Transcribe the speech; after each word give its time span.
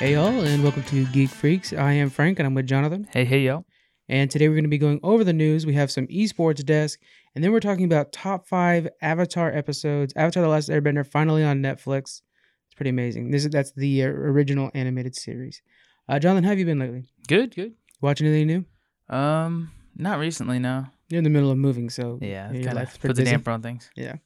Hey 0.00 0.14
y'all, 0.14 0.40
and 0.40 0.62
welcome 0.62 0.82
to 0.84 1.04
Geek 1.08 1.28
Freaks. 1.28 1.74
I 1.74 1.92
am 1.92 2.08
Frank, 2.08 2.38
and 2.38 2.46
I'm 2.46 2.54
with 2.54 2.66
Jonathan. 2.66 3.06
Hey, 3.12 3.26
hey, 3.26 3.40
y'all. 3.40 3.66
And 4.08 4.30
today 4.30 4.48
we're 4.48 4.54
going 4.54 4.64
to 4.64 4.70
be 4.70 4.78
going 4.78 4.98
over 5.02 5.24
the 5.24 5.34
news. 5.34 5.66
We 5.66 5.74
have 5.74 5.90
some 5.90 6.06
esports 6.06 6.64
desk, 6.64 6.98
and 7.34 7.44
then 7.44 7.52
we're 7.52 7.60
talking 7.60 7.84
about 7.84 8.10
top 8.10 8.48
five 8.48 8.88
Avatar 9.02 9.52
episodes. 9.54 10.14
Avatar: 10.16 10.42
The 10.42 10.48
Last 10.48 10.70
Airbender 10.70 11.06
finally 11.06 11.44
on 11.44 11.60
Netflix. 11.60 12.22
It's 12.66 12.74
pretty 12.76 12.88
amazing. 12.88 13.30
This 13.30 13.44
is 13.44 13.50
that's 13.50 13.72
the 13.72 14.04
uh, 14.04 14.06
original 14.06 14.70
animated 14.72 15.16
series. 15.16 15.60
Uh, 16.08 16.18
Jonathan, 16.18 16.44
how 16.44 16.50
have 16.50 16.58
you 16.58 16.64
been 16.64 16.78
lately? 16.78 17.04
Good, 17.28 17.54
good. 17.54 17.74
Watching 18.00 18.26
anything 18.26 18.46
new? 18.46 19.14
Um, 19.14 19.70
not 19.96 20.18
recently, 20.18 20.58
no. 20.58 20.86
You're 21.10 21.18
in 21.18 21.24
the 21.24 21.30
middle 21.30 21.50
of 21.50 21.58
moving, 21.58 21.90
so 21.90 22.18
Yeah, 22.22 22.50
kind 22.50 22.78
of 22.78 22.98
the 23.02 23.22
damper 23.22 23.50
on 23.50 23.60
things. 23.60 23.90
Yeah. 23.96 24.12
All 24.12 24.18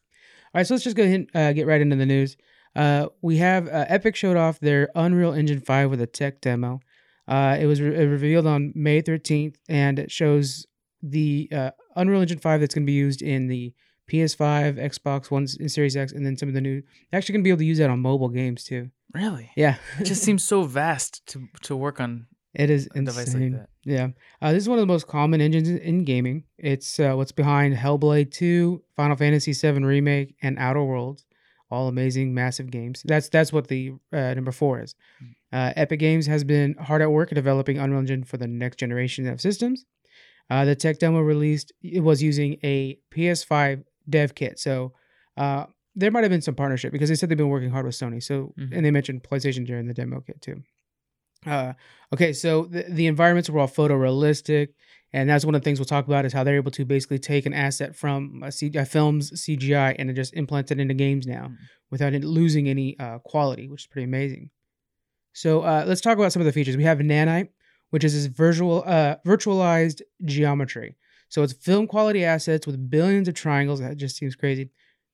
right, 0.54 0.66
so 0.68 0.75
let's 0.75 0.84
just 0.84 0.95
go 0.95 1.02
ahead 1.02 1.14
and 1.16 1.30
uh, 1.34 1.52
get 1.52 1.66
right 1.66 1.80
into 1.80 1.96
the 1.96 2.06
news. 2.06 2.36
Uh, 2.77 3.06
we 3.22 3.36
have 3.38 3.68
uh, 3.68 3.84
Epic 3.88 4.16
showed 4.16 4.36
off 4.36 4.58
their 4.61 4.89
Unreal 4.94 5.32
Engine 5.32 5.61
5 5.61 5.90
with 5.90 6.00
a 6.00 6.07
tech 6.07 6.40
demo. 6.40 6.81
Uh, 7.26 7.57
it 7.58 7.67
was 7.67 7.81
re- 7.81 8.04
revealed 8.07 8.46
on 8.46 8.72
May 8.75 9.00
13th, 9.00 9.57
and 9.68 9.98
it 9.98 10.11
shows 10.11 10.67
the 11.03 11.48
uh, 11.53 11.71
Unreal 11.96 12.21
Engine 12.21 12.39
5 12.39 12.61
that's 12.61 12.75
going 12.75 12.84
to 12.84 12.86
be 12.86 12.93
used 12.93 13.22
in 13.22 13.46
the 13.48 13.72
PS5, 14.11 14.76
Xbox 14.79 15.31
One, 15.31 15.46
and 15.58 15.71
Series 15.71 15.96
X, 15.96 16.12
and 16.12 16.26
then 16.26 16.36
some 16.36 16.48
of 16.48 16.54
the 16.54 16.61
new. 16.61 16.82
They're 17.11 17.18
actually 17.18 17.34
going 17.34 17.43
to 17.43 17.46
be 17.46 17.50
able 17.50 17.58
to 17.61 17.64
use 17.64 17.79
that 17.79 17.90
on 17.90 18.00
mobile 18.00 18.29
games 18.29 18.64
too. 18.64 18.90
Really? 19.14 19.50
Yeah, 19.56 19.76
It 20.00 20.04
just 20.04 20.22
seems 20.22 20.43
so 20.43 20.64
vast 20.64 21.25
to 21.29 21.48
to 21.62 21.76
work 21.76 22.00
on 22.00 22.26
it 22.53 22.70
is 22.70 22.89
a 22.95 23.00
device 23.03 23.26
insane. 23.29 23.53
like 23.53 23.61
that. 23.62 23.68
Yeah, 23.84 24.09
uh, 24.43 24.53
this 24.53 24.62
is 24.62 24.68
one 24.68 24.79
of 24.79 24.82
the 24.82 24.93
most 24.93 25.06
common 25.06 25.40
engines 25.40 25.68
in, 25.68 25.79
in 25.79 26.04
gaming. 26.04 26.45
It's 26.59 27.00
uh, 27.00 27.14
what's 27.14 27.32
behind 27.32 27.75
Hellblade 27.76 28.31
2, 28.31 28.82
Final 28.96 29.17
Fantasy 29.17 29.53
7 29.53 29.84
remake, 29.84 30.34
and 30.43 30.59
Outer 30.59 30.82
Worlds. 30.82 31.25
All 31.74 31.88
amazing, 31.88 32.33
massive 32.34 32.69
games. 32.70 33.02
That's 33.05 33.28
that's 33.28 33.52
what 33.52 33.66
the 33.69 33.83
uh, 34.12 34.33
number 34.38 34.52
four 34.52 34.74
is. 34.84 34.94
Uh, 35.52 35.72
Epic 35.77 35.98
Games 36.00 36.27
has 36.27 36.42
been 36.44 36.75
hard 36.89 37.03
at 37.03 37.11
work 37.11 37.31
developing 37.31 37.78
Unreal 37.78 38.00
Engine 38.00 38.22
for 38.25 38.36
the 38.42 38.47
next 38.47 38.77
generation 38.84 39.27
of 39.28 39.41
systems. 39.41 39.84
Uh, 40.50 40.64
the 40.64 40.77
tech 40.77 40.98
demo 40.98 41.20
released 41.20 41.72
it 41.83 42.00
was 42.11 42.22
using 42.22 42.58
a 42.62 42.98
PS5 43.12 43.83
dev 44.08 44.34
kit, 44.34 44.58
so 44.58 44.92
uh, 45.36 45.64
there 45.97 46.11
might 46.12 46.25
have 46.25 46.31
been 46.31 46.42
some 46.48 46.55
partnership 46.55 46.92
because 46.92 47.08
they 47.08 47.14
said 47.16 47.28
they've 47.28 47.39
been 47.44 47.48
working 47.56 47.70
hard 47.70 47.86
with 47.86 47.94
Sony. 47.97 48.22
So 48.22 48.53
Mhm. 48.59 48.70
and 48.77 48.84
they 48.86 48.91
mentioned 48.91 49.22
PlayStation 49.22 49.66
during 49.66 49.86
the 49.88 49.94
demo 49.94 50.20
kit 50.20 50.41
too. 50.41 50.62
Uh, 51.47 51.72
okay, 52.12 52.33
so 52.33 52.64
the, 52.75 52.83
the 52.88 53.06
environments 53.06 53.50
were 53.50 53.61
all 53.61 53.69
photorealistic, 53.69 54.69
and 55.15 55.31
that's 55.31 55.45
one 55.45 55.55
of 55.55 55.61
the 55.61 55.65
things 55.65 55.79
we'll 55.79 55.87
talk 55.97 56.07
about 56.07 56.25
is 56.27 56.33
how 56.33 56.43
they're 56.45 56.57
able 56.65 56.70
to 56.73 56.84
basically 56.84 57.19
take 57.19 57.47
an 57.47 57.55
asset 57.55 57.95
from 57.95 58.43
a, 58.45 58.51
C, 58.51 58.70
a 58.75 58.84
film's 58.84 59.27
CGI 59.43 59.95
and 59.98 60.15
just 60.15 60.34
implant 60.34 60.71
it 60.73 60.81
into 60.81 60.95
games 60.95 61.25
now 61.27 61.47
Mhm. 61.48 61.56
without 61.93 62.12
it 62.15 62.25
losing 62.25 62.69
any 62.69 62.98
uh, 62.98 63.19
quality, 63.21 63.69
which 63.69 63.83
is 63.83 63.87
pretty 63.87 64.05
amazing. 64.05 64.51
So 65.33 65.62
uh, 65.62 65.84
let's 65.87 66.01
talk 66.01 66.19
about 66.19 66.33
some 66.33 66.43
of 66.43 66.47
the 66.47 66.53
features. 66.53 66.77
We 66.77 66.84
have 66.84 66.98
Nanite, 66.98 67.48
which 67.91 68.05
is 68.05 68.12
this 68.15 68.27
virtual 68.27 68.83
uh, 68.87 69.17
virtualized 69.27 70.03
geometry. 70.25 70.97
So 71.28 71.43
it's 71.43 71.53
film 71.53 71.87
quality 71.87 72.25
assets 72.25 72.67
with 72.67 72.91
billions 72.91 73.28
of 73.28 73.34
triangles. 73.34 73.81
That 73.81 73.97
just 73.97 74.17
seems 74.17 74.37
crazy. 74.37 74.71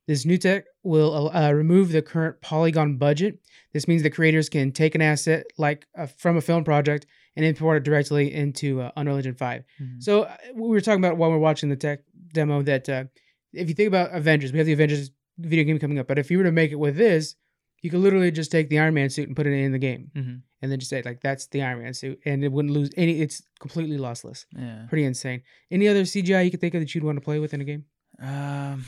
This 0.07 0.25
new 0.27 0.39
tech 0.39 0.65
will 0.83 1.31
uh, 1.35 1.53
remove 1.53 1.93
the 1.93 2.03
current 2.03 2.41
polygon 2.41 2.97
budget. 2.97 3.39
This 3.73 3.87
means 3.87 4.03
the 4.03 4.11
creators 4.11 4.49
can 4.49 4.73
take 4.73 4.95
an 4.95 5.03
asset 5.03 5.47
like 5.57 5.87
uh, 5.97 6.07
from 6.07 6.37
a 6.37 6.41
film 6.41 6.65
project 6.65 7.07
and 7.37 7.45
import 7.47 7.77
it 7.79 7.83
directly 7.85 8.33
into 8.35 8.81
uh, 8.83 8.91
Unreal 8.97 9.17
Engine 9.17 9.35
5. 9.35 9.63
Mhm. 9.81 10.03
So 10.03 10.23
uh, 10.23 10.37
we 10.55 10.69
were 10.69 10.81
talking 10.81 11.03
about 11.05 11.17
while 11.17 11.31
we 11.31 11.37
are 11.37 11.41
watching 11.41 11.69
the 11.69 11.77
tech 11.77 12.01
demo 12.33 12.63
that 12.63 12.89
uh, 12.89 13.05
if 13.53 13.69
you 13.69 13.75
think 13.75 13.89
about 13.89 14.13
Avengers, 14.15 14.53
we 14.53 14.59
have 14.59 14.67
the 14.67 14.73
Avengers 14.73 15.11
video 15.39 15.65
game 15.65 15.79
coming 15.79 15.99
up. 15.99 16.07
But 16.09 16.19
if 16.19 16.31
you 16.31 16.39
were 16.39 16.45
to 16.45 16.53
make 16.53 16.71
it 16.73 16.77
with 16.79 16.97
this, 16.97 17.35
you 17.83 17.89
could 17.91 18.01
literally 18.01 18.31
just 18.31 18.51
take 18.53 18.69
the 18.69 18.79
Iron 18.79 18.95
Man 18.95 19.09
suit 19.11 19.27
and 19.27 19.35
put 19.37 19.47
it 19.47 19.53
in 19.53 19.73
the 19.73 19.79
game, 19.79 20.11
Mhm. 20.15 20.43
and 20.61 20.71
then 20.71 20.79
just 20.79 20.91
say 20.91 21.01
like 21.03 21.21
that's 21.23 21.47
the 21.47 21.63
Iron 21.63 21.83
Man 21.83 21.95
suit, 21.95 22.21
and 22.27 22.45
it 22.45 22.53
wouldn't 22.53 22.75
lose 22.75 22.91
any. 22.97 23.21
It's 23.23 23.43
completely 23.59 23.97
lossless. 23.97 24.45
Yeah. 24.57 24.85
Pretty 24.89 25.05
insane. 25.05 25.43
Any 25.71 25.89
other 25.89 26.05
CGI 26.05 26.43
you 26.45 26.51
could 26.51 26.61
think 26.61 26.75
of 26.75 26.81
that 26.83 26.95
you'd 26.95 27.05
want 27.05 27.17
to 27.17 27.25
play 27.25 27.39
with 27.39 27.55
in 27.55 27.61
a 27.63 27.65
game? 27.65 27.85
Um, 28.21 28.85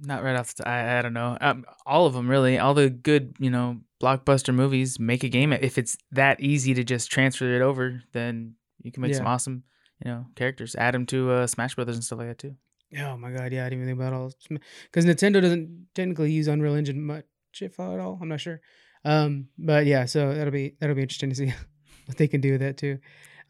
not 0.00 0.22
right 0.22 0.36
off 0.36 0.54
the. 0.54 0.68
I 0.68 0.98
I 0.98 1.02
don't 1.02 1.12
know. 1.12 1.36
Um, 1.40 1.64
all 1.86 2.06
of 2.06 2.14
them 2.14 2.28
really. 2.28 2.58
All 2.58 2.74
the 2.74 2.90
good, 2.90 3.34
you 3.38 3.50
know, 3.50 3.78
blockbuster 4.00 4.54
movies 4.54 4.98
make 4.98 5.24
a 5.24 5.28
game. 5.28 5.52
If 5.52 5.78
it's 5.78 5.96
that 6.12 6.40
easy 6.40 6.74
to 6.74 6.84
just 6.84 7.10
transfer 7.10 7.54
it 7.54 7.62
over, 7.62 8.02
then 8.12 8.54
you 8.82 8.92
can 8.92 9.02
make 9.02 9.14
some 9.14 9.26
awesome, 9.26 9.64
you 10.04 10.10
know, 10.10 10.26
characters. 10.36 10.74
Add 10.76 10.94
them 10.94 11.06
to 11.06 11.30
uh, 11.30 11.46
Smash 11.46 11.74
Brothers 11.74 11.96
and 11.96 12.04
stuff 12.04 12.18
like 12.18 12.28
that 12.28 12.38
too. 12.38 12.56
Oh 12.98 13.16
my 13.16 13.30
god, 13.30 13.52
yeah, 13.52 13.66
I 13.66 13.68
didn't 13.68 13.84
even 13.84 13.86
think 13.86 14.00
about 14.00 14.12
all 14.14 14.32
because 14.48 15.04
Nintendo 15.04 15.42
doesn't 15.42 15.88
technically 15.94 16.32
use 16.32 16.48
Unreal 16.48 16.74
Engine 16.74 17.02
much 17.02 17.24
if 17.60 17.78
at 17.78 18.00
all. 18.00 18.18
I'm 18.20 18.28
not 18.28 18.40
sure, 18.40 18.60
um, 19.04 19.48
but 19.58 19.84
yeah, 19.84 20.06
so 20.06 20.32
that'll 20.32 20.52
be 20.52 20.74
that'll 20.80 20.96
be 20.96 21.02
interesting 21.02 21.28
to 21.30 21.36
see 21.36 21.52
what 22.06 22.16
they 22.16 22.28
can 22.28 22.40
do 22.40 22.52
with 22.52 22.60
that 22.60 22.78
too. 22.78 22.98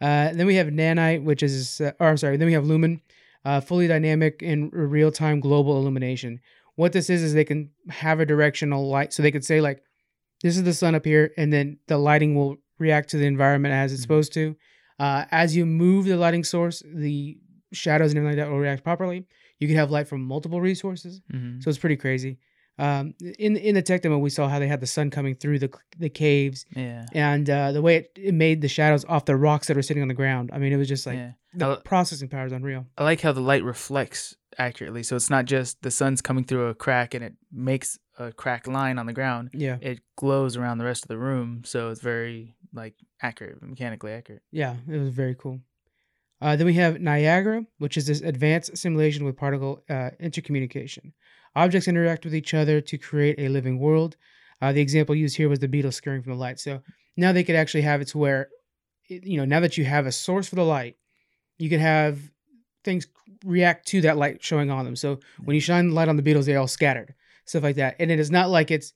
Uh, 0.01 0.33
then 0.33 0.47
we 0.47 0.57
have 0.57 0.69
Nanite, 0.69 1.25
which 1.25 1.43
is, 1.43 1.81
uh, 1.81 1.93
or 1.99 2.17
sorry, 2.17 2.37
then 2.37 2.47
we 2.47 2.53
have 2.53 2.67
Lumen, 2.67 3.01
uh, 3.45 3.61
fully 3.61 3.87
dynamic 3.87 4.43
and 4.43 4.71
real 4.73 5.11
time 5.13 5.41
global 5.41 5.77
illumination. 5.79 6.41
What 6.77 6.93
this 6.93 7.11
is 7.11 7.23
is 7.23 7.35
they 7.35 7.45
can 7.45 7.71
have 7.89 8.21
a 8.21 8.27
directional 8.27 8.89
light, 8.89 9.13
so 9.13 9.23
they 9.23 9.33
could 9.33 9.45
say 9.45 9.61
like, 9.61 9.83
this 10.43 10.57
is 10.57 10.63
the 10.65 10.75
sun 10.75 10.95
up 10.95 11.05
here, 11.05 11.33
and 11.37 11.53
then 11.53 11.79
the 11.89 11.99
lighting 11.99 12.35
will 12.37 12.57
react 12.79 13.11
to 13.11 13.17
the 13.19 13.27
environment 13.27 13.73
as 13.75 13.93
it's 13.93 14.01
Mhm. 14.01 14.03
supposed 14.03 14.33
to. 14.35 14.57
Uh, 15.01 15.25
as 15.31 15.57
you 15.57 15.67
move 15.67 16.05
the 16.07 16.17
lighting 16.17 16.45
source, 16.45 16.83
the 16.95 17.39
shadows 17.73 18.13
and 18.13 18.19
everything 18.19 18.39
like 18.39 18.45
that 18.47 18.51
will 18.53 18.61
react 18.61 18.85
properly. 18.85 19.27
You 19.59 19.67
can 19.67 19.77
have 19.77 19.91
light 19.91 20.07
from 20.07 20.23
multiple 20.23 20.61
resources, 20.61 21.21
Mm-hmm. 21.33 21.61
so 21.61 21.69
it's 21.71 21.79
pretty 21.79 21.97
crazy. 21.97 22.39
Um, 22.79 23.15
in 23.39 23.57
in 23.57 23.75
the 23.75 23.83
tech 23.83 24.03
demo, 24.03 24.19
we 24.19 24.31
saw 24.31 24.49
how 24.49 24.59
they 24.59 24.69
had 24.69 24.81
the 24.81 24.87
sun 24.87 25.11
coming 25.11 25.35
through 25.35 25.59
the 25.59 25.71
the 25.99 26.09
caves, 26.09 26.65
yeah. 26.77 27.07
and 27.13 27.49
uh, 27.51 27.73
the 27.73 27.83
way 27.83 27.97
it, 27.97 28.13
it 28.17 28.35
made 28.35 28.63
the 28.63 28.69
shadows 28.69 29.05
off 29.07 29.25
the 29.25 29.37
rocks 29.37 29.67
that 29.67 29.77
were 29.77 29.83
sitting 29.83 30.03
on 30.03 30.09
the 30.09 30.15
ground. 30.15 30.51
I 30.53 30.59
mean, 30.59 30.73
it 30.73 30.77
was 30.77 30.89
just 30.89 31.07
like 31.07 31.17
yeah. 31.17 31.33
the 31.55 31.73
I, 31.73 31.77
processing 31.85 32.29
power 32.29 32.47
is 32.47 32.53
unreal. 32.53 32.87
I 32.97 33.05
like 33.05 33.21
how 33.21 33.33
the 33.33 33.41
light 33.41 33.65
reflects 33.65 34.37
accurately. 34.59 35.03
So 35.03 35.17
it's 35.17 35.31
not 35.31 35.45
just 35.45 35.83
the 35.83 35.91
sun's 35.91 36.21
coming 36.21 36.45
through 36.45 36.69
a 36.69 36.75
crack 36.75 37.15
and 37.15 37.25
it 37.25 37.35
makes 37.53 37.99
a 38.19 38.33
crack 38.33 38.67
line 38.67 38.99
on 38.99 39.07
the 39.07 39.13
ground. 39.13 39.51
Yeah, 39.53 39.79
It 39.81 40.01
glows 40.17 40.57
around 40.57 40.79
the 40.79 40.85
rest 40.85 41.05
of 41.05 41.09
the 41.09 41.19
room, 41.19 41.63
so 41.65 41.91
it's 41.91 42.01
very 42.01 42.57
like 42.73 42.95
accurate, 43.23 43.63
mechanically 43.63 44.13
accurate. 44.13 44.43
yeah, 44.51 44.77
it 44.89 44.99
was 44.99 45.11
very 45.11 45.35
cool. 45.35 45.61
Uh, 46.41 46.55
then 46.55 46.67
we 46.67 46.75
have 46.75 47.01
Niagara, 47.01 47.65
which 47.79 47.97
is 47.97 48.07
this 48.07 48.21
advanced 48.21 48.77
simulation 48.77 49.25
with 49.25 49.37
particle 49.37 49.83
uh, 49.91 50.11
intercommunication. 50.21 51.13
Objects 51.57 51.89
interact 51.89 52.25
with 52.25 52.35
each 52.35 52.55
other 52.55 52.81
to 52.81 52.99
create 52.99 53.39
a 53.39 53.49
living 53.49 53.79
world. 53.79 54.17
Uh, 54.61 54.73
the 54.73 54.81
example 54.81 55.15
used 55.15 55.37
here 55.37 55.49
was 55.49 55.59
the 55.59 55.69
beetle 55.69 55.93
scurrying 55.93 56.23
from 56.23 56.33
the 56.33 56.39
light. 56.39 56.59
So 56.61 56.83
now 57.17 57.33
they 57.33 57.45
could 57.45 57.57
actually 57.57 57.83
have 57.83 58.01
it 58.01 58.09
to 58.09 58.19
where, 58.19 58.49
you 59.09 59.39
know, 59.39 59.45
now 59.45 59.61
that 59.61 59.79
you 59.79 59.85
have 59.85 60.07
a 60.07 60.13
source 60.13 60.49
for 60.49 60.57
the 60.57 60.65
light, 60.65 60.97
you 61.59 61.69
could 61.69 61.81
have 61.81 62.19
things 62.85 63.07
react 63.45 63.87
to 63.89 64.01
that 64.03 64.17
light 64.17 64.43
showing 64.43 64.71
on 64.71 64.85
them. 64.85 64.97
So 64.97 65.21
when 65.45 65.55
you 65.55 65.61
shine 65.61 65.89
the 65.89 65.95
light 65.95 66.09
on 66.09 66.17
the 66.17 66.23
beetles, 66.23 66.47
they 66.47 66.57
all 66.57 66.69
scattered, 66.69 67.15
stuff 67.45 67.63
like 67.63 67.77
that. 67.77 67.97
And 67.99 68.11
it 68.11 68.19
is 68.19 68.31
not 68.31 68.51
like 68.51 68.71
it's 68.71 68.93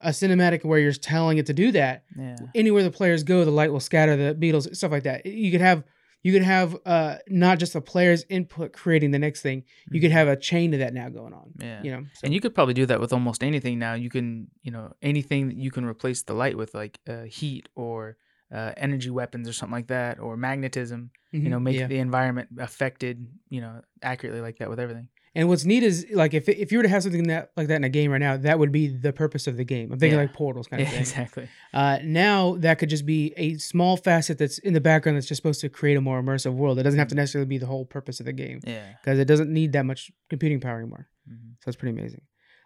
a 0.00 0.10
cinematic 0.10 0.64
where 0.64 0.78
you're 0.78 0.92
telling 0.92 1.38
it 1.38 1.46
to 1.46 1.52
do 1.52 1.72
that 1.72 2.04
Yeah. 2.16 2.36
anywhere 2.54 2.82
the 2.82 2.90
players 2.90 3.22
go, 3.22 3.44
the 3.44 3.50
light 3.50 3.70
will 3.70 3.80
scatter 3.80 4.16
the 4.16 4.34
beetles, 4.34 4.66
stuff 4.76 4.90
like 4.90 5.02
that. 5.02 5.26
You 5.26 5.50
could 5.50 5.60
have 5.60 5.84
you 6.22 6.32
could 6.32 6.42
have 6.42 6.76
uh 6.86 7.16
not 7.28 7.58
just 7.58 7.74
a 7.74 7.80
player's 7.80 8.24
input 8.28 8.72
creating 8.72 9.10
the 9.10 9.18
next 9.18 9.42
thing. 9.42 9.64
You 9.90 10.00
could 10.00 10.10
have 10.10 10.28
a 10.28 10.36
chain 10.36 10.72
of 10.74 10.80
that 10.80 10.92
now 10.94 11.08
going 11.08 11.32
on. 11.32 11.52
Mm-hmm. 11.58 11.62
Yeah. 11.62 11.82
You 11.82 11.90
know, 11.92 12.02
so- 12.14 12.20
And 12.24 12.34
you 12.34 12.40
could 12.40 12.54
probably 12.54 12.74
do 12.74 12.86
that 12.86 13.00
with 13.00 13.12
almost 13.12 13.42
anything 13.42 13.78
now. 13.78 13.94
You 13.94 14.10
can, 14.10 14.48
you 14.62 14.70
know, 14.70 14.92
anything 15.02 15.48
that 15.48 15.56
you 15.56 15.70
can 15.70 15.84
replace 15.84 16.22
the 16.22 16.34
light 16.34 16.56
with, 16.56 16.74
like 16.74 16.98
uh, 17.08 17.22
heat 17.22 17.68
or 17.74 18.16
uh, 18.52 18.72
energy 18.76 19.10
weapons 19.10 19.48
or 19.48 19.52
something 19.52 19.72
like 19.74 19.86
that, 19.88 20.18
or 20.18 20.36
magnetism. 20.36 21.10
You 21.32 21.48
know, 21.48 21.60
make 21.60 21.78
yeah. 21.78 21.86
the 21.86 21.98
environment 21.98 22.48
affected, 22.58 23.24
you 23.48 23.60
know, 23.60 23.82
accurately 24.02 24.40
like 24.40 24.58
that 24.58 24.68
with 24.68 24.80
everything. 24.80 25.06
And 25.34 25.48
what's 25.48 25.64
neat 25.64 25.82
is 25.84 26.06
like 26.12 26.34
if 26.34 26.48
if 26.48 26.72
you 26.72 26.78
were 26.78 26.82
to 26.82 26.88
have 26.88 27.04
something 27.04 27.24
that 27.28 27.50
like 27.56 27.68
that 27.68 27.76
in 27.76 27.84
a 27.84 27.88
game 27.88 28.10
right 28.10 28.18
now, 28.18 28.36
that 28.36 28.58
would 28.58 28.72
be 28.72 28.88
the 28.88 29.12
purpose 29.12 29.46
of 29.46 29.56
the 29.56 29.64
game. 29.64 29.92
I'm 29.92 29.98
thinking 29.98 30.18
Yeah. 30.18 30.24
like 30.24 30.32
portals 30.32 30.66
kind 30.66 30.82
of 30.82 30.88
Yeah, 30.88 30.92
thing. 30.92 31.00
exactly. 31.08 31.48
Uh, 31.72 31.98
now 32.02 32.56
that 32.56 32.78
could 32.80 32.88
just 32.90 33.06
be 33.06 33.32
a 33.36 33.56
small 33.58 33.96
facet 33.96 34.38
that's 34.38 34.58
in 34.58 34.72
the 34.74 34.80
background 34.80 35.16
that's 35.16 35.28
just 35.28 35.38
supposed 35.40 35.60
to 35.60 35.68
create 35.68 35.96
a 35.96 36.00
more 36.00 36.20
immersive 36.20 36.54
world. 36.54 36.78
It 36.80 36.82
doesn't 36.82 36.98
have 36.98 37.08
to 37.08 37.14
necessarily 37.14 37.46
be 37.48 37.58
the 37.58 37.66
whole 37.66 37.84
purpose 37.84 38.18
of 38.18 38.26
the 38.26 38.32
game 38.32 38.58
Yeah. 38.66 38.94
because 39.00 39.18
it 39.20 39.26
doesn't 39.26 39.52
need 39.52 39.72
that 39.74 39.86
much 39.86 40.10
computing 40.28 40.58
power 40.60 40.78
anymore. 40.80 41.08
Mhm. 41.30 41.54
So 41.62 41.68
it's 41.68 41.76
pretty 41.76 41.96
amazing. 41.98 42.22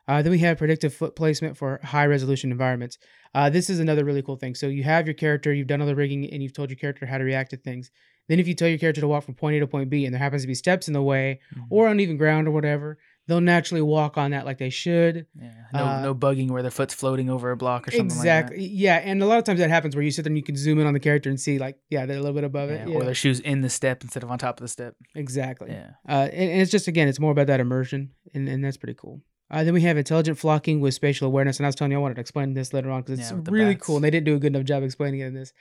Uh, 0.07 0.21
then 0.23 0.31
we 0.31 0.39
have 0.39 0.59
predictive 0.59 0.93
foot 0.95 1.17
placement 1.17 1.57
for 1.57 1.81
high 1.83 2.05
resolution 2.07 2.51
environments. 2.51 2.99
Uh, 3.35 3.49
this 3.51 3.69
is 3.71 3.79
another 3.81 4.05
really 4.05 4.21
cool 4.23 4.37
thing. 4.37 4.55
So 4.55 4.69
you 4.69 4.83
have 4.85 5.07
your 5.07 5.15
character, 5.15 5.53
you've 5.53 5.67
done 5.67 5.81
all 5.81 5.87
the 5.87 5.95
rigging, 5.97 6.31
and 6.31 6.43
you've 6.43 6.53
told 6.53 6.69
your 6.71 6.77
character 6.77 7.07
how 7.07 7.17
to 7.19 7.25
react 7.25 7.51
to 7.51 7.57
things. 7.57 7.91
Then 8.29 8.41
if 8.41 8.49
you 8.49 8.55
tell 8.55 8.69
your 8.69 8.79
character 8.79 9.01
to 9.03 9.09
walk 9.09 9.25
from 9.25 9.35
point 9.35 9.57
A 9.57 9.61
to 9.61 9.67
point 9.67 9.91
B, 9.91 10.05
and 10.07 10.15
there 10.15 10.19
happens 10.19 10.43
to 10.43 10.49
be 10.49 10.55
steps 10.55 10.89
in 10.89 10.95
the 10.95 11.03
way 11.03 11.41
Mhm. 11.55 11.65
or 11.71 11.89
uneven 11.89 12.17
ground 12.17 12.49
or 12.49 12.53
whatever, 12.53 12.99
they'll 13.27 13.41
naturally 13.41 13.81
walk 13.83 14.17
on 14.19 14.31
that 14.33 14.45
like 14.47 14.59
they 14.59 14.71
should. 14.71 15.27
Yeah. 15.39 15.51
No, 15.73 15.85
uh, 15.85 16.01
no 16.03 16.15
bugging 16.15 16.51
where 16.51 16.63
their 16.63 16.71
foot's 16.71 16.95
floating 16.95 17.29
over 17.31 17.51
a 17.51 17.57
block 17.57 17.89
or 17.89 17.91
something 17.91 18.17
like 18.17 18.25
that. 18.25 18.41
Exactly. 18.45 18.63
like 18.63 18.71
Yeah, 18.73 18.97
and 18.97 19.23
a 19.23 19.27
lot 19.27 19.39
of 19.39 19.45
times 19.45 19.61
that 19.61 19.71
happens 19.71 19.95
where 19.97 20.03
you 20.05 20.11
sit 20.11 20.23
there 20.23 20.31
and 20.31 20.37
you 20.39 20.43
can 20.43 20.57
zoom 20.57 20.79
in 20.79 20.87
on 20.87 20.95
the 20.95 21.01
character 21.01 21.29
and 21.31 21.39
see 21.41 21.59
like, 21.59 21.77
yeah, 21.91 22.07
they're 22.07 22.17
a 22.17 22.21
little 22.21 22.35
bit 22.35 22.45
above 22.45 22.69
that. 22.71 22.75
it. 22.83 22.89
Yeah, 22.89 22.95
Yeah, 22.95 23.01
Or 23.01 23.05
their 23.05 23.15
shoes 23.15 23.41
in 23.41 23.61
the 23.61 23.71
step 23.71 24.03
instead 24.03 24.23
of 24.23 24.31
on 24.31 24.39
top 24.39 24.59
of 24.59 24.65
the 24.65 24.69
step. 24.69 24.95
exactly. 25.15 25.71
Yeah. 25.71 25.91
Uh, 26.09 26.29
and, 26.33 26.51
and 26.51 26.61
it's 26.63 26.71
just 26.71 26.89
again, 26.89 27.09
it's 27.09 27.21
more 27.21 27.33
about 27.33 27.47
that 27.49 27.61
immersion, 27.61 28.11
and, 28.35 28.49
and 28.49 28.65
that's 28.65 28.77
pretty 28.79 28.95
cool. 28.95 29.21
Uh, 29.51 29.63
then 29.63 29.75
we 29.75 29.83
have 29.83 29.97
intelligent 29.99 30.39
flocking 30.39 30.81
with 30.81 30.95
spatial 30.95 31.27
awareness, 31.27 31.59
and 31.59 31.67
I 31.67 31.69
was 31.69 31.75
telling 31.77 31.93
you 31.93 31.99
I 31.99 32.01
wanted 32.01 32.15
to 32.15 32.21
explain 32.23 32.55
this 32.55 32.73
later 32.73 32.91
on 32.91 33.03
because 33.03 33.21
it's 33.21 33.31
Yeah, 33.31 33.41
really 33.49 33.75
bats. 33.75 33.87
cool, 33.87 33.97
and 33.97 34.05
they 34.05 34.11
didn't 34.11 34.25
do 34.25 34.35
a 34.35 34.39
good 34.39 34.55
enough 34.57 34.65
job 34.65 34.83
explaining 34.83 35.21
it 35.21 35.27
in 35.27 35.35
this. 35.35 35.53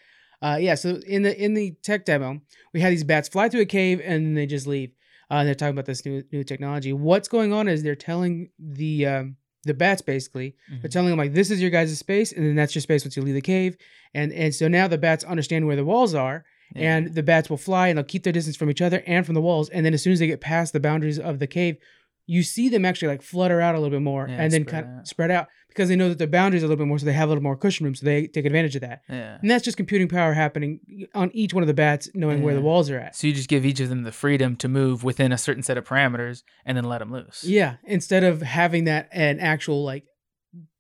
Uh, 0.44 0.58
yeah, 0.58 0.76
so 0.76 1.00
in 1.08 1.24
the 1.24 1.34
in 1.44 1.54
the 1.54 1.72
tech 1.84 2.06
demo, 2.06 2.42
we 2.74 2.82
had 2.82 2.92
these 2.92 3.04
bats 3.06 3.30
fly 3.30 3.48
through 3.50 3.62
a 3.62 3.66
cave 3.66 4.02
and 4.04 4.36
they 4.38 4.46
just 4.46 4.68
leave. 4.68 4.92
Uh, 5.32 5.36
and 5.36 5.48
they're 5.48 5.56
talking 5.56 5.72
about 5.74 5.86
this 5.86 6.06
new 6.06 6.22
new 6.34 6.44
technology. 6.44 6.92
What's 6.94 7.30
going 7.30 7.54
on 7.54 7.68
is 7.68 7.82
they're 7.82 7.96
telling 7.96 8.50
the 8.60 9.06
um, 9.06 9.38
the 9.64 9.74
bats 9.74 10.02
basically 10.02 10.56
they're 10.70 10.90
Mhm. 10.90 10.92
telling 10.92 11.10
them 11.10 11.18
like 11.18 11.34
this 11.34 11.50
is 11.50 11.62
your 11.62 11.72
guys' 11.72 11.98
space, 11.98 12.34
and 12.34 12.46
then 12.46 12.56
that's 12.56 12.76
your 12.76 12.82
space 12.82 13.06
once 13.06 13.16
you 13.16 13.24
leave 13.24 13.34
the 13.36 13.42
cave. 13.42 13.78
And 14.14 14.34
and 14.34 14.54
so 14.54 14.68
now 14.68 14.88
the 14.90 14.98
bats 14.98 15.24
understand 15.24 15.66
where 15.66 15.78
the 15.78 15.86
walls 15.86 16.14
are, 16.14 16.44
Yeah. 16.76 16.98
and 16.98 17.16
the 17.16 17.24
bats 17.24 17.50
will 17.50 17.58
fly 17.70 17.88
and 17.88 17.98
they'll 17.98 18.04
keep 18.04 18.24
their 18.24 18.34
distance 18.34 18.58
from 18.58 18.70
each 18.70 18.82
other 18.82 19.02
and 19.08 19.26
from 19.26 19.36
the 19.36 19.42
walls. 19.42 19.70
And 19.70 19.86
then 19.86 19.94
as 19.94 20.02
soon 20.04 20.14
as 20.14 20.20
they 20.20 20.28
get 20.28 20.42
past 20.42 20.74
the 20.74 20.82
boundaries 20.82 21.18
of 21.20 21.40
the 21.40 21.48
cave, 21.48 21.78
you 22.26 22.42
see 22.44 22.70
them 22.70 22.86
actually 22.86 23.10
like 23.10 23.22
flutter 23.22 23.60
out 23.60 23.76
a 23.76 23.80
little 23.80 23.92
bit 23.92 24.02
more 24.02 24.28
Yeah, 24.28 24.36
and 24.42 24.52
then 24.54 24.64
spread 24.66 24.72
kind 24.84 24.86
of 24.94 25.00
out. 25.00 25.08
spread 25.08 25.32
out 25.32 25.48
because 25.68 25.90
they 25.90 25.96
know 25.96 26.08
that 26.10 26.20
the 26.20 26.28
boundaries 26.28 26.62
are 26.64 26.68
a 26.68 26.70
little 26.70 26.84
bit 26.86 26.88
more, 26.88 27.00
so 27.00 27.06
they 27.06 27.14
have 27.14 27.28
a 27.28 27.32
little 27.32 27.44
more 27.44 27.58
cushion 27.58 27.84
room, 27.86 27.96
so 27.96 28.06
they 28.06 28.28
take 28.28 28.46
advantage 28.46 28.76
of 28.76 28.82
that. 28.82 29.02
yeah. 29.10 29.40
And 29.42 29.50
that's 29.50 29.64
just 29.66 29.76
computing 29.76 30.08
power 30.08 30.34
happening 30.34 30.80
on 31.16 31.32
each 31.34 31.54
one 31.54 31.64
of 31.64 31.68
the 31.68 31.74
bats, 31.74 32.10
knowing 32.14 32.44
where 32.44 32.54
the 32.56 32.62
walls 32.62 32.90
are 32.92 33.00
at. 33.00 33.16
So 33.16 33.26
you 33.28 33.34
just 33.34 33.50
give 33.50 33.66
each 33.66 33.80
of 33.80 33.90
them 33.90 34.04
the 34.04 34.12
freedom 34.12 34.56
to 34.58 34.68
move 34.70 35.04
within 35.04 35.32
a 35.32 35.38
certain 35.38 35.64
set 35.64 35.78
of 35.78 35.84
parameters 35.86 36.44
and 36.66 36.78
then 36.78 36.86
let 36.86 37.00
them 37.00 37.12
loose. 37.12 37.44
Yeah, 37.44 37.78
instead 37.86 38.24
of 38.24 38.42
having 38.44 38.84
that 38.86 39.10
an 39.12 39.40
actual 39.40 39.84
like 39.84 40.04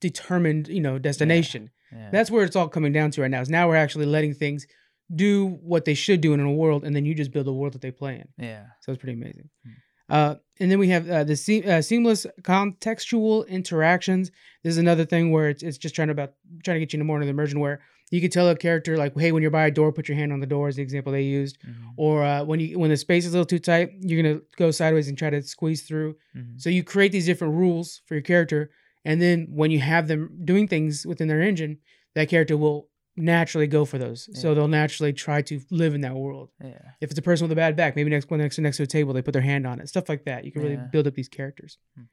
determined, 0.02 0.68
you 0.68 0.82
know, 0.82 1.00
destination. 1.00 1.70
Yeah. 1.92 2.10
That's 2.12 2.32
where 2.32 2.44
it's 2.44 2.56
all 2.56 2.68
coming 2.70 2.92
down 2.94 3.12
to 3.12 3.22
right 3.22 3.32
now. 3.32 3.42
Is 3.42 3.50
now 3.50 3.68
we're 3.68 3.76
actually 3.76 4.06
letting 4.06 4.34
things 4.34 4.66
do 5.14 5.48
what 5.62 5.86
they 5.86 5.94
should 5.94 6.22
do 6.22 6.34
in 6.34 6.40
a 6.40 6.52
world, 6.52 6.84
and 6.84 6.96
then 6.96 7.06
you 7.06 7.14
just 7.14 7.32
build 7.32 7.48
a 7.48 7.54
world 7.54 7.74
that 7.74 7.82
they 7.82 7.92
play 7.92 8.16
in. 8.16 8.28
yeah. 8.44 8.66
So 8.82 8.92
it's 8.92 9.02
pretty 9.02 9.18
amazing. 9.20 9.50
Hmm. 9.64 9.72
Uh, 10.10 10.36
and 10.60 10.70
then 10.72 10.80
we 10.80 10.90
have 10.90 11.10
uh, 11.10 11.24
the 11.24 11.36
se- 11.36 11.64
uh, 11.64 11.82
seamless 11.82 12.26
contextual 12.42 13.48
interactions. 13.48 14.32
This 14.64 14.72
is 14.72 14.78
another 14.78 15.06
thing 15.06 15.32
where 15.32 15.50
it's, 15.50 15.64
it's 15.64 15.78
just 15.78 15.96
trying 15.96 16.08
to 16.10 16.12
about 16.14 16.34
trying 16.64 16.76
to 16.76 16.80
get 16.80 16.94
you 16.94 16.98
into 16.98 17.06
more 17.06 17.18
into 17.18 17.26
the 17.26 17.32
immersion 17.32 17.60
where 17.60 17.82
you 18.12 18.22
could 18.22 18.32
tell 18.32 18.48
a 18.50 18.56
character 18.56 18.96
like, 18.96 19.18
hey, 19.18 19.32
when 19.32 19.42
you're 19.42 19.52
by 19.52 19.66
a 19.66 19.72
door, 19.72 19.92
put 19.92 20.08
your 20.08 20.18
hand 20.18 20.32
on 20.32 20.40
the 20.40 20.46
door 20.46 20.70
is 20.70 20.76
the 20.76 20.82
example 20.84 21.12
they 21.12 21.24
used. 21.24 21.58
Mhm. 21.66 21.94
Or 21.98 22.24
uh, 22.24 22.44
when 22.44 22.60
you 22.60 22.78
when 22.78 22.90
the 22.90 22.98
space 22.98 23.26
is 23.26 23.34
a 23.34 23.38
little 23.38 23.46
too 23.46 23.60
tight, 23.60 23.90
you're 24.02 24.22
gonna 24.22 24.42
go 24.58 24.70
sideways 24.72 25.08
and 25.08 25.18
try 25.18 25.30
to 25.32 25.42
squeeze 25.42 25.82
through. 25.82 26.16
Mhm. 26.36 26.62
So 26.62 26.70
you 26.70 26.84
create 26.84 27.12
these 27.12 27.26
different 27.26 27.56
rules 27.56 28.02
for 28.06 28.14
your 28.16 28.22
character, 28.22 28.70
and 29.04 29.22
then 29.22 29.48
when 29.50 29.72
you 29.72 29.80
have 29.80 30.08
them 30.08 30.30
doing 30.46 30.68
things 30.68 31.06
within 31.08 31.28
their 31.28 31.42
engine, 31.42 31.80
that 32.16 32.30
character 32.30 32.56
will 32.58 32.90
naturally 33.16 33.68
go 33.68 33.86
for 33.86 33.98
those. 33.98 34.28
So 34.40 34.54
they'll 34.56 34.68
naturally 34.68 35.14
try 35.14 35.42
to 35.44 35.60
live 35.70 35.94
in 35.94 36.02
that 36.02 36.16
world. 36.16 36.50
Yeah. 36.64 36.80
If 37.02 37.12
it's 37.12 37.20
a 37.20 37.24
person 37.24 37.46
with 37.46 37.52
a 37.52 37.56
bad 37.56 37.76
back, 37.76 37.96
maybe 37.96 38.10
next 38.10 38.30
one 38.32 38.40
next 38.40 38.56
to 38.56 38.62
next 38.62 38.78
to 38.78 38.84
a 38.84 38.88
table, 38.88 39.14
they 39.14 39.22
put 39.22 39.34
their 39.34 39.42
hand 39.42 39.68
on 39.68 39.80
it. 39.80 39.88
Stuff 39.90 40.10
like 40.10 40.26
that. 40.26 40.46
You 40.46 40.52
can 40.52 40.62
really 40.64 40.76
Yeah. 40.76 40.88
build 40.92 41.08
up 41.08 41.14
these 41.14 41.30
characters. 41.30 41.78
Hmm. 41.96 42.04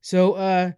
So 0.00 0.34
uh 0.34 0.72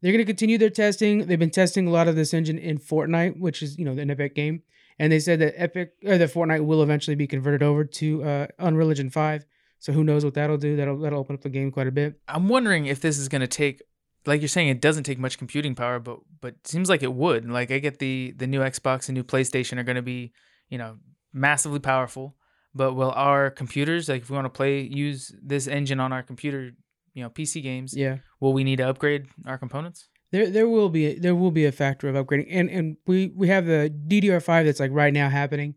they're 0.00 0.12
gonna 0.12 0.24
continue 0.24 0.58
their 0.58 0.70
testing. 0.70 1.26
They've 1.26 1.38
been 1.38 1.50
testing 1.50 1.86
a 1.86 1.90
lot 1.90 2.08
of 2.08 2.16
this 2.16 2.32
engine 2.34 2.58
in 2.58 2.78
Fortnite, 2.78 3.38
which 3.38 3.62
is 3.62 3.78
you 3.78 3.84
know 3.84 3.92
an 3.92 4.10
Epic 4.10 4.34
game, 4.34 4.62
and 4.98 5.12
they 5.12 5.20
said 5.20 5.38
that 5.40 5.54
Epic 5.60 5.92
or 6.04 6.18
that 6.18 6.32
Fortnite 6.32 6.64
will 6.64 6.82
eventually 6.82 7.14
be 7.16 7.26
converted 7.26 7.62
over 7.62 7.84
to 7.84 8.22
uh, 8.24 8.46
Unreal 8.58 8.90
Engine 8.90 9.10
Five. 9.10 9.44
So 9.80 9.92
who 9.92 10.02
knows 10.02 10.24
what 10.24 10.34
that'll 10.34 10.56
do? 10.56 10.76
That'll 10.76 10.98
that'll 10.98 11.20
open 11.20 11.34
up 11.34 11.42
the 11.42 11.48
game 11.50 11.70
quite 11.70 11.86
a 11.86 11.92
bit. 11.92 12.20
I'm 12.26 12.48
wondering 12.48 12.86
if 12.86 13.00
this 13.00 13.16
is 13.18 13.28
going 13.28 13.42
to 13.42 13.46
take 13.46 13.82
like 14.28 14.40
you're 14.40 14.48
saying 14.48 14.68
it 14.68 14.80
doesn't 14.80 15.04
take 15.04 15.18
much 15.18 15.38
computing 15.38 15.74
power 15.74 15.98
but 15.98 16.18
but 16.40 16.54
it 16.54 16.66
seems 16.66 16.88
like 16.88 17.02
it 17.02 17.12
would. 17.12 17.48
Like 17.50 17.70
I 17.70 17.78
get 17.78 17.98
the 17.98 18.34
the 18.36 18.46
new 18.46 18.60
Xbox 18.60 19.08
and 19.08 19.16
new 19.16 19.24
PlayStation 19.24 19.78
are 19.78 19.82
going 19.84 19.96
to 19.96 20.02
be, 20.02 20.32
you 20.68 20.78
know, 20.78 20.96
massively 21.32 21.80
powerful, 21.80 22.36
but 22.74 22.94
will 22.94 23.12
our 23.12 23.50
computers 23.50 24.08
like 24.08 24.22
if 24.22 24.30
we 24.30 24.34
want 24.36 24.44
to 24.46 24.56
play 24.60 24.80
use 24.80 25.34
this 25.42 25.66
engine 25.66 26.00
on 26.00 26.12
our 26.12 26.22
computer, 26.22 26.70
you 27.14 27.22
know, 27.22 27.30
PC 27.30 27.62
games, 27.62 27.96
Yeah. 27.96 28.18
will 28.40 28.52
we 28.52 28.64
need 28.64 28.76
to 28.76 28.88
upgrade 28.88 29.26
our 29.46 29.58
components? 29.58 30.08
There, 30.30 30.50
there 30.50 30.68
will 30.68 30.90
be 30.90 31.14
there 31.18 31.34
will 31.34 31.50
be 31.50 31.64
a 31.64 31.72
factor 31.72 32.06
of 32.08 32.14
upgrading, 32.14 32.48
and 32.50 32.68
and 32.70 32.96
we 33.06 33.32
we 33.34 33.48
have 33.48 33.64
the 33.66 33.90
DDR5 34.08 34.64
that's 34.66 34.78
like 34.80 34.92
right 34.92 35.12
now 35.20 35.28
happening, 35.30 35.74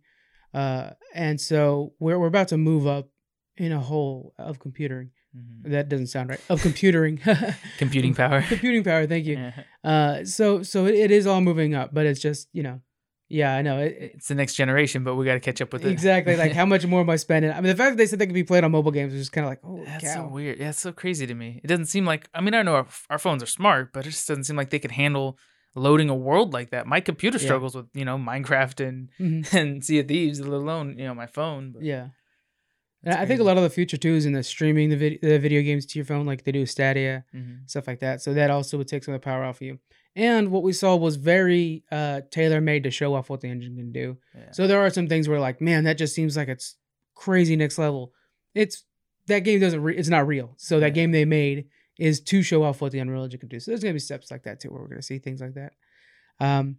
uh, 0.53 0.89
and 1.15 1.39
so 1.39 1.93
we're 1.99 2.19
we're 2.19 2.27
about 2.35 2.49
to 2.49 2.57
move 2.57 2.85
up 2.85 3.07
in 3.55 3.71
a 3.71 3.79
whole 3.79 4.33
of 4.37 4.59
computing. 4.59 5.11
Mhm. 5.37 5.71
That 5.71 5.87
doesn't 5.89 6.07
sound 6.07 6.29
right. 6.29 6.39
Of 6.49 6.61
computing, 6.61 7.19
Computing 7.77 8.13
power. 8.13 8.41
computing 8.47 8.83
power. 8.83 9.07
Thank 9.07 9.25
you. 9.25 9.35
Yeah. 9.37 9.63
Uh, 9.83 10.25
so 10.25 10.63
so 10.63 10.85
it, 10.85 10.95
it 10.95 11.11
is 11.11 11.25
all 11.27 11.41
moving 11.41 11.73
up, 11.75 11.93
but 11.93 12.05
it's 12.05 12.19
just 12.19 12.49
you 12.53 12.63
know, 12.63 12.81
yeah, 13.29 13.55
I 13.55 13.61
know 13.61 13.79
it, 13.79 13.95
it- 13.99 14.11
It's 14.15 14.27
the 14.27 14.35
next 14.35 14.55
generation, 14.55 15.03
but 15.05 15.15
we 15.15 15.25
got 15.25 15.35
to 15.35 15.39
catch 15.39 15.61
up 15.61 15.71
with 15.71 15.85
it. 15.85 15.91
exactly. 15.91 16.35
Like 16.35 16.51
how 16.51 16.65
much 16.73 16.85
more 16.85 17.01
am 17.01 17.09
I 17.09 17.15
spending? 17.15 17.51
I 17.51 17.55
mean, 17.55 17.69
the 17.71 17.75
fact 17.75 17.91
that 17.91 17.97
they 17.97 18.05
said 18.07 18.19
they 18.19 18.25
could 18.25 18.33
be 18.35 18.43
played 18.43 18.63
on 18.65 18.71
mobile 18.71 18.91
games 18.91 19.13
is 19.13 19.21
just 19.21 19.31
kind 19.31 19.45
of 19.45 19.51
like, 19.51 19.61
oh, 19.63 19.83
That's 19.85 20.03
cow. 20.03 20.13
so 20.15 20.27
weird. 20.27 20.59
Yeah, 20.59 20.69
it's 20.69 20.79
so 20.79 20.91
crazy 20.91 21.25
to 21.27 21.33
me. 21.33 21.61
It 21.63 21.67
doesn't 21.67 21.85
seem 21.85 22.05
like. 22.05 22.29
I 22.33 22.41
mean, 22.41 22.53
I 22.53 22.61
know 22.63 22.75
our, 22.75 22.87
our 23.09 23.17
phones 23.19 23.41
are 23.41 23.45
smart, 23.47 23.93
but 23.93 24.05
it 24.05 24.09
just 24.11 24.27
doesn't 24.27 24.43
seem 24.43 24.57
like 24.57 24.69
they 24.69 24.79
could 24.79 24.91
handle 24.91 25.37
loading 25.75 26.09
a 26.09 26.15
world 26.15 26.51
like 26.51 26.71
that. 26.71 26.85
My 26.87 26.99
computer 26.99 27.37
Yeah. 27.37 27.45
struggles 27.45 27.73
with 27.75 27.85
you 27.93 28.03
know 28.03 28.17
Minecraft 28.17 28.85
and 28.85 29.09
Mhm. 29.17 29.53
and 29.53 29.85
Sea 29.85 29.99
of 29.99 30.07
Thieves, 30.09 30.41
let 30.41 30.51
alone 30.51 30.97
you 30.99 31.05
know 31.05 31.15
my 31.15 31.27
phone. 31.27 31.71
But 31.71 31.83
Yeah. 31.83 32.07
I 33.05 33.25
think 33.25 33.39
a 33.39 33.43
lot 33.43 33.57
of 33.57 33.63
the 33.63 33.69
future 33.69 33.97
too 33.97 34.13
is 34.13 34.25
in 34.27 34.33
the 34.33 34.43
streaming 34.43 34.89
the, 34.89 34.95
vid- 34.97 35.19
the 35.21 35.39
video 35.39 35.61
games 35.63 35.85
to 35.87 35.97
your 35.99 36.05
phone, 36.05 36.25
like 36.25 36.43
they 36.43 36.51
do 36.51 36.59
with 36.61 36.69
Stadia. 36.69 37.25
Mhm. 37.33 37.69
stuff 37.69 37.87
like 37.87 37.99
that. 38.01 38.21
So 38.21 38.33
that 38.35 38.49
also 38.51 38.77
would 38.77 38.87
take 38.87 39.03
some 39.03 39.13
of 39.15 39.21
the 39.21 39.25
power 39.25 39.43
off 39.43 39.57
of 39.57 39.61
you. 39.63 39.79
And 40.15 40.51
what 40.51 40.61
we 40.63 40.73
saw 40.73 40.95
was 40.95 41.15
very 41.15 41.83
uh, 41.91 42.21
tailor 42.31 42.61
made 42.61 42.83
to 42.83 42.91
show 42.91 43.13
off 43.15 43.29
what 43.29 43.41
the 43.41 43.47
engine 43.47 43.75
can 43.75 43.91
do. 43.91 44.17
Yeah. 44.35 44.51
So 44.51 44.67
there 44.67 44.79
are 44.81 44.89
some 44.89 45.07
things 45.07 45.27
where 45.29 45.39
like, 45.39 45.61
man, 45.61 45.85
that 45.85 45.97
just 45.97 46.13
seems 46.13 46.35
like 46.37 46.47
it's 46.49 46.75
crazy 47.15 47.55
next 47.55 47.77
level. 47.77 48.13
It's 48.53 48.83
that 49.27 49.39
game 49.39 49.59
doesn't 49.59 49.81
re- 49.81 49.95
it's 49.97 50.09
not 50.09 50.27
real. 50.27 50.53
So 50.57 50.79
that 50.79 50.87
Yeah. 50.87 50.89
game 50.91 51.11
they 51.11 51.25
made 51.25 51.67
is 51.97 52.19
to 52.21 52.43
show 52.43 52.63
off 52.63 52.81
what 52.81 52.91
the 52.91 52.99
Unreal 52.99 53.23
Engine 53.23 53.39
can 53.39 53.49
do. 53.49 53.59
So 53.59 53.71
there's 53.71 53.81
gonna 53.81 53.93
be 53.93 53.99
steps 53.99 54.29
like 54.31 54.43
that 54.43 54.59
too, 54.59 54.69
where 54.69 54.81
we're 54.81 54.87
gonna 54.89 55.01
see 55.01 55.17
things 55.19 55.39
like 55.41 55.53
that. 55.55 55.73
Um, 56.39 56.77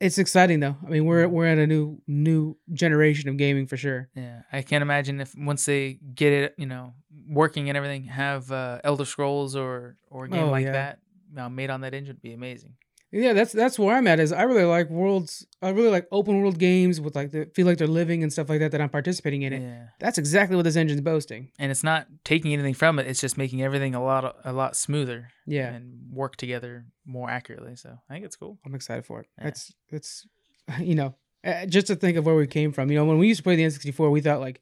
it's 0.00 0.18
exciting 0.18 0.60
though. 0.60 0.76
I 0.84 0.88
mean, 0.88 1.04
we're 1.04 1.28
we're 1.28 1.46
at 1.46 1.58
a 1.58 1.66
new 1.66 2.00
new 2.06 2.56
generation 2.72 3.28
of 3.28 3.36
gaming 3.36 3.66
for 3.66 3.76
sure. 3.76 4.08
yeah, 4.14 4.42
I 4.52 4.62
can't 4.62 4.82
imagine 4.82 5.20
if 5.20 5.34
once 5.36 5.64
they 5.66 5.98
get 6.14 6.32
it, 6.32 6.54
you 6.58 6.66
know, 6.66 6.94
working 7.28 7.68
and 7.68 7.76
everything, 7.76 8.04
have 8.04 8.50
uh, 8.50 8.80
Elder 8.82 9.04
Scrolls 9.04 9.54
or 9.56 9.96
or 10.10 10.24
a 10.24 10.28
game 10.28 10.44
Oh, 10.44 10.50
like 10.50 10.64
yeah. 10.64 10.72
that 10.72 10.98
uh, 11.38 11.48
made 11.48 11.70
on 11.70 11.82
that 11.82 11.94
engine 11.94 12.14
would 12.16 12.22
be 12.22 12.32
amazing. 12.32 12.74
Yeah, 13.12 13.32
that's 13.32 13.52
that's 13.52 13.78
where 13.78 13.96
I'm 13.96 14.06
at. 14.06 14.20
Is 14.20 14.32
I 14.32 14.42
really 14.42 14.64
like 14.64 14.88
worlds. 14.88 15.44
I 15.60 15.70
really 15.70 15.88
like 15.88 16.06
open 16.12 16.40
world 16.40 16.58
games 16.58 17.00
with 17.00 17.16
like 17.16 17.32
the 17.32 17.46
feel 17.54 17.66
like 17.66 17.78
they're 17.78 17.88
living 17.88 18.22
and 18.22 18.32
stuff 18.32 18.48
like 18.48 18.60
that. 18.60 18.70
That 18.70 18.80
I'm 18.80 18.88
participating 18.88 19.42
in 19.42 19.52
it. 19.52 19.62
Yeah. 19.62 19.86
That's 19.98 20.16
exactly 20.16 20.54
what 20.56 20.62
this 20.62 20.76
engine's 20.76 21.00
boasting. 21.00 21.50
And 21.58 21.72
it's 21.72 21.82
not 21.82 22.06
taking 22.24 22.52
anything 22.52 22.74
from 22.74 22.98
it; 23.00 23.08
it's 23.08 23.20
just 23.20 23.36
making 23.36 23.62
everything 23.62 23.94
a 23.96 24.02
lot 24.02 24.36
a 24.44 24.52
lot 24.52 24.76
smoother 24.76 25.28
Yeah, 25.44 25.72
and 25.72 26.12
work 26.12 26.36
together 26.36 26.84
more 27.04 27.28
accurately. 27.28 27.74
So 27.74 27.98
I 28.08 28.12
think 28.14 28.24
it's 28.24 28.36
cool. 28.36 28.58
I'm 28.64 28.74
excited 28.76 29.04
for 29.04 29.20
it. 29.20 29.26
Yeah. 29.38 29.48
It's 29.48 29.72
it's, 29.88 30.26
you 30.78 30.94
know, 30.94 31.16
uh, 31.44 31.66
just 31.66 31.88
to 31.88 31.96
think 31.96 32.16
of 32.16 32.26
where 32.26 32.36
we 32.36 32.46
came 32.46 32.70
from. 32.72 32.90
You 32.90 32.98
know, 32.98 33.06
when 33.06 33.18
we 33.18 33.26
used 33.26 33.38
to 33.38 33.44
play 33.44 33.56
the 33.56 33.64
N64, 33.64 34.10
we 34.10 34.20
thought 34.20 34.40
like, 34.40 34.60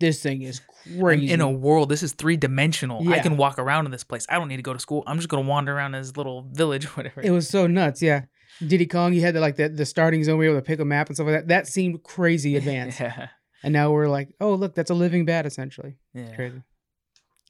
this 0.00 0.22
thing 0.22 0.42
is 0.42 0.60
I'm 0.86 1.00
crazy. 1.00 1.30
in 1.32 1.40
a 1.40 1.50
world. 1.50 1.88
This 1.88 2.02
is 2.02 2.12
three 2.12 2.36
dimensional. 2.36 3.08
I 3.10 3.18
can 3.18 3.36
walk 3.36 3.58
around 3.58 3.86
in 3.86 3.90
this 3.90 4.04
place. 4.04 4.26
I 4.28 4.38
don't 4.38 4.48
need 4.48 4.56
to 4.56 4.62
go 4.62 4.72
to 4.72 4.78
school. 4.78 5.02
I'm 5.06 5.16
just 5.16 5.28
gonna 5.28 5.46
wander 5.48 5.76
around 5.76 5.92
this 5.92 6.16
little 6.16 6.42
village, 6.52 6.86
or 6.86 6.88
whatever. 6.94 7.20
it 7.22 7.30
was 7.30 7.48
so 7.48 7.66
nuts. 7.66 8.00
Yeah, 8.02 8.22
Diddy 8.66 8.86
Kong, 8.86 9.12
you 9.12 9.20
had 9.22 9.34
the 9.34 9.40
like 9.40 9.56
the, 9.56 9.68
the 9.68 9.84
starting 9.86 10.22
zone 10.24 10.36
where 10.38 10.44
you 10.46 10.50
were 10.52 10.56
able 10.58 10.64
to 10.64 10.66
pick 10.68 10.80
a 10.80 10.84
map 10.84 11.08
and 11.08 11.16
stuff 11.16 11.26
like 11.26 11.36
that. 11.36 11.48
That 11.48 11.66
seemed 11.66 12.02
crazy 12.02 12.56
advanced. 12.60 13.00
yeah, 13.00 13.28
And 13.62 13.72
now 13.72 13.90
we're 13.90 14.08
like, 14.08 14.28
oh 14.40 14.54
look, 14.54 14.74
that's 14.74 14.90
a 14.90 14.94
living 14.94 15.24
bat 15.24 15.46
essentially. 15.46 15.96
yeah. 16.14 16.34
Crazy. 16.34 16.62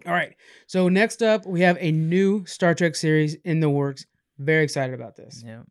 All 0.07 0.13
right. 0.13 0.35
So 0.69 0.89
next 0.89 1.23
up, 1.23 1.45
we 1.45 1.63
have 1.63 1.77
a 1.81 1.91
new 1.91 2.47
Star 2.47 2.75
Trek 2.75 2.95
series 2.95 3.35
in 3.45 3.61
the 3.61 3.69
works. 3.69 4.07
Very 4.39 4.63
excited 4.63 4.95
about 4.95 5.17
this. 5.17 5.43
yeah. 5.45 5.63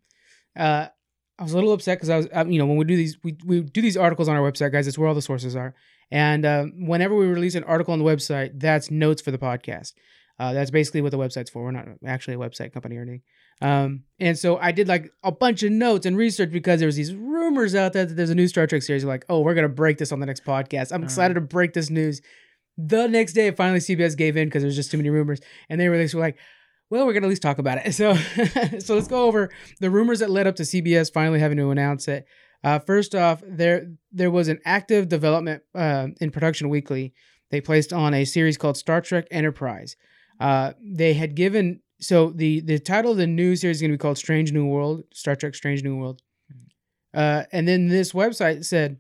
Uh, 0.55 0.87
I 1.39 1.43
was 1.43 1.53
a 1.53 1.55
little 1.55 1.71
upset 1.71 1.97
because 1.97 2.09
I 2.09 2.17
was, 2.17 2.27
uh, 2.35 2.45
you 2.47 2.57
know, 2.57 2.65
when 2.65 2.77
we 2.77 2.83
do 2.85 2.97
these, 2.97 3.17
we, 3.23 3.37
we 3.45 3.61
do 3.61 3.81
these 3.81 3.95
articles 3.95 4.27
on 4.27 4.35
our 4.35 4.41
website, 4.51 4.71
guys. 4.71 4.87
It's 4.87 4.97
where 4.97 5.07
all 5.07 5.13
the 5.15 5.21
sources 5.21 5.55
are. 5.55 5.75
And 6.11 6.45
uh, 6.45 6.65
whenever 6.77 7.15
we 7.15 7.25
release 7.25 7.55
an 7.55 7.63
article 7.63 7.93
on 7.93 7.99
the 7.99 8.05
website, 8.05 8.59
that's 8.59 8.89
notes 8.89 9.21
for 9.21 9.31
the 9.31 9.37
podcast. 9.37 9.93
Uh, 10.39 10.53
that's 10.53 10.71
basically 10.71 11.01
what 11.01 11.11
the 11.11 11.17
website's 11.17 11.49
for. 11.49 11.63
We're 11.63 11.71
not 11.71 11.87
actually 12.05 12.35
a 12.35 12.37
website 12.37 12.71
company 12.71 12.97
or 12.97 13.01
anything. 13.01 13.23
Um, 13.59 14.03
and 14.19 14.37
so 14.37 14.57
I 14.57 14.71
did 14.71 14.87
like 14.87 15.11
a 15.23 15.31
bunch 15.31 15.63
of 15.63 15.71
notes 15.71 16.05
and 16.05 16.15
research 16.15 16.51
because 16.51 16.79
there 16.79 16.85
was 16.85 16.95
these 16.95 17.13
rumors 17.15 17.73
out 17.73 17.93
there 17.93 18.05
that 18.05 18.13
there's 18.13 18.29
a 18.29 18.35
new 18.35 18.47
Star 18.47 18.67
Trek 18.67 18.83
series. 18.83 19.03
Like, 19.03 19.25
oh, 19.29 19.41
we're 19.41 19.55
gonna 19.55 19.67
break 19.67 19.97
this 19.97 20.11
on 20.11 20.19
the 20.19 20.27
next 20.27 20.45
podcast. 20.45 20.91
I'm 20.91 21.03
excited 21.03 21.33
to 21.33 21.41
break 21.41 21.73
this 21.73 21.89
news. 21.89 22.21
The 22.77 23.07
next 23.07 23.33
day, 23.33 23.49
finally, 23.49 23.79
CBS 23.79 24.15
gave 24.15 24.37
in 24.37 24.47
because 24.47 24.61
there's 24.61 24.75
just 24.75 24.91
too 24.91 24.97
many 24.97 25.09
rumors, 25.09 25.39
and 25.69 25.81
they 25.81 25.87
released. 25.89 26.13
We're 26.13 26.21
like, 26.21 26.37
well, 26.91 27.07
we're 27.07 27.13
gonna 27.13 27.25
at 27.25 27.29
least 27.29 27.41
talk 27.41 27.57
about 27.57 27.79
it. 27.83 27.91
So, 27.93 28.13
so 28.79 28.95
let's 28.95 29.07
go 29.07 29.25
over 29.25 29.49
the 29.79 29.89
rumors 29.89 30.19
that 30.19 30.29
led 30.29 30.45
up 30.45 30.55
to 30.57 30.63
CBS 30.63 31.11
finally 31.11 31.39
having 31.39 31.57
to 31.57 31.71
announce 31.71 32.07
it. 32.07 32.27
Uh, 32.63 32.79
first 32.79 33.13
off, 33.15 33.41
there 33.45 33.91
there 34.11 34.31
was 34.31 34.47
an 34.47 34.59
active 34.65 35.07
development 35.09 35.63
uh, 35.75 36.07
in 36.19 36.31
Production 36.31 36.69
Weekly. 36.69 37.13
They 37.51 37.61
placed 37.61 37.93
on 37.93 38.13
a 38.13 38.25
series 38.25 38.57
called 38.57 38.77
Star 38.77 38.99
Trek 39.01 39.27
Enterprise. 39.31 39.95
Uh, 40.39 40.73
they 40.81 41.13
had 41.13 41.35
given 41.35 41.81
so 41.99 42.29
the 42.31 42.59
the 42.61 42.79
title 42.79 43.11
of 43.11 43.17
the 43.17 43.27
new 43.27 43.55
series 43.55 43.77
is 43.77 43.81
going 43.81 43.91
to 43.91 43.97
be 43.97 44.01
called 44.01 44.17
Strange 44.17 44.51
New 44.51 44.65
World, 44.67 45.03
Star 45.13 45.35
Trek 45.35 45.55
Strange 45.55 45.83
New 45.83 45.97
World. 45.97 46.21
Uh, 47.13 47.43
and 47.51 47.67
then 47.67 47.87
this 47.87 48.11
website 48.11 48.65
said 48.65 48.97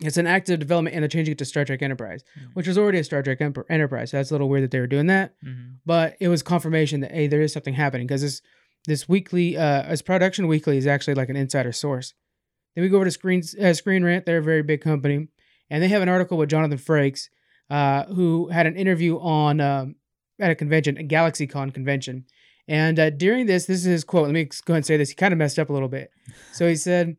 It's 0.00 0.16
an 0.16 0.28
active 0.28 0.60
development, 0.60 0.94
and 0.94 1.02
they're 1.02 1.08
changing 1.08 1.32
it 1.32 1.38
to 1.38 1.44
Star 1.44 1.64
Trek 1.64 1.82
Enterprise, 1.82 2.22
Mhm. 2.38 2.54
which 2.54 2.68
was 2.68 2.78
already 2.78 2.98
a 2.98 3.04
Star 3.04 3.20
Trek 3.20 3.40
Emper- 3.40 3.64
Enterprise. 3.68 4.10
So 4.12 4.16
that's 4.18 4.30
a 4.30 4.34
little 4.34 4.48
weird 4.48 4.62
that 4.62 4.70
they 4.70 4.78
were 4.78 4.86
doing 4.86 5.06
that, 5.08 5.34
Mhm. 5.44 5.78
but 5.84 6.16
it 6.20 6.28
was 6.28 6.40
confirmation 6.40 7.00
that 7.00 7.10
hey, 7.10 7.26
there 7.26 7.40
is 7.40 7.52
something 7.52 7.74
happening 7.74 8.06
because 8.06 8.22
this 8.22 8.40
this 8.86 9.08
weekly, 9.08 9.56
uh, 9.56 9.82
as 9.82 10.00
production 10.02 10.46
weekly 10.46 10.78
is 10.78 10.86
actually 10.86 11.14
like 11.14 11.28
an 11.28 11.34
insider 11.36 11.72
source. 11.72 12.14
Then 12.78 12.84
we 12.84 12.90
go 12.90 12.98
over 12.98 13.06
to 13.06 13.10
Screen 13.10 13.42
uh, 13.60 13.72
Screen 13.72 14.04
Rant. 14.04 14.24
They're 14.24 14.38
a 14.38 14.40
very 14.42 14.62
big 14.62 14.82
company, 14.82 15.26
and 15.68 15.82
they 15.82 15.88
have 15.88 16.00
an 16.00 16.08
article 16.08 16.38
with 16.38 16.48
Jonathan 16.48 16.78
Frakes, 16.78 17.28
uh, 17.68 18.04
who 18.04 18.50
had 18.50 18.68
an 18.68 18.76
interview 18.76 19.18
on 19.18 19.60
um, 19.60 19.96
at 20.38 20.52
a 20.52 20.54
convention, 20.54 20.96
a 20.96 21.02
GalaxyCon 21.02 21.74
convention. 21.74 22.26
And 22.68 23.00
uh, 23.00 23.10
during 23.10 23.46
this, 23.46 23.66
this 23.66 23.78
is 23.78 23.84
his 23.84 24.04
quote. 24.04 24.26
Let 24.26 24.32
me 24.32 24.44
go 24.44 24.74
ahead 24.74 24.76
and 24.76 24.86
say 24.86 24.96
this. 24.96 25.08
He 25.08 25.16
kind 25.16 25.32
of 25.32 25.38
messed 25.38 25.58
up 25.58 25.70
a 25.70 25.72
little 25.72 25.88
bit. 25.88 26.12
So 26.52 26.68
he 26.68 26.76
said, 26.76 27.16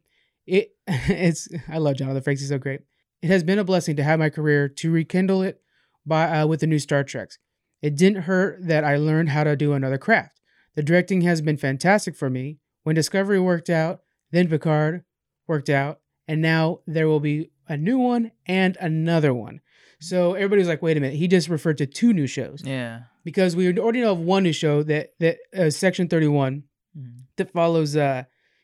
"It 0.48 0.70
it's 0.88 1.50
I 1.68 1.80
love 1.80 1.98
Jonathan 1.98 2.24
Frakes. 2.24 2.40
He's 2.40 2.48
so 2.48 2.58
great. 2.58 2.80
It 3.22 3.28
has 3.28 3.44
been 3.44 3.60
a 3.60 3.66
blessing 3.66 3.98
to 3.98 4.04
have 4.06 4.20
my 4.20 4.30
career 4.30 4.70
to 4.70 4.92
rekindle 4.92 5.42
it 5.42 5.62
by 6.06 6.40
uh, 6.40 6.48
with 6.48 6.62
the 6.62 6.68
new 6.68 6.80
Star 6.80 7.04
Treks. 7.04 7.38
It 7.82 7.98
didn't 7.98 8.22
hurt 8.22 8.66
that 8.66 8.86
I 8.86 8.96
learned 8.96 9.32
how 9.32 9.44
to 9.44 9.58
do 9.58 9.74
another 9.74 9.98
craft. 9.98 10.40
The 10.76 10.84
directing 10.84 11.20
has 11.24 11.42
been 11.42 11.58
fantastic 11.58 12.16
for 12.16 12.30
me. 12.30 12.60
When 12.84 12.96
Discovery 12.96 13.42
worked 13.42 13.70
out, 13.70 14.04
then 14.32 14.48
Picard 14.48 15.04
worked 15.50 15.70
out, 15.70 16.00
and 16.28 16.42
now 16.42 16.80
there 16.88 17.08
will 17.10 17.20
be 17.20 17.52
a 17.68 17.76
new 17.76 17.98
one 17.98 18.32
and 18.46 18.78
another 18.80 19.34
one." 19.34 19.60
So 20.00 20.34
everybody's 20.36 20.68
like, 20.70 20.82
"Wait 20.82 20.96
a 20.96 21.00
minute! 21.02 21.18
He 21.18 21.28
just 21.28 21.50
referred 21.50 21.78
to 21.80 21.86
two 21.86 22.14
new 22.14 22.28
shows." 22.28 22.62
Yeah. 22.66 23.02
because 23.26 23.54
we 23.56 23.68
already 23.78 24.00
know 24.02 24.14
of 24.14 24.20
one 24.20 24.44
new 24.44 24.54
show 24.54 24.82
that 24.84 25.10
that 25.20 25.38
uh, 25.56 25.70
Section 25.70 26.08
Thirty 26.08 26.28
One 26.28 26.64
Mhm. 26.98 27.24
that 27.36 27.52
follows. 27.52 27.98
uh 27.98 28.24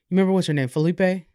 You 0.10 0.16
remember 0.16 0.32
what's 0.34 0.48
her 0.48 0.54
name? 0.54 0.70
Felipe. 0.70 1.26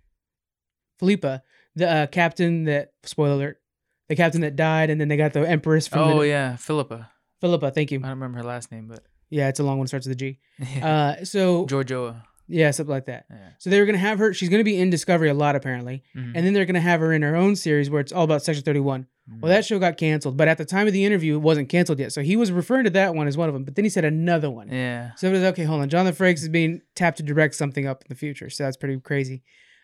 Philippa, 0.99 1.43
the 1.77 1.89
uh, 1.91 2.07
captain 2.09 2.65
that 2.65 2.93
spoiler 3.05 3.33
alert, 3.35 3.61
the 4.09 4.17
captain 4.17 4.43
that 4.43 4.57
died, 4.57 4.91
and 4.91 5.01
then 5.01 5.09
they 5.09 5.17
got 5.17 5.33
the 5.33 5.49
Empress 5.49 5.87
from 5.89 6.01
Oh 6.01 6.19
the, 6.21 6.29
yeah, 6.29 6.57
Philippa. 6.57 7.11
Philippa. 7.41 7.71
Thank 7.71 7.91
you. 7.91 7.99
I 7.99 8.03
don't 8.03 8.11
remember 8.11 8.39
her 8.39 8.45
last 8.45 8.71
name, 8.71 8.87
but 8.87 9.01
Yeah, 9.31 9.49
it's 9.49 9.61
a 9.61 9.63
long 9.65 9.79
one. 9.79 9.87
Starts 9.87 10.07
with 10.07 10.13
a 10.17 10.19
G. 10.19 10.39
Uh, 10.83 11.25
so 11.25 11.67
Georgiou. 11.67 12.21
Yeah, 12.51 12.71
something 12.73 12.91
like 12.93 13.07
that. 13.07 13.25
Yeah. 13.31 13.37
So 13.59 13.71
they 13.71 13.79
were 13.81 13.87
gonna 13.87 13.99
have 13.99 14.19
her. 14.19 14.33
She's 14.35 14.49
gonna 14.49 14.65
be 14.65 14.79
in 14.79 14.91
Discovery 14.91 15.29
a 15.29 15.35
lot 15.35 15.57
apparently, 15.57 16.03
Mhm. 16.17 16.33
and 16.35 16.47
then 16.47 16.53
they're 16.53 16.65
gonna 16.67 16.81
have 16.81 17.01
her 17.01 17.13
in 17.13 17.23
her 17.23 17.37
own 17.37 17.57
series 17.57 17.89
where 17.91 18.01
it's 18.01 18.13
all 18.13 18.25
about 18.25 18.43
Section 18.43 18.65
Thirty 18.65 18.81
One. 18.81 19.07
Mhm. 19.31 19.41
Well, 19.41 19.51
that 19.51 19.65
show 19.65 19.79
got 19.79 19.97
canceled, 19.97 20.37
but 20.37 20.49
at 20.49 20.59
the 20.59 20.65
time 20.65 20.87
of 20.87 20.93
the 20.93 21.05
interview, 21.05 21.35
it 21.37 21.43
wasn't 21.43 21.69
canceled 21.69 21.99
yet. 22.01 22.13
So 22.13 22.23
he 22.23 22.37
was 22.37 22.51
referring 22.51 22.85
to 22.85 22.91
that 22.91 23.15
one 23.15 23.29
as 23.29 23.37
one 23.37 23.49
of 23.49 23.55
them, 23.55 23.65
but 23.65 23.77
then 23.77 23.85
he 23.85 23.89
said 23.89 24.05
another 24.05 24.51
one. 24.51 24.69
Yeah. 24.71 25.13
So 25.17 25.29
it 25.29 25.33
was 25.33 25.43
okay. 25.43 25.65
Hold 25.65 25.81
on, 25.83 25.89
Jonathan 25.89 26.15
Frakes 26.27 26.43
is 26.43 26.49
being 26.49 26.81
tapped 26.95 27.19
to 27.19 27.23
direct 27.23 27.55
something 27.55 27.87
up 27.87 28.03
in 28.03 28.07
the 28.09 28.15
future. 28.17 28.51
So 28.51 28.65
that's 28.65 28.77
pretty 28.77 28.99
crazy. 29.01 29.43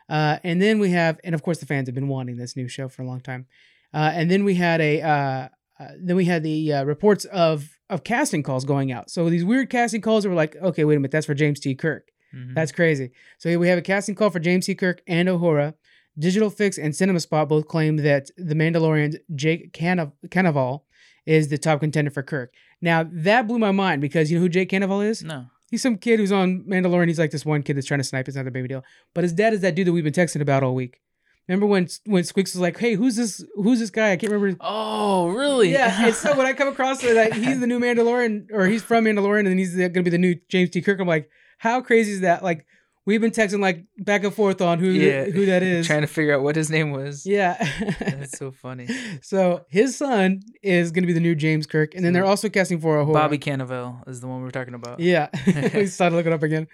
Uh, 0.08 0.38
and 0.44 0.60
then 0.62 0.78
we 0.78 0.90
have, 0.90 1.18
and 1.24 1.34
of 1.34 1.42
course, 1.42 1.58
the 1.58 1.66
fans 1.66 1.88
have 1.88 1.94
been 1.94 2.08
wanting 2.08 2.36
this 2.36 2.56
new 2.56 2.68
show 2.68 2.88
for 2.88 3.02
a 3.02 3.06
long 3.06 3.20
time. 3.20 3.46
Uh, 3.94 4.10
and 4.14 4.30
then 4.30 4.44
we 4.44 4.54
had 4.54 4.80
a, 4.80 5.00
uh, 5.02 5.48
uh, 5.78 5.88
then 6.00 6.16
we 6.16 6.24
had 6.24 6.42
the 6.42 6.72
uh, 6.72 6.84
reports 6.84 7.24
of 7.26 7.68
of 7.88 8.02
casting 8.02 8.42
calls 8.42 8.64
going 8.64 8.90
out. 8.90 9.10
So 9.10 9.30
these 9.30 9.44
weird 9.44 9.70
casting 9.70 10.00
calls 10.00 10.26
were 10.26 10.34
like, 10.34 10.56
okay, 10.56 10.84
wait 10.84 10.96
a 10.96 10.98
minute, 10.98 11.12
that's 11.12 11.26
for 11.26 11.34
James 11.34 11.60
T. 11.60 11.74
Kirk. 11.76 12.08
Mhm. 12.34 12.54
That's 12.54 12.72
crazy. 12.72 13.10
So 13.38 13.56
we 13.58 13.68
have 13.68 13.78
a 13.78 13.82
casting 13.82 14.14
call 14.14 14.30
for 14.30 14.38
James 14.40 14.66
T. 14.66 14.74
Kirk 14.74 15.02
and 15.06 15.28
Uhura. 15.28 15.74
Digital 16.18 16.48
Fix 16.50 16.78
and 16.78 16.94
Cinema 16.96 17.20
Spot 17.20 17.48
both 17.48 17.68
claim 17.68 17.96
that 17.98 18.30
The 18.38 18.54
Mandalorian's 18.54 19.16
Jake 19.34 19.72
Canav- 19.72 20.12
Cannavale 20.28 20.80
is 21.26 21.48
the 21.48 21.58
top 21.58 21.80
contender 21.80 22.10
for 22.10 22.22
Kirk. 22.22 22.52
Now 22.80 23.06
that 23.10 23.46
blew 23.46 23.58
my 23.58 23.70
mind 23.72 24.00
because 24.00 24.30
you 24.30 24.38
know 24.38 24.42
who 24.42 24.48
Jake 24.48 24.70
Cannavale 24.70 25.06
is? 25.08 25.22
no. 25.22 25.46
He's 25.68 25.82
some 25.82 25.98
kid 25.98 26.20
who's 26.20 26.30
on 26.30 26.62
Mandalorian. 26.62 27.08
He's 27.08 27.18
like 27.18 27.32
this 27.32 27.44
one 27.44 27.64
kid 27.64 27.76
that's 27.76 27.88
trying 27.88 27.98
to 27.98 28.04
snipe. 28.04 28.28
It's 28.28 28.36
not 28.36 28.46
a 28.46 28.52
baby 28.52 28.68
deal. 28.68 28.84
But 29.14 29.24
his 29.24 29.32
dad 29.32 29.52
is 29.52 29.62
that 29.62 29.74
dude 29.74 29.88
that 29.88 29.92
we've 29.92 30.04
been 30.04 30.12
texting 30.12 30.40
about 30.40 30.62
all 30.62 30.76
week. 30.76 31.00
Remember 31.48 31.66
when 31.66 31.88
when 32.04 32.22
Squeaks 32.22 32.54
was 32.54 32.60
like, 32.60 32.78
"Hey, 32.78 32.94
who's 32.94 33.16
this? 33.16 33.44
Who's 33.56 33.80
this 33.80 33.90
guy? 33.90 34.12
I 34.12 34.16
can't 34.16 34.32
remember." 34.32 34.56
Oh 34.60 35.26
really? 35.30 35.72
Yeah, 35.72 36.04
and 36.06 36.14
so 36.14 36.36
when 36.36 36.46
I 36.46 36.52
come 36.52 36.68
across 36.68 37.00
that 37.02 37.16
like 37.16 37.34
he's 37.34 37.58
the 37.58 37.66
new 37.66 37.80
Mandalorian, 37.80 38.46
or 38.52 38.66
he's 38.66 38.84
from 38.84 39.06
Mandalorian, 39.06 39.40
and 39.40 39.48
then 39.48 39.58
he's 39.58 39.74
going 39.76 39.92
to 39.92 40.02
be 40.04 40.10
the 40.10 40.18
new 40.18 40.36
James 40.48 40.70
T. 40.70 40.80
Kirk. 40.80 41.00
I'm 41.00 41.08
like, 41.08 41.28
how 41.58 41.80
crazy 41.80 42.12
is 42.12 42.20
that? 42.20 42.42
Like, 42.42 42.66
we've 43.04 43.20
been 43.20 43.30
texting 43.30 43.60
like 43.60 43.84
back 43.98 44.24
and 44.24 44.34
forth 44.34 44.60
on 44.60 44.78
who 44.80 44.88
Yeah. 44.90 45.24
who 45.26 45.46
that 45.46 45.62
is. 45.74 45.86
Trying 45.86 46.00
to 46.02 46.06
figure 46.06 46.34
out 46.34 46.42
what 46.42 46.56
his 46.56 46.70
name 46.70 46.90
was. 46.90 47.24
yeah, 47.26 47.56
That's 48.00 48.36
so 48.38 48.50
funny. 48.50 48.88
so 49.22 49.64
his 49.68 49.96
son 49.96 50.40
is 50.62 50.90
going 50.90 51.02
to 51.02 51.06
be 51.06 51.12
the 51.12 51.20
new 51.20 51.34
James 51.34 51.66
Kirk, 51.66 51.94
and 51.94 52.04
then 52.04 52.12
they're 52.12 52.24
also 52.24 52.48
casting 52.48 52.80
for 52.80 52.98
a 53.00 53.06
Bobby 53.06 53.38
Cannavale 53.38 54.06
is 54.08 54.20
the 54.20 54.26
one 54.26 54.38
we 54.38 54.44
were 54.44 54.50
talking 54.50 54.74
about. 54.74 55.00
Yeah, 55.00 55.28
we 55.46 55.86
started 55.86 56.10
to 56.10 56.16
look 56.16 56.26
it 56.26 56.32
up 56.32 56.42
again. 56.42 56.66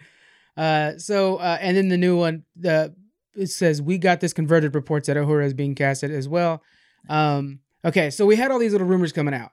Uh, 0.57 0.99
so 0.99 1.37
uh, 1.37 1.59
and 1.61 1.77
then 1.77 1.89
the 1.89 1.97
new 1.99 2.17
one, 2.17 2.45
the 2.57 2.95
it 3.35 3.47
says 3.47 3.81
we 3.81 3.97
got 3.99 4.21
this 4.21 4.33
converted 4.35 4.75
reports 4.75 5.07
that 5.07 5.17
Uhura 5.17 5.45
is 5.47 5.55
being 5.55 5.75
casted 5.75 6.11
as 6.11 6.29
well. 6.29 6.63
Um, 7.09 7.61
okay, 7.85 8.11
so 8.11 8.27
we 8.27 8.37
had 8.37 8.51
all 8.51 8.59
these 8.59 8.73
little 8.73 8.87
rumors 8.87 9.13
coming 9.13 9.33
out, 9.35 9.51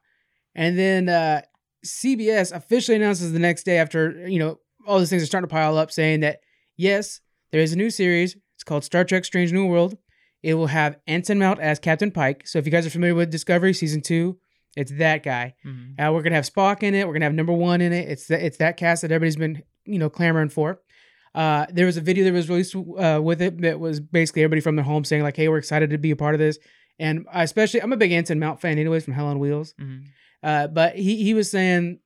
and 0.56 0.78
then 0.78 1.08
uh, 1.10 1.42
CBS 1.86 2.54
officially 2.54 2.98
announces 2.98 3.32
the 3.32 3.40
next 3.40 3.64
day 3.64 3.78
after 3.78 4.28
you 4.28 4.40
know 4.40 4.60
all 4.90 5.00
these 5.00 5.10
things 5.10 5.24
are 5.24 5.28
starting 5.28 5.48
to 5.48 5.54
pile 5.54 5.78
up, 5.78 5.92
saying 5.92 6.22
that 6.22 6.40
yes, 6.78 7.22
there 7.52 7.62
is 7.62 7.74
a 7.74 7.78
new 7.78 7.90
series. 7.90 8.36
It's 8.56 8.64
called 8.64 8.84
Star 8.84 9.04
Trek: 9.04 9.24
Strange 9.26 9.54
New 9.54 9.66
World. 9.68 9.98
It 10.44 10.54
will 10.56 10.68
have 10.68 10.98
Anson 11.08 11.38
Mount 11.40 11.60
as 11.60 11.80
Captain 11.80 12.12
Pike. 12.12 12.48
So 12.48 12.60
if 12.60 12.66
you 12.66 12.72
guys 12.72 12.86
are 12.86 12.90
familiar 12.90 13.16
with 13.16 13.30
Discovery 13.32 13.74
season 13.74 14.02
two, 14.02 14.38
it's 14.76 14.92
that 14.94 15.24
guy. 15.24 15.54
Mhm. 15.66 16.00
Uh, 16.00 16.12
we're 16.14 16.22
gonna 16.22 16.36
have 16.36 16.50
Spock 16.50 16.84
in 16.84 16.94
it. 16.96 17.06
We're 17.08 17.14
gonna 17.14 17.26
have 17.26 17.34
Number 17.34 17.54
One 17.54 17.82
in 17.82 17.94
it. 17.94 18.10
It's 18.10 18.28
that 18.28 18.42
it's 18.44 18.58
that 18.58 18.78
cast 18.78 19.02
that 19.04 19.12
everybody's 19.12 19.36
been 19.36 19.64
you 19.86 20.00
know 20.00 20.10
clamoring 20.10 20.50
for. 20.50 20.80
Uh, 21.36 21.66
there 21.72 21.86
was 21.86 21.96
a 21.98 22.02
video 22.02 22.24
that 22.26 22.34
was 22.34 22.50
released 22.50 22.76
uh, 22.76 23.20
with 23.24 23.42
it 23.42 23.62
that 23.62 23.80
was 23.80 24.00
basically 24.00 24.42
everybody 24.44 24.62
from 24.62 24.76
their 24.76 24.86
home 24.86 25.04
saying 25.04 25.24
like, 25.24 25.36
"Hey, 25.38 25.48
we're 25.48 25.58
excited 25.60 25.90
to 25.92 25.98
be 25.98 26.12
a 26.12 26.16
part 26.16 26.34
of 26.36 26.40
this." 26.40 26.58
And 26.98 27.26
I 27.32 27.44
especially, 27.44 27.82
I'm 27.82 27.94
a 27.94 27.98
big 27.98 28.12
Anson 28.12 28.40
Mount 28.40 28.60
fan, 28.60 28.78
anyways, 28.78 29.06
from 29.06 29.14
Hell 29.14 29.28
on 29.28 29.40
Wheels. 29.40 29.74
Mhm. 29.80 30.04
Uh, 30.44 30.68
but 30.68 30.96
he 30.96 31.24
he 31.24 31.34
was 31.34 31.50
saying, 31.52 32.00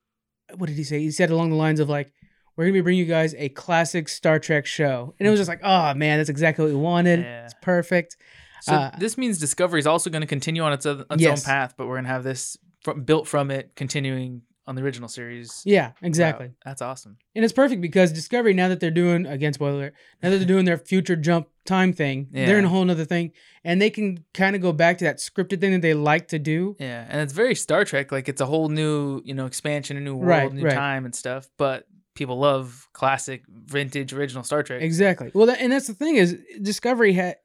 what 0.56 0.68
did 0.68 0.76
he 0.76 0.84
say? 0.84 1.00
He 1.00 1.10
said 1.12 1.30
along 1.32 1.50
the 1.52 1.56
lines 1.56 1.80
of 1.80 1.88
like, 1.90 2.12
"We're 2.56 2.66
gonna 2.66 2.74
be 2.74 2.82
bringing 2.82 3.00
you 3.00 3.06
guys 3.12 3.34
a 3.38 3.50
classic 3.50 4.10
Star 4.10 4.40
Trek 4.40 4.66
show," 4.66 5.14
and 5.20 5.28
it 5.28 5.32
was 5.32 5.40
just 5.40 5.50
like, 5.50 5.62
"Oh 5.64 5.94
man, 5.94 6.20
that's 6.20 6.30
exactly 6.30 6.66
what 6.66 6.72
we 6.74 6.80
wanted. 6.80 7.20
Yeah. 7.22 7.46
It's 7.46 7.56
perfect." 7.62 8.18
So 8.62 8.74
Uh, 8.74 8.92
this 8.98 9.18
means 9.18 9.40
Discovery 9.40 9.80
is 9.80 9.88
also 9.88 10.10
going 10.10 10.22
to 10.22 10.28
continue 10.28 10.62
on 10.64 10.72
its, 10.72 10.86
oth- 10.86 11.06
its 11.12 11.22
Yes. 11.22 11.46
own 11.46 11.52
path, 11.54 11.74
but 11.78 11.86
we're 11.88 11.96
going 11.96 12.06
to 12.06 12.10
have 12.12 12.24
this 12.24 12.58
fr- 12.82 12.94
built 12.94 13.28
from 13.28 13.52
it, 13.52 13.72
continuing 13.76 14.44
on 14.66 14.76
the 14.76 14.82
original 14.82 15.10
series. 15.10 15.62
Yeah, 15.66 15.88
Wow, 15.88 15.94
exactly. 16.04 16.52
that's 16.64 16.82
awesome. 16.82 17.18
And 17.36 17.44
it's 17.44 17.52
perfect 17.52 17.82
because 17.82 18.14
Discovery, 18.14 18.54
now 18.54 18.70
that 18.70 18.80
they're 18.80 18.90
doing, 18.90 19.26
again, 19.26 19.52
spoiler, 19.52 19.74
alert, 19.74 19.94
now 20.22 20.30
that 20.30 20.38
they're 20.38 20.48
doing 20.48 20.64
their 20.64 20.78
future 20.78 21.18
jump 21.18 21.50
time 21.66 21.92
thing, 21.92 22.30
they're 22.32 22.58
in 22.58 22.64
a 22.64 22.70
whole 22.70 22.86
nother 22.86 23.04
thing. 23.04 23.34
And 23.66 23.82
they 23.82 23.90
can 23.90 24.24
kind 24.34 24.56
of 24.56 24.62
go 24.62 24.72
back 24.72 24.98
to 25.00 25.04
that 25.04 25.18
scripted 25.18 25.60
thing 25.60 25.74
that 25.74 25.82
they 25.82 25.94
like 25.94 26.30
to 26.30 26.40
do. 26.40 26.78
Yeah, 26.80 27.06
and 27.10 27.20
it's 27.20 27.34
very 27.34 27.56
Star 27.56 27.84
Trek. 27.84 28.14
Like 28.14 28.30
it's 28.30 28.40
a 28.40 28.46
whole 28.46 28.70
new, 28.70 29.22
you 29.26 29.34
know, 29.34 29.46
expansion, 29.46 29.98
a 29.98 30.00
new 30.00 30.16
world, 30.16 30.30
Right, 30.30 30.54
new 30.54 30.64
right. 30.64 30.74
time 30.74 31.04
and 31.04 31.14
stuff. 31.14 31.50
But 31.58 31.86
people 32.16 32.38
love 32.40 32.88
classic, 32.94 33.44
vintage, 33.50 34.14
original 34.14 34.44
Star 34.44 34.64
Trek. 34.64 34.82
Exactly. 34.82 35.32
Well, 35.34 35.48
that, 35.48 35.60
and 35.62 35.72
that's 35.72 35.88
the 35.88 35.94
thing 35.94 36.16
is, 36.16 36.40
Discovery 36.62 37.14
had, 37.14 37.38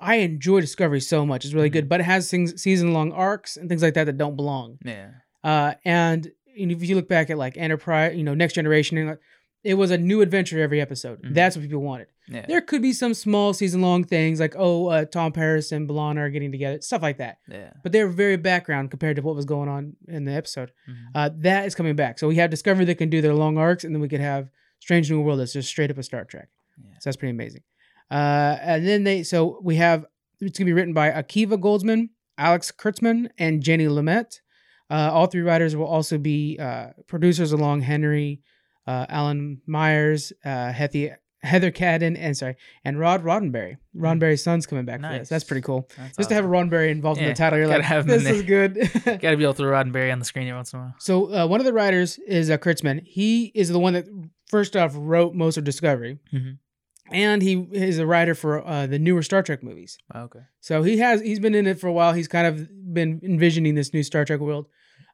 I 0.00 0.16
enjoy 0.16 0.60
Discovery 0.60 1.00
so 1.00 1.24
much. 1.26 1.44
It's 1.44 1.54
really 1.54 1.68
Mhm. 1.70 1.74
good, 1.74 1.88
but 1.88 2.00
it 2.00 2.04
has 2.04 2.30
things, 2.30 2.60
season 2.60 2.92
long 2.92 3.12
arcs 3.12 3.56
and 3.56 3.68
things 3.68 3.82
like 3.82 3.94
that 3.94 4.04
that 4.04 4.16
don't 4.18 4.36
belong. 4.36 4.78
Yeah, 4.84 5.10
Uh, 5.44 5.74
and 5.84 6.30
and 6.58 6.72
if 6.72 6.82
you 6.82 6.94
look 6.96 7.06
back 7.08 7.28
at 7.28 7.36
like 7.36 7.58
Enterprise, 7.58 8.16
you 8.16 8.24
know, 8.24 8.32
Next 8.34 8.54
Generation, 8.54 9.18
it 9.62 9.74
was 9.74 9.90
a 9.90 9.98
new 9.98 10.22
adventure 10.22 10.58
every 10.60 10.80
episode. 10.80 11.20
Mhm. 11.22 11.34
That's 11.34 11.54
what 11.56 11.62
people 11.62 11.82
wanted. 11.82 12.06
Yeah, 12.28 12.44
There 12.48 12.60
could 12.60 12.82
be 12.82 12.92
some 12.92 13.14
small 13.14 13.52
season 13.52 13.82
long 13.82 14.02
things 14.04 14.40
like, 14.40 14.54
oh, 14.58 14.86
uh, 14.88 15.04
Tom 15.04 15.30
Paris 15.32 15.70
and 15.72 15.88
B'Elanna 15.88 16.18
are 16.18 16.30
getting 16.30 16.50
together, 16.50 16.80
stuff 16.80 17.02
like 17.02 17.18
that. 17.18 17.38
yeah. 17.48 17.72
but 17.82 17.92
they're 17.92 18.08
very 18.08 18.36
background 18.36 18.90
compared 18.90 19.16
to 19.16 19.22
what 19.22 19.36
was 19.36 19.44
going 19.44 19.68
on 19.68 19.94
in 20.08 20.24
the 20.24 20.32
episode. 20.32 20.72
Mhm. 20.88 20.94
Uh, 21.14 21.30
that 21.38 21.66
is 21.66 21.74
coming 21.74 21.94
back. 21.94 22.18
So 22.18 22.26
we 22.26 22.36
have 22.36 22.50
Discovery 22.50 22.84
that 22.86 22.96
can 22.96 23.10
do 23.10 23.20
their 23.22 23.34
long 23.34 23.58
arcs, 23.58 23.84
and 23.84 23.94
then 23.94 24.00
we 24.00 24.08
could 24.08 24.20
have 24.20 24.48
Strange 24.80 25.10
New 25.10 25.20
World 25.20 25.38
that's 25.40 25.52
just 25.52 25.68
straight 25.68 25.90
up 25.90 25.98
a 25.98 26.02
Star 26.02 26.24
Trek. 26.24 26.48
Yeah. 26.82 26.94
So 27.00 27.08
that's 27.10 27.16
pretty 27.16 27.30
amazing. 27.30 27.62
Uh, 28.10 28.56
and 28.60 28.86
then 28.86 29.04
they, 29.04 29.22
so 29.22 29.58
we 29.62 29.76
have 29.76 30.04
it's 30.40 30.58
gonna 30.58 30.66
be 30.66 30.72
written 30.72 30.92
by 30.94 31.10
Akiva 31.10 31.58
Goldsman, 31.58 32.10
Alex 32.38 32.70
Kurtzman, 32.72 33.28
and 33.38 33.62
Jenny 33.62 33.86
Lumet. 33.86 34.40
Uh, 34.90 35.10
all 35.12 35.26
three 35.26 35.40
writers 35.40 35.74
will 35.74 35.86
also 35.86 36.18
be 36.18 36.58
uh, 36.60 36.88
producers 37.08 37.52
along 37.52 37.80
Henry, 37.80 38.42
uh, 38.86 39.06
Alan 39.08 39.60
Myers, 39.66 40.32
uh, 40.44 40.70
Hethi, 40.72 41.14
Heather 41.46 41.70
Kadin, 41.70 42.16
and 42.18 42.36
sorry, 42.36 42.56
and 42.84 42.98
Rod 42.98 43.22
Roddenberry. 43.24 43.76
Roddenberry's 43.96 44.42
son's 44.42 44.66
coming 44.66 44.84
back 44.84 45.00
for 45.00 45.08
this. 45.08 45.28
That's 45.28 45.44
pretty 45.44 45.62
cool. 45.62 45.88
That's 45.96 46.16
Just 46.16 46.28
to 46.28 46.34
have 46.34 46.44
a 46.44 46.48
Roddenberry 46.48 46.90
involved 46.90 47.20
in 47.20 47.28
the 47.28 47.34
title, 47.34 47.58
you're 47.58 47.68
like, 47.68 47.82
have 47.82 48.06
this 48.06 48.26
is 48.26 48.42
good. 48.42 48.74
Got 49.04 49.20
to 49.20 49.36
be 49.36 49.44
able 49.44 49.54
to 49.54 49.56
throw 49.58 49.70
Roddenberry 49.70 50.12
on 50.12 50.18
the 50.18 50.24
screen 50.24 50.46
every 50.48 50.56
once 50.58 50.72
in 50.72 50.80
a 50.80 50.82
while. 50.82 50.94
so 50.98 51.32
uh, 51.34 51.46
one 51.46 51.60
of 51.60 51.64
the 51.66 51.72
writers 51.72 52.18
is 52.26 52.50
uh, 52.50 52.58
Kurtzman. 52.58 53.00
He 53.04 53.52
is 53.54 53.68
the 53.70 53.78
one 53.78 53.94
that 53.94 54.06
first 54.48 54.76
off 54.76 54.92
wrote 54.94 55.34
most 55.34 55.56
of 55.56 55.64
Discovery, 55.64 56.18
Mhm. 56.34 56.58
and 57.10 57.42
he 57.42 57.66
is 57.72 57.98
a 57.98 58.06
writer 58.06 58.34
for 58.34 58.66
uh, 58.66 58.86
the 58.86 58.98
newer 58.98 59.22
Star 59.22 59.42
Trek 59.42 59.62
movies. 59.62 59.96
Oh, 60.14 60.22
okay. 60.22 60.40
So 60.60 60.82
he 60.82 60.98
has 60.98 61.20
he's 61.22 61.38
been 61.40 61.54
in 61.54 61.66
it 61.66 61.78
for 61.80 61.86
a 61.86 61.92
while. 61.92 62.12
He's 62.12 62.28
kind 62.28 62.46
of 62.46 62.68
been 62.92 63.20
envisioning 63.22 63.74
this 63.74 63.92
new 63.94 64.02
Star 64.02 64.24
Trek 64.24 64.40
world. 64.40 64.66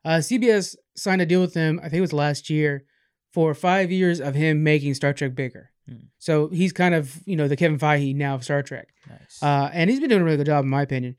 Uh, 0.05 0.19
CBS 0.21 0.75
signed 0.97 1.23
a 1.23 1.27
deal 1.27 1.41
with 1.41 1.55
him. 1.55 1.79
I 1.81 1.85
think 1.85 1.99
it 1.99 2.01
was 2.03 2.13
last 2.13 2.51
year 2.51 2.85
for 3.33 3.55
five 3.55 3.91
years 3.91 4.21
of 4.21 4.35
him 4.35 4.63
making 4.63 4.95
Star 4.95 5.13
Trek 5.13 5.35
bigger. 5.35 5.71
Hmm. 5.95 6.07
So 6.19 6.49
he's 6.49 6.73
kind 6.73 6.95
of 6.95 7.21
you 7.27 7.37
know 7.37 7.49
the 7.49 7.57
Kevin 7.57 7.79
Feige 7.79 8.15
now 8.15 8.35
of 8.35 8.45
Star 8.45 8.63
Trek. 8.63 8.89
Nice. 9.09 9.43
Uh, 9.43 9.71
and 9.73 9.91
he's 9.91 10.01
been 10.01 10.09
doing 10.09 10.23
a 10.23 10.25
really 10.25 10.37
good 10.37 10.47
job, 10.47 10.65
in 10.65 10.71
my 10.71 10.83
opinion. 10.83 11.17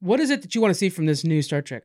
what 0.00 0.20
is 0.20 0.30
it 0.30 0.42
that 0.42 0.54
you 0.54 0.60
want 0.60 0.70
to 0.70 0.78
see 0.78 0.88
from 0.88 1.06
this 1.06 1.24
new 1.24 1.42
Star 1.42 1.62
Trek? 1.62 1.84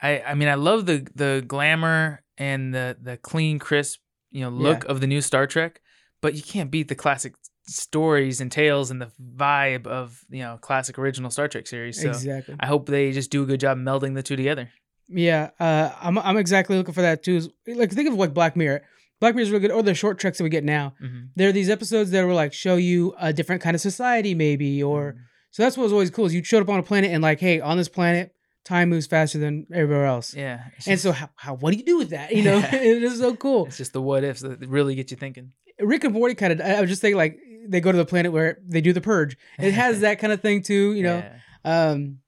I 0.00 0.22
I 0.22 0.34
mean 0.34 0.48
I 0.48 0.54
love 0.54 0.86
the 0.86 1.06
the 1.14 1.44
glamour 1.46 2.22
and 2.38 2.74
the 2.74 2.96
the 3.00 3.16
clean 3.16 3.58
crisp 3.58 4.00
you 4.30 4.42
know 4.42 4.50
look 4.50 4.84
of 4.84 5.00
the 5.00 5.06
new 5.06 5.20
Star 5.20 5.46
Trek, 5.46 5.80
but 6.20 6.34
you 6.34 6.42
can't 6.42 6.70
beat 6.70 6.88
the 6.88 6.94
classic 6.94 7.34
stories 7.68 8.40
and 8.40 8.52
tales 8.52 8.92
and 8.92 9.02
the 9.02 9.10
vibe 9.20 9.86
of 9.86 10.24
you 10.30 10.42
know 10.42 10.58
classic 10.60 10.98
original 10.98 11.30
Star 11.30 11.48
Trek 11.48 11.66
series. 11.66 12.00
So 12.00 12.08
exactly. 12.08 12.56
I 12.60 12.66
hope 12.66 12.86
they 12.86 13.12
just 13.12 13.30
do 13.30 13.42
a 13.42 13.46
good 13.46 13.60
job 13.60 13.78
melding 13.78 14.14
the 14.14 14.22
two 14.22 14.36
together. 14.36 14.70
Yeah, 15.08 15.50
uh, 15.60 15.90
I'm 16.00 16.18
I'm 16.18 16.36
exactly 16.36 16.76
looking 16.76 16.94
for 16.94 17.02
that 17.02 17.22
too. 17.22 17.48
Like 17.66 17.92
think 17.92 18.08
of 18.08 18.14
like 18.14 18.34
Black 18.34 18.56
Mirror. 18.56 18.82
Black 19.20 19.34
Mirror 19.34 19.42
is 19.44 19.50
really 19.50 19.62
good, 19.62 19.70
or 19.72 19.82
the 19.82 19.94
short 19.94 20.18
treks 20.18 20.38
that 20.38 20.44
we 20.44 20.50
get 20.50 20.64
now. 20.64 20.94
Mm-hmm. 21.02 21.18
There 21.36 21.48
are 21.48 21.52
these 21.52 21.70
episodes 21.70 22.10
that 22.10 22.24
will 22.26 22.34
like 22.34 22.52
show 22.52 22.76
you 22.76 23.14
a 23.18 23.32
different 23.32 23.62
kind 23.62 23.74
of 23.74 23.80
society, 23.80 24.34
maybe, 24.34 24.82
or 24.82 25.12
Mm-hmm. 25.12 25.20
so 25.52 25.62
that's 25.62 25.76
what 25.76 25.84
was 25.84 25.92
always 25.92 26.10
cool. 26.10 26.26
Is 26.26 26.34
you 26.34 26.44
showed 26.44 26.62
up 26.62 26.68
on 26.68 26.78
a 26.78 26.82
planet 26.82 27.10
and 27.10 27.22
like, 27.22 27.40
hey, 27.40 27.60
on 27.60 27.76
this 27.78 27.88
planet, 27.88 28.32
time 28.64 28.90
moves 28.90 29.06
faster 29.06 29.38
than 29.38 29.66
everywhere 29.72 30.04
else. 30.06 30.34
yeah, 30.34 30.64
And 30.64 30.84
just- 30.84 31.02
so 31.04 31.12
how, 31.12 31.30
how 31.36 31.54
what 31.54 31.70
do 31.72 31.78
you 31.78 31.84
do 31.84 31.96
with 31.98 32.10
that? 32.10 32.34
You 32.34 32.42
know, 32.42 32.58
it 32.72 33.02
is 33.02 33.18
so 33.18 33.34
cool. 33.36 33.66
it's 33.66 33.78
just 33.78 33.92
the 33.94 34.02
what 34.02 34.22
ifs 34.24 34.40
that 34.42 34.60
really 34.68 34.94
get 34.94 35.10
you 35.10 35.16
thinking. 35.16 35.52
Rick 35.80 36.04
and 36.04 36.12
Morty 36.14 36.34
kind 36.34 36.52
of. 36.52 36.60
I 36.60 36.80
was 36.80 36.90
just 36.90 37.00
thinking 37.02 37.16
like 37.18 37.38
they 37.68 37.80
go 37.80 37.92
to 37.92 37.98
the 37.98 38.04
planet 38.06 38.32
where 38.32 38.58
they 38.66 38.80
do 38.80 38.92
the 38.92 39.00
purge. 39.00 39.36
It 39.58 39.72
has 39.72 40.00
that 40.06 40.18
kind 40.18 40.32
of 40.32 40.40
thing 40.40 40.62
too. 40.62 40.92
You 40.92 41.02
know, 41.02 41.16
Yeah. 41.64 41.90
um, 41.90 42.18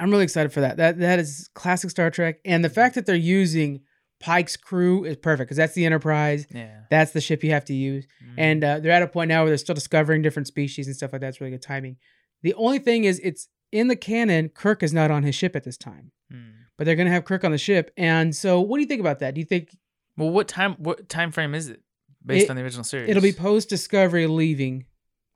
I'm 0.00 0.10
really 0.10 0.24
excited 0.24 0.52
for 0.52 0.60
that. 0.60 0.76
That 0.76 0.98
that 0.98 1.18
is 1.18 1.48
classic 1.54 1.90
Star 1.90 2.10
Trek, 2.10 2.36
and 2.44 2.64
the 2.64 2.70
fact 2.70 2.94
that 2.96 3.06
they're 3.06 3.14
using 3.16 3.80
Pike's 4.20 4.56
crew 4.56 5.04
is 5.04 5.16
perfect 5.16 5.48
because 5.48 5.56
that's 5.58 5.74
the 5.74 5.84
Enterprise. 5.84 6.46
yeah. 6.50 6.80
That's 6.90 7.10
the 7.12 7.20
ship 7.20 7.44
you 7.44 7.50
have 7.50 7.64
to 7.66 7.74
use, 7.74 8.06
Mhm. 8.24 8.34
and 8.38 8.64
uh, 8.64 8.80
they're 8.80 8.92
at 8.92 9.02
a 9.02 9.08
point 9.08 9.28
now 9.28 9.42
where 9.42 9.50
they're 9.50 9.58
still 9.58 9.74
discovering 9.74 10.22
different 10.22 10.46
species 10.48 10.86
and 10.86 10.96
stuff 10.96 11.12
like 11.12 11.20
that. 11.20 11.28
It's 11.28 11.40
really 11.40 11.50
good 11.50 11.62
timing. 11.62 11.96
The 12.42 12.54
only 12.54 12.78
thing 12.78 13.04
is, 13.04 13.20
it's 13.22 13.48
in 13.72 13.88
the 13.88 13.96
canon. 13.96 14.48
Kirk 14.48 14.82
is 14.82 14.92
not 14.94 15.10
on 15.10 15.22
his 15.22 15.34
ship 15.34 15.54
at 15.56 15.64
this 15.64 15.76
time, 15.76 16.12
Mm. 16.32 16.52
but 16.78 16.84
they're 16.84 16.96
gonna 16.96 17.10
have 17.10 17.24
Kirk 17.24 17.44
on 17.44 17.50
the 17.52 17.58
ship. 17.58 17.90
And 17.96 18.34
so, 18.34 18.60
what 18.60 18.76
do 18.78 18.82
you 18.82 18.86
think 18.88 19.00
about 19.00 19.18
that? 19.18 19.34
Do 19.34 19.40
you 19.40 19.44
think 19.46 19.76
Well, 20.16 20.30
what 20.30 20.48
time? 20.48 20.74
What 20.74 21.08
time 21.10 21.30
frame 21.30 21.54
is 21.54 21.68
it 21.68 21.82
based 22.24 22.44
It- 22.44 22.50
on 22.50 22.56
the 22.56 22.62
original 22.62 22.84
series? 22.84 23.10
it'll 23.10 23.22
be 23.22 23.32
post 23.32 23.68
Discovery 23.68 24.26
leaving 24.26 24.86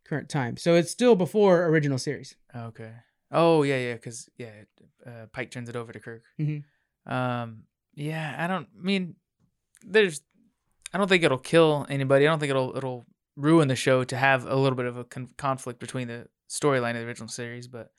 current 0.05 0.29
time? 0.31 0.57
So 0.57 0.75
it's 0.75 0.91
still 0.91 1.17
before 1.17 1.67
original 1.67 1.99
series. 1.99 2.35
Okay. 2.57 2.93
Oh 3.31 3.63
yeah, 3.63 3.77
yeah, 3.79 3.95
because 3.95 4.29
yeah, 4.39 4.53
uh, 5.07 5.27
Pike 5.33 5.51
turns 5.51 5.69
it 5.69 5.77
over 5.77 5.93
to 5.93 6.01
Kirk. 6.01 6.23
Mhm. 6.41 6.65
Um, 7.07 7.65
yeah, 7.95 8.37
I 8.39 8.47
don't 8.47 8.69
mean 8.75 9.17
there's, 9.85 10.21
I 10.93 10.99
don't 10.99 11.09
think 11.09 11.23
it'll 11.23 11.39
kill 11.39 11.87
anybody. 11.89 12.27
I 12.27 12.31
don't 12.31 12.39
think 12.41 12.51
it'll 12.51 12.77
it'll 12.77 13.05
ruin 13.37 13.69
the 13.69 13.77
show 13.77 14.05
to 14.05 14.17
have 14.17 14.45
a 14.47 14.57
little 14.57 14.77
bit 14.77 14.87
of 14.87 14.97
a 14.97 15.05
con- 15.05 15.31
conflict 15.39 15.81
between 15.81 16.09
the 16.09 16.27
storyline 16.49 16.91
of 16.91 17.03
the 17.03 17.07
original 17.07 17.29
series, 17.29 17.69
but 17.69 17.91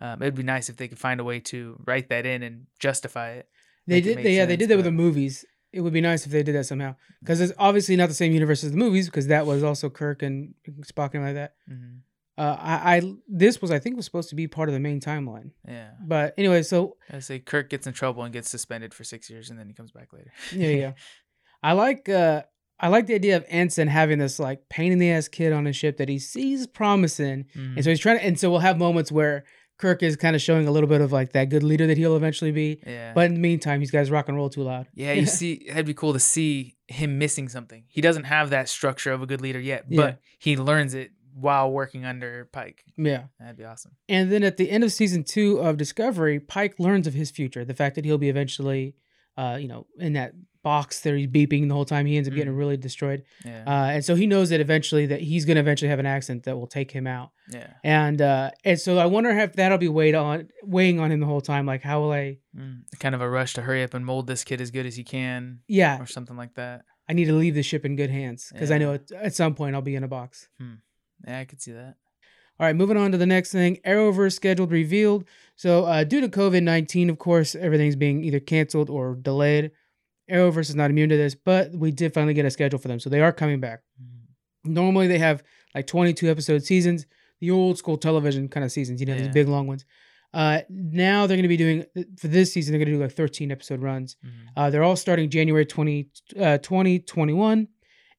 um, 0.00 0.20
it'd 0.22 0.34
be 0.34 0.42
nice 0.42 0.68
if 0.68 0.76
they 0.76 0.88
could 0.88 0.98
find 0.98 1.20
a 1.20 1.24
way 1.24 1.40
to 1.40 1.80
write 1.86 2.08
that 2.10 2.26
in 2.26 2.42
and 2.42 2.66
justify 2.78 3.30
it. 3.30 3.48
They 3.86 3.98
it 3.98 4.02
did. 4.02 4.16
make 4.16 4.24
They, 4.24 4.36
yeah, 4.36 4.44
they 4.46 4.56
did 4.56 4.68
that 4.68 4.76
with 4.76 4.84
the 4.84 4.92
movies. 4.92 5.44
It 5.72 5.80
would 5.80 5.92
be 5.92 6.00
nice 6.00 6.24
if 6.24 6.32
they 6.32 6.42
did 6.42 6.54
that 6.54 6.64
somehow, 6.64 6.96
because 7.20 7.40
it's 7.40 7.52
obviously 7.58 7.96
not 7.96 8.08
the 8.08 8.14
same 8.14 8.32
universe 8.32 8.64
as 8.64 8.70
the 8.70 8.76
movies, 8.78 9.06
because 9.06 9.26
that 9.26 9.46
was 9.46 9.62
also 9.62 9.90
Kirk 9.90 10.22
and 10.22 10.54
Spock 10.82 11.14
and 11.14 11.24
like 11.24 11.34
that. 11.34 11.54
Mhm. 11.70 12.00
Uh, 12.38 12.56
I, 12.60 12.96
I 12.96 13.12
this 13.28 13.62
was 13.62 13.70
I 13.70 13.78
think 13.78 13.96
was 13.96 14.04
supposed 14.04 14.28
to 14.28 14.34
be 14.34 14.46
part 14.46 14.68
of 14.68 14.74
the 14.74 14.80
main 14.80 15.00
timeline, 15.00 15.52
Yeah, 15.66 15.90
but 16.06 16.34
anyway, 16.36 16.62
so 16.62 16.96
I 17.10 17.20
say 17.20 17.38
Kirk 17.38 17.70
gets 17.70 17.86
in 17.86 17.92
trouble 17.94 18.22
and 18.24 18.32
gets 18.32 18.50
suspended 18.50 18.92
for 18.92 19.04
six 19.04 19.30
years, 19.30 19.48
and 19.50 19.58
then 19.58 19.68
he 19.68 19.74
comes 19.74 19.90
back 19.90 20.12
later. 20.12 20.32
yeah, 20.52 20.68
yeah. 20.68 20.92
I 21.62 21.72
like 21.72 22.08
uh, 22.10 22.42
I 22.78 22.88
like 22.88 23.06
the 23.06 23.14
idea 23.14 23.36
of 23.38 23.44
Anson 23.48 23.88
having 23.88 24.18
this 24.18 24.38
like 24.38 24.68
pain 24.68 24.92
in 24.92 24.98
the 24.98 25.10
ass 25.10 25.28
kid 25.28 25.52
on 25.54 25.64
his 25.64 25.76
ship 25.76 25.96
that 25.96 26.08
he 26.10 26.18
sees 26.18 26.66
promising, 26.66 27.46
Mhm. 27.56 27.76
and 27.76 27.84
so 27.84 27.90
he's 27.90 28.00
trying 28.00 28.18
to, 28.18 28.24
and 28.24 28.38
so 28.38 28.50
we'll 28.50 28.60
have 28.60 28.76
moments 28.76 29.10
where 29.10 29.44
Kirk 29.78 30.02
is 30.02 30.16
kind 30.16 30.34
of 30.36 30.40
showing 30.42 30.66
a 30.68 30.70
little 30.70 30.88
bit 30.88 31.00
of 31.00 31.12
like 31.12 31.32
that 31.32 31.48
good 31.50 31.62
leader 31.62 31.86
that 31.86 31.96
he'll 31.98 32.16
eventually 32.16 32.52
be, 32.52 32.80
yeah, 32.86 33.12
but 33.14 33.24
in 33.26 33.34
the 33.34 33.40
meantime, 33.40 33.80
he's 33.80 33.90
got 33.90 34.00
his 34.00 34.10
rock 34.10 34.28
and 34.28 34.36
roll 34.36 34.50
too 34.50 34.62
loud. 34.62 34.88
Yeah, 34.94 35.14
you 35.14 35.24
see, 35.40 35.64
it'd 35.66 35.86
be 35.86 35.94
cool 35.94 36.12
to 36.12 36.20
see 36.20 36.76
him 36.88 37.18
missing 37.18 37.48
something. 37.48 37.84
He 37.88 38.00
doesn't 38.02 38.24
have 38.24 38.50
that 38.50 38.68
structure 38.68 39.10
of 39.12 39.20
a 39.22 39.26
good 39.26 39.40
leader 39.40 39.58
yet, 39.60 39.86
Yeah. 39.88 39.96
but 40.02 40.20
he 40.38 40.56
learns 40.56 40.94
it 40.94 41.10
while 41.38 41.70
working 41.70 42.04
under 42.06 42.46
Pike. 42.52 42.82
Yeah. 42.96 43.24
That'd 43.38 43.56
be 43.58 43.64
awesome. 43.64 43.92
And 44.08 44.32
then 44.32 44.42
at 44.42 44.56
the 44.56 44.70
end 44.70 44.84
of 44.84 44.92
season 44.92 45.22
two 45.22 45.58
of 45.58 45.76
Discovery, 45.76 46.40
Pike 46.40 46.76
learns 46.78 47.06
of 47.06 47.12
his 47.14 47.30
future, 47.30 47.64
the 47.64 47.74
fact 47.74 47.94
that 47.96 48.04
he'll 48.06 48.16
be 48.18 48.30
eventually, 48.30 48.94
uh, 49.36 49.58
you 49.60 49.68
know, 49.68 49.86
in 49.98 50.14
that 50.14 50.32
box 50.62 51.00
that 51.02 51.14
he's 51.14 51.28
beeping 51.28 51.68
the 51.68 51.74
whole 51.74 51.84
time. 51.84 52.06
He 52.06 52.16
ends 52.16 52.28
up 52.28 52.34
getting 52.34 52.52
Mhm. 52.52 52.58
really 52.58 52.76
destroyed, 52.76 53.22
Yeah, 53.44 53.62
uh, 53.68 53.90
and 53.90 54.04
so 54.04 54.16
he 54.16 54.26
knows 54.26 54.48
that 54.50 54.58
eventually 54.60 55.06
that 55.06 55.20
he's 55.20 55.44
going 55.44 55.54
to 55.54 55.60
eventually 55.60 55.90
have 55.90 56.00
an 56.00 56.06
accident 56.06 56.42
that 56.44 56.56
will 56.56 56.66
take 56.66 56.90
him 56.90 57.06
out. 57.06 57.30
yeah. 57.52 57.68
And 57.84 58.20
uh, 58.20 58.50
and 58.64 58.80
so 58.80 58.98
I 58.98 59.06
wonder 59.06 59.30
if 59.30 59.52
that'll 59.52 59.78
be 59.78 59.86
weighed 59.86 60.16
on 60.16 60.48
weighing 60.64 60.98
on 60.98 61.12
him 61.12 61.20
the 61.20 61.26
whole 61.26 61.40
time. 61.40 61.66
Like, 61.66 61.82
how 61.82 62.00
will 62.00 62.10
I? 62.12 62.38
Mm, 62.56 62.80
kind 62.98 63.14
of 63.14 63.20
a 63.20 63.30
rush 63.30 63.54
to 63.54 63.62
hurry 63.62 63.84
up 63.84 63.94
and 63.94 64.04
mold 64.04 64.26
this 64.26 64.42
kid 64.42 64.60
as 64.60 64.72
good 64.72 64.86
as 64.86 64.96
he 64.96 65.04
can, 65.04 65.60
Yeah, 65.68 66.00
or 66.00 66.06
something 66.06 66.36
like 66.36 66.54
that. 66.54 66.82
I 67.08 67.12
need 67.12 67.26
to 67.26 67.34
leave 67.34 67.54
the 67.54 67.62
ship 67.62 67.84
in 67.84 67.94
good 67.94 68.10
hands 68.10 68.48
because 68.52 68.72
I 68.72 68.78
know 68.78 68.94
at, 68.94 69.12
at 69.12 69.34
some 69.36 69.54
point 69.54 69.76
I'll 69.76 69.82
be 69.82 69.94
in 69.94 70.02
a 70.02 70.08
box. 70.08 70.48
Yeah, 71.26 71.40
I 71.40 71.44
could 71.44 71.60
see 71.60 71.72
that. 71.72 71.96
All 72.58 72.66
right, 72.66 72.74
moving 72.76 72.96
on 72.96 73.12
to 73.12 73.18
the 73.18 73.26
next 73.26 73.52
thing. 73.52 73.78
Arrowverse 73.86 74.32
scheduled 74.32 74.70
revealed. 74.70 75.24
So, 75.56 75.84
uh, 75.84 76.04
due 76.04 76.22
to 76.22 76.28
COVID 76.28 76.62
19, 76.62 77.10
of 77.10 77.18
course, 77.18 77.54
everything's 77.54 77.96
being 77.96 78.24
either 78.24 78.40
canceled 78.40 78.88
or 78.88 79.14
delayed. 79.14 79.72
Arrowverse 80.30 80.70
is 80.70 80.74
not 80.74 80.90
immune 80.90 81.10
to 81.10 81.16
this, 81.16 81.34
but 81.34 81.72
we 81.72 81.90
did 81.90 82.14
finally 82.14 82.34
get 82.34 82.46
a 82.46 82.50
schedule 82.50 82.78
for 82.78 82.88
them. 82.88 82.98
So, 82.98 83.10
they 83.10 83.20
are 83.20 83.32
coming 83.32 83.60
back. 83.60 83.80
Mm. 84.02 84.72
Normally, 84.72 85.06
they 85.06 85.18
have 85.18 85.42
like 85.74 85.86
22 85.86 86.30
episode 86.30 86.62
seasons, 86.64 87.06
the 87.40 87.50
old 87.50 87.76
school 87.76 87.98
television 87.98 88.48
kind 88.48 88.64
of 88.64 88.72
seasons, 88.72 89.00
you 89.00 89.06
know, 89.06 89.16
these 89.18 89.28
big 89.28 89.48
long 89.48 89.66
ones. 89.66 89.84
Uh, 90.32 90.60
now 90.70 91.26
they're 91.26 91.36
going 91.36 91.42
to 91.42 91.48
be 91.48 91.56
doing, 91.56 91.84
for 92.18 92.28
this 92.28 92.52
season, 92.52 92.72
they're 92.72 92.78
going 92.78 92.92
to 92.92 92.98
do 92.98 93.02
like 93.02 93.12
13 93.12 93.50
episode 93.52 93.80
runs. 93.80 94.16
Mhm. 94.24 94.30
Uh, 94.56 94.70
they're 94.70 94.82
all 94.82 94.96
starting 94.96 95.30
January 95.30 95.64
20, 95.64 96.10
uh, 96.38 96.58
2021. 96.58 97.68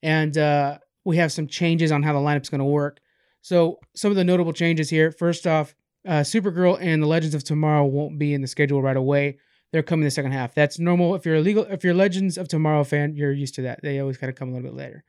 And 0.04 0.38
uh, 0.38 0.78
we 1.08 1.16
have 1.16 1.32
some 1.32 1.48
changes 1.48 1.90
on 1.90 2.04
how 2.04 2.12
the 2.12 2.20
lineup's 2.20 2.50
going 2.50 2.60
to 2.60 2.66
work. 2.66 3.00
So, 3.42 3.80
some 3.96 4.12
of 4.12 4.18
the 4.18 4.26
notable 4.26 4.52
changes 4.52 4.90
here. 4.90 5.10
First 5.10 5.48
off, 5.48 5.74
uh, 6.06 6.20
Supergirl 6.20 6.78
and 6.82 7.02
the 7.02 7.08
Legends 7.08 7.34
of 7.34 7.46
Tomorrow 7.46 7.86
won't 7.86 8.20
be 8.20 8.34
in 8.34 8.42
the 8.42 8.48
schedule 8.48 8.82
right 8.82 8.98
away. 8.98 9.38
They're 9.72 9.84
coming 9.84 10.04
the 10.04 10.12
second 10.12 10.34
half. 10.34 10.54
That's 10.54 10.80
normal. 10.80 11.16
If 11.16 11.26
you're 11.26 11.36
a 11.36 11.42
legal, 11.42 11.64
if 11.64 11.82
you're 11.82 11.94
a 11.94 11.98
Legends 11.98 12.38
of 12.38 12.50
Tomorrow 12.50 12.84
fan, 12.84 13.16
you're 13.16 13.32
used 13.32 13.56
to 13.56 13.62
that. 13.62 13.80
They 13.82 14.02
always 14.02 14.18
kind 14.18 14.30
of 14.30 14.36
come 14.36 14.50
a 14.50 14.52
little 14.52 14.70
bit 14.70 14.78
later. 14.78 15.06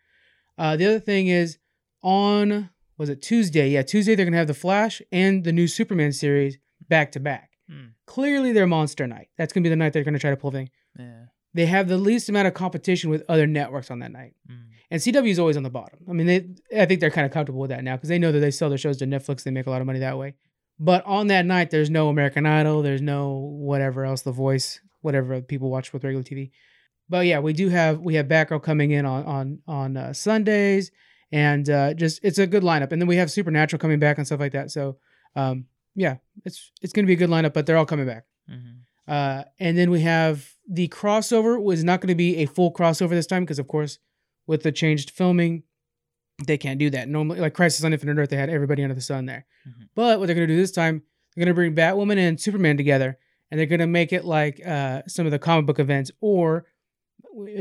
Uh, 0.56 0.76
the 0.76 0.86
other 0.86 1.00
thing 1.00 1.26
is 1.26 1.58
on 2.00 2.70
was 2.96 3.08
it 3.08 3.20
Tuesday? 3.20 3.70
Yeah, 3.70 3.82
Tuesday 3.82 4.14
they're 4.14 4.24
gonna 4.24 4.36
have 4.36 4.46
the 4.46 4.54
Flash 4.54 5.02
and 5.10 5.42
the 5.42 5.52
new 5.52 5.66
Superman 5.66 6.12
series 6.12 6.58
back 6.88 7.10
to 7.12 7.20
back. 7.20 7.58
Mm. 7.68 7.94
Clearly, 8.06 8.52
they're 8.52 8.68
Monster 8.68 9.08
Night. 9.08 9.30
That's 9.36 9.52
gonna 9.52 9.64
be 9.64 9.68
the 9.68 9.76
night 9.76 9.92
they're 9.92 10.04
gonna 10.04 10.20
try 10.20 10.30
to 10.30 10.36
pull 10.36 10.50
everything. 10.50 10.70
Yeah. 10.96 11.24
They 11.54 11.66
have 11.66 11.88
the 11.88 11.98
least 11.98 12.28
amount 12.28 12.46
of 12.46 12.54
competition 12.54 13.10
with 13.10 13.24
other 13.28 13.48
networks 13.48 13.90
on 13.90 13.98
that 13.98 14.12
night. 14.12 14.34
Mm. 14.48 14.68
And 14.90 15.00
CW 15.00 15.28
is 15.28 15.38
always 15.38 15.56
on 15.56 15.62
the 15.62 15.70
bottom. 15.70 15.98
I 16.08 16.12
mean, 16.12 16.26
they 16.26 16.80
I 16.80 16.86
think 16.86 17.00
they're 17.00 17.10
kind 17.10 17.26
of 17.26 17.32
comfortable 17.32 17.60
with 17.60 17.70
that 17.70 17.84
now 17.84 17.96
because 17.96 18.08
they 18.08 18.18
know 18.18 18.32
that 18.32 18.40
they 18.40 18.50
sell 18.50 18.68
their 18.68 18.78
shows 18.78 18.96
to 18.98 19.06
Netflix. 19.06 19.42
They 19.42 19.50
make 19.50 19.66
a 19.66 19.70
lot 19.70 19.80
of 19.80 19.86
money 19.86 19.98
that 19.98 20.16
way. 20.18 20.34
But 20.78 21.04
on 21.04 21.26
that 21.26 21.44
night, 21.44 21.70
there's 21.70 21.90
no 21.90 22.08
American 22.08 22.46
Idol. 22.46 22.82
There's 22.82 23.02
no 23.02 23.30
whatever 23.58 24.04
else, 24.04 24.22
The 24.22 24.32
Voice, 24.32 24.80
whatever 25.00 25.40
people 25.42 25.70
watch 25.70 25.92
with 25.92 26.04
regular 26.04 26.22
TV. 26.24 26.50
But 27.08 27.26
yeah, 27.26 27.40
we 27.40 27.52
do 27.52 27.68
have 27.68 28.00
we 28.00 28.14
have 28.14 28.26
Batgirl 28.28 28.62
coming 28.62 28.90
in 28.92 29.04
on 29.04 29.24
on 29.24 29.58
on 29.66 29.96
uh, 29.96 30.12
Sundays, 30.12 30.90
and 31.32 31.68
uh, 31.68 31.94
just 31.94 32.20
it's 32.22 32.38
a 32.38 32.46
good 32.46 32.62
lineup. 32.62 32.92
And 32.92 33.00
then 33.02 33.08
we 33.08 33.16
have 33.16 33.30
Supernatural 33.30 33.80
coming 33.80 33.98
back 33.98 34.18
and 34.18 34.26
stuff 34.26 34.40
like 34.40 34.52
that. 34.52 34.70
So 34.70 34.98
um, 35.36 35.66
yeah, 35.94 36.16
it's 36.44 36.70
it's 36.80 36.92
gonna 36.92 37.06
be 37.06 37.12
a 37.14 37.16
good 37.16 37.30
lineup. 37.30 37.52
But 37.52 37.66
they're 37.66 37.76
all 37.76 37.86
coming 37.86 38.06
back. 38.06 38.24
Mhm. 38.50 38.78
Uh, 39.06 39.44
and 39.58 39.76
then 39.76 39.90
we 39.90 40.00
have 40.00 40.50
the 40.68 40.86
crossover 40.88 41.60
was 41.60 41.82
not 41.82 42.00
going 42.02 42.08
to 42.08 42.14
be 42.14 42.36
a 42.36 42.46
full 42.46 42.70
crossover 42.72 43.10
this 43.10 43.26
time 43.26 43.42
because, 43.42 43.58
of 43.58 43.66
course, 43.66 43.98
with 44.48 44.64
the 44.64 44.72
changed 44.72 45.10
filming, 45.10 45.62
they 46.44 46.58
can't 46.58 46.78
do 46.80 46.90
that. 46.90 47.08
Normally, 47.08 47.38
like 47.38 47.54
Crisis 47.54 47.84
on 47.84 47.92
Infinite 47.92 48.18
Earth, 48.20 48.30
they 48.30 48.36
had 48.36 48.50
everybody 48.50 48.82
under 48.82 48.94
the 48.94 49.00
sun 49.00 49.26
there. 49.26 49.46
Mhm. 49.68 49.88
But 49.94 50.18
what 50.18 50.26
they're 50.26 50.34
going 50.34 50.48
to 50.48 50.52
do 50.54 50.60
this 50.60 50.72
time, 50.72 51.02
they're 51.36 51.44
going 51.44 51.54
to 51.54 51.54
bring 51.54 51.74
Batwoman 51.74 52.16
and 52.16 52.40
Superman 52.40 52.76
together, 52.76 53.18
and 53.50 53.58
they're 53.60 53.66
going 53.66 53.80
to 53.80 53.86
make 53.86 54.12
it 54.12 54.24
like 54.24 54.60
uh, 54.66 55.02
some 55.06 55.26
of 55.26 55.32
the 55.32 55.38
comic 55.38 55.66
book 55.66 55.78
events. 55.78 56.10
Or 56.20 56.64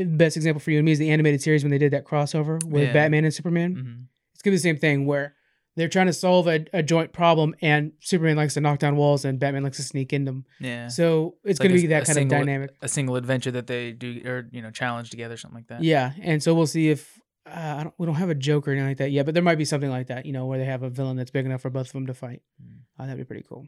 best 0.06 0.36
example 0.36 0.60
for 0.60 0.70
you 0.70 0.78
and 0.78 0.84
me 0.86 0.92
is 0.92 0.98
the 0.98 1.10
animated 1.10 1.40
series 1.42 1.62
when 1.62 1.70
they 1.70 1.78
did 1.78 1.92
that 1.92 2.04
crossover 2.04 2.62
with 2.64 2.84
Yeah. 2.84 2.92
Batman 2.92 3.24
and 3.24 3.34
Superman. 3.34 3.74
Mhm. 3.76 4.04
It's 4.34 4.42
going 4.42 4.50
to 4.50 4.54
be 4.54 4.56
the 4.56 4.60
same 4.62 4.76
thing 4.78 5.06
where 5.06 5.34
they're 5.78 5.88
trying 5.88 6.06
to 6.08 6.12
solve 6.12 6.46
a, 6.48 6.64
a 6.72 6.82
joint 6.82 7.12
problem, 7.12 7.54
and 7.62 7.92
Superman 8.00 8.36
likes 8.36 8.54
to 8.54 8.60
knock 8.60 8.78
down 8.80 8.96
walls, 8.96 9.24
and 9.24 9.38
Batman 9.38 9.62
likes 9.62 9.76
to 9.78 9.82
sneak 9.82 10.12
in 10.12 10.24
them. 10.24 10.44
Yeah. 10.60 10.88
So 10.88 11.36
it's 11.44 11.58
Like 11.60 11.68
going 11.68 11.76
to 11.76 11.82
be 11.82 11.88
that 11.88 12.04
kind 12.04 12.14
single- 12.16 12.38
of 12.38 12.46
dynamic. 12.46 12.70
a 12.82 12.88
single 12.88 13.16
adventure 13.16 13.50
that 13.52 13.66
they 13.66 13.92
do 13.92 14.20
or 14.26 14.48
you 14.50 14.60
know 14.62 14.70
challenge 14.70 15.10
together 15.10 15.36
something 15.36 15.56
like 15.58 15.68
that 15.68 15.82
Yeah, 15.82 16.12
and 16.20 16.42
so 16.42 16.54
we'll 16.54 16.66
see 16.66 16.90
if 16.90 17.20
uh, 17.46 17.76
I 17.78 17.82
don't, 17.84 17.94
we 17.96 18.04
don't 18.06 18.16
have 18.16 18.28
a 18.28 18.34
Joker 18.34 18.70
or 18.70 18.74
anything 18.74 18.88
like 18.90 18.98
that 18.98 19.10
yet, 19.10 19.24
but 19.24 19.32
there 19.32 19.42
might 19.42 19.56
be 19.58 19.64
something 19.64 19.88
like 19.90 20.08
that, 20.08 20.26
you 20.26 20.32
know, 20.32 20.44
where 20.46 20.58
they 20.58 20.66
have 20.66 20.82
a 20.82 20.90
villain 20.90 21.16
that's 21.16 21.30
big 21.30 21.46
enough 21.46 21.62
for 21.62 21.70
both 21.70 21.86
of 21.86 21.92
them 21.94 22.06
to 22.08 22.12
fight. 22.14 22.42
Mm. 22.62 22.80
Uh, 22.98 23.02
that'd 23.06 23.16
be 23.16 23.24
pretty 23.24 23.46
cool. 23.48 23.66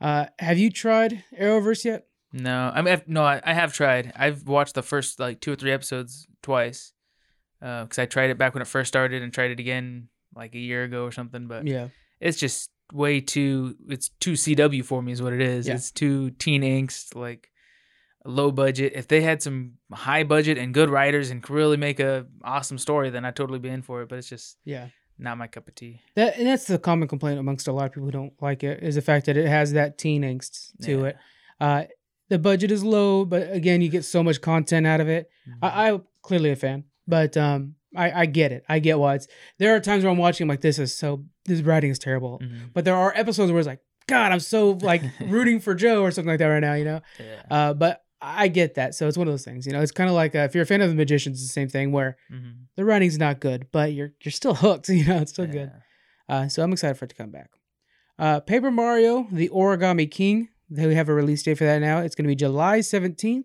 Uh, 0.00 0.26
have 0.38 0.56
you 0.58 0.70
tried 0.70 1.24
Arrowverse 1.38 1.84
yet? 1.84 2.06
no 2.30 2.70
i 2.74 2.82
mean 2.82 2.92
I've, 2.92 3.08
no 3.08 3.24
I, 3.24 3.40
I 3.42 3.54
have 3.54 3.72
tried 3.72 4.12
i've 4.14 4.46
watched 4.46 4.74
the 4.74 4.82
first 4.82 5.18
like 5.18 5.40
two 5.40 5.52
or 5.52 5.56
three 5.56 5.72
episodes 5.72 6.26
twice 6.42 6.92
because 7.58 7.98
i 7.98 8.04
tried 8.04 8.28
it 8.28 8.36
back 8.36 8.52
when 8.52 8.60
it 8.60 8.66
first 8.68 8.88
started 8.88 9.22
and 9.22 9.32
tried 9.32 9.50
it 9.50 9.58
again 9.58 10.08
like 10.38 10.54
a 10.54 10.58
year 10.58 10.84
ago 10.84 11.04
or 11.04 11.12
something 11.12 11.46
but 11.48 11.66
Yeah, 11.66 11.88
it's 12.20 12.38
just 12.38 12.70
way 12.92 13.20
too. 13.20 13.76
It's 13.88 14.08
too 14.20 14.32
CW 14.32 14.82
for 14.84 15.02
me, 15.02 15.12
is 15.12 15.20
what 15.20 15.34
it 15.34 15.42
is. 15.42 15.66
Yeah. 15.68 15.74
It's 15.74 15.90
too 15.90 16.30
teen 16.30 16.62
angst, 16.62 17.14
like 17.14 17.50
low 18.24 18.50
budget. 18.50 18.92
If 18.94 19.08
they 19.08 19.20
had 19.20 19.42
some 19.42 19.74
high 19.92 20.24
budget 20.24 20.56
and 20.58 20.72
good 20.72 20.88
writers 20.90 21.30
and 21.30 21.42
could 21.42 21.54
really 21.54 21.76
make 21.76 22.00
a 22.00 22.26
awesome 22.42 22.78
story, 22.78 23.10
then 23.10 23.24
I'd 23.26 23.36
totally 23.36 23.58
be 23.58 23.68
in 23.68 23.82
for 23.82 24.00
it. 24.02 24.08
But 24.08 24.18
it's 24.20 24.28
just 24.30 24.56
Yeah. 24.64 24.88
not 25.18 25.36
my 25.38 25.48
cup 25.48 25.68
of 25.68 25.74
tea. 25.74 26.00
That 26.14 26.38
and 26.38 26.46
that's 26.46 26.66
the 26.66 26.78
common 26.78 27.08
complaint 27.08 27.38
amongst 27.38 27.68
a 27.68 27.72
lot 27.72 27.86
of 27.86 27.92
people 27.92 28.06
who 28.06 28.12
don't 28.12 28.32
like 28.40 28.64
it 28.64 28.82
is 28.82 28.94
the 28.94 29.02
fact 29.02 29.26
that 29.26 29.36
it 29.36 29.46
has 29.48 29.72
that 29.72 29.98
teen 29.98 30.22
angst 30.22 30.72
to 30.82 31.00
Yeah. 31.00 31.04
it. 31.06 31.16
Uh, 31.60 31.84
the 32.30 32.38
budget 32.38 32.70
is 32.70 32.84
low, 32.84 33.24
but 33.24 33.50
again, 33.52 33.80
you 33.82 33.88
get 33.88 34.04
so 34.04 34.22
much 34.22 34.40
content 34.40 34.86
out 34.86 35.00
of 35.00 35.08
it. 35.08 35.30
Mhm. 35.48 35.58
I, 35.62 35.90
I'm 35.90 36.02
clearly 36.22 36.50
a 36.50 36.56
fan, 36.56 36.84
but 37.06 37.36
um, 37.36 37.74
I, 37.96 38.22
I 38.22 38.26
get 38.26 38.52
it. 38.52 38.64
I 38.68 38.78
get 38.80 38.98
why 38.98 39.14
it's. 39.14 39.26
There 39.58 39.74
are 39.74 39.80
times 39.80 40.04
where 40.04 40.10
I'm 40.12 40.18
watching, 40.18 40.44
I'm 40.44 40.48
like, 40.48 40.60
this 40.60 40.78
is 40.78 40.94
so. 40.94 41.24
This 41.46 41.62
writing 41.62 41.90
is 41.90 41.98
terrible. 41.98 42.38
Mhm. 42.42 42.72
But 42.74 42.84
there 42.84 42.94
are 42.96 43.12
episodes 43.16 43.50
where 43.50 43.58
it's 43.58 43.66
like, 43.68 43.80
God, 44.06 44.30
I'm 44.32 44.40
so 44.40 44.72
like 44.82 45.02
rooting 45.20 45.60
for 45.60 45.74
Joe 45.74 46.02
or 46.02 46.10
something 46.10 46.28
like 46.28 46.38
that 46.40 46.46
right 46.46 46.60
now. 46.60 46.74
You 46.74 46.84
know. 46.84 47.00
Yeah. 47.18 47.42
Uh, 47.50 47.74
but 47.74 48.02
I 48.20 48.48
get 48.48 48.74
that. 48.74 48.94
So 48.94 49.06
it's 49.08 49.16
one 49.16 49.28
of 49.28 49.32
those 49.32 49.44
things. 49.44 49.66
You 49.66 49.72
know, 49.72 49.80
it's 49.80 49.92
kind 49.92 50.10
of 50.10 50.14
like 50.16 50.34
uh, 50.34 50.40
if 50.40 50.54
you're 50.54 50.64
a 50.64 50.66
fan 50.66 50.80
of 50.82 50.88
the 50.90 50.94
Magicians, 50.96 51.38
it's 51.38 51.48
the 51.48 51.52
same 51.52 51.68
thing 51.68 51.92
where 51.92 52.16
Mhm. 52.32 52.64
the 52.76 52.84
writing's 52.84 53.16
not 53.18 53.40
good, 53.40 53.68
but 53.72 53.92
you're 53.92 54.12
you're 54.22 54.32
still 54.32 54.54
hooked. 54.54 54.88
You 54.98 55.04
know, 55.06 55.18
it's 55.18 55.32
still 55.32 55.46
good. 55.46 55.70
Uh, 56.28 56.48
so 56.48 56.62
I'm 56.62 56.72
excited 56.72 56.98
for 56.98 57.06
it 57.06 57.08
to 57.08 57.14
come 57.14 57.30
back. 57.30 57.50
Uh, 58.18 58.40
Paper 58.40 58.70
Mario: 58.70 59.26
The 59.32 59.48
Origami 59.48 60.10
King. 60.10 60.48
They 60.70 60.94
have 60.94 61.08
a 61.08 61.14
release 61.14 61.42
date 61.42 61.56
for 61.56 61.64
that 61.64 61.78
now. 61.78 62.00
It's 62.00 62.14
going 62.14 62.24
to 62.24 62.28
be 62.28 62.34
July 62.36 62.80
17th. 62.80 63.44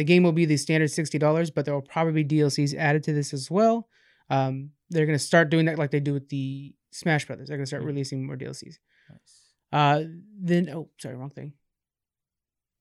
The 0.00 0.04
game 0.04 0.22
will 0.22 0.32
be 0.32 0.46
the 0.46 0.56
standard 0.56 0.90
sixty 0.90 1.18
dollars, 1.18 1.50
but 1.50 1.66
there 1.66 1.74
will 1.74 1.82
probably 1.82 2.22
be 2.24 2.36
DLCs 2.38 2.74
added 2.74 3.02
to 3.04 3.12
this 3.12 3.34
as 3.34 3.50
well. 3.50 3.86
Um, 4.30 4.70
they're 4.88 5.04
going 5.04 5.18
to 5.18 5.22
start 5.22 5.50
doing 5.50 5.66
that 5.66 5.76
like 5.78 5.90
they 5.90 6.00
do 6.00 6.14
with 6.14 6.30
the 6.30 6.74
Smash 6.90 7.26
Brothers. 7.26 7.48
They're 7.48 7.58
going 7.58 7.64
to 7.66 7.68
start 7.68 7.82
Mhm. 7.82 7.86
releasing 7.88 8.24
more 8.26 8.34
DLCs. 8.36 8.78
Nice. 9.10 9.52
Uh, 9.70 10.04
then 10.40 10.70
oh, 10.70 10.88
sorry, 10.98 11.16
wrong 11.16 11.28
thing. 11.28 11.52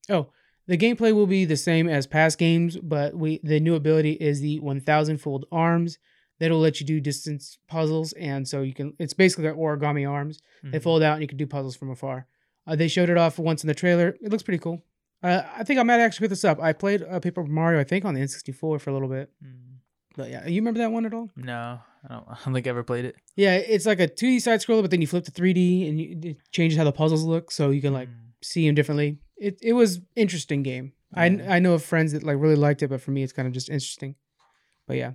Oh, 0.10 0.32
the 0.68 0.78
gameplay 0.78 1.14
will 1.14 1.28
be 1.28 1.44
the 1.44 1.58
same 1.58 1.90
as 1.90 2.08
past 2.08 2.38
games, 2.38 2.78
but 2.78 3.14
we 3.16 3.42
the 3.44 3.60
new 3.60 3.76
ability 3.76 4.14
is 4.14 4.40
the 4.40 4.62
1,000 4.62 5.18
fold 5.18 5.46
arms. 5.52 5.98
That'll 6.40 6.60
let 6.60 6.80
you 6.80 6.86
do 6.86 7.02
distance 7.02 7.58
puzzles, 7.68 8.14
and 8.14 8.48
so 8.48 8.62
you 8.62 8.74
can. 8.74 8.94
It's 8.98 9.14
basically 9.14 9.50
like 9.50 9.58
origami 9.58 10.10
arms. 10.10 10.40
They 10.64 10.80
Mhm. 10.80 10.84
fold 10.84 11.04
out, 11.04 11.16
and 11.16 11.22
you 11.22 11.28
can 11.28 11.38
do 11.38 11.46
puzzles 11.48 11.76
from 11.76 11.90
afar. 11.92 12.28
Uh, 12.66 12.78
they 12.78 12.88
showed 12.88 13.10
it 13.10 13.18
off 13.18 13.38
once 13.38 13.62
in 13.62 13.68
the 13.68 13.74
trailer. 13.76 14.16
It 14.22 14.32
looks 14.32 14.44
pretty 14.44 14.60
cool. 14.60 14.82
Uh, 15.22 15.42
I 15.58 15.64
think 15.64 15.80
I 15.80 15.84
might 15.84 16.00
actually 16.00 16.26
pick 16.26 16.30
this 16.30 16.46
up. 16.46 16.62
I 16.62 16.72
played 16.74 17.04
uh, 17.04 17.20
Paper 17.20 17.44
Mario, 17.44 17.80
I 17.80 17.84
think, 17.84 18.06
on 18.06 18.14
the 18.14 18.22
N64 18.22 18.80
for 18.80 18.90
a 18.90 18.94
little 18.94 19.10
bit. 19.10 19.30
Mhm. 19.44 19.78
But 20.16 20.30
yeah, 20.32 20.46
you 20.48 20.56
remember 20.62 20.80
that 20.80 20.92
one 20.92 21.06
at 21.06 21.14
all? 21.14 21.30
No, 21.36 21.80
I 22.04 22.08
don't, 22.14 22.26
I 22.28 22.38
don't 22.44 22.54
think 22.54 22.68
I 22.68 22.70
ever 22.72 22.84
played 22.84 23.06
it. 23.06 23.16
Yeah, 23.36 23.56
it's 23.56 23.86
like 23.86 24.00
a 24.00 24.08
2D 24.08 24.42
side 24.42 24.60
scroller, 24.60 24.82
but 24.82 24.92
then 24.92 25.02
you 25.02 25.08
flip 25.08 25.24
to 25.26 25.32
3D, 25.32 25.88
and 25.90 26.00
you, 26.00 26.20
it 26.32 26.38
changes 26.52 26.78
how 26.78 26.84
the 26.84 26.92
puzzles 26.92 27.24
look, 27.24 27.52
so 27.52 27.70
you 27.70 27.82
can 27.82 27.94
like 27.94 28.10
Mm. 28.10 28.14
see 28.42 28.66
them 28.66 28.76
differently. 28.76 29.20
It 29.38 29.60
it 29.62 29.74
was 29.74 30.02
interesting 30.16 30.64
game. 30.64 30.94
I 31.14 31.26
I 31.26 31.60
know 31.60 31.74
of 31.74 31.84
friends 31.84 32.12
that 32.12 32.24
like 32.24 32.38
really 32.40 32.56
liked 32.56 32.84
it, 32.84 32.90
but 32.90 33.02
for 33.02 33.12
me 33.12 33.24
it's 33.24 33.34
kind 33.34 33.48
of 33.48 33.54
just 33.54 33.70
interesting. 33.70 34.16
But 34.88 34.98
yeah. 34.98 35.14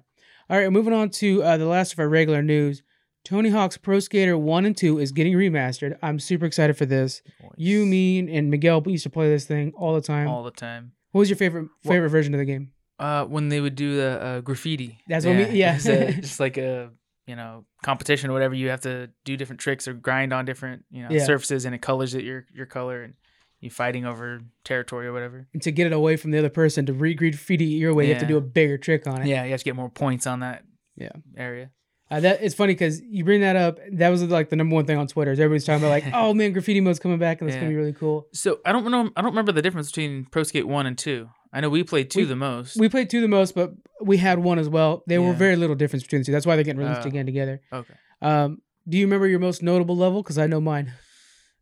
All 0.50 0.58
right, 0.58 0.70
moving 0.70 0.92
on 0.92 1.08
to 1.10 1.42
uh, 1.42 1.56
the 1.56 1.66
last 1.66 1.92
of 1.94 1.98
our 1.98 2.08
regular 2.08 2.42
news. 2.42 2.82
Tony 3.24 3.48
Hawk's 3.50 3.76
Pro 3.78 4.00
Skater 4.00 4.36
1 4.36 4.66
and 4.66 4.76
2 4.76 4.98
is 4.98 5.10
getting 5.12 5.32
remastered. 5.34 5.96
I'm 6.02 6.18
super 6.18 6.44
excited 6.44 6.76
for 6.76 6.84
this. 6.86 7.22
You, 7.56 7.80
Nice. 7.80 7.88
me, 7.90 8.18
and 8.36 8.50
Miguel 8.50 8.82
used 8.86 9.04
to 9.04 9.10
play 9.10 9.28
this 9.30 9.46
thing 9.46 9.72
all 9.76 9.94
the 9.94 10.00
time. 10.02 10.28
all 10.28 10.42
the 10.44 10.50
time. 10.50 10.92
what 11.12 11.20
was 11.20 11.30
your 11.30 11.36
favorite 11.36 11.68
Well- 11.84 11.92
favorite 11.94 12.10
version 12.10 12.34
of 12.34 12.38
the 12.38 12.44
game? 12.44 12.72
Uh, 12.98 13.24
when 13.24 13.48
they 13.48 13.60
would 13.60 13.74
do 13.74 13.96
the 13.96 14.20
uh, 14.22 14.40
graffiti. 14.40 14.98
That's 15.08 15.24
what 15.26 15.36
we- 15.36 15.58
yeah. 15.58 15.76
a- 15.86 16.12
just 16.20 16.38
like 16.38 16.56
a 16.58 16.90
you 17.26 17.34
know 17.36 17.64
competition 17.82 18.30
or 18.30 18.34
whatever. 18.34 18.54
You 18.54 18.68
have 18.68 18.82
to 18.82 19.08
do 19.24 19.36
different 19.36 19.58
tricks 19.60 19.88
or 19.88 19.94
grind 19.94 20.32
on 20.32 20.44
different 20.44 20.84
you 20.90 21.02
know 21.02 21.08
Yeah. 21.10 21.24
surfaces, 21.24 21.64
and 21.64 21.74
it 21.74 21.80
colors 21.82 22.14
it 22.14 22.22
your 22.24 22.46
your 22.54 22.66
color, 22.66 23.02
and 23.02 23.14
you 23.60 23.70
fighting 23.70 24.04
over 24.04 24.42
territory 24.64 25.06
or 25.06 25.12
whatever. 25.12 25.48
And 25.54 25.62
to 25.62 25.72
get 25.72 25.86
it 25.86 25.92
away 25.92 26.16
from 26.16 26.30
the 26.32 26.38
other 26.38 26.50
person 26.50 26.84
to 26.86 26.92
re-graffiti 26.92 27.64
your 27.64 27.94
way, 27.94 28.06
you 28.06 28.12
have 28.12 28.22
to 28.22 28.28
do 28.28 28.36
a 28.36 28.40
bigger 28.42 28.76
trick 28.78 29.06
on 29.06 29.22
it. 29.22 29.26
Yeah, 29.28 29.44
you 29.44 29.50
have 29.52 29.60
to 29.60 29.64
get 29.64 29.74
more 29.74 29.88
points 29.88 30.26
on 30.26 30.40
that. 30.40 30.64
Yeah. 30.96 31.08
area. 31.36 31.70
Uh, 32.10 32.20
that 32.20 32.42
it's 32.42 32.54
funny 32.54 32.74
because 32.74 33.00
you 33.02 33.24
bring 33.24 33.40
that 33.40 33.56
up. 33.56 33.78
That 33.92 34.10
was 34.10 34.22
like 34.24 34.50
the 34.50 34.56
number 34.56 34.74
one 34.74 34.84
thing 34.86 34.98
on 34.98 35.06
Twitter. 35.06 35.32
Is 35.32 35.40
everybody's 35.40 35.64
talking 35.64 35.82
about 35.82 35.90
like, 35.90 36.04
oh 36.14 36.34
man, 36.34 36.52
graffiti 36.52 36.80
mode's 36.80 36.98
coming 36.98 37.18
back 37.18 37.40
and 37.40 37.48
it's 37.48 37.56
gonna 37.56 37.68
be 37.70 37.74
really 37.76 37.92
cool. 37.94 38.26
So 38.32 38.60
I 38.64 38.72
don't 38.72 38.84
know. 38.90 39.10
I 39.16 39.22
don't 39.22 39.30
remember 39.32 39.52
the 39.52 39.62
difference 39.62 39.90
between 39.90 40.26
Pro 40.26 40.42
Skate 40.42 40.66
One 40.68 40.86
and 40.86 40.96
Two. 40.98 41.28
I 41.52 41.60
know 41.60 41.70
we 41.70 41.82
played 41.84 42.10
two 42.10 42.20
We- 42.20 42.24
the 42.26 42.36
most. 42.36 42.76
We 42.76 42.88
played 42.88 43.08
two 43.10 43.20
the 43.20 43.28
most, 43.28 43.54
but 43.54 43.72
we 44.02 44.16
had 44.18 44.38
one 44.40 44.58
as 44.58 44.68
well. 44.68 45.02
There 45.06 45.22
were 45.22 45.32
very 45.32 45.56
little 45.56 45.76
difference 45.76 46.02
between 46.02 46.20
the 46.22 46.26
two. 46.26 46.32
That's 46.32 46.44
why 46.46 46.56
they're 46.56 46.64
getting 46.64 46.80
released 46.82 47.02
Oh. 47.04 47.08
again 47.08 47.26
together. 47.26 47.60
okay. 47.72 47.94
Um, 48.20 48.58
do 48.88 48.98
you 48.98 49.06
remember 49.06 49.26
your 49.26 49.38
most 49.38 49.62
notable 49.62 49.96
level? 49.96 50.22
Because 50.22 50.36
I 50.36 50.46
know 50.46 50.60
mine. 50.60 50.92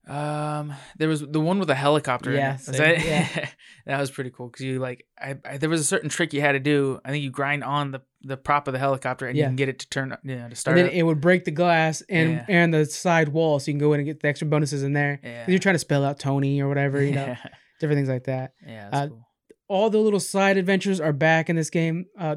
Um, 0.08 0.74
there 0.98 1.08
was 1.08 1.20
the 1.20 1.38
one 1.40 1.58
with 1.60 1.68
the 1.68 1.74
helicopter. 1.76 2.32
Yeah. 2.32 2.54
Was 2.54 2.66
that, 2.66 3.04
yeah. 3.04 3.48
that 3.86 4.00
was 4.00 4.10
pretty 4.10 4.30
cool 4.30 4.48
because 4.48 4.64
you 4.64 4.78
like, 4.80 5.06
I, 5.18 5.36
I 5.44 5.58
there 5.58 5.70
was 5.70 5.80
a 5.80 5.84
certain 5.84 6.08
trick 6.10 6.32
you 6.32 6.40
had 6.40 6.52
to 6.52 6.60
do. 6.60 7.00
I 7.04 7.10
think 7.10 7.22
you 7.22 7.30
grind 7.30 7.62
on 7.64 7.92
the 7.92 8.02
the 8.24 8.36
prop 8.36 8.66
of 8.68 8.72
the 8.72 8.78
helicopter 8.78 9.26
and 9.26 9.36
Yeah. 9.36 9.44
you 9.44 9.48
can 9.50 9.56
get 9.56 9.68
it 9.68 9.78
to 9.80 9.88
turn, 9.88 10.16
you 10.24 10.36
know, 10.36 10.48
to 10.48 10.54
start. 10.56 10.76
And 10.78 10.86
then 10.86 10.92
up. 10.92 10.96
it 10.98 11.02
would 11.04 11.20
break 11.20 11.44
the 11.44 11.50
glass 11.52 12.02
and 12.08 12.30
Yeah. 12.32 12.44
and 12.48 12.74
the 12.74 12.84
side 12.86 13.28
wall, 13.30 13.58
so 13.60 13.70
you 13.70 13.74
can 13.74 13.80
go 13.80 13.92
in 13.92 14.00
and 14.00 14.06
get 14.06 14.20
the 14.20 14.28
extra 14.28 14.46
bonuses 14.48 14.82
in 14.82 14.92
there. 14.92 15.20
yeah, 15.22 15.44
You're 15.48 15.58
trying 15.58 15.74
to 15.76 15.80
spell 15.80 16.04
out 16.04 16.18
Tony 16.18 16.60
or 16.60 16.68
whatever, 16.68 17.02
you 17.02 17.12
know, 17.12 17.36
different 17.80 17.98
things 17.98 18.08
like 18.08 18.24
that. 18.24 18.54
yeah, 18.66 18.88
Uh, 18.92 19.08
cool. 19.08 19.28
All 19.68 19.88
the 19.90 19.98
little 19.98 20.20
side 20.20 20.56
adventures 20.58 21.00
are 21.00 21.12
back 21.12 21.48
in 21.48 21.56
this 21.56 21.70
game. 21.70 22.06
Uh, 22.18 22.36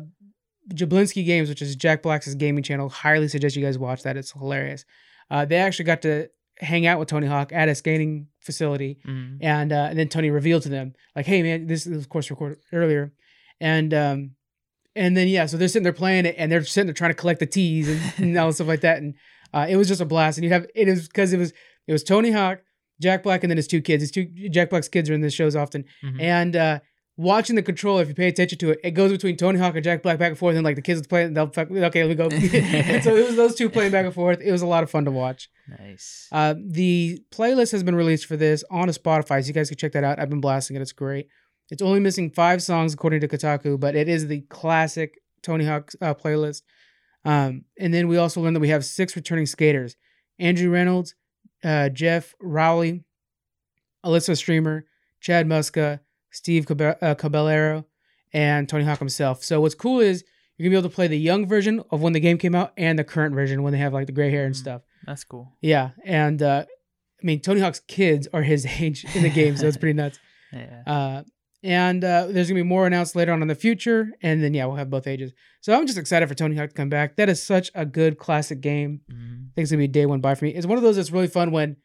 Jablinski 0.74 1.26
Games, 1.26 1.50
which 1.50 1.62
is 1.62 1.76
Jack 1.76 2.02
Black's 2.02 2.34
gaming 2.36 2.64
channel, 2.64 2.90
highly 2.90 3.28
suggest 3.28 3.56
you 3.56 3.64
guys 3.64 3.78
watch 3.78 4.04
that. 4.04 4.18
It's 4.18 4.32
hilarious. 4.32 4.86
Uh, 5.30 5.46
they 5.46 5.58
actually 5.58 5.86
got 5.86 6.02
to 6.04 6.30
hang 6.60 6.86
out 6.86 7.00
with 7.00 7.08
Tony 7.10 7.28
Hawk 7.28 7.52
at 7.54 7.68
a 7.70 7.76
skating 7.76 8.28
facility, 8.40 8.98
Mhm. 9.08 9.38
and 9.42 9.72
uh, 9.72 9.88
and 9.90 10.00
then 10.00 10.08
Tony 10.08 10.30
revealed 10.30 10.64
to 10.64 10.70
them 10.70 10.94
like, 11.16 11.26
"Hey 11.26 11.42
man, 11.44 11.68
this 11.68 11.86
is 11.88 11.98
of 11.98 12.10
course 12.10 12.30
recorded 12.30 12.60
earlier," 12.72 13.12
and 13.60 13.94
um, 13.94 14.32
and 14.96 15.16
then 15.18 15.28
yeah, 15.28 15.46
so 15.46 15.58
they're 15.58 15.68
sitting 15.68 15.84
there 15.84 15.94
playing 15.94 16.26
it, 16.26 16.36
and 16.38 16.52
they're 16.52 16.64
sitting 16.64 16.88
there 16.88 16.94
trying 16.94 17.12
to 17.12 17.16
collect 17.16 17.40
the 17.40 17.46
tees 17.46 17.90
and, 17.90 18.02
and 18.30 18.38
all 18.38 18.52
stuff 18.54 18.68
like 18.68 18.82
that, 18.82 18.98
and 19.00 19.16
uh, 19.54 19.66
it 19.70 19.76
was 19.76 19.88
just 19.88 20.02
a 20.02 20.06
blast. 20.06 20.38
And 20.38 20.46
you 20.46 20.52
have 20.52 20.66
it 20.76 20.88
is 20.88 21.08
because 21.08 21.34
it 21.34 21.38
was 21.38 21.52
it 21.88 21.92
was 21.92 22.04
Tony 22.04 22.32
Hawk, 22.32 22.62
Jack 23.02 23.24
Black, 23.24 23.44
and 23.44 23.52
then 23.52 23.58
his 23.58 23.68
two 23.68 23.82
kids. 23.82 24.02
His 24.04 24.12
two 24.12 24.26
Jack 24.50 24.70
Black's 24.70 24.88
kids 24.88 25.10
are 25.10 25.14
in 25.14 25.22
the 25.22 25.30
shows 25.30 25.56
often, 25.56 25.86
Mhm. 26.04 26.22
and 26.22 26.56
uh, 26.56 26.80
watching 27.18 27.56
the 27.56 27.64
controller, 27.64 28.02
if 28.02 28.08
you 28.08 28.14
pay 28.14 28.28
attention 28.28 28.58
to 28.60 28.72
it, 28.72 28.80
it 28.84 28.92
goes 28.92 29.12
between 29.12 29.38
Tony 29.38 29.60
Hawk 29.60 29.76
and 29.76 29.84
Jack 29.84 30.04
Black 30.04 30.20
back 30.20 30.30
and 30.30 30.38
forth, 30.38 30.56
and 30.56 30.64
like 30.64 30.76
the 30.76 30.82
kids 30.82 31.02
will 31.02 31.08
play 31.08 31.24
it, 31.24 31.28
and 31.28 31.38
they'll 31.38 31.50
fuck, 31.50 31.72
okay, 31.72 32.04
let 32.04 32.10
me 32.10 32.16
go. 32.16 32.30
so 33.02 33.16
it 33.16 33.26
was 33.26 33.36
those 33.36 33.56
two 33.56 33.70
playing 33.70 33.92
back 33.92 34.06
and 34.06 34.14
forth. 34.14 34.42
It 34.42 34.52
was 34.52 34.62
a 34.62 34.68
lot 34.68 34.84
of 34.84 34.90
fun 34.90 35.06
to 35.06 35.12
watch. 35.12 35.50
nice. 35.80 36.28
Uh, 36.32 36.56
the 36.60 37.20
playlist 37.32 37.72
has 37.72 37.84
been 37.84 37.96
released 37.96 38.26
for 38.26 38.38
this 38.38 38.64
on 38.70 38.90
a 38.90 38.92
Spotify, 38.92 39.42
so 39.42 39.48
you 39.48 39.54
guys 39.54 39.70
can 39.70 39.78
check 39.78 39.94
that 39.94 40.04
out. 40.04 40.20
I've 40.20 40.30
been 40.30 40.42
blasting 40.42 40.76
it; 40.76 40.82
it's 40.82 40.92
great. 40.92 41.28
It's 41.70 41.82
only 41.82 42.00
missing 42.00 42.30
five 42.30 42.62
songs 42.62 42.94
according 42.94 43.22
to 43.22 43.28
Kotaku, 43.28 43.80
but 43.80 43.96
it 43.96 44.08
is 44.08 44.28
the 44.28 44.42
classic 44.42 45.20
Tony 45.42 45.66
Hawk 45.66 45.92
uh, 46.02 46.14
playlist. 46.14 46.62
Um, 47.24 47.64
and 47.80 47.92
then 47.92 48.08
we 48.08 48.18
also 48.18 48.42
learned 48.42 48.56
that 48.56 48.62
we 48.62 48.70
have 48.70 48.86
six 48.86 49.16
returning 49.16 49.46
skaters: 49.46 49.96
Andrew 50.38 50.70
Reynolds, 50.70 51.16
uh, 51.64 51.90
Geoff 51.90 52.36
Rowley, 52.42 53.04
Elissa 54.04 54.36
Steamer, 54.36 54.86
Chad 55.22 55.48
Muska, 55.48 56.02
Steve 56.36 56.70
uh, 56.70 57.16
Caballero, 57.16 57.86
and 58.34 58.68
Tony 58.68 58.84
Hawk 58.84 59.00
himself. 59.00 59.44
So 59.44 59.62
what's 59.62 59.76
cool 59.76 60.00
is 60.00 60.24
you're 60.58 60.66
gonna 60.66 60.76
be 60.76 60.80
able 60.80 60.90
to 60.90 60.96
play 60.96 61.08
the 61.08 61.18
young 61.18 61.46
version 61.48 61.82
of 61.92 62.02
when 62.02 62.14
the 62.14 62.20
game 62.20 62.38
came 62.38 62.56
out 62.56 62.74
and 62.78 62.98
the 63.00 63.04
current 63.04 63.34
version 63.36 63.64
when 63.64 63.74
they 63.74 63.80
have 63.80 63.94
like 63.94 64.06
the 64.08 64.12
gray 64.14 64.30
hair 64.32 64.46
and 64.46 64.56
Mm. 64.56 64.60
stuff. 64.60 64.82
That's 65.06 65.24
cool. 65.24 65.52
Yeah, 65.62 65.92
and 66.06 66.42
uh, 66.42 66.66
I 67.22 67.26
mean 67.26 67.40
Tony 67.42 67.62
Hawk's 67.62 67.80
kids 67.80 68.28
are 68.34 68.42
his 68.44 68.66
age 68.80 69.06
in 69.16 69.24
the 69.24 69.30
game, 69.30 69.56
so 69.58 69.68
it's 69.68 69.78
pretty 69.78 69.94
nuts. 69.94 70.20
Yeah. 70.54 70.84
Uh, 70.88 71.24
and 71.64 72.04
uh, 72.04 72.28
there's 72.30 72.48
gonna 72.48 72.60
be 72.60 72.64
more 72.64 72.86
announced 72.88 73.16
later 73.16 73.34
on 73.34 73.42
in 73.42 73.48
the 73.50 73.56
future, 73.56 74.12
and 74.22 74.42
then 74.44 74.54
yeah, 74.54 74.66
we'll 74.68 74.76
have 74.78 74.90
both 74.90 75.08
ages. 75.08 75.34
So 75.62 75.74
I'm 75.78 75.86
just 75.88 75.98
excited 75.98 76.30
for 76.30 76.36
Tony 76.36 76.56
Hawk 76.56 76.70
to 76.70 76.76
come 76.76 76.88
back. 76.90 77.16
That 77.18 77.28
is 77.28 77.42
such 77.42 77.72
a 77.76 77.86
good 77.86 78.18
classic 78.20 78.62
game. 78.62 79.02
Mhm. 79.12 79.48
I 79.50 79.52
think 79.56 79.64
it's 79.64 79.72
gonna 79.72 79.80
be 79.80 79.86
a 79.86 79.88
day 79.90 80.06
one 80.06 80.22
buy 80.22 80.36
for 80.36 80.46
me. 80.46 80.52
It's 80.52 80.68
one 80.68 80.78
of 80.78 80.84
those 80.84 80.96
that's 80.98 81.12
really 81.12 81.28
fun 81.28 81.52
when, 81.52 81.76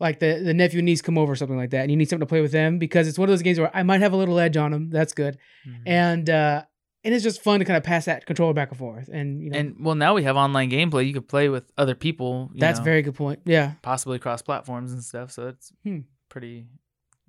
like 0.00 0.18
the 0.18 0.40
the 0.44 0.54
nephew 0.54 0.78
and 0.80 0.86
niece 0.86 1.02
come 1.02 1.16
over 1.18 1.32
or 1.32 1.36
something 1.36 1.56
like 1.56 1.70
that, 1.70 1.82
and 1.82 1.90
you 1.90 1.96
need 1.96 2.08
something 2.08 2.26
to 2.26 2.30
play 2.30 2.40
with 2.40 2.52
them 2.52 2.78
because 2.78 3.06
it's 3.08 3.18
one 3.18 3.28
of 3.28 3.32
those 3.32 3.42
games 3.42 3.58
where 3.58 3.70
I 3.74 3.82
might 3.82 4.00
have 4.00 4.12
a 4.12 4.16
little 4.16 4.38
edge 4.38 4.56
on 4.56 4.70
them. 4.72 4.90
That's 4.90 5.12
good, 5.12 5.38
Mhm. 5.66 5.82
and 5.86 6.30
uh, 6.30 6.64
and 7.04 7.12
it's 7.14 7.22
just 7.22 7.42
fun 7.42 7.58
to 7.60 7.64
kind 7.64 7.76
of 7.76 7.84
pass 7.84 8.06
that 8.06 8.26
controller 8.26 8.54
back 8.54 8.70
and 8.70 8.78
forth, 8.78 9.08
and 9.12 9.42
you 9.42 9.50
know 9.50 9.58
And 9.58 9.76
well, 9.84 9.94
now 9.94 10.14
we 10.14 10.22
have 10.24 10.36
online 10.36 10.70
gameplay. 10.70 11.06
You 11.06 11.12
could 11.14 11.28
play 11.28 11.48
with 11.48 11.70
other 11.78 11.94
people. 11.94 12.50
you 12.54 12.60
that's 12.60 12.78
know, 12.78 12.84
very 12.84 13.02
good 13.02 13.14
point. 13.14 13.40
Yeah, 13.44 13.72
possibly 13.82 14.18
cross 14.18 14.42
platforms 14.42 14.92
and 14.92 15.02
stuff. 15.02 15.30
So 15.30 15.48
it's 15.48 15.72
Hmm. 15.84 16.00
pretty, 16.28 16.66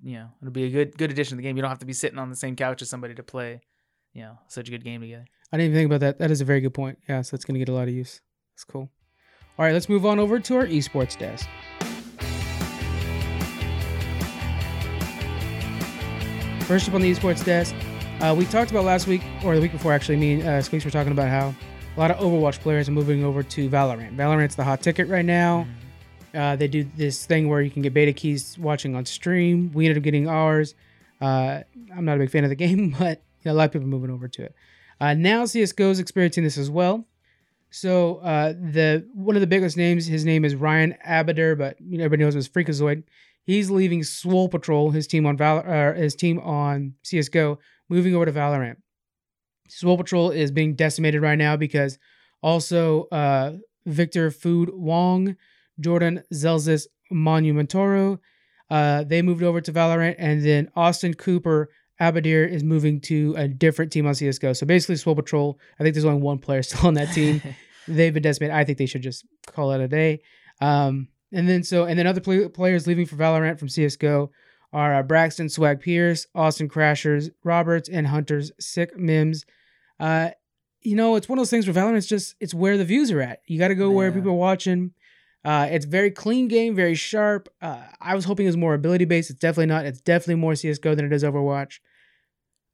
you 0.02 0.14
know, 0.14 0.28
it'll 0.42 0.52
be 0.52 0.64
a 0.64 0.70
good 0.70 0.96
good 0.98 1.10
addition 1.10 1.36
to 1.36 1.36
the 1.36 1.42
game. 1.42 1.56
You 1.56 1.62
don't 1.62 1.70
have 1.70 1.78
to 1.80 1.86
be 1.86 1.92
sitting 1.92 2.18
on 2.18 2.30
the 2.30 2.36
same 2.36 2.56
couch 2.56 2.82
as 2.82 2.88
somebody 2.90 3.14
to 3.14 3.22
play, 3.22 3.60
you 4.12 4.22
know, 4.22 4.38
such 4.48 4.68
a 4.68 4.70
good 4.72 4.82
game 4.84 5.02
together. 5.02 5.26
I 5.52 5.56
didn't 5.58 5.70
even 5.72 5.78
think 5.78 5.86
about 5.86 6.00
that. 6.00 6.18
That 6.18 6.30
is 6.32 6.40
a 6.40 6.44
very 6.44 6.60
good 6.60 6.74
point. 6.74 6.98
Yeah, 7.08 7.22
so 7.22 7.34
it's 7.36 7.44
going 7.44 7.54
to 7.54 7.60
get 7.60 7.68
a 7.68 7.72
lot 7.72 7.86
of 7.86 7.94
use. 7.94 8.20
That's 8.54 8.64
cool. 8.64 8.90
All 9.58 9.64
right, 9.64 9.72
let's 9.72 9.88
move 9.88 10.04
on 10.04 10.18
over 10.18 10.40
to 10.40 10.56
our 10.56 10.66
esports 10.66 11.16
desk. 11.16 11.48
First 16.66 16.88
up 16.88 16.96
on 16.96 17.00
the 17.00 17.08
esports 17.08 17.44
desk, 17.44 17.76
uh, 18.20 18.34
we 18.36 18.44
talked 18.44 18.72
about 18.72 18.84
last 18.84 19.06
week, 19.06 19.22
or 19.44 19.54
the 19.54 19.60
week 19.60 19.70
before 19.70 19.92
actually, 19.92 20.16
me 20.16 20.32
and 20.32 20.42
uh, 20.42 20.60
Squeaks 20.60 20.84
were 20.84 20.90
talking 20.90 21.12
about 21.12 21.28
how 21.28 21.54
a 21.96 22.00
lot 22.00 22.10
of 22.10 22.16
Overwatch 22.16 22.58
players 22.58 22.88
are 22.88 22.92
moving 22.92 23.22
over 23.22 23.44
to 23.44 23.70
Valorant. 23.70 24.16
Valorant's 24.16 24.56
the 24.56 24.64
hot 24.64 24.82
ticket 24.82 25.06
right 25.06 25.24
now. 25.24 25.64
Uh, 26.34 26.56
they 26.56 26.66
do 26.66 26.82
this 26.96 27.24
thing 27.24 27.48
where 27.48 27.60
you 27.60 27.70
can 27.70 27.82
get 27.82 27.94
beta 27.94 28.12
keys 28.12 28.58
watching 28.58 28.96
on 28.96 29.04
stream. 29.04 29.70
We 29.74 29.86
ended 29.86 29.98
up 29.98 30.02
getting 30.02 30.28
ours. 30.28 30.74
Uh, 31.20 31.60
I'm 31.96 32.04
not 32.04 32.16
a 32.16 32.18
big 32.18 32.30
fan 32.30 32.42
of 32.42 32.50
the 32.50 32.56
game, 32.66 32.96
but 32.98 33.22
you 33.42 33.50
know, 33.50 33.52
a 33.52 33.54
lot 33.54 33.66
of 33.66 33.72
people 33.72 33.86
are 33.86 33.88
moving 33.88 34.10
over 34.10 34.26
to 34.26 34.42
it. 34.42 34.54
Uh, 35.00 35.14
now 35.14 35.44
CS:GO 35.44 35.90
is 35.90 36.00
experiencing 36.00 36.42
this 36.42 36.58
as 36.58 36.68
well. 36.68 37.06
So 37.70 38.16
uh, 38.16 38.54
the 38.54 39.06
one 39.14 39.36
of 39.36 39.40
the 39.40 39.46
biggest 39.46 39.76
names, 39.76 40.04
his 40.04 40.24
name 40.24 40.44
is 40.44 40.56
Ryan 40.56 40.96
Abadir, 41.06 41.56
but 41.56 41.80
you 41.80 41.98
know, 41.98 42.04
everybody 42.04 42.24
knows 42.24 42.34
him 42.34 42.40
as 42.40 42.48
Freakazoid. 42.48 43.04
He's 43.46 43.70
leaving 43.70 44.02
Swole 44.02 44.48
Patrol, 44.48 44.90
his 44.90 45.06
team 45.06 45.24
on 45.24 45.36
Val- 45.36 45.64
uh, 45.66 45.94
his 45.94 46.16
team 46.16 46.40
on 46.40 46.94
CS:GO, 47.04 47.58
moving 47.88 48.14
over 48.14 48.26
to 48.26 48.32
Valorant. 48.32 48.76
Swole 49.68 49.96
Patrol 49.96 50.30
is 50.30 50.50
being 50.50 50.74
decimated 50.74 51.22
right 51.22 51.38
now 51.38 51.56
because 51.56 51.98
also 52.42 53.04
uh, 53.12 53.52
Victor 53.86 54.30
Food 54.32 54.70
Wong, 54.72 55.36
Jordan 55.80 56.22
Zellsis 56.34 56.86
Montemurro, 57.12 58.18
uh, 58.68 59.04
they 59.04 59.22
moved 59.22 59.44
over 59.44 59.60
to 59.60 59.72
Valorant, 59.72 60.16
and 60.18 60.44
then 60.44 60.68
Austin 60.74 61.14
Cooper 61.14 61.68
Abadir 62.00 62.50
is 62.50 62.64
moving 62.64 63.00
to 63.02 63.34
a 63.38 63.48
different 63.48 63.92
team 63.92 64.06
on 64.06 64.14
CS:GO. 64.14 64.52
So 64.54 64.66
basically, 64.66 64.96
Swole 64.96 65.14
Patrol. 65.14 65.58
I 65.78 65.82
think 65.82 65.94
there's 65.94 66.04
only 66.04 66.20
one 66.20 66.38
player 66.38 66.62
still 66.64 66.88
on 66.88 66.94
that 66.94 67.12
team. 67.14 67.40
They've 67.88 68.12
been 68.12 68.24
decimated. 68.24 68.56
I 68.56 68.64
think 68.64 68.78
they 68.78 68.86
should 68.86 69.02
just 69.02 69.24
call 69.46 69.70
it 69.70 69.80
a 69.80 69.86
day. 69.86 70.20
Um, 70.60 71.08
and 71.32 71.48
then 71.48 71.62
so 71.62 71.84
and 71.84 71.98
then 71.98 72.06
other 72.06 72.20
play- 72.20 72.48
players 72.48 72.86
leaving 72.86 73.06
for 73.06 73.16
Valorant 73.16 73.58
from 73.58 73.68
CS:GO 73.68 74.30
are 74.72 74.94
uh, 74.94 75.02
Braxton 75.02 75.48
Swag 75.48 75.80
Pierce, 75.80 76.26
Austin 76.34 76.68
Crashies, 76.68 77.30
Roberts, 77.44 77.88
and 77.88 78.06
Hunters 78.06 78.52
Sick 78.60 78.96
Mims. 78.96 79.44
Uh, 79.98 80.30
you 80.82 80.94
know, 80.94 81.16
it's 81.16 81.28
one 81.28 81.38
of 81.38 81.40
those 81.40 81.50
things 81.50 81.66
where 81.66 81.74
Valorant's 81.74 82.06
just 82.06 82.34
it's 82.40 82.54
where 82.54 82.76
the 82.76 82.84
views 82.84 83.10
are 83.10 83.20
at. 83.20 83.40
You 83.46 83.58
got 83.58 83.68
to 83.68 83.74
go 83.74 83.90
where 83.90 84.12
people 84.12 84.30
are 84.30 84.34
watching. 84.34 84.92
Uh, 85.44 85.68
it's 85.70 85.84
very 85.84 86.10
clean 86.10 86.48
game, 86.48 86.74
very 86.74 86.96
sharp. 86.96 87.48
Uh, 87.62 87.82
I 88.00 88.16
was 88.16 88.24
hoping 88.24 88.46
it 88.46 88.48
was 88.48 88.56
more 88.56 88.74
ability 88.74 89.04
based. 89.04 89.30
It's 89.30 89.38
definitely 89.38 89.66
not. 89.66 89.86
It's 89.86 90.00
definitely 90.00 90.36
more 90.36 90.54
CS:GO 90.54 90.94
than 90.94 91.04
it 91.04 91.12
is 91.12 91.22
Overwatch. 91.22 91.78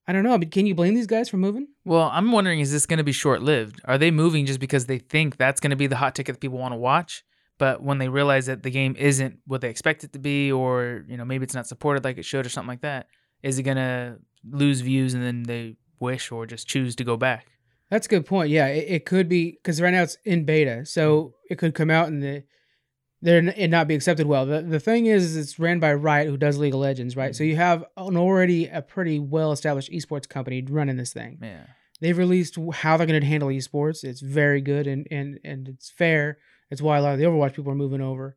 I 0.07 0.13
don't 0.13 0.25
know. 0.25 0.37
But 0.39 0.51
can 0.51 0.67
you 0.67 0.75
blame 0.75 0.95
these 0.95 1.07
guys 1.07 1.29
for 1.29 1.37
moving? 1.37 1.69
Well, 1.85 2.11
I'm 2.13 2.33
wondering 2.33 2.61
is 2.61 2.73
this 2.73 2.87
going 2.87 2.99
to 2.99 3.05
be 3.05 3.13
short 3.13 3.43
lived? 3.43 3.81
Are 3.85 3.99
they 3.99 4.11
moving 4.11 4.47
just 4.47 4.61
because 4.61 4.87
they 4.87 4.99
think 4.99 5.37
that's 5.37 5.61
going 5.61 5.71
to 5.71 5.77
be 5.77 5.87
the 5.87 5.97
hot 5.97 6.15
ticket 6.15 6.35
that 6.35 6.41
people 6.41 6.59
want 6.59 6.73
to 6.73 6.79
watch? 6.79 7.25
But 7.63 7.81
when 7.81 7.99
they 7.99 8.09
realize 8.09 8.47
that 8.47 8.65
the 8.65 8.71
game 8.71 8.97
isn't 8.99 9.39
what 9.47 9.61
they 9.61 9.71
expect 9.71 10.03
it 10.03 10.13
to 10.15 10.19
be, 10.19 10.51
or 10.51 11.05
you 11.07 11.17
know 11.17 11.25
maybe 11.25 11.45
it's 11.45 11.55
not 11.55 11.69
supported 11.69 12.03
like 12.03 12.19
it 12.19 12.25
should, 12.25 12.45
or 12.45 12.49
something 12.49 12.67
like 12.67 12.81
that, 12.81 13.07
is 13.45 13.57
it 13.57 13.63
going 13.63 13.77
to 13.77 14.17
lose 14.51 14.81
views 14.81 15.15
and 15.15 15.23
then 15.23 15.45
they 15.45 15.77
wish 16.01 16.33
or 16.33 16.45
just 16.45 16.67
choose 16.67 16.97
to 16.97 17.05
go 17.05 17.17
back? 17.17 17.47
That's 17.89 18.07
a 18.07 18.11
good 18.11 18.27
point. 18.27 18.51
Yeah, 18.51 18.67
it, 18.67 18.87
it 18.89 19.07
could 19.07 19.29
be 19.29 19.53
because 19.53 19.81
right 19.81 19.93
now 19.93 20.03
it's 20.03 20.17
in 20.25 20.45
beta, 20.45 20.85
so 20.85 21.03
mm-hmm. 21.17 21.53
it 21.53 21.59
could 21.59 21.73
come 21.77 21.89
out 21.89 22.09
and 22.09 22.21
the 22.21 22.43
there 23.21 23.39
and 23.39 23.71
not 23.71 23.87
be 23.87 23.95
accepted 23.95 24.27
well. 24.27 24.45
The 24.45 24.63
the 24.63 24.81
thing 24.81 25.07
is, 25.07 25.23
is 25.25 25.37
it's 25.37 25.61
ran 25.61 25.79
by 25.79 25.95
Riot, 25.95 26.27
who 26.27 26.37
does 26.37 26.59
League 26.59 26.75
of 26.75 26.81
Legends, 26.81 27.17
right? 27.17 27.33
So 27.33 27.45
mm-hmm. 27.45 27.51
you 27.51 27.57
have 27.59 27.85
an 27.97 28.17
already 28.17 28.67
a 28.67 28.83
pretty 28.83 29.21
well 29.21 29.53
established 29.53 29.93
esports 29.93 30.29
company 30.29 30.67
running 30.69 30.97
this 30.97 31.13
thing. 31.13 31.39
Yeah. 31.41 31.67
They've 32.01 32.19
released 32.19 32.59
how 32.73 32.97
they're 32.97 33.07
going 33.07 33.21
to 33.21 33.25
handle 33.25 33.51
esports. 33.51 34.03
It's 34.03 34.21
very 34.21 34.63
good 34.63 34.89
and 34.89 35.07
and 35.13 35.39
and 35.45 35.69
it's 35.69 35.91
fair. 35.91 36.39
It's 36.73 36.81
why 36.81 36.97
a 36.97 37.03
lot 37.03 37.13
of 37.13 37.19
the 37.19 37.27
Overwatch 37.27 37.53
people 37.53 37.71
are 37.71 37.77
moving 37.77 38.01
over. 38.01 38.35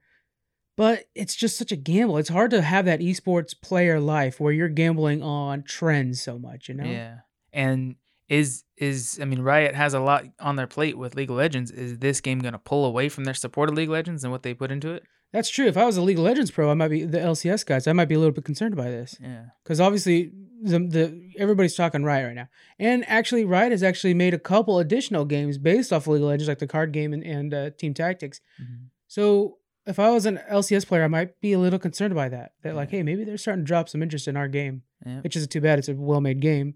But 0.75 1.05
it's 1.15 1.35
just 1.35 1.57
such 1.57 1.71
a 1.71 1.77
gamble. 1.77 2.17
It's 2.17 2.27
hard 2.27 2.51
to 2.51 2.61
have 2.61 2.83
that 2.83 2.99
esports 2.99 3.59
player 3.59 3.97
life 3.97 4.41
where 4.41 4.51
you're 4.51 4.67
gambling 4.67 5.23
on 5.23 5.63
trends 5.63 6.21
so 6.21 6.37
much, 6.37 6.67
you 6.67 6.75
know? 6.75 6.83
Yeah. 6.83 7.19
And 7.53 7.95
is 8.27 8.65
is 8.75 9.19
I 9.21 9.25
mean 9.25 9.39
Riot 9.39 9.73
has 9.73 9.93
a 9.93 10.01
lot 10.01 10.25
on 10.41 10.57
their 10.57 10.67
plate 10.67 10.97
with 10.97 11.15
League 11.15 11.29
of 11.29 11.37
Legends. 11.37 11.71
Is 11.71 11.99
this 11.99 12.19
game 12.19 12.39
going 12.39 12.51
to 12.51 12.59
pull 12.59 12.83
away 12.83 13.07
from 13.07 13.23
their 13.23 13.33
support 13.33 13.69
of 13.69 13.75
League 13.75 13.87
of 13.87 13.93
Legends 13.93 14.25
and 14.25 14.33
what 14.33 14.43
they 14.43 14.53
put 14.53 14.69
into 14.69 14.91
it? 14.91 15.03
That's 15.35 15.49
true. 15.49 15.65
If 15.67 15.75
I 15.77 15.85
was 15.85 15.97
a 15.97 16.01
League 16.01 16.17
of 16.17 16.23
Legends 16.23 16.49
pro, 16.49 16.71
I 16.71 16.73
might 16.75 16.87
be 16.87 17.03
the 17.03 17.17
LCS 17.19 17.65
guys. 17.65 17.87
I 17.87 17.93
might 17.93 18.05
be 18.07 18.15
a 18.15 18.19
little 18.19 18.33
bit 18.33 18.45
concerned 18.45 18.75
by 18.75 18.89
this 18.89 19.17
Yeah. 19.21 19.47
because 19.63 19.81
obviously 19.81 20.31
the, 20.63 20.79
the 20.79 21.31
everybody's 21.37 21.75
talking 21.75 22.03
Riot 22.03 22.25
right 22.27 22.35
now, 22.35 22.47
and 22.79 23.03
actually 23.09 23.43
Riot 23.43 23.71
has 23.71 23.83
actually 23.83 24.13
made 24.13 24.33
a 24.33 24.39
couple 24.39 24.79
additional 24.79 25.25
games 25.25 25.57
based 25.57 25.91
off 25.91 26.03
of 26.03 26.13
League 26.13 26.21
of 26.21 26.29
Legends, 26.29 26.47
like 26.47 26.59
the 26.59 26.67
card 26.67 26.91
game 26.93 27.11
and, 27.13 27.23
and 27.23 27.53
uh, 27.53 27.69
Team 27.71 27.93
Tactics. 27.93 28.39
Mhm. 28.61 28.85
So 29.07 29.57
if 29.85 29.99
I 29.99 30.09
was 30.09 30.25
an 30.25 30.39
LCS 30.49 30.87
player, 30.87 31.03
I 31.03 31.07
might 31.07 31.39
be 31.41 31.51
a 31.53 31.59
little 31.59 31.79
concerned 31.79 32.15
by 32.15 32.29
that. 32.29 32.53
That 32.63 32.75
like, 32.75 32.89
hey, 32.89 33.03
maybe 33.03 33.23
they're 33.25 33.37
starting 33.37 33.63
to 33.65 33.67
drop 33.67 33.89
some 33.89 34.01
interest 34.01 34.27
in 34.29 34.37
our 34.37 34.47
game, 34.47 34.83
Yeah. 35.05 35.19
which 35.19 35.35
isn't 35.35 35.51
too 35.51 35.61
bad. 35.61 35.77
It's 35.79 35.89
a 35.89 35.93
well-made 35.93 36.39
game. 36.39 36.75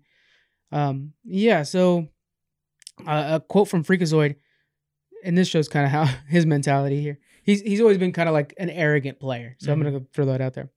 Um, 0.71 1.13
yeah. 1.23 1.63
So 1.63 2.09
uh, 3.07 3.39
a 3.39 3.39
quote 3.39 3.69
from 3.69 3.83
Freakazoid, 3.85 4.35
and 5.23 5.37
this 5.37 5.47
shows 5.47 5.67
kind 5.69 5.85
of 5.85 5.91
how 5.91 6.03
his 6.27 6.45
mentality 6.45 7.01
here. 7.01 7.19
He's 7.43 7.61
he's 7.61 7.81
always 7.81 7.97
been 7.97 8.11
kind 8.11 8.29
of 8.29 8.33
like 8.33 8.53
an 8.57 8.69
arrogant 8.69 9.19
player. 9.19 9.55
So 9.59 9.71
I'm 9.71 9.81
gonna 9.81 10.01
throw 10.13 10.25
that 10.27 10.41
out 10.41 10.53
there. 10.53 10.69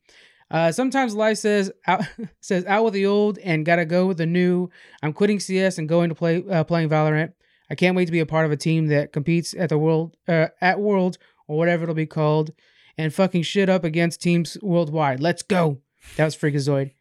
Uh, 0.50 0.70
sometimes 0.70 1.14
life 1.14 1.38
says 1.38 1.72
out 1.86 2.02
says 2.40 2.64
out 2.66 2.84
with 2.84 2.94
the 2.94 3.06
old 3.06 3.38
and 3.38 3.64
gotta 3.64 3.84
go 3.84 4.06
with 4.06 4.18
the 4.18 4.26
new. 4.26 4.68
I'm 5.02 5.12
quitting 5.12 5.40
CS 5.40 5.78
and 5.78 5.88
going 5.88 6.08
to 6.10 6.14
play 6.14 6.44
uh, 6.50 6.64
playing 6.64 6.88
Valorant. 6.88 7.32
I 7.70 7.74
can't 7.74 7.96
wait 7.96 8.04
to 8.06 8.12
be 8.12 8.20
a 8.20 8.26
part 8.26 8.44
of 8.44 8.52
a 8.52 8.56
team 8.56 8.88
that 8.88 9.12
competes 9.12 9.54
at 9.54 9.70
the 9.70 9.78
world 9.78 10.16
uh, 10.28 10.48
at 10.60 10.78
Worlds 10.78 11.18
or 11.48 11.56
whatever 11.56 11.84
it'll 11.84 11.94
be 11.94 12.06
called, 12.06 12.52
and 12.98 13.12
fucking 13.14 13.42
shit 13.42 13.68
up 13.68 13.82
against 13.84 14.20
teams 14.20 14.58
worldwide. 14.62 15.20
Let's 15.20 15.42
go. 15.42 15.80
That 16.16 16.24
was 16.26 16.36
Freakazoid. 16.36 16.92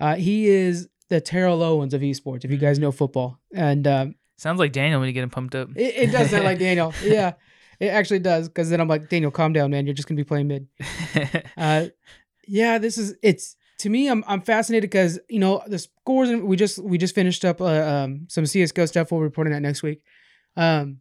Uh, 0.00 0.16
he 0.16 0.48
is 0.48 0.88
the 1.08 1.20
Terrell 1.20 1.62
Owens 1.62 1.94
of 1.94 2.00
esports. 2.00 2.44
If 2.44 2.50
you 2.50 2.56
guys 2.56 2.78
know 2.78 2.90
football, 2.92 3.38
and 3.54 3.86
um, 3.86 4.14
Sounds 4.36 4.58
like 4.58 4.72
Daniel 4.72 5.00
when 5.00 5.06
you 5.06 5.12
get 5.12 5.22
him 5.22 5.30
pumped 5.30 5.54
up. 5.54 5.70
it, 5.76 5.94
it 5.96 6.12
does 6.12 6.30
sound 6.30 6.44
like 6.44 6.58
Daniel. 6.68 6.92
Yeah, 7.02 7.34
it 7.80 7.88
actually 7.88 8.18
does. 8.20 8.48
Because 8.48 8.70
then 8.70 8.80
I'm 8.80 8.88
like, 8.88 9.08
Daniel, 9.08 9.30
calm 9.30 9.52
down, 9.52 9.70
man. 9.70 9.86
You're 9.86 9.94
just 9.94 10.08
gonna 10.08 10.16
be 10.16 10.24
playing 10.24 10.48
mid. 10.48 10.68
Uh, 11.56 11.86
yeah, 12.46 12.78
this 12.78 12.96
is 12.98 13.14
it's 13.22 13.56
to 13.78 13.88
me. 13.90 14.08
I'm 14.08 14.22
I'm 14.26 14.40
fascinated 14.42 14.90
because 14.90 15.18
you 15.28 15.38
know 15.40 15.62
the 15.66 15.78
scores. 15.78 16.30
And 16.30 16.44
we 16.44 16.56
just 16.56 16.78
we 16.78 16.98
just 16.98 17.14
finished 17.14 17.44
up 17.44 17.60
uh, 17.60 17.64
um, 17.66 18.26
some 18.28 18.44
CS:GO 18.46 18.86
stuff. 18.86 19.10
We'll 19.10 19.20
be 19.20 19.24
reporting 19.24 19.52
that 19.52 19.62
next 19.62 19.82
week. 19.82 20.02
Um, 20.56 20.98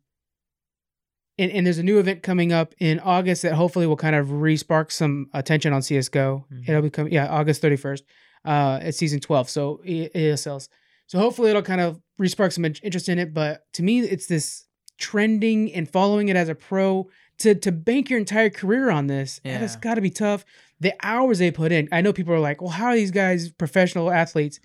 and, 1.38 1.51
and 1.51 1.65
there's 1.65 1.77
a 1.77 1.83
new 1.83 1.99
event 1.99 2.23
coming 2.23 2.53
up 2.53 2.73
in 2.79 2.99
August 2.99 3.41
that 3.41 3.53
hopefully 3.53 3.85
will 3.85 3.97
kind 3.97 4.15
of 4.15 4.31
re-spark 4.31 4.89
some 4.91 5.27
attention 5.33 5.73
on 5.73 5.81
CS:GO. 5.81 6.45
Mhm. 6.51 6.69
It'll 6.69 6.81
become 6.81 7.07
yeah 7.09 7.27
August 7.27 7.61
31st. 7.61 8.01
Uh, 8.45 8.79
it's 8.83 8.97
season 8.97 9.19
12, 9.19 9.49
so 9.49 9.81
E- 9.83 10.09
ASLs. 10.15 10.69
So 11.07 11.19
hopefully 11.19 11.49
it'll 11.49 11.61
kind 11.63 11.81
of 11.81 11.99
re-spark 12.17 12.51
some 12.51 12.63
interest 12.65 13.09
in 13.09 13.19
it. 13.19 13.33
But 13.33 13.61
to 13.73 13.83
me, 13.83 13.99
it's 14.01 14.27
this 14.27 14.65
trending 14.97 15.73
and 15.73 15.89
following 15.89 16.29
it 16.29 16.36
as 16.36 16.49
a 16.49 16.55
pro 16.55 17.10
to 17.39 17.55
to 17.55 17.71
bank 17.71 18.10
your 18.10 18.19
entire 18.19 18.49
career 18.49 18.89
on 18.89 19.08
this. 19.08 19.41
Yeah. 19.43 19.53
Yeah. 19.53 19.65
It's 19.65 19.75
got 19.75 19.95
to 19.95 20.01
be 20.01 20.10
tough. 20.10 20.45
The 20.79 20.93
hours 21.01 21.39
they 21.39 21.51
put 21.51 21.71
in. 21.71 21.88
I 21.91 22.01
know 22.01 22.13
people 22.13 22.34
are 22.34 22.39
like, 22.39 22.62
well, 22.62 22.71
how 22.71 22.88
are 22.88 22.95
these 22.95 23.12
guys 23.12 23.51
professional 23.51 24.12
athletes? 24.12 24.60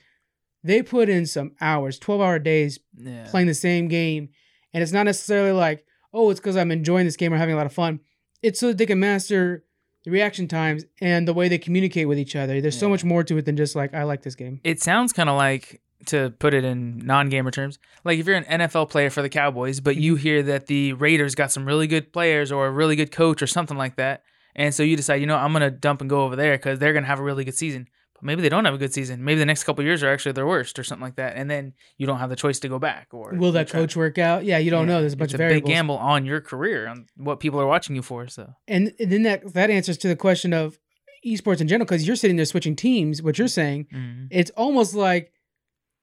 They 0.63 0.83
put 0.83 1.09
in 1.09 1.25
some 1.27 1.53
hours, 1.61 1.99
12 1.99 2.21
hour 2.21 2.39
days 2.39 2.79
yeah. 2.97 3.27
playing 3.31 3.47
the 3.47 3.55
same 3.55 3.89
game. 3.89 4.29
And 4.75 4.83
it's 4.83 4.93
not 4.93 5.05
necessarily 5.05 5.53
like, 5.53 5.87
oh, 6.13 6.31
it's 6.31 6.41
because 6.41 6.57
I'm 6.57 6.71
enjoying 6.71 7.07
this 7.07 7.17
game 7.17 7.33
or 7.33 7.39
having 7.39 7.55
a 7.55 7.57
lot 7.57 7.67
of 7.67 7.73
fun. 7.73 8.01
It's 8.43 8.61
so 8.61 8.69
that 8.69 8.79
they 8.79 8.87
can 8.87 9.01
master 9.01 9.65
the 10.05 10.11
reaction 10.11 10.49
times 10.49 10.85
and 11.01 11.27
the 11.27 11.35
way 11.35 11.49
they 11.49 11.59
communicate 11.59 12.09
with 12.09 12.19
each 12.19 12.37
other. 12.37 12.61
There's 12.61 12.79
so 12.79 12.89
much 12.89 13.05
more 13.05 13.23
to 13.25 13.37
it 13.39 13.45
than 13.45 13.57
just 13.57 13.77
like, 13.77 13.95
I 13.95 14.05
like 14.05 14.23
this 14.23 14.35
game. 14.35 14.61
it 14.65 14.83
sounds 14.83 15.13
kind 15.13 15.29
of 15.29 15.37
like 15.37 15.81
to 16.07 16.31
put 16.39 16.55
it 16.55 16.65
in 16.65 16.99
non-gamer 16.99 17.51
terms 17.51 17.79
like 18.05 18.19
if 18.19 18.27
you're 18.27 18.37
an 18.37 18.61
nfl 18.61 18.89
player 18.89 19.11
for 19.11 19.23
the 19.23 19.29
cowboys 19.29 19.81
but 19.81 19.97
you 19.97 20.15
hear 20.17 20.43
that 20.43 20.67
the 20.67 20.93
raiders 20.95 21.35
got 21.35 21.53
some 21.53 21.67
really 21.67 21.87
good 21.87 22.13
players 22.13 22.51
or 22.51 22.67
a 22.67 22.71
really 22.71 22.97
good 22.97 23.13
coach 23.13 23.43
or 23.43 23.47
something 23.47 23.77
like 23.77 23.97
that 23.97 24.23
and 24.55 24.75
so 24.75 24.83
you 24.83 24.97
decide 24.97 25.17
you 25.17 25.27
know 25.27 25.37
i'm 25.37 25.53
gonna 25.53 25.71
dump 25.71 26.01
and 26.01 26.09
go 26.11 26.23
over 26.25 26.37
there 26.37 26.57
because 26.57 26.79
they're 26.79 26.93
gonna 26.93 27.07
have 27.07 27.21
a 27.21 27.23
really 27.23 27.45
good 27.45 27.55
season 27.55 27.87
but 28.15 28.25
maybe 28.25 28.41
they 28.43 28.49
don't 28.49 28.65
have 28.65 28.75
a 28.75 28.79
good 28.79 28.93
season 28.95 29.23
maybe 29.25 29.39
the 29.39 29.47
next 29.47 29.65
couple 29.65 29.85
years 29.85 30.03
are 30.03 30.11
actually 30.13 30.33
their 30.33 30.47
worst 30.47 30.79
or 30.79 30.85
something 30.85 31.05
like 31.05 31.17
that 31.17 31.37
and 31.37 31.51
then 31.51 31.73
you 31.99 32.07
don't 32.07 32.19
have 32.19 32.31
the 32.31 32.37
choice 32.37 32.59
to 32.59 32.69
go 32.69 32.79
back 32.79 33.09
or 33.13 33.35
Will 33.35 33.53
that 33.53 33.69
coach 33.71 33.95
work 33.97 34.19
out? 34.19 34.45
Yeah, 34.45 34.59
you 34.59 34.71
don't 34.71 34.87
Yeah, 34.89 34.95
know. 34.95 35.01
There's 35.01 35.13
a 35.13 35.17
bunch 35.17 35.29
it's 35.29 35.35
of 35.35 35.41
a 35.41 35.45
variables. 35.45 35.69
big 35.69 35.75
gamble 35.75 35.97
on 35.97 36.25
your 36.27 36.41
career 36.41 36.87
on 36.89 37.07
what 37.17 37.41
people 37.41 37.61
are 37.61 37.67
watching 37.67 37.95
you 37.97 38.03
for 38.03 38.27
so 38.29 38.55
And, 38.69 38.93
and 38.99 39.11
then 39.13 39.23
that 39.25 39.53
that 39.55 39.71
answers 39.71 39.97
to 39.99 40.09
the 40.09 40.17
question 40.17 40.53
of 40.53 40.79
esports 41.27 41.61
in 41.61 41.69
general 41.69 41.85
because 41.87 42.07
you're 42.07 42.17
sitting 42.17 42.37
there 42.37 42.47
switching 42.47 42.75
teams. 42.77 43.23
What 43.23 43.39
you're 43.39 43.49
saying, 43.49 43.87
mhm. 43.95 44.29
it's 44.31 44.51
almost 44.53 44.95
like 44.95 45.33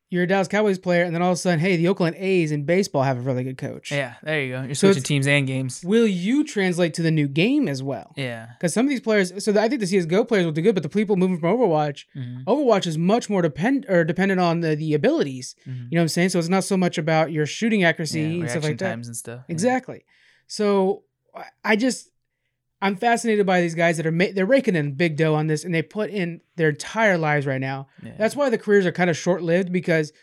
you're 0.09 0.23
a 0.23 0.27
Dallas 0.27 0.47
Cowboys 0.47 0.79
player, 0.79 1.03
and 1.03 1.13
then 1.13 1.21
all 1.21 1.31
of 1.31 1.35
a 1.35 1.37
sudden, 1.37 1.59
hey, 1.59 1.75
the 1.75 1.87
Oakland 1.89 2.15
A's 2.17 2.51
in 2.53 2.63
baseball 2.63 3.03
have 3.03 3.17
a 3.17 3.21
really 3.21 3.43
good 3.43 3.57
coach. 3.57 3.91
yeah 3.91 4.13
there 4.23 4.41
you 4.41 4.53
go 4.53 4.61
you're 4.63 4.75
switching 4.75 4.97
it's- 4.97 5.03
teams 5.07 5.27
and 5.27 5.45
games 5.45 5.83
Will 5.83 6.07
you 6.07 6.43
translate 6.43 6.93
to 6.95 7.01
the 7.01 7.11
new 7.11 7.27
game 7.27 7.67
as 7.67 7.83
well? 7.83 8.13
yeah 8.15 8.47
Because 8.57 8.73
some 8.73 8.85
of 8.85 8.89
these 8.89 9.01
players, 9.01 9.31
so 9.43 9.51
I 9.59 9.67
think 9.67 9.81
the 9.81 9.87
CS:GO 9.87 10.23
players 10.25 10.45
will 10.45 10.51
do 10.53 10.61
good, 10.61 10.75
but 10.75 10.83
the 10.83 10.89
people 10.89 11.15
moving 11.17 11.37
from 11.39 11.57
Overwatch, 11.57 12.05
Mhm. 12.15 12.45
Overwatch 12.45 12.87
is 12.87 12.97
much 12.97 13.29
more 13.29 13.41
depend 13.41 13.85
or 13.89 14.03
dependent 14.03 14.39
on 14.39 14.61
the, 14.61 14.75
the 14.75 14.93
abilities. 14.93 15.55
Mhm. 15.67 15.67
You 15.91 15.95
know 15.95 16.01
what 16.01 16.01
I'm 16.03 16.07
saying? 16.09 16.29
So 16.29 16.39
it's 16.39 16.49
not 16.49 16.63
so 16.63 16.77
much 16.77 16.97
about 16.97 17.31
your 17.31 17.45
shooting 17.45 17.83
accuracy 17.83 18.21
yeah, 18.21 18.27
and 18.41 18.49
stuff 18.49 18.63
like 18.63 18.77
that. 18.77 18.89
times 18.89 19.07
and 19.07 19.15
stuff 19.17 19.41
yeah. 19.47 19.53
Exactly. 19.53 20.05
So 20.47 21.03
I- 21.35 21.71
I 21.71 21.75
just 21.75 22.09
I'm 22.81 22.95
fascinated 22.95 23.45
by 23.45 23.61
these 23.61 23.75
guys 23.75 23.97
that 23.97 24.05
are 24.05 24.11
ma- 24.11 24.27
they're 24.33 24.45
raking 24.45 24.75
in 24.75 24.93
big 24.93 25.17
dough 25.17 25.33
on 25.35 25.47
this, 25.47 25.63
and 25.63 25.73
they 25.73 25.81
put 25.81 26.09
in 26.11 26.41
their 26.57 26.69
entire 26.69 27.17
lives 27.17 27.45
right 27.45 27.61
now. 27.61 27.87
Yeah. 28.03 28.13
That's 28.17 28.35
why 28.35 28.49
the 28.49 28.57
careers 28.57 28.85
are 28.85 28.91
kind 28.91 29.09
of 29.09 29.17
short 29.17 29.41
lived 29.41 29.71
because 29.71 30.13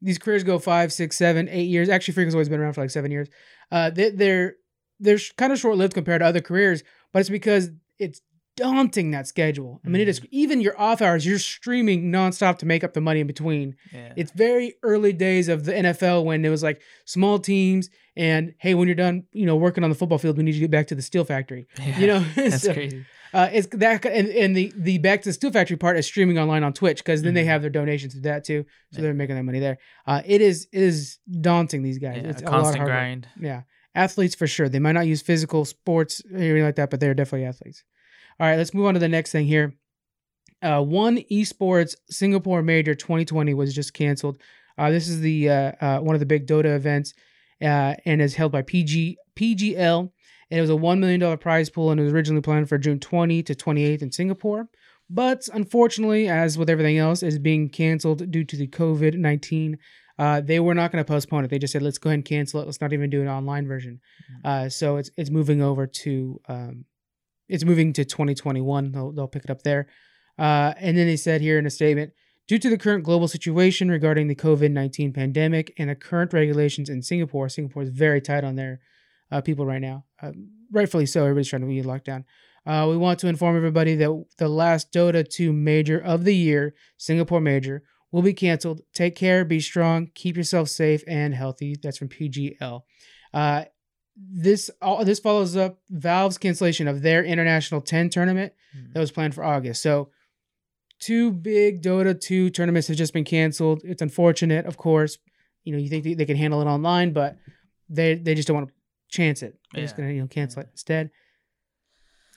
these 0.00 0.18
careers 0.18 0.44
go 0.44 0.58
five, 0.58 0.92
six, 0.92 1.16
seven, 1.16 1.48
eight 1.48 1.64
years. 1.68 1.88
Actually, 1.88 2.14
Freakin's 2.14 2.34
always 2.34 2.48
been 2.48 2.60
around 2.60 2.74
for 2.74 2.82
like 2.82 2.90
seven 2.90 3.10
years. 3.10 3.28
Uh, 3.72 3.90
they, 3.90 4.10
they're 4.10 4.54
they're 5.00 5.18
kind 5.36 5.52
of 5.52 5.58
short 5.58 5.76
lived 5.76 5.94
compared 5.94 6.20
to 6.20 6.26
other 6.26 6.40
careers, 6.40 6.82
but 7.12 7.20
it's 7.20 7.28
because 7.30 7.70
it's 7.98 8.20
daunting 8.56 9.10
that 9.10 9.26
schedule. 9.26 9.80
I 9.84 9.88
mean, 9.88 10.00
it 10.00 10.08
is 10.08 10.20
Mm-hmm. 10.20 10.26
even 10.30 10.60
your 10.60 10.80
off 10.80 11.02
hours, 11.02 11.26
you're 11.26 11.38
streaming 11.38 12.10
nonstop 12.10 12.58
to 12.58 12.66
make 12.66 12.82
up 12.84 12.94
the 12.94 13.00
money 13.02 13.20
in 13.20 13.26
between. 13.26 13.74
Yeah. 13.92 14.12
It's 14.16 14.30
very 14.32 14.74
early 14.82 15.12
days 15.12 15.48
of 15.48 15.64
the 15.64 15.72
NFL 15.72 16.24
when 16.24 16.44
it 16.44 16.48
was 16.48 16.62
like 16.62 16.80
small 17.04 17.38
teams 17.38 17.90
and 18.16 18.54
hey, 18.58 18.74
when 18.74 18.88
you're 18.88 18.94
done, 18.94 19.24
you 19.32 19.44
know, 19.46 19.56
working 19.56 19.84
on 19.84 19.90
the 19.90 19.96
football 19.96 20.18
field, 20.18 20.36
we 20.38 20.42
need 20.42 20.54
you 20.54 20.60
to 20.60 20.64
get 20.64 20.70
back 20.70 20.86
to 20.88 20.94
the 20.94 21.02
steel 21.02 21.24
factory. 21.24 21.66
Yeah. 21.78 21.98
You 21.98 22.06
know, 22.06 22.20
That's 22.36 22.62
So, 22.62 22.72
crazy. 22.72 23.04
uh, 23.34 23.48
it's 23.52 23.66
that 23.72 24.04
and, 24.06 24.28
and 24.28 24.56
the 24.56 24.72
the 24.76 24.98
back 24.98 25.22
to 25.22 25.28
the 25.28 25.32
steel 25.34 25.50
factory 25.52 25.76
part 25.76 25.96
is 25.98 26.06
streaming 26.06 26.38
online 26.38 26.62
on 26.64 26.72
Twitch 26.72 26.98
because 26.98 27.22
then 27.22 27.34
they 27.34 27.44
Mhm. 27.44 27.48
have 27.48 27.60
their 27.62 27.70
donations 27.70 28.14
to 28.14 28.20
that 28.20 28.44
too, 28.44 28.64
so 28.92 28.98
Yeah. 28.98 29.02
they're 29.02 29.14
making 29.14 29.36
that 29.36 29.42
money 29.44 29.60
there. 29.60 29.78
Uh, 30.06 30.22
it 30.24 30.40
is 30.40 30.66
it 30.72 30.82
is 30.82 31.18
daunting 31.40 31.82
these 31.82 31.98
guys. 31.98 32.20
Yeah, 32.22 32.30
it's 32.30 32.42
a 32.42 32.46
a 32.46 32.48
constant 32.48 32.78
work. 32.80 32.88
grind. 32.88 33.28
Yeah, 33.40 33.62
athletes 33.94 34.34
for 34.34 34.46
sure. 34.46 34.68
They 34.68 34.78
might 34.78 34.92
not 34.92 35.06
use 35.06 35.20
physical 35.22 35.64
sports 35.64 36.22
or 36.32 36.38
anything 36.38 36.62
like 36.64 36.76
that, 36.76 36.90
but 36.90 37.00
they're 37.00 37.14
definitely 37.14 37.46
athletes. 37.46 37.84
All 38.40 38.46
right, 38.46 38.56
let's 38.56 38.72
move 38.74 38.86
on 38.86 38.94
to 38.94 39.00
the 39.00 39.08
next 39.08 39.32
thing 39.32 39.46
here. 39.46 39.74
Uh, 40.62 40.82
one 40.82 41.18
esports 41.30 41.94
Singapore 42.10 42.62
Major 42.62 42.94
2020 42.94 43.52
was 43.54 43.74
just 43.74 43.92
canceled. 43.92 44.38
Uh, 44.78 44.90
this 44.90 45.08
is 45.08 45.20
the 45.20 45.48
uh, 45.50 45.72
uh, 45.80 45.98
one 46.00 46.14
of 46.14 46.20
the 46.20 46.26
big 46.26 46.46
Dota 46.46 46.74
events, 46.76 47.14
uh, 47.62 47.94
and 48.04 48.20
is 48.20 48.34
held 48.34 48.52
by 48.52 48.62
PG 48.62 49.16
PGL. 49.36 50.10
And 50.48 50.58
it 50.58 50.60
was 50.60 50.70
a 50.70 50.76
one 50.76 51.00
million 51.00 51.20
dollar 51.20 51.36
prize 51.36 51.70
pool, 51.70 51.90
and 51.90 52.00
it 52.00 52.04
was 52.04 52.12
originally 52.12 52.42
planned 52.42 52.68
for 52.68 52.78
June 52.78 53.00
20 53.00 53.42
to 53.44 53.54
28th 53.54 54.02
in 54.02 54.12
Singapore. 54.12 54.68
But 55.08 55.48
unfortunately, 55.52 56.28
as 56.28 56.58
with 56.58 56.70
everything 56.70 56.98
else, 56.98 57.22
is 57.22 57.38
being 57.38 57.68
canceled 57.68 58.30
due 58.30 58.44
to 58.44 58.56
the 58.56 58.66
COVID 58.66 59.16
19. 59.16 59.78
Uh, 60.18 60.40
they 60.40 60.60
were 60.60 60.74
not 60.74 60.90
going 60.90 61.04
to 61.04 61.08
postpone 61.08 61.44
it. 61.44 61.50
They 61.50 61.58
just 61.58 61.72
said, 61.72 61.82
"Let's 61.82 61.98
go 61.98 62.10
ahead 62.10 62.18
and 62.18 62.24
cancel 62.24 62.60
it. 62.60 62.66
Let's 62.66 62.80
not 62.80 62.92
even 62.92 63.10
do 63.10 63.22
an 63.22 63.28
online 63.28 63.66
version." 63.66 64.00
Uh, 64.44 64.68
so 64.68 64.96
it's 64.96 65.10
it's 65.16 65.30
moving 65.30 65.62
over 65.62 65.86
to 65.86 66.40
um, 66.48 66.84
it's 67.48 67.64
moving 67.64 67.92
to 67.94 68.04
2021. 68.04 68.92
They'll 68.92 69.12
they'll 69.12 69.28
pick 69.28 69.44
it 69.44 69.50
up 69.50 69.62
there. 69.62 69.88
Uh, 70.38 70.74
and 70.78 70.96
then 70.96 71.06
they 71.06 71.16
said 71.16 71.40
here 71.40 71.58
in 71.58 71.66
a 71.66 71.70
statement, 71.70 72.12
due 72.46 72.58
to 72.58 72.70
the 72.70 72.78
current 72.78 73.04
global 73.04 73.28
situation 73.28 73.90
regarding 73.90 74.28
the 74.28 74.34
COVID 74.34 74.70
19 74.70 75.12
pandemic 75.12 75.72
and 75.78 75.90
the 75.90 75.94
current 75.94 76.32
regulations 76.32 76.88
in 76.88 77.02
Singapore, 77.02 77.48
Singapore 77.48 77.82
is 77.82 77.90
very 77.90 78.20
tight 78.20 78.44
on 78.44 78.56
their 78.56 78.80
uh, 79.30 79.40
people 79.40 79.66
right 79.66 79.80
now. 79.80 80.04
Uh, 80.22 80.32
rightfully 80.72 81.06
so. 81.06 81.22
Everybody's 81.22 81.48
trying 81.48 81.62
to 81.62 81.68
be 81.68 81.82
locked 81.82 82.04
down. 82.06 82.24
Uh, 82.64 82.86
we 82.90 82.96
want 82.96 83.18
to 83.20 83.28
inform 83.28 83.56
everybody 83.56 83.94
that 83.94 84.24
the 84.38 84.48
last 84.48 84.92
Dota 84.92 85.28
2 85.28 85.52
major 85.52 85.98
of 85.98 86.24
the 86.24 86.34
year, 86.34 86.74
Singapore 86.96 87.40
Major, 87.40 87.84
will 88.10 88.22
be 88.22 88.32
canceled. 88.34 88.80
Take 88.92 89.14
care, 89.14 89.44
be 89.44 89.60
strong, 89.60 90.10
keep 90.14 90.36
yourself 90.36 90.68
safe 90.68 91.04
and 91.06 91.34
healthy. 91.34 91.76
That's 91.80 91.98
from 91.98 92.08
PGL. 92.08 92.82
Uh, 93.32 93.64
this 94.16 94.70
all 94.80 95.04
this 95.04 95.18
follows 95.20 95.56
up 95.56 95.78
Valve's 95.90 96.38
cancellation 96.38 96.88
of 96.88 97.02
their 97.02 97.22
International 97.22 97.80
10 97.80 98.08
tournament 98.10 98.52
Mm. 98.76 98.92
that 98.92 99.00
was 99.00 99.10
planned 99.12 99.34
for 99.34 99.44
August. 99.44 99.82
So 99.82 100.10
two 100.98 101.32
big 101.32 101.82
Dota 101.82 102.18
2 102.18 102.50
tournaments 102.50 102.88
have 102.88 102.96
just 102.96 103.12
been 103.12 103.24
canceled. 103.24 103.82
It's 103.84 104.02
unfortunate, 104.02 104.66
of 104.66 104.76
course. 104.76 105.18
You 105.64 105.72
know, 105.72 105.78
you 105.78 105.88
think 105.88 106.04
they, 106.04 106.14
they 106.14 106.24
can 106.24 106.36
handle 106.36 106.60
it 106.60 106.66
online, 106.66 107.12
but 107.12 107.36
they 107.88 108.14
they 108.14 108.34
just 108.34 108.48
don't 108.48 108.56
want 108.56 108.68
to 108.68 108.74
chance 109.08 109.42
it. 109.42 109.58
They're 109.72 109.84
just 109.84 109.96
gonna, 109.96 110.12
you 110.12 110.20
know, 110.20 110.28
cancel 110.28 110.62
it 110.62 110.68
instead. 110.72 111.10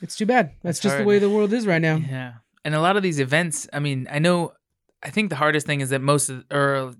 It's 0.01 0.15
too 0.15 0.25
bad. 0.25 0.53
That's, 0.63 0.79
just 0.79 0.97
the 0.97 1.03
way 1.03 1.19
the 1.19 1.29
world 1.29 1.51
is 1.51 1.67
right 1.67 1.81
now. 1.81 1.97
Yeah. 1.97 2.33
And 2.63 2.73
a 2.73 2.79
lot 2.79 2.95
of 2.95 3.03
these 3.03 3.19
events, 3.19 3.67
I 3.73 3.79
mean, 3.79 4.07
I 4.09 4.19
know 4.19 4.53
I 5.03 5.09
think 5.09 5.29
the 5.29 5.35
hardest 5.35 5.65
thing 5.65 5.81
is 5.81 5.89
that 5.89 6.01
most 6.01 6.29
of 6.29 6.45
or 6.51 6.93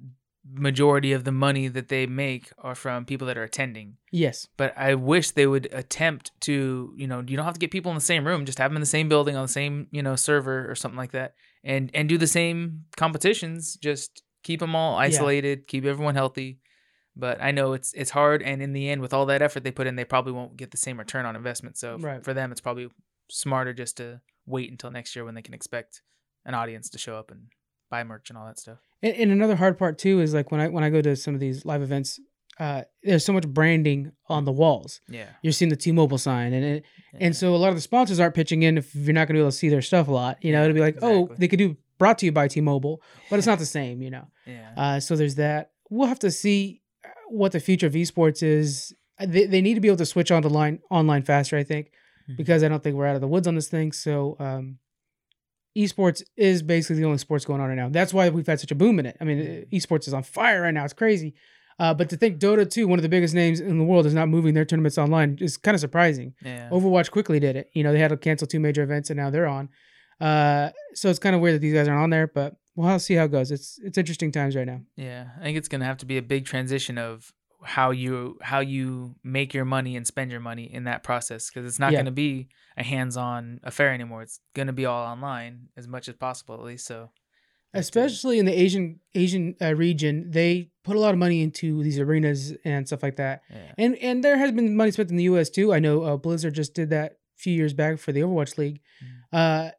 majority 0.52 1.14
of 1.14 1.26
the 1.26 1.32
money 1.32 1.68
that 1.68 1.90
they 1.90 2.08
make 2.08 2.52
are 2.58 2.76
from 2.76 3.06
people 3.06 3.28
that 3.28 3.38
are 3.38 3.44
attending. 3.44 3.98
Yes. 4.12 4.48
But 4.58 4.74
I 4.78 4.96
wish 4.96 5.32
they 5.32 5.46
would 5.46 5.68
attempt 5.72 6.32
to, 6.42 6.94
you 6.96 7.08
know, 7.08 7.24
you 7.26 7.38
don't 7.38 7.46
have 7.46 7.54
to 7.54 7.60
get 7.60 7.72
people 7.72 7.92
in 7.92 7.96
the 7.96 8.02
same 8.02 8.26
room, 8.26 8.46
just 8.46 8.58
have 8.58 8.72
them 8.72 8.78
in 8.78 8.82
the 8.82 8.88
same 8.88 9.10
building 9.10 9.36
on 9.36 9.44
the 9.44 9.48
same, 9.48 9.88
you 9.92 10.02
know, 10.02 10.16
server 10.16 10.70
or 10.70 10.76
something 10.76 10.98
like 10.98 11.12
that. 11.12 11.36
And 11.64 11.92
and 11.94 12.08
do 12.08 12.18
the 12.18 12.28
same 12.28 12.86
competitions, 12.96 13.76
just 13.76 14.24
keep 14.44 14.60
them 14.62 14.76
all 14.76 14.96
isolated, 14.98 15.68
keep 15.68 15.86
everyone 15.86 16.16
healthy. 16.16 16.60
But 17.16 17.42
I 17.42 17.52
know 17.52 17.74
it's 17.74 17.92
it's 17.94 18.12
hard 18.12 18.42
and 18.42 18.62
in 18.62 18.72
the 18.72 18.90
end 18.90 19.02
with 19.02 19.14
all 19.14 19.26
that 19.26 19.42
effort 19.42 19.64
they 19.64 19.72
put 19.72 19.88
in, 19.88 19.96
they 19.96 20.06
probably 20.06 20.32
won't 20.32 20.56
get 20.56 20.72
the 20.72 20.78
same 20.78 20.98
return 20.98 21.26
on 21.26 21.36
investment. 21.36 21.78
So 21.78 21.98
Right. 21.98 22.24
for 22.24 22.34
them 22.34 22.52
it's 22.52 22.62
probably 22.62 22.90
smarter 23.30 23.74
just 23.74 23.98
to 23.98 24.22
wait 24.46 24.72
until 24.72 24.90
next 24.90 25.16
year 25.16 25.26
when 25.26 25.36
they 25.36 25.42
can 25.42 25.54
expect 25.54 26.02
an 26.46 26.54
audience 26.54 26.90
to 26.92 26.98
show 26.98 27.18
up 27.18 27.30
and 27.30 27.48
buy 27.90 28.04
merch 28.04 28.30
and 28.30 28.38
all 28.38 28.46
that 28.46 28.58
stuff. 28.58 28.80
And, 29.02 29.16
and 29.16 29.32
another 29.32 29.56
hard 29.58 29.78
part 29.78 29.98
too 29.98 30.22
is 30.22 30.34
like 30.34 30.52
when 30.52 30.62
I 30.62 30.70
when 30.70 30.84
I 30.84 30.90
go 30.90 31.02
to 31.02 31.16
some 31.16 31.34
of 31.34 31.42
these 31.42 31.66
live 31.66 31.82
events, 31.82 32.20
uh, 32.60 32.84
there's 33.04 33.24
so 33.26 33.32
much 33.34 33.48
branding 33.48 34.12
on 34.28 34.44
the 34.46 34.52
walls. 34.52 35.00
Yeah. 35.08 35.28
You're 35.42 35.54
seeing 35.54 35.70
the 35.70 35.76
T-Mobile 35.78 36.18
sign, 36.18 36.52
and 36.54 36.66
it, 36.66 36.86
yeah. 37.14 37.20
and 37.28 37.36
so 37.36 37.56
a 37.56 37.58
lot 37.58 37.70
of 37.70 37.76
the 37.76 37.82
sponsors 37.82 38.20
aren't 38.20 38.36
pitching 38.36 38.64
in 38.64 38.78
if 38.78 38.94
you're 38.94 39.14
not 39.14 39.28
going 39.28 39.36
to 39.36 39.40
be 39.40 39.40
able 39.40 39.52
to 39.52 39.58
see 39.58 39.70
their 39.70 39.82
stuff 39.82 40.08
a 40.08 40.12
lot. 40.12 40.44
You 40.44 40.52
know, 40.52 40.64
it'll 40.64 40.74
be 40.74 40.82
like, 40.82 40.98
oh, 41.02 41.30
they 41.38 41.48
could 41.48 41.60
do 41.60 41.78
brought 41.98 42.18
to 42.20 42.26
you 42.26 42.32
by 42.32 42.48
T-Mobile, 42.48 43.02
but 43.30 43.38
it's 43.40 43.48
not 43.48 43.60
the 43.60 43.66
same. 43.80 44.02
You 44.02 44.10
know. 44.12 44.28
yeah. 44.46 44.72
Uh, 44.78 45.00
so 45.00 45.16
there's 45.16 45.36
that. 45.36 45.72
We'll 45.90 46.08
have 46.08 46.20
to 46.20 46.32
see 46.32 46.82
uh, 47.06 47.10
what 47.30 47.52
the 47.54 47.60
future 47.60 47.88
of 47.88 47.94
esports 47.94 48.44
is. 48.44 48.94
Uh, 49.20 49.26
They, 49.28 49.46
they 49.46 49.62
need 49.62 49.76
to 49.76 49.82
be 49.82 49.88
able 49.88 49.98
to 49.98 50.06
switch 50.06 50.32
on 50.32 50.42
to 50.44 50.50
line 50.50 50.80
online 50.92 51.24
faster, 51.24 51.58
I 51.58 51.64
think, 51.64 51.92
Mhm. 52.30 52.38
because 52.38 52.64
I 52.64 52.68
don't 52.68 52.84
think 52.84 52.96
we're 52.96 53.08
out 53.08 53.16
of 53.16 53.22
the 53.22 53.28
woods 53.28 53.48
on 53.48 53.56
this 53.56 53.70
thing. 53.70 53.92
So 53.94 54.36
um, 54.40 54.78
esports 55.78 56.24
is 56.36 56.62
basically 56.62 56.98
the 56.98 57.06
only 57.06 57.18
sports 57.20 57.46
going 57.46 57.62
on 57.62 57.70
right 57.70 57.76
now. 57.76 57.90
That's 57.90 58.14
why 58.14 58.30
we've 58.30 58.46
had 58.48 58.60
such 58.60 58.72
a 58.72 58.76
boom 58.76 59.00
in 59.00 59.06
it. 59.06 59.18
I 59.22 59.24
mean, 59.24 59.66
esports 59.72 60.08
is 60.08 60.14
on 60.14 60.24
fire 60.24 60.62
right 60.64 60.74
now. 60.74 60.84
It's 60.84 60.94
crazy. 60.94 61.36
Uh, 61.80 61.94
but 61.94 62.10
to 62.10 62.18
think 62.18 62.40
Dota 62.40 62.70
2, 62.70 62.88
one 62.88 63.00
of 63.00 63.04
the 63.04 63.10
biggest 63.10 63.34
names 63.34 63.60
in 63.62 63.78
the 63.78 63.84
world, 63.86 64.06
is 64.06 64.14
not 64.14 64.28
moving 64.28 64.54
their 64.54 64.66
tournaments 64.66 64.98
online 64.98 65.38
is 65.40 65.56
kind 65.58 65.74
of 65.76 65.80
surprising. 65.82 66.34
yeah. 66.44 66.70
Overwatch 66.70 67.10
quickly 67.12 67.40
did 67.40 67.56
it. 67.56 67.70
You 67.74 67.84
know, 67.84 67.92
they 67.94 68.00
had 68.00 68.10
to 68.10 68.18
cancel 68.18 68.48
two 68.48 68.60
major 68.60 68.84
events 68.84 69.10
and 69.10 69.18
now 69.18 69.30
they're 69.30 69.48
on. 69.48 69.70
Uh, 70.20 70.70
so 70.94 71.10
it's 71.10 71.20
kind 71.20 71.36
of 71.36 71.42
weird 71.42 71.56
that 71.56 71.60
these 71.60 71.74
guys 71.74 71.88
aren't 71.88 72.02
on 72.04 72.10
there, 72.10 72.28
but 72.28 72.56
we'll 72.76 73.00
see 73.00 73.14
how 73.16 73.24
it 73.24 73.32
goes. 73.32 73.52
It's 73.52 73.80
it's 73.84 73.98
interesting 73.98 74.32
times 74.32 74.56
right 74.56 74.68
now. 74.68 74.82
Yeah, 74.98 75.28
I 75.40 75.44
think 75.44 75.58
it's 75.58 75.70
gonna 75.70 75.86
have 75.86 75.98
to 76.00 76.06
be 76.06 76.18
a 76.18 76.22
big 76.22 76.46
transition 76.46 76.98
of 76.98 77.32
how 77.64 77.92
you 77.92 78.38
how 78.42 78.60
you 78.60 79.16
make 79.24 79.54
your 79.54 79.66
money 79.66 79.96
and 79.96 80.06
spend 80.06 80.32
your 80.32 80.40
money 80.42 80.66
in 80.74 80.84
that 80.86 81.04
process 81.04 81.50
because 81.50 81.66
it's 81.66 81.80
not 81.80 81.92
Yeah. 81.94 82.00
gonna 82.00 82.12
be 82.12 82.50
a 82.78 82.84
hands-on 82.84 83.60
affair 83.64 83.94
anymore. 83.94 84.22
It's 84.22 84.40
gonna 84.54 84.74
be 84.74 84.86
all 84.86 85.06
online 85.06 85.68
as 85.78 85.88
much 85.88 86.10
as 86.10 86.16
possible, 86.16 86.56
at 86.56 86.62
least. 86.64 86.86
So, 86.86 86.96
to- 87.06 87.10
especially 87.74 88.40
in 88.40 88.46
the 88.46 88.58
Asian 88.60 89.00
Asian 89.16 89.56
uh, 89.62 89.74
region, 89.76 90.32
they 90.32 90.70
put 90.84 90.96
a 90.96 91.00
lot 91.00 91.14
of 91.14 91.20
money 91.20 91.42
into 91.42 91.84
these 91.84 92.00
arenas 92.00 92.54
and 92.66 92.88
stuff 92.88 93.04
like 93.04 93.18
that. 93.18 93.42
yeah, 93.50 93.72
And 93.78 93.96
and 93.98 94.24
there 94.24 94.38
has 94.38 94.52
been 94.52 94.76
money 94.76 94.92
spent 94.92 95.10
in 95.12 95.18
the 95.18 95.24
U.S. 95.26 95.50
too. 95.50 95.74
I 95.74 95.80
know 95.80 96.04
uh, 96.04 96.18
Blizzard 96.18 96.54
just 96.56 96.74
did 96.74 96.90
that 96.92 97.12
a 97.14 97.16
few 97.38 97.54
years 97.54 97.74
back 97.74 98.00
for 98.00 98.12
the 98.12 98.22
Overwatch 98.22 98.58
League. 98.58 98.82
Mm. 99.34 99.38
Uh, 99.68 99.72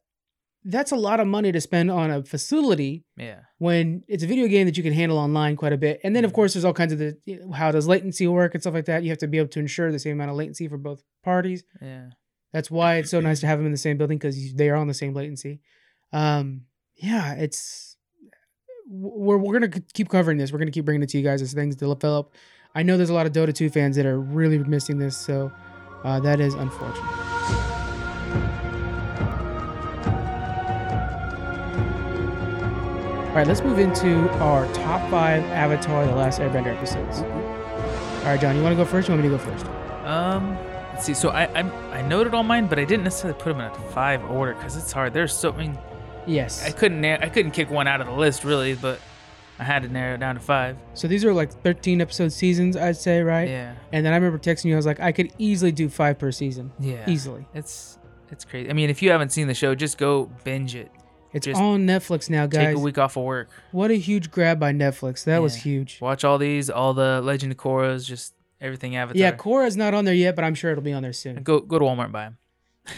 that's 0.62 0.92
a 0.92 0.96
lot 0.96 1.20
of 1.20 1.26
money 1.26 1.50
to 1.52 1.60
spend 1.60 1.90
on 1.90 2.10
a 2.10 2.22
facility 2.22 3.02
yeah, 3.16 3.40
when 3.56 4.04
it's 4.08 4.22
a 4.22 4.26
video 4.26 4.46
game 4.46 4.66
that 4.66 4.76
you 4.76 4.82
can 4.82 4.92
handle 4.92 5.16
online 5.16 5.56
quite 5.56 5.72
a 5.72 5.78
bit. 5.78 6.00
And 6.04 6.14
then 6.14 6.22
of 6.24 6.32
Mhm. 6.32 6.34
course 6.34 6.52
there's 6.52 6.66
all 6.66 6.74
kinds 6.74 6.92
of 6.92 6.98
the 6.98 7.16
you 7.24 7.38
know, 7.40 7.50
how 7.52 7.72
does 7.72 7.88
latency 7.88 8.26
work 8.26 8.52
and 8.54 8.62
stuff 8.62 8.74
like 8.74 8.84
that. 8.84 9.02
You 9.02 9.08
have 9.08 9.18
to 9.18 9.26
be 9.26 9.38
able 9.38 9.48
to 9.48 9.58
ensure 9.58 9.90
the 9.90 9.98
same 9.98 10.12
amount 10.18 10.30
of 10.32 10.36
latency 10.36 10.68
for 10.68 10.76
both 10.76 11.02
parties. 11.24 11.64
yeah, 11.80 12.10
That's 12.52 12.70
why 12.70 12.96
it's 12.96 13.10
so 13.10 13.20
nice 13.20 13.40
to 13.40 13.46
have 13.46 13.58
them 13.58 13.64
in 13.66 13.72
the 13.72 13.78
same 13.78 13.96
building 13.96 14.18
because 14.18 14.52
they 14.54 14.68
are 14.68 14.76
on 14.76 14.86
the 14.86 14.92
same 14.92 15.14
latency. 15.14 15.60
Um, 16.12 16.66
yeah, 17.02 17.34
it's 17.34 17.96
we're 18.88 19.38
we're 19.38 19.58
gonna 19.58 19.80
keep 19.94 20.08
covering 20.08 20.38
this. 20.38 20.52
We're 20.52 20.58
gonna 20.58 20.70
keep 20.70 20.84
bringing 20.84 21.02
it 21.02 21.08
to 21.10 21.18
you 21.18 21.24
guys 21.24 21.40
as 21.40 21.52
things 21.52 21.76
develop. 21.76 22.34
I 22.74 22.82
know 22.82 22.96
there's 22.96 23.10
a 23.10 23.14
lot 23.14 23.26
of 23.26 23.32
Dota 23.32 23.52
2 23.52 23.68
fans 23.70 23.96
that 23.96 24.06
are 24.06 24.20
really 24.20 24.58
missing 24.58 24.98
this, 24.98 25.16
so 25.16 25.50
uh, 26.04 26.20
that 26.20 26.40
is 26.40 26.54
unfortunate. 26.54 27.10
All 33.28 33.36
right, 33.36 33.46
let's 33.46 33.62
move 33.62 33.78
into 33.78 34.28
our 34.38 34.70
top 34.74 35.08
five 35.10 35.42
Avatar: 35.44 36.04
The 36.04 36.14
Last 36.14 36.40
Airbender 36.40 36.76
episodes. 36.76 37.20
All 37.20 38.26
right, 38.26 38.40
John, 38.40 38.56
you 38.56 38.62
want 38.62 38.76
to 38.76 38.76
go 38.76 38.84
first? 38.84 39.08
Or 39.08 39.12
you 39.14 39.18
want 39.18 39.32
me 39.32 39.38
to 39.38 39.44
go 39.44 39.50
first? 39.52 39.66
Um, 40.04 40.56
let's 40.92 41.06
see. 41.06 41.14
So 41.14 41.30
I 41.30 41.44
I, 41.44 41.60
I 41.98 42.02
noted 42.02 42.34
all 42.34 42.42
mine, 42.42 42.66
but 42.66 42.78
I 42.78 42.84
didn't 42.84 43.04
necessarily 43.04 43.38
put 43.40 43.56
them 43.56 43.60
in 43.60 43.70
a 43.70 43.90
five 43.90 44.22
order 44.30 44.54
because 44.54 44.76
it's 44.76 44.92
hard. 44.92 45.14
There's 45.14 45.32
so 45.32 45.52
I 45.52 45.56
mean 45.56 45.78
Yes. 46.30 46.64
I 46.66 46.70
couldn't 46.70 47.00
na- 47.00 47.18
I 47.20 47.28
couldn't 47.28 47.52
kick 47.52 47.70
one 47.70 47.86
out 47.86 48.00
of 48.00 48.06
the 48.06 48.12
list 48.14 48.44
really, 48.44 48.74
but 48.74 49.00
I 49.58 49.64
had 49.64 49.82
to 49.82 49.88
narrow 49.88 50.14
it 50.14 50.20
down 50.20 50.36
to 50.36 50.40
five. 50.40 50.76
So 50.94 51.06
these 51.06 51.24
are 51.24 51.32
like 51.34 51.52
13 51.62 52.00
episode 52.00 52.32
seasons, 52.32 52.76
I'd 52.76 52.96
say, 52.96 53.20
right? 53.22 53.48
Yeah, 53.48 53.74
And 53.92 54.06
then 54.06 54.12
I 54.12 54.16
remember 54.16 54.38
texting 54.38 54.66
you. 54.66 54.74
I 54.74 54.76
was 54.76 54.86
like, 54.86 55.00
I 55.00 55.12
could 55.12 55.32
easily 55.38 55.70
do 55.72 55.88
five 55.90 56.18
per 56.18 56.32
season, 56.32 56.72
yeah, 56.78 57.04
easily. 57.08 57.46
It's 57.54 57.98
it's 58.30 58.44
crazy. 58.44 58.70
I 58.70 58.72
mean, 58.72 58.90
if 58.90 59.02
you 59.02 59.10
haven't 59.10 59.30
seen 59.32 59.48
the 59.48 59.54
show, 59.54 59.74
just 59.74 59.98
go 59.98 60.30
binge 60.44 60.74
it. 60.76 60.90
It's 61.32 61.46
Just 61.46 61.60
on 61.60 61.86
Netflix 61.86 62.28
now, 62.28 62.46
guys. 62.46 62.66
Take 62.68 62.76
a 62.76 62.80
week 62.80 62.98
off 62.98 63.16
of 63.16 63.22
work. 63.24 63.50
What 63.70 63.90
a 63.92 63.94
huge 63.94 64.30
grab 64.32 64.58
by 64.58 64.72
Netflix. 64.72 65.22
That 65.24 65.40
was 65.42 65.54
huge. 65.54 66.00
Watch 66.00 66.24
all 66.24 66.38
these, 66.38 66.68
all 66.70 66.92
the 66.92 67.20
Legend 67.22 67.52
of 67.52 67.58
Korra's, 67.58 68.04
just 68.06 68.34
everything 68.60 68.96
Avatar. 68.96 69.20
Yeah, 69.20 69.32
Korra's 69.32 69.76
not 69.76 69.94
on 69.94 70.04
there 70.04 70.14
yet, 70.14 70.34
but 70.34 70.44
I'm 70.44 70.54
sure 70.56 70.72
it'll 70.72 70.82
be 70.82 70.92
on 70.92 71.02
there 71.02 71.12
soon. 71.12 71.42
go 71.42 71.60
go 71.60 71.78
to 71.78 71.84
Walmart 71.84 72.04
and 72.04 72.12
buy 72.12 72.24
them. 72.24 72.38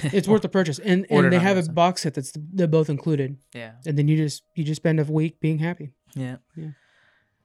It's 0.05 0.29
worth 0.29 0.43
the 0.43 0.49
purchase, 0.49 0.79
and 0.79 1.07
Order 1.11 1.27
and 1.27 1.27
it 1.27 1.31
they 1.31 1.37
on 1.39 1.43
have 1.43 1.57
a 1.57 1.59
Amazon. 1.59 1.75
box 1.75 2.03
set 2.03 2.15
that's 2.15 2.33
they're 2.37 2.67
both 2.69 2.89
included, 2.89 3.37
Yeah, 3.55 3.73
and 3.87 3.99
then 3.99 4.09
you 4.09 4.17
just 4.17 4.43
you 4.55 4.65
just 4.65 4.81
spend 4.81 5.01
a 5.01 5.05
week 5.05 5.41
being 5.41 5.59
happy. 5.59 5.95
yeah, 6.15 6.37
Yeah. 6.57 6.71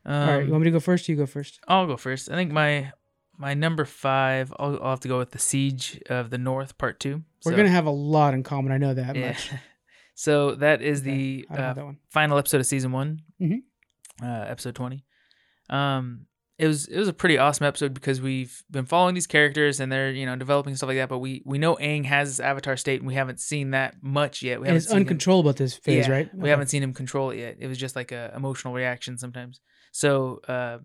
Um, 0.05 0.29
All 0.29 0.37
right, 0.37 0.45
you 0.45 0.51
want 0.51 0.61
me 0.63 0.65
to 0.65 0.71
go 0.71 0.79
first? 0.79 1.09
Or 1.09 1.11
you 1.11 1.17
go 1.17 1.25
first. 1.25 1.59
I'll 1.67 1.85
go 1.87 1.97
first. 1.97 2.29
I 2.31 2.35
think 2.35 2.51
my 2.51 2.91
my 3.37 3.53
number 3.53 3.83
five, 3.85 4.53
I'll, 4.57 4.79
I'll 4.81 4.89
have 4.91 4.99
to 5.01 5.07
go 5.07 5.17
with 5.17 5.31
the 5.31 5.39
Siege 5.39 5.99
of 6.09 6.29
the 6.29 6.37
North 6.37 6.77
Part 6.77 6.99
Two. 6.99 7.23
We're 7.43 7.51
So- 7.51 7.57
gonna 7.57 7.69
have 7.69 7.85
a 7.87 7.91
lot 7.91 8.33
in 8.33 8.43
common. 8.43 8.71
I 8.71 8.77
know 8.77 8.93
that 8.93 9.15
yeah. 9.15 9.27
much. 9.29 9.51
so 10.15 10.55
that 10.55 10.81
is 10.81 11.01
the 11.03 11.45
I 11.49 11.55
don't 11.55 11.65
uh, 11.65 11.73
that 11.73 11.85
one. 11.85 11.97
final 12.09 12.37
episode 12.37 12.61
of 12.61 12.65
season 12.67 12.91
one, 12.93 13.21
Mhm. 13.41 13.63
uh, 14.23 14.45
episode 14.47 14.75
twenty. 14.75 15.03
Um, 15.69 16.26
it 16.59 16.67
was 16.67 16.87
it 16.87 16.97
was 16.97 17.07
a 17.07 17.13
pretty 17.13 17.37
awesome 17.37 17.65
episode 17.67 17.93
because 17.93 18.19
we've 18.19 18.63
been 18.71 18.85
following 18.85 19.13
these 19.13 19.27
characters 19.27 19.79
and 19.79 19.91
they're 19.91 20.11
you 20.11 20.25
know 20.25 20.35
developing 20.35 20.75
stuff 20.75 20.87
like 20.87 20.97
that. 20.97 21.07
But 21.09 21.19
we 21.19 21.41
we 21.45 21.57
know 21.59 21.75
Aang 21.75 22.05
has 22.05 22.29
his 22.29 22.39
avatar 22.39 22.75
state 22.77 22.99
and 22.99 23.07
we 23.07 23.13
haven't 23.13 23.39
seen 23.39 23.71
that 23.71 23.95
much 24.01 24.41
yet. 24.41 24.59
We 24.59 24.67
And 24.67 24.69
haven't 24.69 24.83
it's 24.83 24.91
him- 24.91 24.97
uncontrollable 24.97 25.49
at 25.51 25.57
this 25.57 25.75
phase, 25.75 26.07
Yeah, 26.07 26.11
right? 26.13 26.33
We 26.33 26.41
Okay. 26.41 26.49
haven't 26.49 26.67
seen 26.67 26.81
him 26.81 26.93
control 26.93 27.29
it 27.31 27.37
yet. 27.37 27.57
It 27.59 27.67
was 27.67 27.77
just 27.77 27.95
like 27.95 28.11
a 28.11 28.33
emotional 28.35 28.73
reaction 28.73 29.17
sometimes. 29.17 29.61
So 29.91 30.41
uh, 30.47 30.79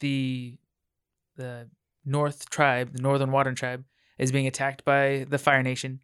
the 0.00 0.58
the 1.36 1.68
North 2.04 2.50
tribe, 2.50 2.92
the 2.92 3.00
Northern 3.02 3.30
Water 3.30 3.52
tribe, 3.54 3.84
is 4.18 4.32
being 4.32 4.46
attacked 4.48 4.84
by 4.84 5.24
the 5.28 5.38
Fire 5.38 5.62
Nation, 5.62 6.00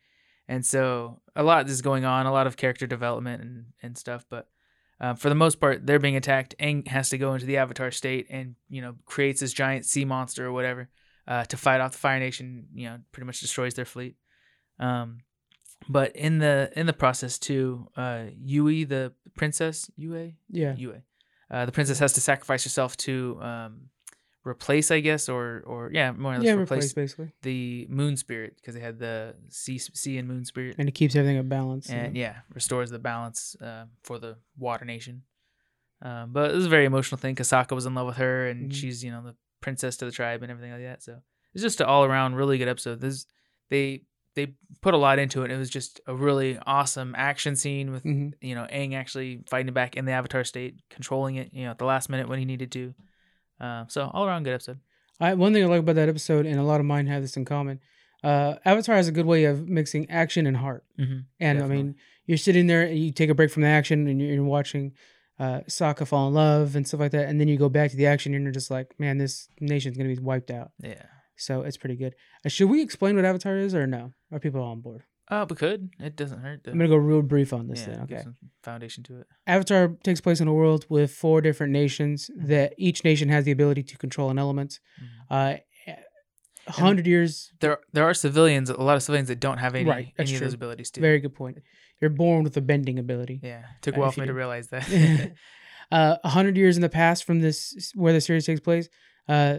and 0.47 0.65
so 0.65 1.21
a 1.35 1.43
lot 1.43 1.69
is 1.69 1.83
going 1.83 2.05
on, 2.05 2.27
a 2.27 2.33
lot 2.33 2.47
of 2.47 2.57
character 2.57 2.87
development 2.87 3.43
and 3.43 3.65
and 3.83 3.99
stuff. 3.99 4.25
But 4.31 4.49
uh, 5.01 5.15
for 5.15 5.29
the 5.29 5.35
most 5.35 5.61
part, 5.61 5.87
they're 5.87 5.99
being 5.99 6.17
attacked. 6.17 6.55
Aang 6.61 6.87
has 6.89 7.11
to 7.11 7.19
go 7.19 7.35
into 7.35 7.47
the 7.47 7.57
Avatar 7.59 7.91
state 7.91 8.27
and 8.31 8.57
you 8.69 8.83
know 8.83 8.95
creates 9.07 9.41
this 9.41 9.53
giant 9.53 9.85
sea 9.85 10.05
monster 10.05 10.47
or 10.47 10.53
whatever 10.53 10.89
uh, 11.27 11.45
to 11.45 11.57
fight 11.57 11.81
off 11.81 11.93
the 11.93 11.99
Fire 11.99 12.19
Nation. 12.19 12.67
You 12.75 12.89
know, 12.89 12.99
pretty 13.13 13.27
much 13.27 13.41
destroys 13.41 13.75
their 13.75 13.85
fleet. 13.85 14.17
Um, 14.79 15.19
but 15.89 16.15
in 16.17 16.39
the 16.39 16.71
in 16.75 16.87
the 16.87 16.93
process 16.93 17.39
too, 17.39 17.89
uh, 17.97 18.25
Yui, 18.37 18.85
the 18.85 19.13
princess, 19.37 19.91
Yue, 19.97 20.33
Yeah. 20.51 20.75
Yue, 20.77 21.03
uh, 21.51 21.67
the 21.67 21.73
princess 21.73 21.99
has 22.01 22.13
to 22.15 22.21
sacrifice 22.21 22.65
herself 22.65 22.97
to 22.99 23.39
um, 23.41 23.91
replace, 24.49 24.91
I 24.91 25.01
guess, 25.01 25.29
or 25.29 25.63
or 25.67 25.91
yeah, 25.93 26.13
more 26.13 26.33
or 26.35 26.39
less 26.39 26.47
Yeah, 26.47 26.53
replace 26.53 26.65
replace 26.73 26.93
basically, 26.95 27.33
the 27.43 27.87
moon 27.91 28.17
spirit 28.17 28.57
because 28.57 28.75
they 28.75 28.81
had 28.81 28.99
the 28.99 29.35
sea 29.49 29.79
sea 29.79 30.19
and 30.19 30.27
moon 30.29 30.45
spirit, 30.45 30.77
and 30.79 30.89
it 30.89 30.93
keeps 30.93 31.15
everything 31.15 31.37
in 31.39 31.49
balance. 31.49 31.89
and 31.91 32.17
yeah, 32.17 32.37
restores 32.55 32.91
the 32.91 32.99
balance 32.99 33.57
uh, 33.61 33.85
for 34.03 34.19
the 34.19 34.37
Water 34.57 34.85
Nation. 34.85 35.23
Um, 36.01 36.33
but 36.33 36.51
it 36.53 36.55
was 36.55 36.67
a 36.67 36.69
very 36.69 36.85
emotional 36.85 37.19
thing. 37.19 37.35
Kasaka 37.35 37.73
was 37.75 37.87
in 37.87 37.95
love 37.95 38.07
with 38.07 38.17
her, 38.17 38.47
and 38.49 38.71
Mhm. 38.71 38.75
she's 38.75 39.03
you 39.05 39.11
know 39.11 39.23
the 39.23 39.35
princess 39.61 39.97
to 39.99 40.05
the 40.05 40.13
tribe 40.13 40.43
and 40.43 40.51
everything 40.51 40.73
like 40.73 40.83
that. 40.83 41.03
So 41.03 41.21
it's 41.55 41.63
just 41.63 41.81
an 41.81 41.87
all 41.87 42.05
around 42.05 42.37
really 42.37 42.59
good 42.59 42.69
episode. 42.69 43.01
This 43.01 43.27
they 43.71 44.03
they 44.35 44.55
put 44.83 44.95
a 44.95 44.97
lot 44.97 45.19
into 45.19 45.43
it. 45.43 45.51
It 45.51 45.57
was 45.59 45.69
just 45.69 46.01
a 46.07 46.15
really 46.15 46.57
awesome 46.65 47.15
action 47.17 47.57
scene 47.57 47.91
with 47.91 48.03
hmm 48.05 48.29
you 48.41 48.55
know 48.55 48.67
Aang 48.73 48.95
actually 48.95 49.43
fighting 49.51 49.73
back 49.73 49.97
in 49.97 50.05
the 50.05 50.13
Avatar 50.13 50.45
state, 50.45 50.77
controlling 50.91 51.35
it. 51.35 51.53
You 51.53 51.65
know 51.65 51.73
at 51.73 51.79
the 51.79 51.85
last 51.85 52.09
minute 52.09 52.29
when 52.29 52.39
he 52.39 52.45
needed 52.45 52.71
to. 52.73 52.95
Uh, 53.61 53.85
so 53.89 54.11
all 54.13 54.27
around 54.27 54.45
good 54.45 54.55
episode. 54.55 54.81
I, 55.21 55.35
one 55.35 55.53
thing 55.53 55.65
I 55.65 55.67
like 55.67 55.81
about 55.81 55.97
that 55.97 56.09
episode, 56.09 56.47
and 56.47 56.59
a 56.59 56.63
lot 56.63 56.81
of 56.81 56.87
mine 56.87 57.07
have 57.07 57.23
this 57.23 57.37
in 57.37 57.45
common. 57.45 57.81
Uh, 58.23 58.55
Avatar 58.65 58.97
has 58.97 59.09
a 59.09 59.13
good 59.13 59.27
way 59.27 59.45
of 59.45 59.69
mixing 59.69 60.11
action 60.11 60.47
and 60.47 60.57
heart. 60.57 60.85
Mm-hmm. 60.99 61.19
And 61.41 61.63
I 61.63 61.67
mean, 61.67 61.97
you're 62.27 62.39
sitting 62.39 62.67
there, 62.67 62.83
and 62.83 62.99
you 62.99 63.13
take 63.13 63.31
a 63.31 63.35
break 63.35 63.51
from 63.51 63.63
the 63.63 63.69
action, 63.69 64.07
and 64.07 64.21
you're, 64.21 64.35
you're 64.35 64.45
watching 64.45 64.93
uh, 65.39 65.61
Sokka 65.69 66.07
fall 66.07 66.29
in 66.29 66.35
love 66.35 66.77
and 66.77 66.87
stuff 66.87 67.01
like 67.01 67.13
that, 67.13 67.29
and 67.29 67.41
then 67.41 67.49
you 67.49 67.57
go 67.57 67.69
back 67.69 67.91
to 67.91 67.97
the 67.97 68.07
action, 68.07 68.35
and 68.35 68.45
you're 68.45 68.53
just 68.53 68.71
like, 68.71 68.99
man, 68.99 69.19
this 69.19 69.49
nation's 69.61 69.97
gonna 69.97 70.09
be 70.09 70.19
wiped 70.19 70.51
out. 70.51 70.71
Yeah. 70.83 71.03
So 71.37 71.63
it's 71.63 71.77
pretty 71.77 71.97
good. 71.97 72.15
Uh, 72.45 72.49
should 72.49 72.69
we 72.69 72.83
explain 72.83 73.17
what 73.17 73.25
Avatar 73.25 73.57
is, 73.57 73.75
or 73.75 73.87
no? 73.87 74.13
Are 74.33 74.41
people 74.41 74.63
on 74.63 74.81
board? 74.81 75.05
Oh, 75.31 75.47
we 75.49 75.57
could. 75.57 75.91
It 75.99 76.17
doesn't 76.17 76.41
hurt. 76.41 76.65
To, 76.65 76.71
I'm 76.71 76.79
gonna 76.79 76.89
go 76.89 76.97
real 76.97 77.23
brief 77.23 77.53
on 77.53 77.69
this 77.69 77.81
yeah, 77.81 77.87
then. 77.95 78.01
Okay. 78.03 78.23
some 78.23 78.37
foundation 78.63 79.03
to 79.05 79.21
it. 79.21 79.27
Avatar 79.47 79.89
takes 80.03 80.21
place 80.21 80.41
in 80.41 80.49
a 80.49 80.55
world 80.55 80.87
with 80.89 81.11
four 81.11 81.41
different 81.41 81.73
nations 81.73 82.31
that 82.37 82.73
each 82.79 83.05
nation 83.05 83.29
has 83.29 83.45
the 83.45 83.51
ability 83.51 83.83
to 83.83 83.99
control 83.99 84.31
an 84.31 84.39
element. 84.39 84.81
Mhm. 85.01 85.07
Uh, 85.31 85.59
a 86.67 86.73
hundred 86.73 87.07
years. 87.07 87.53
There, 87.61 87.79
there 87.93 88.05
are 88.05 88.15
civilians, 88.15 88.71
a 88.71 88.81
lot 88.81 88.97
of 88.97 89.03
civilians 89.03 89.29
that 89.29 89.41
don't 89.41 89.59
have 89.59 89.75
any, 89.75 89.89
Right, 89.89 90.13
any 90.19 90.35
of 90.35 90.41
those 90.41 90.55
abilities 90.55 90.91
too. 90.91 91.01
Very 91.01 91.19
good 91.19 91.35
point. 91.35 91.59
You're 92.01 92.11
born 92.11 92.45
with 92.45 92.57
a 92.57 92.61
bending 92.61 92.99
ability. 92.99 93.41
yeah, 93.43 93.65
took 93.83 93.97
a 93.97 94.01
while 94.01 94.13
for 94.13 94.21
me 94.21 94.27
to 94.27 94.35
realize 94.35 94.69
that. 94.69 94.87
uh, 95.91 96.17
a 96.23 96.29
hundred 96.29 96.57
years 96.57 96.77
in 96.77 96.83
the 96.83 96.89
past 96.89 97.25
from 97.25 97.41
this 97.41 97.93
where 97.95 98.13
the 98.13 98.21
series 98.21 98.47
takes 98.47 98.61
place, 98.61 98.89
uh, 99.29 99.59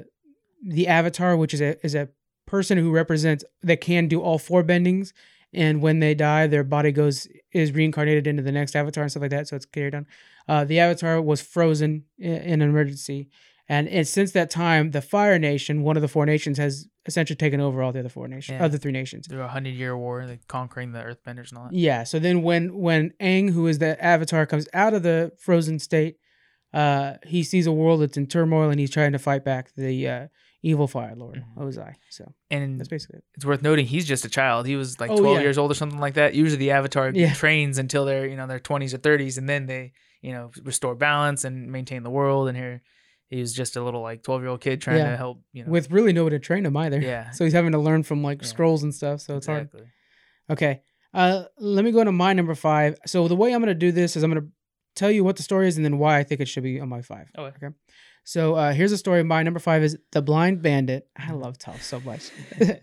the 0.65 0.87
Avatar, 0.87 1.35
which 1.35 1.53
is 1.53 1.61
a 1.61 1.83
is 1.85 1.95
a 1.95 2.09
person 2.45 2.77
who 2.77 2.91
represents 2.91 3.43
that 3.61 3.81
can 3.81 4.07
do 4.07 4.21
all 4.21 4.37
four 4.37 4.63
bendings, 4.63 5.11
and 5.53 5.81
when 5.81 5.99
they 5.99 6.13
die, 6.13 6.47
their 6.47 6.63
body 6.63 6.91
goes 6.91 7.27
is 7.53 7.71
reincarnated 7.71 8.27
into 8.27 8.43
the 8.43 8.51
next 8.51 8.75
Avatar 8.75 9.03
and 9.03 9.11
stuff 9.11 9.21
like 9.21 9.31
that. 9.31 9.47
So 9.47 9.55
it's 9.55 9.65
carried 9.65 9.95
on. 9.95 10.05
Uh, 10.47 10.63
the 10.65 10.79
Avatar 10.79 11.21
was 11.21 11.41
frozen 11.41 12.05
in, 12.17 12.31
in 12.33 12.61
an 12.61 12.69
emergency, 12.69 13.29
and, 13.67 13.87
and 13.87 14.07
since 14.07 14.31
that 14.31 14.49
time, 14.49 14.91
the 14.91 15.01
Fire 15.01 15.37
Nation, 15.37 15.83
one 15.83 15.95
of 15.95 16.01
the 16.01 16.07
four 16.07 16.25
nations, 16.25 16.57
has 16.57 16.87
essentially 17.05 17.35
taken 17.35 17.59
over 17.61 17.83
all 17.83 17.91
the 17.91 17.99
other 17.99 18.09
four 18.09 18.27
nations, 18.27 18.57
Yeah. 18.59 18.65
other 18.65 18.77
three 18.79 18.91
nations. 18.91 19.27
Through 19.27 19.41
a 19.41 19.47
hundred 19.47 19.75
year 19.75 19.95
war, 19.97 20.25
like 20.25 20.47
conquering 20.47 20.91
the 20.91 20.99
Earthbenders 20.99 21.49
and 21.49 21.57
all 21.59 21.65
that. 21.65 21.73
Yeah. 21.73 22.03
So 22.03 22.17
then 22.19 22.41
when 22.41 22.75
when 22.77 23.11
Aang, 23.21 23.51
who 23.51 23.67
is 23.67 23.77
the 23.79 24.03
avatar, 24.03 24.45
comes 24.47 24.67
out 24.73 24.93
of 24.93 25.03
the 25.03 25.31
frozen 25.39 25.77
state, 25.79 26.17
uh, 26.73 27.13
he 27.25 27.43
sees 27.43 27.65
a 27.67 27.71
world 27.71 28.01
that's 28.01 28.17
in 28.17 28.27
turmoil 28.27 28.69
and 28.69 28.79
he's 28.79 28.91
trying 28.91 29.11
to 29.11 29.19
fight 29.19 29.43
back 29.43 29.71
the 29.75 30.07
uh, 30.07 30.27
evil 30.61 30.87
Fire 30.87 31.15
Lord 31.15 31.43
Mhm. 31.57 31.63
Ozai. 31.63 31.93
So 32.09 32.33
And 32.49 32.79
that's 32.79 32.89
basically 32.89 33.19
it. 33.19 33.23
it's 33.35 33.45
worth 33.45 33.61
noting 33.61 33.85
he's 33.85 34.05
just 34.05 34.25
a 34.25 34.29
child. 34.29 34.65
He 34.67 34.75
was 34.75 34.99
like 34.99 35.09
Oh, 35.11 35.17
12 35.17 35.37
yeah. 35.37 35.41
years 35.43 35.57
old 35.57 35.71
or 35.71 35.73
something 35.75 35.99
like 35.99 36.15
that. 36.15 36.33
Usually 36.35 36.57
the 36.57 36.71
Avatar 36.71 37.11
Yeah. 37.13 37.33
trains 37.33 37.77
until 37.77 38.03
they're 38.05 38.27
you 38.27 38.35
know 38.35 38.47
their 38.47 38.59
20s 38.59 38.93
or 38.93 38.97
30s, 38.97 39.37
and 39.37 39.47
then 39.47 39.65
they 39.67 39.93
you 40.21 40.33
know 40.33 40.51
restore 40.63 40.95
balance 40.95 41.43
and 41.45 41.71
maintain 41.71 42.03
the 42.03 42.09
world. 42.09 42.49
And 42.49 42.57
here 42.57 42.81
he 43.27 43.39
was 43.39 43.53
just 43.53 43.75
a 43.77 43.83
little 43.83 44.01
like 44.01 44.23
12 44.23 44.41
year 44.41 44.49
old 44.49 44.59
kid 44.61 44.81
trying 44.81 44.97
Yeah. 44.97 45.11
to 45.11 45.17
help 45.17 45.41
you 45.53 45.63
know. 45.63 45.71
With 45.71 45.91
really 45.91 46.11
no 46.13 46.21
nobody 46.21 46.37
to 46.37 46.39
train 46.43 46.65
him 46.65 46.75
either. 46.75 46.99
yeah, 46.99 47.29
So 47.31 47.43
he's 47.45 47.53
having 47.53 47.71
to 47.73 47.79
learn 47.79 48.03
from 48.03 48.21
like 48.23 48.43
scrolls 48.43 48.83
and 48.83 48.93
stuff. 48.93 49.21
So 49.21 49.37
it's 49.37 49.47
hard. 49.47 49.69
Okay. 50.49 50.81
Uh, 51.13 51.45
let 51.57 51.83
me 51.85 51.91
go 51.91 52.03
to 52.03 52.11
my 52.11 52.33
number 52.33 52.53
five. 52.55 52.97
So 53.05 53.27
the 53.27 53.35
way 53.35 53.53
I'm 53.53 53.61
gonna 53.61 53.73
do 53.73 53.91
this 53.91 54.15
is 54.15 54.23
I'm 54.23 54.29
gonna 54.31 54.47
tell 54.95 55.09
you 55.11 55.23
what 55.23 55.37
the 55.37 55.43
story 55.43 55.67
is 55.67 55.77
and 55.77 55.85
then 55.85 55.97
why 55.97 56.17
I 56.17 56.23
think 56.23 56.41
it 56.41 56.47
should 56.47 56.63
be 56.63 56.79
on 56.81 56.89
my 56.89 57.01
five. 57.01 57.27
Okay. 57.37 57.55
Okay. 57.65 57.73
So 58.29 58.53
uh, 58.53 58.73
here's 58.73 58.91
a 58.91 58.97
story. 58.97 59.21
of 59.21 59.25
My 59.25 59.41
number 59.41 59.59
five 59.59 59.81
is 59.81 59.97
the 60.11 60.21
Blind 60.21 60.61
Bandit. 60.61 61.07
I 61.17 61.31
love 61.31 61.57
Toph 61.57 61.81
so 61.81 61.99
much. 62.01 62.29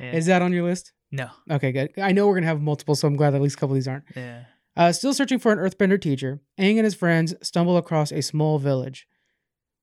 Yeah. 0.00 0.10
is 0.12 0.26
that 0.26 0.42
on 0.42 0.52
your 0.52 0.64
list? 0.64 0.92
no. 1.12 1.28
Okay, 1.48 1.70
good. 1.70 1.90
I 2.02 2.10
know 2.10 2.26
we're 2.26 2.34
gonna 2.34 2.46
have 2.48 2.60
multiple, 2.60 2.96
so 2.96 3.06
I'm 3.06 3.14
glad 3.14 3.32
at 3.34 3.40
least 3.40 3.54
a 3.56 3.58
couple 3.60 3.74
of 3.74 3.76
these 3.76 3.86
aren't. 3.86 4.02
Yeah. 4.16 4.44
Uh, 4.76 4.90
still 4.90 5.14
searching 5.14 5.38
for 5.38 5.52
an 5.52 5.58
Earthbender 5.58 6.00
teacher, 6.00 6.40
Aang 6.58 6.76
and 6.76 6.84
his 6.84 6.96
friends 6.96 7.32
stumble 7.42 7.76
across 7.76 8.10
a 8.10 8.20
small 8.20 8.58
village. 8.58 9.06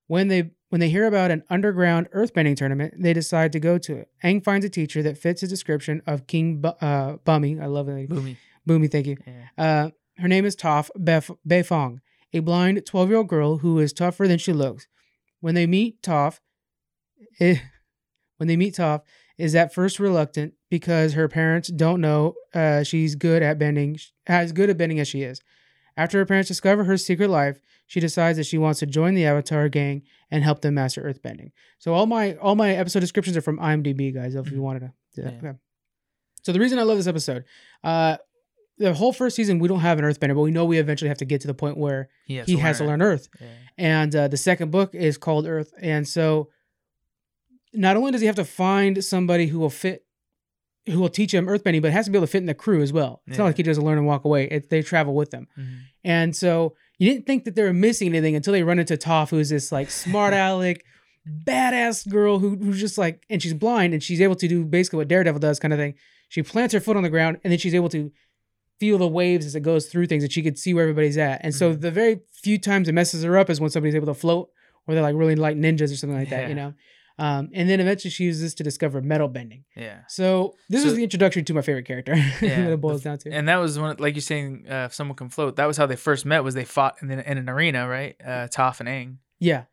When 0.07 0.27
they 0.27 0.51
when 0.67 0.81
they 0.81 0.89
hear 0.89 1.05
about 1.07 1.31
an 1.31 1.43
underground 1.49 2.09
earthbending 2.13 2.57
tournament, 2.57 2.95
they 2.99 3.13
decide 3.13 3.53
to 3.53 3.59
go 3.61 3.77
to 3.77 3.95
it. 3.97 4.09
Aang 4.23 4.43
finds 4.43 4.65
a 4.65 4.69
teacher 4.69 5.01
that 5.03 5.17
fits 5.17 5.39
his 5.39 5.49
description 5.49 6.01
of 6.05 6.27
King 6.27 6.59
Bu- 6.59 6.67
uh, 6.81 7.17
Bummy. 7.23 7.57
I 7.61 7.67
love 7.67 7.87
it. 7.87 8.09
Bumi. 8.09 8.35
Bumi, 8.67 8.91
thank 8.91 9.07
you. 9.07 9.15
Yeah. 9.25 9.47
Uh, 9.57 9.89
her 10.21 10.27
name 10.27 10.43
is 10.45 10.57
Toph 10.57 10.89
Bef- 10.99 11.37
Beifong, 11.47 11.99
a 12.33 12.39
blind 12.39 12.85
12 12.85 13.07
year 13.09 13.17
old 13.17 13.29
girl 13.29 13.59
who 13.59 13.79
is 13.79 13.93
tougher 13.93 14.27
than 14.27 14.37
she 14.37 14.51
looks. 14.51 14.87
When 15.41 15.55
they 15.55 15.67
meet 15.67 16.01
Toph, 16.01 16.39
eh, 17.39 17.57
when 18.37 18.47
they 18.47 18.57
meet 18.57 18.75
Toph, 18.75 19.01
is 19.37 19.55
at 19.55 19.73
first 19.73 19.99
reluctant 19.99 20.53
because 20.69 21.13
her 21.13 21.27
parents 21.27 21.69
don't 21.69 21.99
know 22.01 22.35
uh, 22.53 22.83
she's 22.83 23.15
good 23.15 23.41
at 23.43 23.57
bending, 23.59 23.97
as 24.27 24.51
good 24.51 24.69
at 24.69 24.77
bending 24.77 24.99
as 24.99 25.07
she 25.07 25.23
is. 25.23 25.41
After 25.97 26.17
her 26.19 26.25
parents 26.25 26.47
discover 26.47 26.83
her 26.85 26.95
secret 26.97 27.29
life, 27.29 27.59
she 27.87 27.99
decides 27.99 28.37
that 28.37 28.45
she 28.45 28.57
wants 28.57 28.79
to 28.79 28.85
join 28.85 29.13
the 29.13 29.25
Avatar 29.25 29.67
gang 29.67 30.03
and 30.29 30.43
help 30.43 30.61
them 30.61 30.75
master 30.75 31.01
earthbending. 31.01 31.51
So 31.79 31.93
all 31.93 32.05
my 32.05 32.35
all 32.35 32.55
my 32.55 32.71
episode 32.75 33.01
descriptions 33.01 33.35
are 33.35 33.41
from 33.41 33.57
IMDb, 33.59 34.13
guys. 34.13 34.35
If 34.35 34.49
you 34.51 34.57
Mhm. 34.59 34.61
wanted 34.61 34.79
to. 34.79 34.93
Yeah. 35.21 35.27
Okay. 35.29 35.51
So 36.43 36.53
the 36.53 36.59
reason 36.59 36.79
I 36.79 36.83
love 36.83 36.97
this 36.97 37.07
episode, 37.07 37.43
uh, 37.83 38.17
the 38.77 38.93
whole 38.93 39.11
first 39.13 39.35
season 39.35 39.59
we 39.59 39.67
don't 39.67 39.81
have 39.81 39.99
an 39.99 40.05
earthbender, 40.05 40.33
but 40.33 40.41
we 40.41 40.51
know 40.51 40.65
we 40.65 40.77
eventually 40.77 41.09
have 41.09 41.17
to 41.19 41.25
get 41.25 41.41
to 41.41 41.47
the 41.47 41.53
point 41.53 41.77
where 41.77 42.09
He 42.25 42.37
has 42.37 42.47
he 42.47 42.55
to 42.55 42.61
has 42.61 42.77
to 42.77 42.85
learn. 42.85 42.99
learn 43.01 43.11
Earth. 43.13 43.27
Yeah. 43.39 43.47
And 43.81 44.15
uh, 44.15 44.27
the 44.27 44.37
second 44.37 44.69
book 44.69 44.93
is 44.93 45.17
called 45.17 45.47
Earth, 45.47 45.73
and 45.81 46.07
so 46.07 46.49
not 47.73 47.97
only 47.97 48.11
does 48.11 48.21
he 48.21 48.27
have 48.27 48.35
to 48.35 48.45
find 48.45 49.03
somebody 49.03 49.47
who 49.47 49.57
will 49.59 49.69
fit, 49.71 50.05
who 50.85 50.99
will 50.99 51.09
teach 51.09 51.33
him 51.33 51.47
earthbending, 51.47 51.81
but 51.81 51.87
it 51.89 51.93
has 51.93 52.05
to 52.05 52.11
be 52.11 52.17
able 52.19 52.27
to 52.27 52.31
fit 52.31 52.39
in 52.39 52.45
the 52.45 52.53
crew 52.53 52.81
as 52.83 52.93
well. 52.93 53.21
It's 53.25 53.37
not 53.39 53.45
like 53.45 53.57
he 53.57 53.63
just 53.63 53.81
learn 53.81 53.97
and 53.97 54.05
walk 54.05 54.23
away. 54.25 54.45
It, 54.45 54.69
they 54.69 54.81
travel 54.83 55.15
with 55.15 55.31
them, 55.31 55.47
Mhm. 55.57 55.77
and 56.03 56.35
so 56.35 56.75
you 56.99 57.09
didn't 57.11 57.25
think 57.25 57.45
that 57.45 57.55
they 57.55 57.63
were 57.63 57.73
missing 57.73 58.09
anything 58.09 58.35
until 58.35 58.53
they 58.53 58.61
run 58.61 58.77
into 58.77 58.97
Toph, 58.97 59.29
who's 59.31 59.49
this 59.49 59.71
like 59.71 59.89
smart 59.89 60.33
aleck, 60.45 60.83
badass 61.47 62.07
girl 62.07 62.37
who 62.39 62.57
who's 62.57 62.79
just 62.79 62.97
like, 62.99 63.23
and 63.31 63.41
she's 63.41 63.53
blind, 63.55 63.93
and 63.93 64.03
she's 64.03 64.21
able 64.21 64.35
to 64.35 64.47
do 64.47 64.63
basically 64.63 64.97
what 64.97 65.07
Daredevil 65.07 65.39
does, 65.39 65.59
kind 65.59 65.73
of 65.73 65.79
thing. 65.79 65.95
She 66.29 66.43
plants 66.43 66.73
her 66.75 66.79
foot 66.79 66.97
on 66.97 67.03
the 67.03 67.09
ground, 67.09 67.39
and 67.43 67.51
then 67.51 67.57
she's 67.57 67.73
able 67.75 67.89
to 67.89 68.11
feel 68.81 68.97
the 68.97 69.07
waves 69.21 69.45
as 69.45 69.53
it 69.55 69.61
goes 69.71 69.83
through 69.89 70.07
things, 70.07 70.23
and 70.23 70.31
she 70.35 70.41
could 70.41 70.57
see 70.63 70.73
where 70.73 70.83
everybody's 70.87 71.17
at. 71.17 71.37
And 71.45 71.53
so 71.59 71.65
Mhm. 71.73 71.81
the 71.81 71.91
very 72.01 72.15
few 72.45 72.57
times 72.57 72.87
it 72.89 72.93
messes 72.93 73.23
her 73.23 73.37
up 73.41 73.49
is 73.49 73.61
when 73.61 73.69
somebody's 73.69 73.95
able 73.95 74.07
to 74.13 74.19
float, 74.25 74.49
or 74.85 74.93
they're 74.93 75.03
like 75.09 75.15
really 75.15 75.35
like 75.47 75.55
ninjas 75.65 75.91
or 75.93 75.97
something 76.01 76.17
like 76.17 76.29
that, 76.35 76.49
you 76.49 76.55
know. 76.55 76.73
Um, 77.19 77.49
and 77.53 77.69
then 77.69 77.79
eventually 77.79 78.09
she 78.09 78.23
uses 78.23 78.41
this 78.41 78.53
to 78.55 78.63
discover 78.63 78.99
metal 79.01 79.27
bending. 79.27 79.63
Yeah. 79.75 79.99
So 80.07 80.55
this 80.69 80.81
So- 80.81 80.87
is 80.89 80.95
the 80.95 81.03
introduction 81.03 81.45
to 81.45 81.53
my 81.53 81.61
favorite 81.61 81.85
character. 81.85 82.13
Yeah, 82.41 82.63
that 82.63 82.71
it 82.73 82.81
boils 82.81 83.01
f- 83.01 83.03
down 83.03 83.17
to. 83.19 83.31
And 83.31 83.47
that 83.47 83.57
was 83.57 83.77
one, 83.77 83.95
like 83.99 84.15
you're 84.15 84.21
saying, 84.33 84.65
uh, 84.67 84.85
if 84.89 84.93
someone 84.95 85.15
can 85.15 85.29
float, 85.29 85.55
that 85.57 85.67
was 85.67 85.77
how 85.77 85.85
they 85.85 85.95
first 86.09 86.25
met. 86.25 86.43
Was 86.43 86.55
they 86.55 86.65
fought 86.65 86.95
in, 87.01 87.07
the, 87.09 87.31
in 87.31 87.37
an 87.37 87.47
arena, 87.49 87.87
right? 87.87 88.15
Uh, 88.31 88.47
Toph 88.47 88.79
and 88.79 88.89
Aang, 88.89 89.17
yeah, 89.39 89.63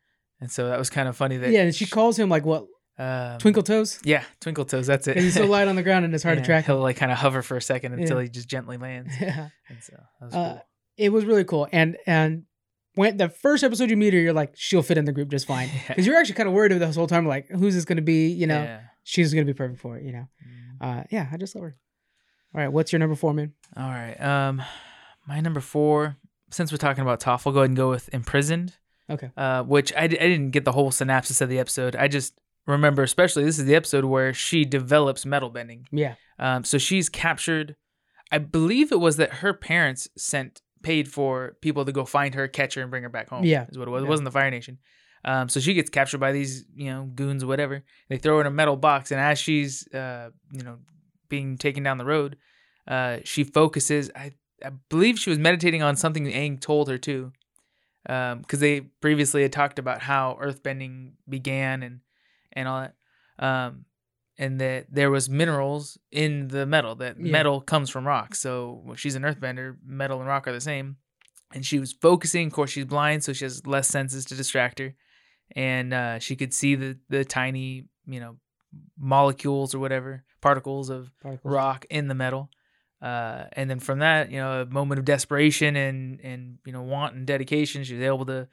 and 0.41 0.51
so 0.51 0.67
that 0.69 0.77
was 0.77 0.89
kind 0.91 1.07
of 1.09 1.15
funny 1.17 1.37
that 1.37 1.49
yeah. 1.51 1.63
And 1.63 1.73
she 1.73 1.87
calls 1.87 2.19
him 2.19 2.29
like 2.29 2.45
what 2.45 2.65
Um, 2.99 3.37
Twinkle 3.39 3.63
Toes. 3.63 3.99
Yeah, 4.03 4.23
Twinkle 4.41 4.65
Toes. 4.65 4.85
That's 4.87 5.07
it. 5.07 5.17
He's 5.17 5.33
so 5.33 5.45
light 5.47 5.67
on 5.67 5.75
the 5.75 5.83
ground 5.83 6.03
and 6.05 6.13
it's 6.13 6.23
hard 6.23 6.37
Yeah, 6.37 6.41
to 6.43 6.45
track. 6.45 6.65
He'll 6.65 6.79
like 6.79 6.97
kind 6.97 7.11
of 7.11 7.17
hover 7.17 7.41
for 7.41 7.55
a 7.57 7.61
second 7.61 7.93
until 7.93 8.17
Yeah. 8.17 8.23
he 8.23 8.29
just 8.29 8.47
gently 8.49 8.77
lands. 8.77 9.13
Yeah. 9.21 9.49
And 9.69 9.77
so 9.81 9.93
that 10.19 10.25
was 10.25 10.33
Uh, 10.35 10.53
cool. 10.53 10.65
It 10.97 11.09
was 11.13 11.23
really 11.25 11.45
cool. 11.45 11.67
And 11.71 11.97
and 12.05 12.43
when 12.95 13.15
the 13.17 13.29
first 13.29 13.63
episode 13.63 13.89
you 13.89 13.95
meet 13.95 14.13
her, 14.13 14.19
you're 14.19 14.33
like, 14.33 14.51
she'll 14.55 14.81
fit 14.83 14.97
in 14.97 15.05
the 15.05 15.13
group 15.13 15.29
just 15.29 15.47
fine. 15.55 15.69
Yeah. 15.69 15.81
Because 15.87 16.05
you're 16.05 16.17
actually 16.17 16.35
kind 16.35 16.49
of 16.49 16.53
worried 16.55 16.71
about 16.73 16.85
this 16.87 16.95
whole 16.97 17.07
time, 17.07 17.25
like, 17.25 17.47
who's 17.49 17.73
this 17.75 17.85
going 17.85 17.95
to 17.95 18.01
be? 18.01 18.27
You 18.27 18.47
know, 18.47 18.61
Yeah. 18.61 18.81
she's 19.03 19.33
going 19.33 19.47
to 19.47 19.53
be 19.53 19.55
perfect 19.57 19.79
for 19.79 19.97
it. 19.97 20.03
You 20.03 20.11
know. 20.11 20.27
Mm. 20.81 20.99
Uh, 20.99 21.03
yeah, 21.09 21.27
I 21.31 21.37
just 21.37 21.55
love 21.55 21.63
her. 21.63 21.77
All 22.53 22.59
right, 22.61 22.67
what's 22.71 22.91
your 22.91 22.99
number 22.99 23.15
four, 23.15 23.33
man? 23.33 23.53
All 23.77 23.89
right. 23.89 24.19
Um, 24.19 24.61
my 25.27 25.39
number 25.39 25.61
four. 25.61 26.17
Since 26.51 26.71
we're 26.71 26.79
talking 26.79 27.03
about 27.03 27.19
Toph, 27.21 27.45
we'll 27.45 27.53
go 27.53 27.59
ahead 27.59 27.69
and 27.69 27.77
go 27.77 27.89
with 27.91 28.09
Imprisoned. 28.11 28.73
Okay. 29.09 29.29
Uh, 29.37 29.61
which 29.63 29.93
I, 29.95 30.07
d- 30.07 30.19
I 30.19 30.27
didn't 30.27 30.49
get 30.51 30.65
the 30.65 30.71
whole 30.71 30.89
synopsis 30.91 31.41
of 31.41 31.49
the 31.49 31.59
episode. 31.59 31.95
I 31.95 32.07
just 32.07 32.33
remember, 32.67 33.03
especially 33.03 33.43
this 33.43 33.59
is 33.59 33.65
the 33.65 33.75
episode 33.75 34.05
where 34.05 34.33
she 34.33 34.65
develops 34.65 35.25
metal 35.25 35.49
bending. 35.49 35.87
Yeah. 35.91 36.15
Um, 36.37 36.63
so 36.63 36.77
she's 36.77 37.09
captured. 37.09 37.75
I 38.31 38.37
believe 38.37 38.91
it 38.91 38.99
was 38.99 39.17
that 39.17 39.35
her 39.35 39.53
parents 39.53 40.07
sent 40.17 40.61
paid 40.83 41.11
for 41.11 41.57
people 41.61 41.83
to 41.85 41.91
go 41.91 42.05
find 42.05 42.35
her, 42.35 42.47
catch 42.47 42.75
her, 42.75 42.81
and 42.81 42.91
bring 42.91 43.03
her 43.03 43.09
back 43.09 43.29
home. 43.29 43.43
Yeah. 43.43 43.65
is 43.69 43.77
what 43.77 43.87
it 43.87 43.91
was. 43.91 44.03
It 44.03 44.07
wasn't 44.07 44.25
the 44.25 44.31
Fire 44.31 44.49
Nation. 44.49 44.77
Um, 45.25 45.49
so 45.49 45.59
she 45.59 45.73
gets 45.73 45.89
captured 45.89 46.19
by 46.19 46.31
these, 46.31 46.65
you 46.73 46.89
know, 46.89 47.03
goons 47.13 47.43
or 47.43 47.47
whatever. 47.47 47.83
They 48.07 48.17
throw 48.17 48.35
her 48.35 48.41
in 48.41 48.47
a 48.47 48.51
metal 48.51 48.77
box, 48.77 49.11
and 49.11 49.19
as 49.19 49.37
she's, 49.37 49.85
uh, 49.93 50.29
you 50.53 50.63
know, 50.63 50.77
being 51.27 51.57
taken 51.57 51.83
down 51.83 51.97
the 51.97 52.05
road, 52.05 52.37
uh, 52.87 53.17
she 53.25 53.43
focuses. 53.43 54.09
I 54.15 54.31
I 54.63 54.71
believe 54.89 55.19
she 55.19 55.29
was 55.29 55.39
meditating 55.39 55.83
on 55.83 55.95
something 55.95 56.25
Aang 56.25 56.59
told 56.59 56.89
her 56.89 56.97
too, 56.97 57.31
because 58.03 58.59
they 58.59 58.81
previously 59.01 59.41
had 59.41 59.51
talked 59.51 59.79
about 59.79 60.01
how 60.01 60.37
earthbending 60.41 61.13
began 61.27 61.83
and 61.83 61.99
and 62.53 62.67
all 62.67 62.81
that. 62.81 62.95
Um, 63.43 63.85
and 64.37 64.59
that 64.61 64.85
there 64.89 65.11
was 65.11 65.29
minerals 65.29 65.97
in 66.11 66.47
the 66.47 66.65
metal. 66.65 66.95
That 66.95 67.19
Yeah. 67.19 67.31
metal 67.31 67.59
comes 67.61 67.89
from 67.89 68.07
rock. 68.07 68.35
So 68.35 68.81
when 68.83 68.95
she's 68.97 69.15
an 69.15 69.23
earthbender. 69.23 69.75
Metal 69.85 70.19
and 70.19 70.27
rock 70.27 70.47
are 70.47 70.53
the 70.53 70.61
same. 70.61 70.97
And 71.53 71.65
she 71.65 71.79
was 71.79 71.91
focusing. 71.93 72.47
Of 72.47 72.53
course, 72.53 72.69
she's 72.71 72.85
blind, 72.85 73.23
so 73.23 73.33
she 73.33 73.43
has 73.45 73.65
less 73.67 73.87
senses 73.87 74.23
to 74.25 74.35
distract 74.35 74.79
her. 74.79 74.93
And 75.55 75.93
uh, 75.93 76.19
she 76.19 76.35
could 76.35 76.53
see 76.53 76.75
the 76.75 76.99
the 77.09 77.25
tiny, 77.25 77.85
you 78.05 78.19
know, 78.19 78.37
molecules 78.97 79.73
or 79.73 79.79
whatever 79.79 80.23
particles 80.41 80.89
of 80.89 81.11
Particles. 81.21 81.51
rock 81.51 81.85
in 81.89 82.07
the 82.07 82.15
metal. 82.15 82.49
Uh, 83.01 83.45
and 83.53 83.69
then 83.69 83.79
from 83.79 83.99
that, 83.99 84.29
you 84.31 84.37
know, 84.37 84.61
a 84.61 84.65
moment 84.65 84.99
of 84.99 85.05
desperation 85.05 85.75
and 85.75 86.19
and 86.21 86.57
you 86.65 86.71
know 86.73 86.81
want 86.81 87.15
and 87.15 87.25
dedication, 87.25 87.83
she 87.83 87.95
was 87.95 88.03
able 88.03 88.25
to 88.25 88.47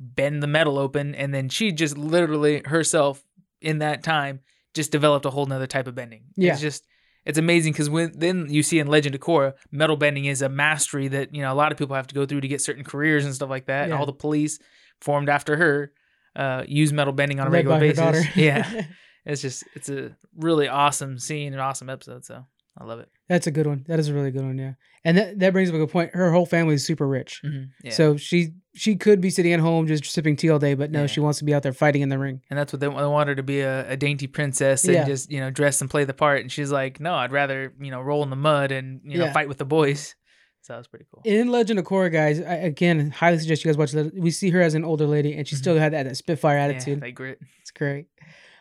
bend 0.00 0.42
the 0.42 0.46
metal 0.46 0.78
open, 0.78 1.14
and 1.14 1.34
then 1.34 1.48
she 1.48 1.70
just 1.72 1.98
literally 1.98 2.62
herself 2.64 3.24
in 3.60 3.78
that 3.78 4.02
time 4.02 4.40
just 4.74 4.92
developed 4.92 5.26
a 5.26 5.30
whole 5.30 5.46
nother 5.46 5.66
type 5.66 5.86
of 5.86 5.94
bending. 5.94 6.24
Yeah. 6.36 6.52
it's 6.52 6.60
just 6.60 6.86
it's 7.24 7.38
amazing 7.38 7.72
because 7.72 7.90
when 7.90 8.12
then 8.16 8.46
you 8.48 8.62
see 8.62 8.78
in 8.78 8.86
Legend 8.86 9.14
of 9.14 9.20
Korra, 9.20 9.52
metal 9.70 9.96
bending 9.96 10.24
is 10.24 10.40
a 10.40 10.48
mastery 10.48 11.08
that 11.08 11.34
you 11.34 11.42
know 11.42 11.52
a 11.52 11.54
lot 11.54 11.72
of 11.72 11.78
people 11.78 11.96
have 11.96 12.06
to 12.06 12.14
go 12.14 12.24
through 12.24 12.40
to 12.40 12.48
get 12.48 12.60
certain 12.60 12.84
careers 12.84 13.24
and 13.24 13.34
stuff 13.34 13.50
like 13.50 13.66
that. 13.66 13.84
And 13.84 13.92
all 13.92 14.06
the 14.06 14.12
police 14.12 14.58
formed 15.00 15.28
after 15.28 15.56
her 15.56 15.92
uh, 16.34 16.64
use 16.66 16.92
metal 16.92 17.12
bending 17.12 17.40
on 17.40 17.46
a 17.46 17.50
Led 17.50 17.66
regular 17.66 17.80
basis. 17.80 18.24
yeah, 18.36 18.86
it's 19.26 19.42
just 19.42 19.64
it's 19.74 19.88
a 19.88 20.16
really 20.36 20.68
awesome 20.68 21.18
scene 21.18 21.52
and 21.52 21.60
awesome 21.60 21.90
episode. 21.90 22.24
So 22.24 22.44
I 22.78 22.84
love 22.84 23.00
it. 23.00 23.10
That's 23.28 23.46
a 23.46 23.50
good 23.50 23.66
one. 23.66 23.84
That 23.88 23.98
is 23.98 24.08
a 24.08 24.14
really 24.14 24.30
good 24.30 24.44
one. 24.44 24.56
Yeah. 24.58 24.72
And 25.04 25.16
that, 25.18 25.38
that 25.38 25.52
brings 25.52 25.68
up 25.68 25.74
a 25.74 25.78
good 25.78 25.90
point. 25.90 26.14
Her 26.14 26.32
whole 26.32 26.46
family 26.46 26.74
is 26.74 26.84
super 26.86 27.06
rich. 27.06 27.42
Yeah. 27.84 27.90
So 27.92 28.16
she 28.16 28.48
she 28.74 28.96
could 28.96 29.20
be 29.20 29.28
sitting 29.30 29.52
at 29.52 29.60
home 29.60 29.86
just 29.86 30.04
sipping 30.06 30.36
tea 30.36 30.50
all 30.50 30.58
day, 30.58 30.74
but 30.74 30.90
no, 30.90 31.02
Yeah. 31.02 31.06
she 31.06 31.20
wants 31.20 31.38
to 31.40 31.44
be 31.44 31.52
out 31.52 31.62
there 31.62 31.72
fighting 31.72 32.00
in 32.02 32.08
the 32.08 32.18
ring. 32.18 32.40
and 32.48 32.58
that's 32.58 32.72
what 32.72 32.80
they, 32.80 32.86
they 32.86 32.92
want 32.92 33.28
her 33.28 33.34
to 33.34 33.42
be 33.42 33.60
a, 33.60 33.90
a 33.90 33.96
dainty 33.96 34.26
princess 34.26 34.84
and 34.84 34.94
Yeah. 34.94 35.04
just 35.04 35.30
you 35.30 35.40
know 35.40 35.50
dress 35.50 35.80
and 35.80 35.90
play 35.90 36.04
the 36.04 36.14
part. 36.14 36.40
And 36.40 36.50
she's 36.50 36.70
like, 36.72 37.00
no, 37.00 37.14
I'd 37.14 37.32
rather 37.32 37.72
you 37.80 37.90
know 37.90 38.00
roll 38.00 38.22
in 38.22 38.30
the 38.30 38.36
mud 38.36 38.72
and 38.72 39.00
you 39.04 39.18
know 39.18 39.30
fight 39.32 39.48
with 39.48 39.58
the 39.58 39.64
boys. 39.66 40.14
So 40.62 40.72
that 40.72 40.78
was 40.78 40.88
pretty 40.88 41.06
cool. 41.12 41.22
In 41.24 41.48
Legend 41.48 41.78
of 41.78 41.84
Korra, 41.86 42.12
guys, 42.12 42.40
I, 42.40 42.54
again, 42.54 43.10
highly 43.10 43.38
suggest 43.38 43.64
you 43.64 43.68
guys 43.70 43.78
watch 43.78 43.92
that. 43.92 44.12
We 44.14 44.30
see 44.30 44.50
her 44.50 44.60
as 44.60 44.74
an 44.74 44.84
older 44.84 45.06
lady, 45.06 45.32
and 45.34 45.46
she 45.46 45.54
Mhm. 45.54 45.58
still 45.60 45.78
had 45.78 45.92
that, 45.94 46.02
that 46.04 46.16
Spitfire 46.16 46.56
Yeah, 46.58 46.64
attitude. 46.64 47.00
they 47.00 47.12
grit. 47.12 47.38
it's 47.60 47.70
great. 47.70 48.06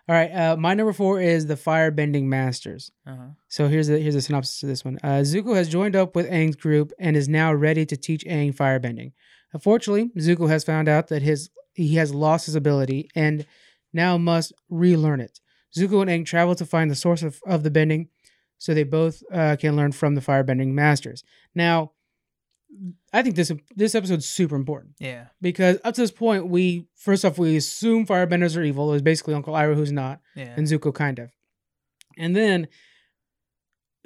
All 0.10 0.16
right, 0.16 0.30
uh, 0.32 0.55
my 0.55 0.74
number 0.74 0.93
four 0.93 1.20
is 1.20 1.47
the 1.47 1.55
Firebending 1.55 2.24
Masters. 2.24 2.91
Uh-huh. 3.05 3.28
So 3.49 3.68
here's 3.68 3.88
the 3.88 3.99
here's 3.99 4.16
a 4.16 4.22
synopsis 4.22 4.62
to 4.62 4.66
this 4.66 4.86
one. 4.86 4.97
Uh, 5.03 5.20
Zuko 5.20 5.53
has 5.53 5.68
joined 5.68 5.97
up 5.97 6.16
with 6.16 6.30
Aang's 6.30 6.55
group 6.55 6.93
and 6.97 7.18
is 7.18 7.28
now 7.28 7.53
ready 7.53 7.86
to 7.86 7.97
teach 7.97 8.24
Aang 8.24 8.55
firebending. 8.55 9.12
Unfortunately, 9.51 10.10
Zuko 10.18 10.47
has 10.47 10.64
found 10.64 10.88
out 10.88 11.10
that 11.10 11.24
his 11.24 11.49
he 11.74 11.95
has 11.95 12.14
lost 12.14 12.45
his 12.45 12.55
ability 12.55 13.10
and 13.16 13.45
now 13.91 14.18
must 14.18 14.53
relearn 14.70 15.20
it. 15.20 15.41
Zuko 15.78 16.01
and 16.01 16.10
Aang 16.10 16.26
travel 16.26 16.55
to 16.55 16.66
find 16.66 16.89
the 16.89 16.95
source 16.95 17.22
of, 17.22 17.41
of 17.45 17.64
the 17.64 17.72
bending, 17.72 18.08
so 18.58 18.74
they 18.74 18.84
both 18.84 19.22
uh, 19.34 19.58
can 19.60 19.76
learn 19.76 19.91
from 19.91 20.16
the 20.16 20.22
firebending 20.22 20.70
masters. 20.70 21.22
Now, 21.53 21.91
I 23.13 23.22
think 23.24 23.36
this 23.36 23.51
this 23.76 23.95
episode's 23.95 24.28
super 24.28 24.55
important 24.55 24.95
Yeah. 24.99 25.28
because 25.41 25.78
up 25.84 25.95
to 25.95 26.01
this 26.01 26.11
point, 26.11 26.47
we 26.47 26.88
first 26.95 27.24
off 27.26 27.38
we 27.38 27.55
assume 27.55 28.05
firebenders 28.05 28.57
are 28.57 28.63
evil. 28.63 28.89
It 28.89 28.93
was 28.93 29.01
basically 29.01 29.34
Uncle 29.34 29.53
Iroh 29.53 29.76
who's 29.76 29.91
not 29.91 30.20
Yeah. 30.36 30.53
and 30.55 30.68
Zuko 30.68 30.93
kind 30.93 31.20
of. 31.20 31.32
And 32.18 32.36
then 32.36 32.68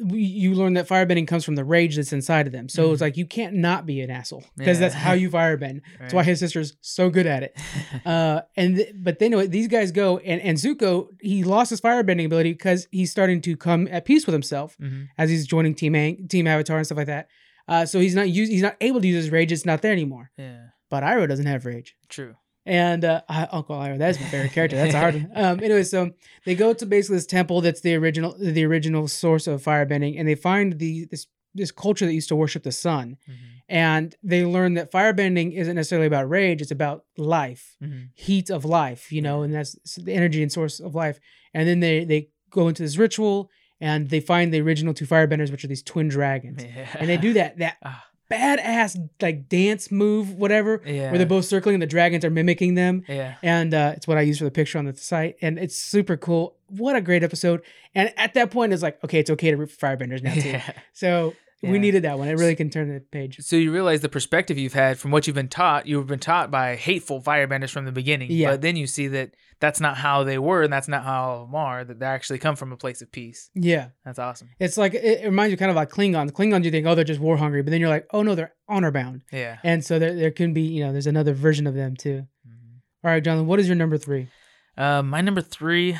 we, 0.03 0.21
you 0.21 0.55
learn 0.55 0.73
that 0.73 0.87
firebending 0.87 1.27
comes 1.27 1.45
from 1.45 1.53
the 1.55 1.63
rage 1.63 1.95
that's 1.95 2.11
inside 2.11 2.47
of 2.47 2.53
them. 2.53 2.67
So 2.69 2.91
it's 2.91 2.99
Mhm. 2.99 3.05
like 3.05 3.17
you 3.17 3.25
can't 3.27 3.53
not 3.55 3.85
be 3.85 4.01
an 4.01 4.09
asshole 4.09 4.43
because 4.57 4.79
that's 4.79 4.95
how 4.95 5.13
you 5.13 5.29
firebend. 5.39 5.81
That's 5.99 6.13
why 6.13 6.23
his 6.23 6.39
sister's 6.39 6.75
so 6.81 7.09
good 7.09 7.27
at 7.27 7.43
it. 7.43 7.57
Uh, 8.05 8.41
and 8.55 8.77
th- 8.77 8.93
but 8.95 9.19
then 9.19 9.35
what 9.35 9.51
these 9.51 9.67
guys 9.67 9.91
go 9.91 10.17
and 10.19 10.41
and 10.41 10.57
Zuko 10.57 11.07
he 11.19 11.43
lost 11.43 11.69
his 11.69 11.79
firebending 11.81 12.25
ability 12.25 12.51
because 12.53 12.87
he's 12.91 13.11
starting 13.11 13.41
to 13.41 13.55
come 13.55 13.87
at 13.91 14.05
peace 14.05 14.25
with 14.25 14.33
himself 14.33 14.75
Mhm. 14.81 15.07
as 15.19 15.29
he's 15.29 15.45
joining 15.45 15.75
Team 15.75 15.93
Ang- 15.95 16.27
Team 16.27 16.47
Avatar 16.47 16.77
and 16.77 16.85
stuff 16.85 16.97
like 16.97 17.07
that. 17.07 17.27
Uh, 17.67 17.85
so 17.85 17.99
he's 17.99 18.15
not 18.15 18.29
use, 18.29 18.49
he's 18.49 18.61
not 18.61 18.75
able 18.81 19.01
to 19.01 19.07
use 19.07 19.23
his 19.23 19.31
rage. 19.31 19.51
It's 19.51 19.65
not 19.65 19.81
there 19.81 19.91
anymore. 19.91 20.31
Yeah. 20.37 20.67
But 20.89 21.03
Iroh 21.03 21.27
doesn't 21.27 21.45
have 21.45 21.65
rage. 21.65 21.95
True. 22.09 22.35
And 22.65 23.03
uh, 23.05 23.21
I, 23.27 23.47
Uncle 23.51 23.75
Iroh, 23.75 23.97
that's 23.97 24.19
my 24.19 24.27
favorite 24.27 24.51
character. 24.53 24.75
That's 24.75 24.93
a 24.93 24.99
hard 24.99 25.15
one. 25.15 25.31
Um, 25.35 25.59
anyway, 25.63 25.83
so 25.83 26.11
they 26.45 26.53
go 26.55 26.73
to 26.73 26.85
basically 26.85 27.17
this 27.17 27.25
temple 27.25 27.61
that's 27.61 27.81
the 27.81 27.95
original, 27.95 28.35
the 28.39 28.65
original 28.65 29.07
source 29.07 29.47
of 29.47 29.63
firebending, 29.63 30.19
and 30.19 30.27
they 30.27 30.35
find 30.35 30.77
the 30.79 31.05
this 31.09 31.27
this 31.53 31.71
culture 31.71 32.05
that 32.05 32.13
used 32.13 32.29
to 32.29 32.35
worship 32.35 32.63
the 32.63 32.71
sun, 32.71 33.17
Mhm. 33.29 33.33
and 33.67 34.15
they 34.23 34.45
learn 34.45 34.75
that 34.75 34.89
firebending 34.91 35.53
isn't 35.53 35.75
necessarily 35.75 36.07
about 36.07 36.29
rage; 36.29 36.61
it's 36.61 36.71
about 36.71 37.03
life, 37.17 37.75
Mhm. 37.83 38.09
heat 38.13 38.49
of 38.49 38.63
life, 38.63 39.11
you 39.11 39.21
know, 39.21 39.41
and 39.41 39.53
that's 39.53 39.75
the 39.97 40.13
energy 40.13 40.41
and 40.43 40.51
source 40.51 40.79
of 40.79 40.93
life. 40.95 41.19
And 41.53 41.67
then 41.67 41.79
they 41.81 42.05
they 42.05 42.29
go 42.51 42.67
into 42.69 42.83
this 42.83 42.95
ritual, 42.97 43.49
and 43.81 44.09
they 44.09 44.19
find 44.21 44.53
the 44.53 44.61
original 44.61 44.93
two 44.93 45.05
firebenders, 45.05 45.51
which 45.51 45.63
are 45.65 45.67
these 45.67 45.83
twin 45.83 46.07
dragons, 46.07 46.63
Yeah. 46.63 46.87
and 46.99 47.09
they 47.09 47.17
do 47.17 47.33
that 47.33 47.57
that 47.57 47.75
Ah. 47.83 48.05
badass 48.31 49.09
like 49.21 49.49
dance 49.49 49.91
move, 49.91 50.33
whatever, 50.35 50.81
Yeah. 50.85 51.09
where 51.09 51.17
they're 51.17 51.27
both 51.27 51.45
circling, 51.45 51.75
and 51.75 51.81
the 51.81 51.87
dragons 51.87 52.23
are 52.23 52.29
mimicking 52.29 52.75
them 52.75 53.03
Yeah. 53.09 53.35
and 53.43 53.73
uh, 53.73 53.93
it's 53.97 54.07
what 54.07 54.17
I 54.17 54.21
use 54.21 54.37
for 54.37 54.45
the 54.45 54.51
picture 54.51 54.77
on 54.79 54.85
the 54.85 54.95
site, 54.95 55.35
and 55.41 55.59
it's 55.59 55.75
super 55.75 56.15
cool. 56.15 56.55
What 56.69 56.95
a 56.95 57.01
great 57.01 57.23
episode! 57.23 57.61
And 57.93 58.13
at 58.15 58.33
that 58.35 58.51
point, 58.51 58.71
it's 58.71 58.81
like, 58.81 59.03
okay, 59.03 59.19
it's 59.19 59.29
okay 59.31 59.51
to 59.51 59.57
root 59.57 59.69
for 59.71 59.85
firebenders 59.85 60.23
now 60.23 60.33
too. 60.33 60.41
Yeah. 60.49 60.71
So 60.93 61.33
Yeah. 61.61 61.71
we 61.71 61.79
needed 61.79 62.03
that 62.03 62.17
one. 62.17 62.27
It 62.27 62.33
really 62.33 62.55
can 62.55 62.69
turn 62.69 62.91
the 62.91 62.99
page. 62.99 63.37
So 63.41 63.55
you 63.55 63.71
realize 63.71 64.01
the 64.01 64.09
perspective 64.09 64.57
you've 64.57 64.73
had 64.73 64.97
from 64.97 65.11
what 65.11 65.27
you've 65.27 65.35
been 65.35 65.47
taught. 65.47 65.85
You've 65.85 66.07
been 66.07 66.19
taught 66.19 66.49
by 66.49 66.75
hateful 66.75 67.21
firebenders 67.21 67.69
from 67.69 67.85
the 67.85 67.91
beginning. 67.91 68.31
Yeah. 68.31 68.51
But 68.51 68.61
then 68.61 68.75
you 68.75 68.87
see 68.87 69.07
that 69.09 69.35
that's 69.59 69.79
not 69.79 69.95
how 69.97 70.23
they 70.23 70.39
were, 70.39 70.63
and 70.63 70.73
that's 70.73 70.87
not 70.87 71.03
how 71.03 71.21
all 71.23 71.41
of 71.43 71.47
them 71.49 71.55
are. 71.55 71.83
That 71.83 71.99
they 71.99 72.05
actually 72.07 72.39
come 72.39 72.55
from 72.55 72.71
a 72.71 72.77
place 72.77 73.03
of 73.03 73.11
peace. 73.11 73.51
Yeah, 73.53 73.89
That's 74.03 74.17
awesome. 74.17 74.49
it's 74.59 74.75
like 74.75 74.95
it, 74.95 75.23
reminds 75.23 75.51
you 75.51 75.57
kind 75.57 75.69
of 75.69 75.75
like 75.75 75.91
Klingons. 75.91 76.31
Klingons, 76.31 76.63
you 76.63 76.71
think, 76.71 76.87
oh, 76.87 76.95
they're 76.95 77.03
just 77.03 77.19
war 77.19 77.37
hungry, 77.37 77.61
but 77.61 77.69
then 77.69 77.79
you're 77.79 77.89
like, 77.89 78.07
oh 78.11 78.23
no, 78.23 78.33
they're 78.33 78.53
honor 78.67 78.89
bound, 78.89 79.21
Yeah. 79.31 79.59
and 79.63 79.85
so 79.85 79.99
there 79.99 80.15
there 80.15 80.31
can 80.31 80.53
be, 80.53 80.61
you 80.61 80.83
know, 80.83 80.91
there's 80.91 81.05
another 81.05 81.33
version 81.35 81.67
of 81.67 81.75
them 81.75 81.95
too. 81.95 82.25
Mhm. 82.47 82.79
All 83.03 83.11
right, 83.11 83.23
Jonathan, 83.23 83.45
what 83.45 83.59
is 83.59 83.67
your 83.67 83.75
number 83.75 83.99
three? 83.99 84.29
Uh, 84.75 85.03
my 85.03 85.21
number 85.21 85.41
three 85.41 85.95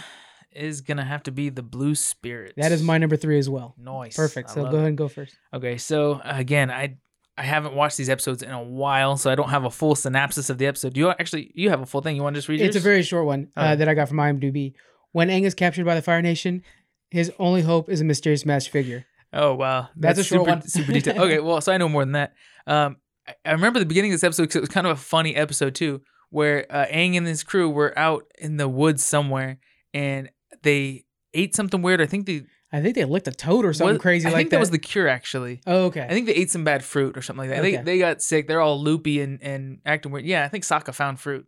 is 0.53 0.81
gonna 0.81 1.05
have 1.05 1.23
to 1.23 1.31
be 1.31 1.49
the 1.49 1.63
Blue 1.63 1.95
Spirits. 1.95 2.53
That 2.57 2.71
is 2.71 2.83
my 2.83 2.97
number 2.97 3.15
three 3.17 3.39
as 3.39 3.49
well. 3.49 3.75
Nice. 3.77 4.15
Perfect. 4.15 4.49
I 4.51 4.53
So 4.53 4.61
go 4.63 4.69
it. 4.69 4.73
ahead 4.75 4.87
and 4.89 4.97
go 4.97 5.07
first. 5.07 5.35
Okay, 5.53 5.77
so 5.77 6.21
again, 6.23 6.69
I 6.71 6.97
I 7.37 7.43
haven't 7.43 7.73
watched 7.73 7.97
these 7.97 8.09
episodes 8.09 8.43
in 8.43 8.51
a 8.51 8.61
while, 8.61 9.15
so 9.17 9.31
I 9.31 9.35
don't 9.35 9.49
have 9.49 9.63
a 9.63 9.69
full 9.69 9.95
synopsis 9.95 10.49
of 10.49 10.57
the 10.57 10.67
episode. 10.67 10.93
Do 10.93 10.99
you 10.99 11.09
actually 11.09 11.51
you 11.55 11.69
have 11.69 11.81
a 11.81 11.85
full 11.85 12.01
thing? 12.01 12.15
You 12.15 12.23
want 12.23 12.35
to 12.35 12.39
just 12.39 12.49
read 12.49 12.61
it? 12.61 12.65
It's 12.65 12.75
a 12.75 12.79
very 12.81 13.03
short 13.03 13.25
one 13.25 13.49
uh, 13.55 13.75
that 13.75 13.87
I 13.87 13.93
got 13.93 14.09
from 14.09 14.17
IMDb. 14.17 14.73
When 15.13 15.29
Aang 15.29 15.43
is 15.43 15.55
captured 15.55 15.85
by 15.85 15.95
the 15.95 16.01
Fire 16.01 16.21
Nation, 16.21 16.61
his 17.09 17.31
only 17.39 17.61
hope 17.61 17.89
is 17.89 18.01
a 18.01 18.05
mysterious 18.05 18.45
masked 18.45 18.71
figure. 18.71 19.05
Oh 19.33 19.55
wow, 19.55 19.87
That's 19.95 20.19
a 20.19 20.23
short 20.25 20.41
super, 20.41 20.51
one. 20.51 20.61
super 20.67 20.91
detailed. 20.91 21.17
Okay, 21.21 21.39
well, 21.39 21.61
so 21.61 21.71
I 21.71 21.77
know 21.77 21.87
more 21.89 22.03
than 22.03 22.11
that. 22.13 22.33
Um, 22.67 22.97
I, 23.25 23.33
I 23.45 23.51
remember 23.53 23.79
the 23.79 23.85
beginning 23.85 24.11
of 24.11 24.15
this 24.15 24.25
episode 24.25 24.43
because 24.43 24.57
it 24.57 24.61
was 24.61 24.69
kind 24.69 24.85
of 24.85 24.91
a 24.97 25.01
funny 25.01 25.35
episode 25.35 25.73
too, 25.73 26.01
where 26.31 26.65
uh, 26.69 26.85
Aang 26.87 27.15
and 27.15 27.25
his 27.25 27.41
crew 27.43 27.69
were 27.69 27.97
out 27.97 28.25
in 28.39 28.57
the 28.57 28.67
woods 28.67 29.05
somewhere, 29.05 29.59
and 29.93 30.29
they 30.63 31.05
ate 31.33 31.55
something 31.55 31.81
weird. 31.81 32.01
I 32.01 32.05
think 32.05 32.25
they 32.25 32.43
I 32.73 32.81
think 32.81 32.95
they 32.95 33.03
licked 33.05 33.27
a 33.27 33.31
toad 33.31 33.65
or 33.65 33.73
something 33.73 33.95
what- 33.95 34.01
crazy 34.01 34.27
I 34.27 34.31
like 34.31 34.37
think 34.37 34.49
that. 34.51 34.55
that 34.57 34.59
was 34.61 34.71
the 34.71 34.79
cure 34.79 35.07
actually. 35.07 35.61
oh, 35.67 35.85
okay. 35.85 36.01
I 36.01 36.09
think 36.09 36.25
they 36.25 36.33
ate 36.35 36.51
some 36.51 36.63
bad 36.63 36.83
fruit 36.83 37.17
or 37.17 37.21
something 37.21 37.49
like 37.49 37.49
that. 37.49 37.59
Okay. 37.65 37.77
They 37.77 37.83
they 37.83 37.99
got 37.99 38.21
sick. 38.21 38.47
They're 38.47 38.61
all 38.61 38.81
loopy 38.81 39.21
and 39.21 39.41
and 39.41 39.79
acting 39.85 40.11
weird. 40.11 40.25
Yeah, 40.25 40.45
I 40.45 40.47
think 40.47 40.63
Sokka 40.63 40.93
found 40.93 41.19
fruit, 41.19 41.45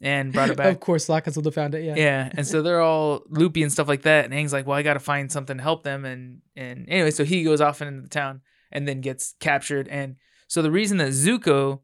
and 0.00 0.32
brought 0.32 0.50
it 0.50 0.56
back. 0.62 0.72
Of 0.74 0.80
course, 0.80 1.08
Lockus 1.08 1.36
would 1.36 1.44
have 1.46 1.54
found 1.54 1.74
it. 1.74 1.84
Yeah. 1.84 1.94
yeah, 1.96 2.30
and 2.32 2.46
so 2.46 2.62
they're 2.64 2.80
all 2.80 3.22
loopy 3.28 3.62
and 3.62 3.72
stuff 3.72 3.88
like 3.88 4.02
that. 4.02 4.24
And 4.24 4.32
Aang's 4.34 4.52
like, 4.52 4.66
"Well, 4.66 4.76
I 4.78 4.82
got 4.82 4.94
to 4.94 5.00
find 5.00 5.30
something 5.32 5.56
to 5.56 5.62
help 5.62 5.82
them." 5.82 6.04
And 6.04 6.42
and 6.56 6.86
anyway, 6.88 7.10
so 7.10 7.24
he 7.24 7.42
goes 7.42 7.60
off 7.60 7.82
into 7.82 8.02
the 8.02 8.08
town 8.08 8.40
and 8.70 8.86
then 8.86 9.00
gets 9.00 9.34
captured. 9.40 9.88
And 9.88 10.16
so 10.48 10.62
the 10.62 10.70
reason 10.70 10.98
that 10.98 11.08
Zuko 11.08 11.80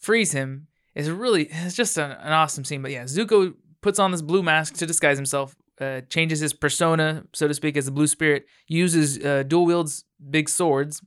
frees 0.00 0.32
him 0.32 0.68
is 0.94 1.10
really 1.10 1.48
it's 1.50 1.76
just 1.76 1.96
an, 1.98 2.10
an 2.10 2.32
awesome 2.32 2.64
scene. 2.64 2.80
But 2.82 2.90
yeah, 2.92 3.04
Zuko 3.04 3.54
puts 3.82 3.98
on 3.98 4.12
this 4.12 4.22
blue 4.22 4.42
mask 4.42 4.74
to 4.74 4.86
disguise 4.86 5.18
himself, 5.18 5.54
uh, 5.80 6.02
changes 6.08 6.40
his 6.40 6.52
persona, 6.52 7.24
so 7.32 7.48
to 7.48 7.54
speak, 7.54 7.76
as 7.76 7.86
the 7.86 7.90
blue 7.90 8.06
spirit, 8.06 8.46
uses 8.68 9.24
uh, 9.24 9.42
dual 9.42 9.66
wields 9.66 10.04
big 10.30 10.48
swords, 10.48 11.02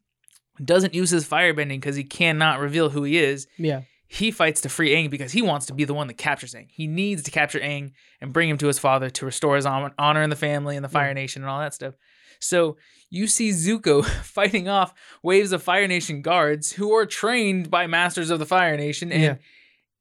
doesn't 0.64 0.94
use 0.94 1.10
his 1.10 1.28
firebending 1.28 1.80
because 1.80 1.96
he 1.96 2.04
cannot 2.04 2.60
reveal 2.60 2.90
who 2.90 3.04
he 3.04 3.18
is. 3.18 3.48
Yeah. 3.58 3.82
He 4.10 4.32
fights 4.32 4.62
to 4.62 4.70
free 4.70 4.92
Aang 4.92 5.10
because 5.10 5.34
he 5.34 5.42
wants 5.42 5.66
to 5.66 5.74
be 5.74 5.84
the 5.84 5.94
one 5.94 6.08
that 6.08 6.18
captures 6.18 6.54
Aang. 6.54 6.68
He 6.70 6.88
needs 6.88 7.24
to 7.24 7.32
capture 7.32 7.60
Aang 7.60 7.92
and 8.22 8.32
bring 8.32 8.50
him 8.50 8.58
to 8.60 8.68
his 8.68 8.80
father 8.80 9.10
to 9.10 9.26
restore 9.26 9.58
his 9.58 9.66
honor 9.66 10.22
in 10.22 10.30
the 10.30 10.36
family 10.36 10.76
and 10.78 10.84
the 10.86 10.90
Fire 10.90 11.14
Nation 11.14 11.42
and 11.42 11.50
all 11.50 11.60
that 11.60 11.74
stuff. 11.74 11.96
So 12.40 12.78
you 13.10 13.28
see 13.28 13.50
Zuko 13.50 14.06
fighting 14.24 14.70
off 14.70 14.94
waves 15.24 15.52
of 15.52 15.62
Fire 15.62 15.88
Nation 15.88 16.22
guards 16.22 16.72
who 16.72 16.94
are 16.94 17.06
trained 17.06 17.70
by 17.70 17.88
masters 17.88 18.30
of 18.30 18.40
the 18.40 18.46
Fire 18.46 18.78
Nation, 18.78 19.12
and 19.12 19.22
Yeah. 19.24 19.36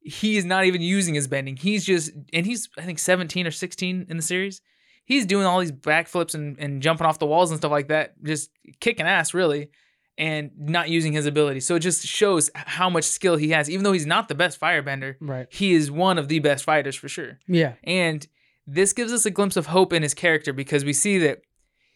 He 0.09 0.37
is 0.37 0.45
not 0.45 0.65
even 0.65 0.81
using 0.81 1.15
his 1.15 1.27
bending. 1.27 1.57
He's 1.57 1.85
just, 1.85 2.13
and 2.33 2.47
he's 2.47 2.69
I 2.79 2.83
think 2.83 2.99
17 2.99 3.47
or 3.47 3.51
16 3.51 4.07
in 4.09 4.17
the 4.17 4.23
series. 4.23 4.61
He's 5.05 5.27
doing 5.27 5.47
all 5.47 5.61
these 5.61 5.73
backflips 5.73 6.35
and, 6.35 6.59
and 6.59 6.81
jumping 6.83 7.07
off 7.07 7.19
the 7.19 7.27
walls 7.27 7.51
and 7.51 7.59
stuff 7.59 7.71
like 7.71 7.89
that, 7.89 8.15
just 8.23 8.51
kicking 8.81 9.07
ass 9.07 9.35
really, 9.35 9.71
and 10.19 10.51
not 10.57 10.89
using 10.89 11.13
his 11.13 11.27
ability. 11.27 11.61
So 11.61 11.75
it 11.77 11.81
just 11.81 12.05
shows 12.07 12.51
how 12.55 12.89
much 12.91 13.05
skill 13.05 13.37
he 13.37 13.51
has. 13.51 13.69
Even 13.71 13.85
though 13.85 13.93
he's 13.93 14.07
not 14.07 14.29
the 14.29 14.35
best 14.35 14.61
firebender, 14.61 15.17
Right. 15.21 15.47
he 15.51 15.75
is 15.75 15.91
one 15.91 16.19
of 16.19 16.29
the 16.29 16.39
best 16.41 16.65
fighters 16.65 16.97
for 16.97 17.09
sure. 17.09 17.39
Yeah. 17.47 17.75
And 17.85 18.27
this 18.67 18.93
gives 18.93 19.13
us 19.13 19.27
a 19.27 19.31
glimpse 19.31 19.57
of 19.57 19.67
hope 19.67 19.93
in 19.93 20.03
his 20.03 20.15
character 20.15 20.53
because 20.53 20.85
we 20.85 20.93
see 20.93 21.19
that 21.19 21.43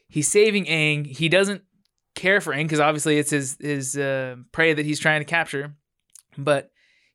he's 0.09 0.29
saving 0.29 0.67
Aang. 0.67 1.07
He 1.07 1.29
doesn't 1.29 1.63
care 2.15 2.41
for 2.41 2.53
Aang 2.53 2.65
because 2.65 2.81
obviously 2.81 3.19
it's 3.19 3.31
his 3.31 3.57
his 3.61 3.97
uh, 3.97 4.37
prey 4.53 4.73
that 4.75 4.85
he's 4.87 5.01
trying 5.01 5.21
to 5.21 5.25
capture, 5.25 5.75
but 6.39 6.71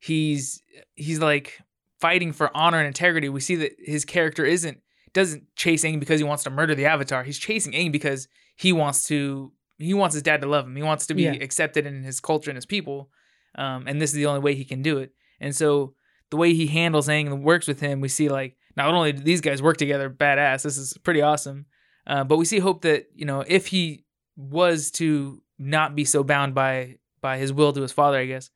he's 0.06 0.62
he's 0.95 1.20
like 1.20 1.60
fighting 1.99 2.32
for 2.32 2.56
honor 2.56 2.78
and 2.80 2.88
integrity. 2.88 3.30
We 3.30 3.39
see 3.39 3.56
that 3.56 3.72
his 3.80 4.06
character 4.06 4.45
isn't 4.45 4.80
doesn't 5.14 5.43
chase 5.56 5.84
Aang 5.84 5.99
because 5.99 6.20
he 6.20 6.26
wants 6.26 6.43
to 6.43 6.49
murder 6.49 6.76
the 6.76 6.86
Avatar. 6.86 7.24
He's 7.24 7.39
chasing 7.39 7.74
Aang 7.74 7.91
because 7.91 8.28
he 8.56 8.72
wants 8.74 9.08
to 9.08 9.51
he 9.78 9.93
wants 9.93 10.14
his 10.14 10.24
dad 10.24 10.41
to 10.41 10.47
love 10.47 10.66
him. 10.66 10.76
He 10.76 10.84
wants 10.84 11.08
to 11.08 11.14
be 11.14 11.24
Yeah. 11.24 11.34
accepted 11.34 11.86
in 11.86 12.03
his 12.03 12.20
culture 12.20 12.49
and 12.49 12.58
his 12.58 12.66
people, 12.66 13.10
um, 13.56 13.88
and 13.88 14.01
this 14.01 14.12
is 14.12 14.16
the 14.16 14.26
only 14.28 14.41
way 14.41 14.56
he 14.56 14.66
can 14.66 14.82
do 14.82 14.97
it. 14.99 15.12
And 15.39 15.56
so 15.56 15.95
the 16.30 16.38
way 16.38 16.53
he 16.53 16.68
handles 16.68 17.08
Aang 17.08 17.28
and 17.28 17.43
works 17.43 17.68
with 17.68 17.80
him, 17.80 18.01
we 18.01 18.08
see 18.10 18.30
like 18.30 18.58
not 18.78 18.93
only 18.93 19.14
do 19.14 19.24
these 19.24 19.41
guys 19.41 19.62
work 19.62 19.78
together, 19.78 20.10
badass. 20.10 20.64
This 20.64 20.78
is 20.78 20.97
pretty 21.03 21.22
awesome. 21.22 21.66
Uh, 22.08 22.24
but 22.24 22.38
we 22.38 22.45
see 22.45 22.60
hope 22.60 22.82
that 22.84 23.08
you 23.16 23.26
know 23.26 23.43
if 23.47 23.68
he 23.68 24.06
was 24.38 24.91
to 24.91 25.41
not 25.58 25.95
be 25.95 26.06
so 26.06 26.24
bound 26.24 26.53
by 26.53 26.97
by 27.22 27.38
his 27.38 27.51
will 27.53 27.74
to 27.74 27.82
his 27.82 27.91
father, 27.93 28.18
I 28.20 28.26
guess 28.26 28.49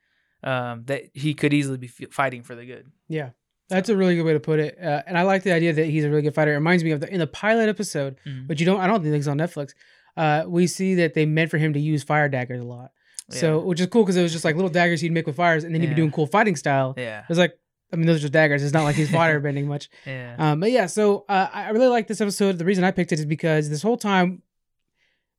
um, 0.44 0.84
that 0.86 1.04
he 1.14 1.34
could 1.34 1.54
easily 1.54 1.78
be 1.78 1.88
f- 1.88 2.12
fighting 2.12 2.44
for 2.44 2.56
the 2.56 2.66
good. 2.66 2.88
Yeah. 3.08 3.30
That's 3.70 3.90
a 3.90 3.96
really 3.96 4.16
good 4.16 4.24
way 4.24 4.34
to 4.34 4.40
put 4.40 4.60
it. 4.60 4.78
Uh, 4.82 5.04
and 5.06 5.18
I 5.18 5.22
like 5.24 5.44
the 5.44 5.52
idea 5.52 5.74
that 5.74 5.86
he's 5.86 6.04
a 6.04 6.10
really 6.10 6.24
good 6.24 6.34
fighter. 6.34 6.52
It 6.54 6.56
reminds 6.56 6.84
me 6.84 6.92
of 6.92 7.02
the 7.02 7.14
in 7.14 7.20
the 7.20 7.28
pilot 7.28 7.70
episode, 7.70 8.18
Mhm. 8.26 8.48
but 8.48 8.60
you 8.60 8.66
don't 8.66 8.80
I 8.82 8.88
don't 8.88 9.04
think 9.04 9.14
it's 9.16 9.28
on 9.28 9.38
Netflix. 9.38 9.74
Uh, 10.18 10.44
we 10.48 10.66
see 10.66 10.96
that 10.96 11.14
they 11.14 11.26
meant 11.26 11.52
for 11.52 11.58
him 11.60 11.74
to 11.74 11.80
use 11.80 12.02
fire 12.04 12.28
daggers 12.30 12.62
a 12.62 12.64
lot. 12.64 12.92
So, 13.32 13.60
which 13.60 13.80
is 13.80 13.86
cool 13.88 14.02
because 14.04 14.18
it 14.18 14.24
was 14.24 14.32
just 14.32 14.44
like 14.44 14.56
little 14.56 14.72
daggers 14.72 15.02
he'd 15.02 15.12
make 15.12 15.28
with 15.28 15.36
fires, 15.36 15.64
and 15.64 15.72
then 15.74 15.82
he'd 15.82 15.90
be 15.90 15.94
doing 15.96 16.10
cool 16.12 16.26
fighting 16.26 16.56
style. 16.56 16.96
yeah, 16.98 17.20
It 17.20 17.30
was 17.30 17.38
like, 17.38 17.54
I 17.94 17.96
mean, 17.96 18.08
those 18.08 18.18
are 18.18 18.22
just 18.22 18.34
daggers. 18.34 18.64
It's 18.64 18.74
not 18.74 18.86
like 18.86 18.96
he's 18.96 19.12
fire 19.12 19.40
bending 19.46 19.68
much. 19.68 19.88
yeah, 20.04 20.36
Um, 20.40 20.60
but 20.62 20.72
yeah, 20.72 20.88
so 20.88 21.26
uh, 21.30 21.48
I 21.54 21.70
really 21.70 21.86
like 21.90 22.08
this 22.08 22.22
episode. 22.22 22.58
The 22.58 22.66
reason 22.66 22.84
I 22.84 22.90
picked 22.90 23.12
it 23.12 23.20
is 23.20 23.28
because 23.28 23.70
this 23.70 23.84
whole 23.84 23.98
time 23.98 24.42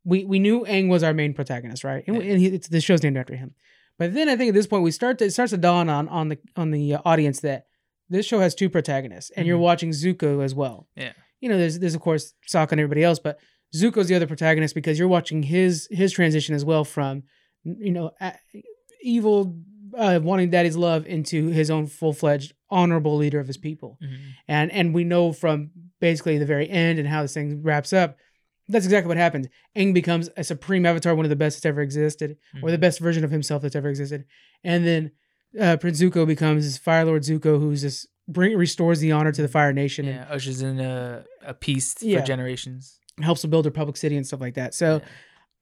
we 0.05 0.25
we 0.25 0.39
knew 0.39 0.65
Aang 0.67 0.89
was 0.89 1.03
our 1.03 1.13
main 1.13 1.35
protagonist, 1.35 1.83
right? 1.83 2.05
And, 2.07 2.17
Yeah. 2.17 2.31
and 2.33 2.41
he, 2.41 2.47
it's, 2.47 2.69
the 2.69 2.81
show's 2.81 3.03
named 3.03 3.17
after 3.17 3.35
him. 3.35 3.55
But 4.01 4.15
then 4.15 4.29
I 4.31 4.35
think 4.37 4.49
at 4.49 4.55
this 4.55 4.67
point 4.67 4.83
we 4.83 4.91
start 4.91 5.19
to, 5.19 5.27
it 5.27 5.33
starts 5.33 5.51
to 5.51 5.59
dawn 5.59 5.89
on 5.91 6.09
on 6.09 6.31
the 6.31 6.39
on 6.57 6.71
the 6.73 6.95
uh, 6.95 7.01
audience 7.05 7.41
that 7.41 7.67
this 8.09 8.25
show 8.27 8.41
has 8.41 8.55
two 8.55 8.71
protagonists, 8.71 9.31
and 9.37 9.47
you're 9.47 9.59
Mhm. 9.59 9.63
watching 9.71 9.91
Zuko 9.91 10.43
as 10.43 10.55
well. 10.55 10.89
Yeah. 10.97 11.13
You 11.41 11.49
know, 11.51 11.59
there's 11.59 11.79
there's 11.79 11.95
of 11.95 12.01
course 12.01 12.33
Sokka 12.53 12.73
and 12.73 12.81
everybody 12.81 13.05
else, 13.05 13.19
but 13.19 13.39
Zuko's 13.77 14.09
the 14.09 14.15
other 14.17 14.27
protagonist 14.27 14.75
because 14.75 14.99
you're 14.99 15.07
watching 15.07 15.43
his 15.43 15.87
his 15.91 16.13
transition 16.13 16.55
as 16.55 16.65
well 16.65 16.83
from 16.85 17.25
you 17.63 17.93
know 17.93 18.11
evil 19.03 19.55
uh, 19.97 20.19
wanting 20.23 20.51
daddy's 20.51 20.77
love 20.77 21.07
into 21.07 21.49
his 21.49 21.71
own 21.71 21.87
full 21.87 22.13
fledged 22.15 22.55
honorable 22.71 23.17
leader 23.17 23.39
of 23.41 23.47
his 23.47 23.57
people 23.59 23.99
Mhm. 24.03 24.17
and 24.49 24.73
and 24.73 24.95
we 24.95 25.05
know 25.05 25.33
from 25.33 25.71
basically 26.01 26.39
the 26.39 26.47
very 26.47 26.71
end 26.71 26.99
and 26.99 27.07
how 27.09 27.23
this 27.23 27.35
thing 27.35 27.63
wraps 27.63 27.93
up 27.93 28.17
that's 28.71 28.85
exactly 28.87 29.09
what 29.09 29.17
happens 29.17 29.47
Aang 29.77 29.93
becomes 29.93 30.29
a 30.37 30.45
supreme 30.45 30.85
avatar 30.87 31.15
one 31.15 31.25
of 31.27 31.31
the 31.31 31.37
best 31.37 31.57
that's 31.57 31.67
ever 31.67 31.81
existed 31.83 32.37
or 32.63 32.71
the 32.71 32.77
Mhm. 32.77 32.81
best 32.81 32.99
version 33.01 33.25
of 33.25 33.31
himself 33.31 33.63
that's 33.63 33.77
ever 33.77 33.89
existed 33.89 34.25
and 34.65 34.87
then 34.87 35.11
uh, 35.61 35.77
prince 35.77 36.01
zuko 36.01 36.27
becomes 36.27 36.79
fire 36.79 37.05
lord 37.05 37.23
zuko 37.23 37.59
who's 37.61 37.83
just 37.83 38.07
bring 38.29 38.57
restores 38.57 39.01
the 39.01 39.11
honor 39.13 39.33
to 39.33 39.43
the 39.43 39.49
fire 39.49 39.73
nation 39.73 40.07
yeah, 40.07 40.27
ushers 40.31 40.63
in 40.63 40.79
a, 40.81 41.25
a 41.45 41.53
peace 41.55 41.95
Yeah. 42.01 42.21
for 42.21 42.27
generations. 42.27 42.99
helps 43.21 43.41
to 43.43 43.49
build 43.49 43.67
a 43.67 43.71
public 43.71 43.97
city 43.97 44.17
and 44.17 44.27
stuff 44.27 44.41
like 44.41 44.55
that 44.55 44.73
so 44.75 44.89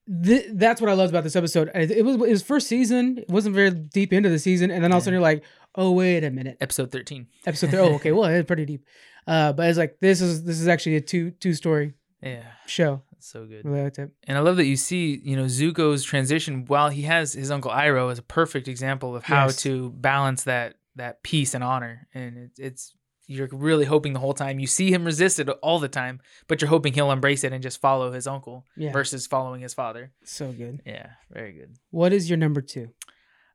Yeah. 0.07 0.23
th- 0.23 0.45
that's 0.53 0.79
what 0.81 0.89
I 0.89 0.93
loved 0.93 1.11
about 1.11 1.23
this 1.23 1.35
episode. 1.35 1.69
It 1.75 1.91
it 1.91 2.05
was 2.05 2.15
it 2.15 2.19
was 2.37 2.41
first 2.41 2.67
season. 2.67 3.19
It 3.19 3.29
wasn't 3.29 3.53
very 3.55 3.71
deep 3.71 4.11
into 4.13 4.29
the 4.29 4.39
season, 4.39 4.71
and 4.71 4.83
then 4.83 4.91
all 4.91 4.97
of 4.97 5.03
a 5.03 5.05
sudden 5.05 5.13
you're 5.15 5.21
like, 5.21 5.43
oh 5.75 5.91
wait 5.91 6.23
a 6.23 6.31
minute, 6.31 6.57
episode 6.61 6.91
thirteen. 6.91 7.27
episode 7.45 7.69
three. 7.71 7.79
Oh 7.79 7.93
okay, 7.95 8.11
well 8.11 8.25
it's 8.25 8.47
pretty 8.47 8.65
deep. 8.65 8.85
Uh, 9.27 9.53
but 9.53 9.69
it's 9.69 9.77
like 9.77 9.97
this 9.99 10.21
is 10.21 10.43
this 10.43 10.59
is 10.59 10.67
actually 10.67 10.95
a 10.95 11.01
two 11.01 11.31
two 11.31 11.53
story 11.53 11.93
Yeah, 12.21 12.43
show. 12.67 13.01
that's 13.11 13.27
so 13.27 13.45
good. 13.45 13.63
Really 13.65 13.83
liked 13.83 13.99
it. 13.99 14.11
And 14.27 14.37
I 14.37 14.41
love 14.41 14.57
that 14.57 14.65
you 14.65 14.75
see, 14.75 15.21
you 15.23 15.35
know, 15.37 15.45
Zuko's 15.45 16.03
transition 16.03 16.65
while 16.65 16.89
he 16.89 17.03
has 17.03 17.33
his 17.33 17.49
uncle 17.51 17.71
Iroh 17.71 18.11
as 18.11 18.19
a 18.19 18.23
perfect 18.23 18.67
example 18.67 19.15
of 19.15 19.23
how 19.23 19.45
Yes. 19.45 19.57
to 19.63 19.89
balance 19.91 20.43
that 20.43 20.75
that 20.95 21.23
peace 21.23 21.53
and 21.53 21.63
honor. 21.63 22.07
And 22.13 22.37
it, 22.37 22.51
it's 22.57 22.93
you're 23.27 23.47
really 23.51 23.85
hoping 23.85 24.13
the 24.13 24.19
whole 24.19 24.33
time 24.33 24.59
you 24.59 24.65
see 24.67 24.91
him 24.91 25.05
resist 25.05 25.39
it 25.39 25.47
all 25.47 25.79
the 25.79 25.87
time, 25.87 26.19
but 26.47 26.59
you're 26.61 26.67
hoping 26.69 26.91
he'll 26.93 27.11
embrace 27.11 27.43
it 27.43 27.53
and 27.53 27.61
just 27.63 27.79
follow 27.79 28.11
his 28.11 28.25
uncle 28.27 28.65
Yeah, 28.75 28.91
versus 28.91 29.27
following 29.27 29.61
his 29.61 29.73
father. 29.73 30.11
so 30.25 30.51
good. 30.51 30.81
Yeah, 30.85 31.11
very 31.31 31.53
good. 31.53 31.75
What 31.91 32.11
is 32.11 32.27
your 32.29 32.37
number 32.37 32.59
two? 32.61 32.89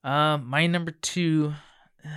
Um, 0.04 0.46
my 0.46 0.66
number 0.68 0.92
two 0.92 1.54
uh, 2.04 2.08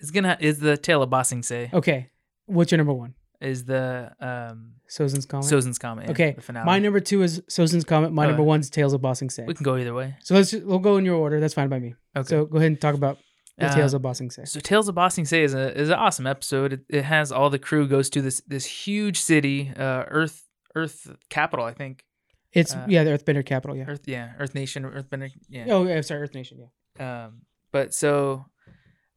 is 0.00 0.10
gonna 0.10 0.36
is 0.40 0.58
the 0.58 0.76
Tale 0.76 1.02
of 1.02 1.10
Ba 1.10 1.22
Sing 1.24 1.42
Se 1.42 1.70
Okay, 1.72 2.10
what's 2.46 2.72
your 2.72 2.78
number 2.78 2.92
one? 2.94 3.14
Is 3.42 3.64
the 3.64 4.12
um 4.20 4.74
Sozin's 4.88 5.26
Comet. 5.26 5.46
Sozin's 5.46 5.78
Comet. 5.78 6.04
yeah, 6.06 6.10
Okay, 6.12 6.32
the 6.32 6.42
finale. 6.42 6.64
My 6.66 6.78
number 6.78 7.00
two 7.00 7.22
is 7.22 7.40
Sozin's 7.48 7.84
Comet. 7.84 8.12
My 8.12 8.26
number 8.26 8.42
one's 8.42 8.70
Tales 8.70 8.92
of 8.92 9.02
Ba 9.02 9.14
Sing 9.14 9.30
Se. 9.30 9.44
we 9.46 9.54
can 9.54 9.64
go 9.64 9.76
either 9.76 9.94
way. 9.94 10.14
So 10.22 10.34
let's 10.34 10.50
just, 10.52 10.64
we'll 10.64 10.78
go 10.78 10.96
in 10.96 11.04
your 11.04 11.16
order. 11.16 11.40
That's 11.40 11.54
fine 11.54 11.68
by 11.68 11.78
me. 11.78 11.94
Okay. 12.16 12.28
So 12.28 12.44
go 12.46 12.58
ahead 12.58 12.68
and 12.68 12.80
talk 12.80 12.94
about 12.94 13.18
the 13.58 13.66
Uh, 13.66 13.74
Tales 13.74 13.94
of 13.94 14.02
Ba 14.02 14.14
Sing 14.14 14.30
Se. 14.30 14.44
So 14.44 14.60
Tales 14.60 14.88
of 14.88 14.94
Ba 14.94 15.10
Sing 15.10 15.24
Se 15.24 15.42
is 15.42 15.54
a 15.54 15.76
is 15.78 15.88
an 15.88 15.94
awesome 15.96 16.26
episode. 16.26 16.72
It, 16.74 16.80
it 16.88 17.04
has 17.04 17.32
all 17.32 17.50
the 17.50 17.58
crew 17.58 17.88
goes 17.88 18.08
to 18.10 18.22
this 18.22 18.40
this 18.46 18.64
huge 18.64 19.18
city, 19.20 19.72
uh, 19.76 20.04
Earth 20.08 20.44
Earth 20.74 21.10
capital, 21.28 21.64
I 21.64 21.72
think. 21.74 22.04
It's 22.52 22.74
uh, 22.74 22.84
yeah, 22.88 23.02
the 23.04 23.10
Earthbender 23.10 23.44
capital. 23.44 23.76
Yeah. 23.76 23.84
Earth, 23.88 24.02
yeah, 24.06 24.32
Earth 24.38 24.54
Nation, 24.54 24.84
Earthbender, 24.84 25.30
yeah. 25.48 25.64
Oh 25.68 25.86
yeah, 25.86 26.00
sorry, 26.02 26.20
Earth 26.22 26.34
Nation. 26.34 26.58
Yeah. 26.98 27.24
Um, 27.26 27.42
but 27.72 27.94
so 27.94 28.44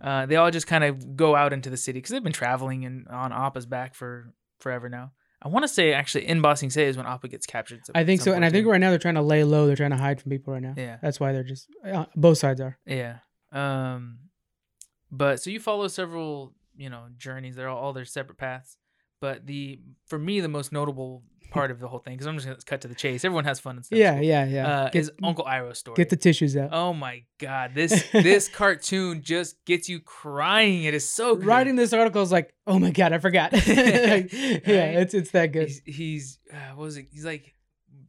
uh, 0.06 0.26
they 0.28 0.36
all 0.36 0.52
just 0.52 0.68
kind 0.68 0.84
of 0.84 1.16
go 1.18 1.36
out 1.36 1.52
into 1.52 1.70
the 1.70 1.78
city 1.78 1.98
because 1.98 2.12
they've 2.12 2.24
been 2.24 2.32
traveling 2.32 2.86
and 2.86 3.08
on 3.08 3.34
Appa's 3.34 3.66
back 3.66 3.96
for 3.96 4.34
forever 4.60 4.88
now. 4.88 5.12
I 5.42 5.48
want 5.48 5.64
to 5.64 5.68
say 5.68 5.94
actually 5.94 6.28
in 6.28 6.42
Ba 6.42 6.56
Sing 6.56 6.70
Se 6.70 6.86
is 6.86 6.96
when 6.98 7.06
Appa 7.06 7.28
gets 7.28 7.46
captured. 7.46 7.82
I 7.94 8.04
think 8.04 8.22
so, 8.22 8.34
and 8.34 8.46
I 8.46 8.50
think 8.50 8.68
right 8.68 8.80
now 8.80 8.92
they're 8.92 9.00
trying 9.00 9.16
to 9.16 9.22
lay 9.22 9.44
low. 9.44 9.68
They're 9.68 9.76
trying 9.76 9.92
to 9.92 9.98
hide 9.98 10.22
from 10.22 10.32
people 10.32 10.54
right 10.54 10.62
now. 10.62 10.76
Yeah. 10.78 10.98
That's 11.02 11.20
why 11.20 11.34
they're 11.34 11.44
just 11.44 11.68
uh, 11.86 12.06
both 12.16 12.38
sides 12.38 12.62
are. 12.62 12.78
Yeah. 12.86 13.18
Um, 13.52 14.20
but 15.12 15.42
so 15.42 15.50
you 15.50 15.60
follow 15.60 15.88
several, 15.88 16.54
you 16.76 16.90
know, 16.90 17.06
journeys. 17.18 17.56
They're 17.56 17.70
all, 17.70 17.78
all 17.78 17.94
their 17.94 18.06
separate 18.06 18.38
paths. 18.38 18.78
But 19.26 19.48
the 19.48 19.80
for 20.06 20.20
me 20.20 20.40
the 20.40 20.48
most 20.48 20.72
notable 20.72 21.24
part 21.50 21.72
of 21.72 21.80
the 21.80 21.88
whole 21.88 21.98
thing, 21.98 22.14
because 22.14 22.28
I'm 22.28 22.36
just 22.36 22.46
gonna 22.46 22.60
cut 22.64 22.82
to 22.82 22.88
the 22.88 22.94
chase. 22.94 23.26
Everyone 23.26 23.44
has 23.46 23.60
fun 23.60 23.78
and 23.78 23.84
stuff. 23.84 23.98
Yeah, 23.98 24.20
yeah, 24.20 24.46
yeah. 24.46 24.68
Uh, 24.68 24.90
get, 24.92 25.00
is 25.00 25.12
Uncle 25.24 25.46
Iroh's 25.46 25.80
story. 25.80 25.96
get 25.96 26.10
the 26.10 26.16
tissues 26.16 26.56
out. 26.56 26.70
oh 26.72 26.94
my 26.94 27.24
god, 27.40 27.72
this 27.74 28.06
this 28.14 28.48
cartoon 28.48 29.24
just 29.24 29.66
gets 29.66 29.90
you 29.90 30.00
crying. 30.00 30.84
It 30.84 30.94
is 30.94 31.10
so 31.10 31.36
good. 31.36 31.48
Writing 31.48 31.76
this 31.76 31.92
article 31.92 32.22
is 32.22 32.32
like, 32.32 32.54
oh 32.68 32.78
my 32.78 32.92
god, 32.92 33.14
I 33.14 33.18
forgot. 33.18 33.52
Like, 33.66 33.66
yeah, 34.32 35.02
it's 35.02 35.16
it's 35.16 35.32
that 35.32 35.48
good. 35.48 35.70
He's, 35.70 35.82
he's 35.88 36.40
uh, 36.54 36.76
what 36.76 36.84
was 36.84 36.98
it? 36.98 37.08
He's 37.12 37.26
like 37.26 37.56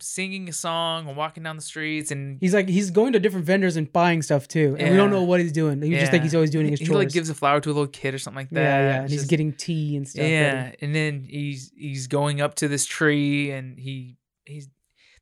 singing 0.00 0.48
a 0.48 0.52
song 0.52 1.08
and 1.08 1.16
walking 1.16 1.42
down 1.42 1.56
the 1.56 1.62
streets 1.62 2.10
and 2.10 2.38
He's 2.40 2.54
like 2.54 2.68
he's 2.68 2.90
going 2.90 3.12
to 3.14 3.20
different 3.20 3.46
vendors 3.46 3.76
and 3.76 3.92
buying 3.92 4.22
stuff 4.22 4.46
too, 4.48 4.76
and 4.78 4.90
we 4.90 4.96
don't 4.96 5.10
know 5.10 5.22
what 5.22 5.40
he's 5.40 5.52
doing. 5.52 5.80
We 5.80 5.90
just 5.90 6.10
think 6.10 6.22
he's 6.22 6.34
always 6.34 6.50
doing 6.50 6.68
his 6.68 6.80
he 6.80 6.86
chores. 6.86 6.96
like 6.98 7.12
gives 7.12 7.30
a 7.30 7.34
flower 7.34 7.60
to 7.60 7.68
a 7.70 7.72
little 7.72 7.86
kid 7.86 8.14
or 8.14 8.18
something 8.18 8.36
like 8.42 8.50
that. 8.50 8.60
yeah, 8.60 8.78
yeah, 8.80 8.94
and 8.96 9.04
It's 9.04 9.12
he's 9.12 9.20
just- 9.22 9.30
getting 9.30 9.52
tea 9.52 9.96
and 9.96 10.06
stuff. 10.06 10.20
ready. 10.22 10.32
Yeah, 10.32 10.72
and 10.80 10.94
then 10.94 11.24
he's 11.28 11.72
he's 11.76 12.06
going 12.06 12.40
up 12.40 12.54
to 12.56 12.68
this 12.68 12.84
tree, 12.86 13.50
and 13.50 13.78
he 13.78 14.16
he's 14.44 14.68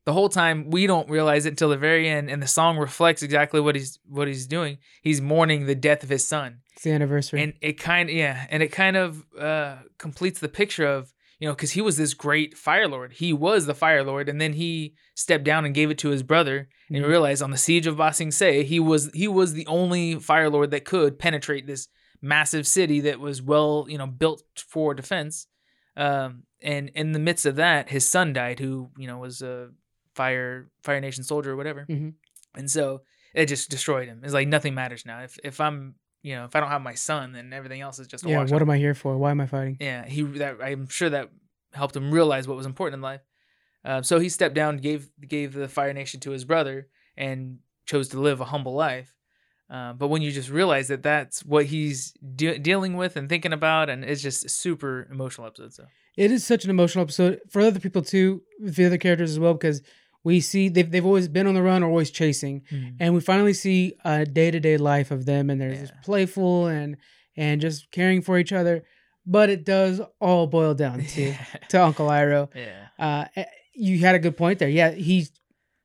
the 0.04 0.12
whole 0.12 0.28
time 0.28 0.68
we 0.70 0.86
don't 0.86 1.08
realize 1.08 1.46
it 1.46 1.50
until 1.50 1.70
the 1.70 1.78
very 1.78 2.08
end, 2.08 2.28
and 2.28 2.42
the 2.42 2.46
song 2.46 2.76
reflects 2.76 3.22
exactly 3.22 3.60
what 3.60 3.74
he's 3.74 3.98
what 4.06 4.28
he's 4.28 4.46
doing. 4.46 4.78
He's 5.02 5.20
mourning 5.22 5.66
the 5.66 5.74
death 5.74 6.02
of 6.02 6.10
his 6.10 6.26
son. 6.28 6.58
It's 6.74 6.82
the 6.82 6.90
anniversary. 6.90 7.40
and 7.40 7.52
it 7.62 7.74
kind 7.80 8.10
yeah 8.10 8.46
and 8.50 8.60
it 8.62 8.72
kind 8.72 8.96
of 8.96 9.24
uh 9.38 9.76
completes 9.96 10.40
the 10.40 10.48
picture 10.48 10.84
of 10.86 11.13
you 11.44 11.50
know 11.50 11.54
because 11.54 11.72
he 11.72 11.82
was 11.82 11.96
this 11.98 12.14
great 12.14 12.56
fire 12.56 12.88
lord. 12.88 13.12
He 13.12 13.30
was 13.34 13.66
the 13.66 13.74
fire 13.74 14.02
lord 14.02 14.28
and 14.30 14.40
then 14.40 14.54
he 14.54 14.94
stepped 15.14 15.44
down 15.44 15.66
and 15.66 15.74
gave 15.74 15.90
it 15.90 15.98
to 15.98 16.08
his 16.08 16.22
brother 16.22 16.56
and 16.88 16.96
he 16.96 17.02
Mhm. 17.02 17.08
realized 17.14 17.42
on 17.42 17.50
the 17.50 17.58
siege 17.66 17.86
of 17.86 17.98
Ba 17.98 18.14
Sing 18.14 18.30
Se 18.30 18.64
he 18.64 18.80
was 18.80 19.10
he 19.12 19.28
was 19.28 19.52
the 19.52 19.66
only 19.66 20.14
fire 20.30 20.48
lord 20.48 20.70
that 20.70 20.86
could 20.86 21.18
penetrate 21.18 21.66
this 21.66 21.88
massive 22.22 22.66
city 22.66 22.98
that 23.00 23.20
was 23.20 23.42
well 23.42 23.84
you 23.92 23.98
know 23.98 24.06
built 24.06 24.42
for 24.72 24.94
defense. 24.94 25.46
Um 26.06 26.44
and 26.62 26.88
in 26.94 27.12
the 27.12 27.18
midst 27.28 27.44
of 27.50 27.56
that 27.56 27.90
his 27.90 28.08
son 28.08 28.32
died 28.32 28.58
who 28.64 28.90
you 28.96 29.06
know 29.06 29.18
was 29.18 29.42
a 29.42 29.68
fire 30.14 30.70
fire 30.82 31.00
nation 31.00 31.24
soldier 31.24 31.50
or 31.52 31.56
whatever. 31.56 31.84
Mhm. 31.90 32.14
and 32.60 32.70
so 32.70 33.02
it 33.34 33.46
just 33.46 33.68
destroyed 33.68 34.06
him. 34.08 34.20
It's 34.24 34.32
like 34.32 34.46
nothing 34.48 34.74
matters 34.74 35.04
now. 35.04 35.18
If 35.28 35.36
if 35.44 35.60
i'm 35.60 35.96
you 36.24 36.34
know 36.34 36.44
if 36.46 36.56
i 36.56 36.60
don't 36.60 36.70
have 36.70 36.82
my 36.82 36.94
son 36.94 37.32
then 37.32 37.52
everything 37.52 37.80
else 37.80 38.00
is 38.00 38.08
just 38.08 38.24
a 38.24 38.28
yeah, 38.28 38.42
what 38.42 38.62
am 38.62 38.70
I 38.70 38.78
here 38.78 38.94
for? 38.94 39.16
Why 39.16 39.30
am 39.30 39.40
I 39.40 39.46
fighting? 39.46 39.76
yeah, 39.78 40.04
he 40.04 40.22
that 40.42 40.56
I'm 40.60 40.88
sure 40.88 41.10
that 41.10 41.30
helped 41.72 41.94
him 41.94 42.10
realize 42.10 42.48
what 42.48 42.56
was 42.56 42.66
important 42.66 42.94
in 42.98 43.02
life. 43.02 43.20
Uh, 43.84 44.00
so 44.02 44.18
he 44.18 44.28
stepped 44.28 44.54
down, 44.54 44.78
gave 44.78 45.10
gave 45.20 45.52
the 45.52 45.68
Fire 45.68 45.92
Nation 45.92 46.18
to 46.20 46.30
his 46.30 46.44
brother, 46.44 46.88
and 47.16 47.58
chose 47.86 48.08
to 48.08 48.20
live 48.20 48.40
a 48.40 48.46
humble 48.46 48.74
life. 48.74 49.14
Uh, 49.68 49.92
but 49.92 50.08
when 50.08 50.22
you 50.22 50.30
just 50.30 50.50
realize 50.50 50.88
that 50.88 51.02
that's 51.02 51.44
what 51.44 51.66
he's 51.66 52.12
de- 52.34 52.58
dealing 52.58 52.96
with 52.96 53.16
and 53.16 53.28
thinking 53.28 53.52
about, 53.52 53.90
and 53.90 54.04
it's 54.04 54.22
just 54.22 54.44
a 54.44 54.48
super 54.48 55.06
emotional 55.10 55.46
episode. 55.46 55.72
So 55.72 55.84
It 56.16 56.30
is 56.30 56.44
such 56.44 56.64
an 56.64 56.70
emotional 56.70 57.02
episode 57.02 57.40
for 57.50 57.60
other 57.60 57.80
people 57.80 58.02
too, 58.02 58.42
the 58.60 58.86
other 58.86 58.98
characters 58.98 59.30
as 59.32 59.38
well, 59.38 59.54
because 59.54 59.82
we 60.24 60.40
see 60.40 60.68
they've 60.68 60.90
they've 60.90 61.04
always 61.06 61.28
been 61.28 61.46
on 61.46 61.54
the 61.54 61.62
run 61.62 61.82
or 61.82 61.88
always 61.90 62.10
chasing, 62.10 62.62
and 62.98 63.14
we 63.14 63.20
finally 63.20 63.52
see 63.52 63.94
a 64.04 64.24
day 64.24 64.50
to 64.50 64.58
day 64.58 64.76
life 64.78 65.10
of 65.10 65.26
them, 65.26 65.50
and 65.50 65.60
they're 65.60 65.74
just 65.74 65.92
playful 66.02 66.66
and 66.66 66.96
and 67.36 67.60
just 67.60 67.90
caring 67.92 68.22
for 68.22 68.38
each 68.38 68.52
other. 68.52 68.84
But 69.26 69.48
it 69.50 69.64
does 69.64 70.00
all 70.20 70.46
boil 70.46 70.74
down 70.74 71.02
to 71.04 71.22
yeah, 71.22 71.44
to 71.70 71.82
Uncle 71.82 72.08
Iroh. 72.08 72.48
yeah, 72.54 72.86
Uh, 72.98 73.24
eh, 73.36 73.44
you 73.74 73.98
had 74.00 74.14
a 74.14 74.18
good 74.18 74.36
point 74.36 74.58
there. 74.58 74.68
Yeah, 74.68 74.90
he's 74.92 75.30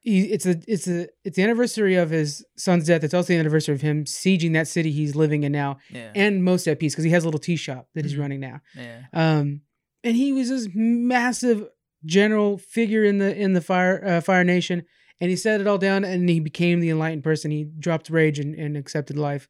he 0.01 0.21
it's 0.31 0.45
a 0.45 0.55
it's 0.67 0.87
a 0.87 1.07
it's 1.25 1.35
the 1.35 1.43
anniversary 1.43 1.95
of 1.95 2.09
his 2.09 2.45
son's 2.57 2.85
death. 2.87 3.03
It's 3.03 3.13
also 3.13 3.33
the 3.33 3.39
anniversary 3.39 3.75
of 3.75 3.81
him 3.81 4.05
sieging 4.05 4.53
that 4.53 4.67
city 4.67 4.91
he's 4.91 5.15
living 5.15 5.43
in 5.43 5.51
now, 5.51 5.77
yeah, 5.89 6.11
and 6.15 6.43
most 6.43 6.67
at 6.67 6.79
peace 6.79 6.93
because 6.93 7.03
he 7.05 7.11
has 7.11 7.23
a 7.23 7.27
little 7.27 7.39
tea 7.39 7.55
shop 7.57 7.87
that 7.95 8.05
he's 8.05 8.15
Mhm. 8.15 8.19
running 8.19 8.39
now. 8.39 8.61
yeah. 8.75 9.01
Um, 9.13 9.61
and 10.03 10.15
he 10.15 10.31
was 10.31 10.49
this 10.49 10.69
massive 10.73 11.67
general 12.05 12.57
figure 12.57 13.03
in 13.03 13.17
the 13.17 13.35
in 13.35 13.53
the 13.53 13.61
fire 13.61 14.03
uh, 14.05 14.21
Fire 14.21 14.43
Nation, 14.43 14.83
and 15.19 15.29
he 15.29 15.35
set 15.35 15.59
it 15.61 15.67
all 15.67 15.77
down, 15.77 16.03
and 16.03 16.29
he 16.29 16.39
became 16.39 16.79
the 16.79 16.89
enlightened 16.89 17.23
person. 17.23 17.51
He 17.51 17.63
dropped 17.65 18.09
rage 18.09 18.39
and, 18.39 18.55
and 18.55 18.77
accepted 18.77 19.17
life. 19.17 19.47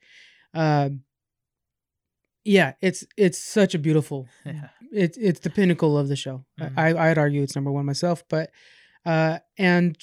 Um, 0.54 1.02
yeah, 2.44 2.74
it's 2.82 3.06
it's 3.18 3.38
such 3.38 3.76
a 3.76 3.80
beautiful. 3.80 4.28
yeah. 4.46 4.70
It's 4.92 5.18
it's 5.20 5.42
the 5.42 5.50
pinnacle 5.52 5.98
of 5.98 6.08
the 6.08 6.16
show. 6.16 6.46
Mhm. 6.60 6.74
I 6.78 7.10
I'd 7.12 7.18
argue 7.20 7.44
it's 7.44 7.56
number 7.56 7.72
one 7.72 7.86
myself, 7.86 8.24
but 8.30 8.50
uh, 9.06 9.40
and 9.58 9.96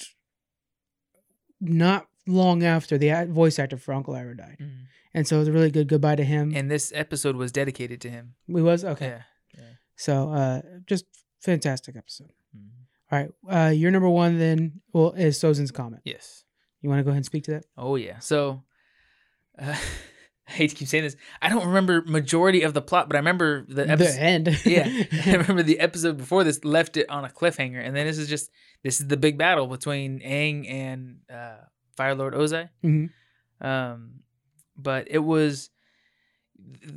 not 1.59 2.07
long 2.27 2.63
after 2.63 2.97
the 2.97 3.27
voice 3.29 3.57
actor 3.59 3.77
for 3.77 3.93
Uncle 3.93 4.13
Iroh 4.13 4.37
died, 4.37 4.57
Mhm. 4.59 4.85
and 5.13 5.27
so 5.27 5.37
it 5.37 5.39
was 5.39 5.47
a 5.47 5.51
really 5.51 5.71
good 5.71 5.87
goodbye 5.87 6.15
to 6.15 6.23
him. 6.23 6.53
And 6.55 6.69
this 6.69 6.91
episode 6.95 7.35
was 7.35 7.51
dedicated 7.51 8.01
to 8.01 8.09
him. 8.09 8.35
we 8.47 8.61
was 8.61 8.83
okay. 8.85 9.19
Yeah. 9.57 9.63
So 9.95 10.29
uh 10.31 10.61
just 10.85 11.05
fantastic 11.39 11.95
episode. 11.95 12.31
Mhm. 12.55 12.69
All 13.11 13.19
right. 13.19 13.29
Uh 13.67 13.69
your 13.71 13.91
number 13.91 14.09
one 14.09 14.37
then 14.39 14.81
well 14.93 15.11
is 15.13 15.37
Sozin's 15.39 15.71
Comet. 15.71 16.01
Yes. 16.03 16.43
You 16.81 16.89
want 16.89 16.99
to 16.99 17.03
go 17.03 17.09
ahead 17.09 17.17
and 17.17 17.25
speak 17.25 17.43
to 17.45 17.51
that? 17.51 17.65
Oh 17.77 17.95
yeah. 17.95 18.19
So 18.19 18.63
uh, 19.59 19.75
I 20.49 20.51
hate 20.51 20.69
to 20.69 20.75
keep 20.77 20.87
saying 20.87 21.03
this. 21.03 21.17
I 21.41 21.49
don't 21.49 21.67
remember 21.67 22.01
majority 22.05 22.61
of 22.61 22.73
the 22.73 22.81
plot, 22.81 23.09
but 23.09 23.15
I 23.17 23.19
remember 23.19 23.65
the 23.67 23.85
episode. 23.89 24.13
the 24.13 24.21
end. 24.21 24.61
yeah, 24.65 24.87
I 25.25 25.31
remember 25.35 25.61
the 25.63 25.77
episode 25.79 26.15
before 26.17 26.45
this 26.45 26.63
left 26.63 26.95
it 26.95 27.09
on 27.09 27.25
a 27.25 27.29
cliffhanger, 27.29 27.85
and 27.85 27.93
then 27.93 28.05
this 28.07 28.17
is 28.17 28.29
just 28.29 28.49
this 28.83 29.01
is 29.01 29.07
the 29.07 29.17
big 29.17 29.37
battle 29.37 29.67
between 29.67 30.19
Aang 30.21 30.69
and 30.71 31.17
uh, 31.29 31.57
Fire 31.97 32.15
Lord 32.15 32.33
Ozai. 32.33 32.69
Mhm. 32.81 33.09
Um, 33.59 34.19
but 34.77 35.07
it 35.09 35.19
was 35.19 35.69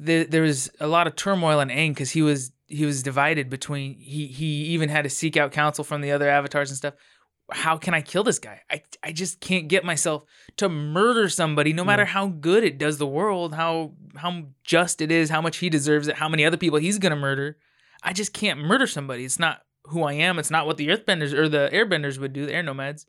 th- 0.05 0.28
there 0.30 0.43
was 0.43 0.70
a 0.78 0.86
lot 0.86 1.07
of 1.07 1.16
turmoil 1.16 1.59
in 1.61 1.68
Aang 1.70 1.88
because 1.91 2.11
he 2.11 2.22
was 2.22 2.53
he 2.71 2.87
was 2.87 3.03
divided 3.03 3.51
between 3.51 3.99
he 3.99 4.27
he 4.27 4.47
even 4.66 4.89
had 4.89 5.05
to 5.05 5.11
seek 5.11 5.37
out 5.37 5.53
counsel 5.53 5.85
from 5.85 6.01
the 6.01 6.12
other 6.12 6.29
avatars 6.29 6.71
and 6.71 6.77
stuff. 6.77 6.95
How 7.53 7.77
can 7.77 7.95
I 7.95 8.01
kill 8.01 8.23
this 8.23 8.39
guy? 8.39 8.61
I 8.71 8.83
I 9.03 9.12
just 9.12 9.41
can't 9.41 9.68
get 9.68 9.85
myself 9.85 10.25
to 10.59 10.68
murder 10.68 11.29
somebody, 11.29 11.73
no 11.73 11.85
matter 11.85 12.05
how 12.05 12.29
good 12.29 12.62
it 12.64 12.79
does 12.79 12.99
the 12.99 13.07
world, 13.07 13.55
how 13.55 13.95
how 14.16 14.45
just 14.64 15.01
it 15.01 15.11
is, 15.11 15.31
how 15.31 15.41
much 15.41 15.59
he 15.59 15.68
deserves 15.68 16.09
it, 16.09 16.16
how 16.16 16.29
many 16.29 16.45
other 16.45 16.57
people 16.57 16.79
he's 16.79 16.99
gonna 16.99 17.16
murder. 17.16 17.59
I 18.03 18.12
just 18.12 18.33
can't 18.33 18.61
murder 18.61 18.87
somebody. 18.87 19.25
It's 19.25 19.39
not 19.39 19.62
who 19.85 20.05
I 20.05 20.14
am. 20.14 20.39
It's 20.39 20.51
not 20.51 20.66
what 20.66 20.77
the 20.77 20.89
Earthbenders 20.89 21.33
or 21.33 21.49
the 21.49 21.68
Airbenders 21.73 22.18
would 22.18 22.33
do, 22.33 22.47
the 22.47 22.55
Air 22.55 22.62
Nomads. 22.62 23.07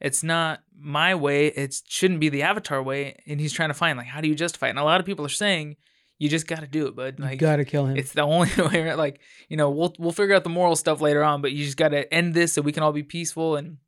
It's 0.00 0.22
not 0.22 0.60
my 0.78 1.14
way. 1.14 1.46
It 1.48 1.80
shouldn't 1.88 2.20
be 2.20 2.28
the 2.28 2.42
Avatar 2.42 2.82
way. 2.82 3.20
And 3.26 3.40
he's 3.40 3.52
trying 3.52 3.70
to 3.70 3.74
find 3.74 3.98
like, 3.98 4.06
how 4.06 4.20
do 4.20 4.28
you 4.28 4.34
justify 4.34 4.68
it? 4.68 4.70
And 4.70 4.78
a 4.78 4.84
lot 4.84 5.00
of 5.00 5.06
people 5.06 5.24
are 5.24 5.30
saying, 5.30 5.76
you 6.18 6.28
just 6.28 6.46
got 6.46 6.60
to 6.60 6.66
do 6.66 6.86
it, 6.88 6.96
bud. 6.96 7.18
You 7.18 7.36
gotta 7.36 7.64
kill 7.64 7.86
him. 7.86 7.96
it's 7.96 8.12
the 8.12 8.22
only 8.34 8.50
way. 8.56 8.82
right? 8.82 8.98
Like, 8.98 9.20
you 9.48 9.56
know, 9.56 9.70
we'll 9.70 9.94
we'll 9.98 10.12
figure 10.12 10.34
out 10.34 10.44
the 10.44 10.50
moral 10.50 10.76
stuff 10.76 11.00
later 11.00 11.22
on, 11.22 11.42
but 11.42 11.52
you 11.52 11.64
just 11.64 11.76
got 11.76 11.88
to 11.90 12.12
end 12.12 12.34
this 12.34 12.52
so 12.52 12.62
we 12.62 12.72
can 12.72 12.82
all 12.82 12.92
be 12.92 13.02
peaceful, 13.02 13.56
and 13.56 13.78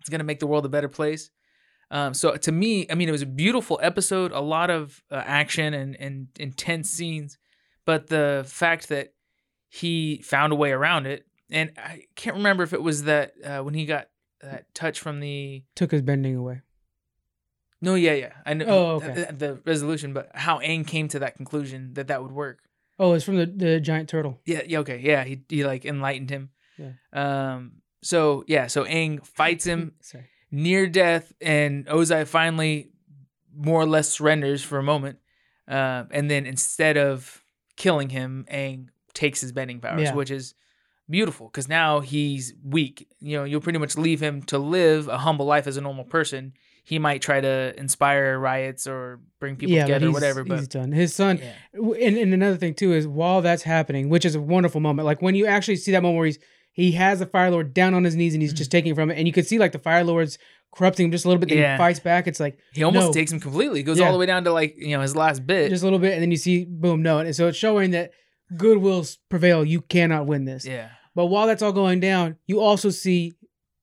it's 0.00 0.08
gonna 0.08 0.24
make 0.24 0.40
the 0.40 0.46
world 0.46 0.64
a 0.64 0.68
better 0.68 0.88
place. 0.88 1.30
Um, 1.90 2.14
so 2.14 2.36
to 2.36 2.52
me, 2.52 2.86
I 2.88 2.94
mean, 2.94 3.08
it 3.08 3.12
was 3.12 3.22
a 3.22 3.26
beautiful 3.26 3.78
episode, 3.82 4.32
a 4.32 4.40
lot 4.40 4.70
of 4.70 5.02
uh, 5.10 5.22
action 5.26 5.74
and 5.74 5.96
and 6.00 6.28
intense 6.38 6.88
scenes, 6.90 7.36
but 7.84 8.06
the 8.06 8.44
fact 8.46 8.88
that 8.88 9.12
he 9.68 10.22
found 10.22 10.52
a 10.52 10.56
way 10.56 10.70
around 10.72 11.06
it, 11.06 11.26
and 11.50 11.72
I 11.76 12.04
can't 12.14 12.36
remember 12.36 12.62
if 12.62 12.72
it 12.72 12.82
was 12.82 13.04
that 13.04 13.32
uh, 13.44 13.58
when 13.60 13.74
he 13.74 13.84
got 13.86 14.08
that 14.40 14.72
touch 14.74 15.00
from 15.00 15.20
the 15.20 15.64
Took 15.76 15.90
his 15.92 16.02
bending 16.02 16.36
away. 16.36 16.62
No, 17.82 17.94
yeah, 17.96 18.14
yeah, 18.14 18.32
I 18.46 18.54
know 18.54 18.64
Oh, 18.66 18.86
okay. 18.96 19.26
the, 19.28 19.32
the 19.32 19.60
resolution, 19.66 20.12
but 20.14 20.30
how 20.34 20.58
Aang 20.60 20.86
came 20.86 21.08
to 21.08 21.18
that 21.18 21.36
conclusion 21.36 21.92
that 21.94 22.06
that 22.08 22.22
would 22.22 22.32
work. 22.32 22.60
Oh, 22.98 23.12
it's 23.14 23.24
from 23.24 23.36
the, 23.36 23.46
the 23.46 23.80
giant 23.80 24.08
turtle. 24.08 24.40
Yeah, 24.46 24.62
yeah, 24.66 24.78
okay, 24.78 24.98
yeah. 25.02 25.24
He 25.24 25.42
he 25.48 25.64
like 25.64 25.84
enlightened 25.84 26.30
him. 26.30 26.50
Yeah. 26.78 26.92
Um. 27.12 27.82
So 28.02 28.44
yeah, 28.46 28.66
so 28.68 28.84
Aang 28.84 29.24
fights 29.26 29.64
him 29.64 29.92
Sorry. 30.00 30.24
near 30.50 30.86
death, 30.88 31.32
and 31.40 31.86
Ozai 31.86 32.26
finally 32.26 32.90
more 33.54 33.80
or 33.80 33.86
less 33.86 34.08
surrenders 34.08 34.62
for 34.62 34.78
a 34.78 34.82
moment. 34.82 35.18
Uh, 35.68 36.04
and 36.10 36.30
then 36.30 36.46
instead 36.46 36.96
of 36.96 37.42
killing 37.76 38.10
him, 38.10 38.46
Aang 38.52 38.88
takes 39.14 39.40
his 39.40 39.52
bending 39.52 39.80
powers, 39.80 40.02
Yeah. 40.02 40.14
which 40.14 40.30
is 40.30 40.54
beautiful 41.08 41.48
because 41.48 41.68
now 41.68 42.00
he's 42.00 42.54
weak. 42.64 43.08
You 43.20 43.38
know, 43.38 43.44
you'll 43.44 43.60
pretty 43.60 43.78
much 43.78 43.96
leave 43.96 44.20
him 44.22 44.42
to 44.44 44.58
live 44.58 45.08
a 45.08 45.18
humble 45.18 45.46
life 45.46 45.66
as 45.66 45.76
a 45.76 45.80
normal 45.80 46.04
person. 46.04 46.52
He 46.84 46.98
might 46.98 47.22
try 47.22 47.40
to 47.40 47.78
inspire 47.78 48.38
riots 48.38 48.88
or 48.88 49.20
bring 49.38 49.54
people 49.56 49.74
yeah, 49.74 49.84
together, 49.84 50.06
he's, 50.06 50.14
whatever. 50.14 50.42
But 50.44 50.58
he's 50.58 50.68
done. 50.68 50.90
His 50.90 51.14
son, 51.14 51.38
yeah, 51.38 51.52
and, 51.74 52.16
and 52.16 52.34
another 52.34 52.56
thing 52.56 52.74
too 52.74 52.92
is 52.92 53.06
while 53.06 53.40
that's 53.40 53.62
happening, 53.62 54.08
which 54.08 54.24
is 54.24 54.34
a 54.34 54.40
wonderful 54.40 54.80
moment. 54.80 55.06
Like 55.06 55.22
when 55.22 55.36
you 55.36 55.46
actually 55.46 55.76
see 55.76 55.92
that 55.92 56.02
moment 56.02 56.18
where 56.18 56.26
he's 56.26 56.38
he 56.72 56.92
has 56.92 57.18
the 57.18 57.26
Fire 57.26 57.50
Lord 57.50 57.74
down 57.74 57.94
on 57.94 58.02
his 58.02 58.16
knees 58.16 58.34
and 58.34 58.42
he's 58.42 58.52
just 58.52 58.70
mm-hmm. 58.70 58.78
taking 58.78 58.94
from 58.94 59.10
it, 59.10 59.18
and 59.18 59.26
you 59.26 59.32
can 59.32 59.44
see 59.44 59.58
like 59.58 59.72
the 59.72 59.78
Fire 59.78 60.02
Lord's 60.02 60.38
corrupting 60.74 61.06
him 61.06 61.12
just 61.12 61.24
a 61.24 61.28
little 61.28 61.38
bit. 61.38 61.50
Then 61.50 61.58
Yeah. 61.58 61.74
he 61.76 61.78
fights 61.78 62.00
back. 62.00 62.26
It's 62.26 62.40
like 62.40 62.58
he 62.72 62.82
almost 62.82 63.08
No. 63.08 63.12
takes 63.12 63.30
him 63.30 63.40
completely. 63.40 63.80
He 63.80 63.84
goes 63.84 63.98
Yeah. 63.98 64.06
all 64.06 64.12
the 64.12 64.18
way 64.18 64.26
down 64.26 64.42
to 64.44 64.52
like 64.52 64.74
you 64.76 64.96
know 64.96 65.02
his 65.02 65.14
last 65.14 65.46
bit. 65.46 65.70
just 65.70 65.82
a 65.82 65.86
little 65.86 65.98
bit, 65.98 66.14
and 66.14 66.22
then 66.22 66.30
you 66.30 66.36
see 66.36 66.64
boom, 66.64 67.02
no, 67.02 67.18
and 67.18 67.36
so 67.36 67.46
it's 67.48 67.58
showing 67.58 67.92
that 67.92 68.10
good 68.56 68.78
will 68.78 69.04
prevail. 69.28 69.64
You 69.64 69.82
cannot 69.82 70.26
win 70.26 70.46
this. 70.46 70.66
yeah, 70.66 70.88
But 71.14 71.26
while 71.26 71.46
that's 71.46 71.62
all 71.62 71.72
going 71.72 72.00
down, 72.00 72.36
you 72.46 72.60
also 72.60 72.90
see 72.90 73.34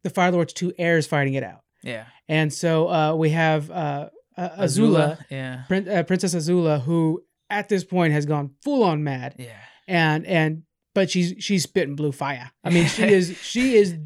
the 0.04 0.10
Fire 0.10 0.32
Lord's 0.32 0.54
two 0.54 0.74
heirs 0.78 1.08
fighting 1.08 1.36
it 1.36 1.43
out. 1.43 1.62
Yeah. 1.82 2.06
And 2.28 2.54
so 2.54 2.90
uh, 2.90 3.16
we 3.16 3.30
have 3.32 3.70
uh, 3.72 4.10
uh, 4.38 4.50
Azula, 4.64 5.24
yeah, 5.30 5.64
Prin- 5.68 5.90
uh, 5.90 6.04
Princess 6.04 6.36
Azula, 6.36 6.82
who 6.82 7.24
at 7.50 7.70
this 7.70 7.84
point 7.84 8.14
has 8.14 8.26
gone 8.26 8.52
full 8.64 8.84
on 8.84 9.04
mad, 9.04 9.36
yeah. 9.38 9.58
and 9.88 10.26
and 10.26 10.64
but 10.94 11.10
she's 11.10 11.34
she's 11.40 11.64
spitting 11.64 11.96
blue 11.96 12.12
fire. 12.12 12.52
I 12.64 12.70
mean, 12.70 12.88
she 12.88 13.04
is 13.14 13.38
she 13.42 13.76
is 13.76 13.98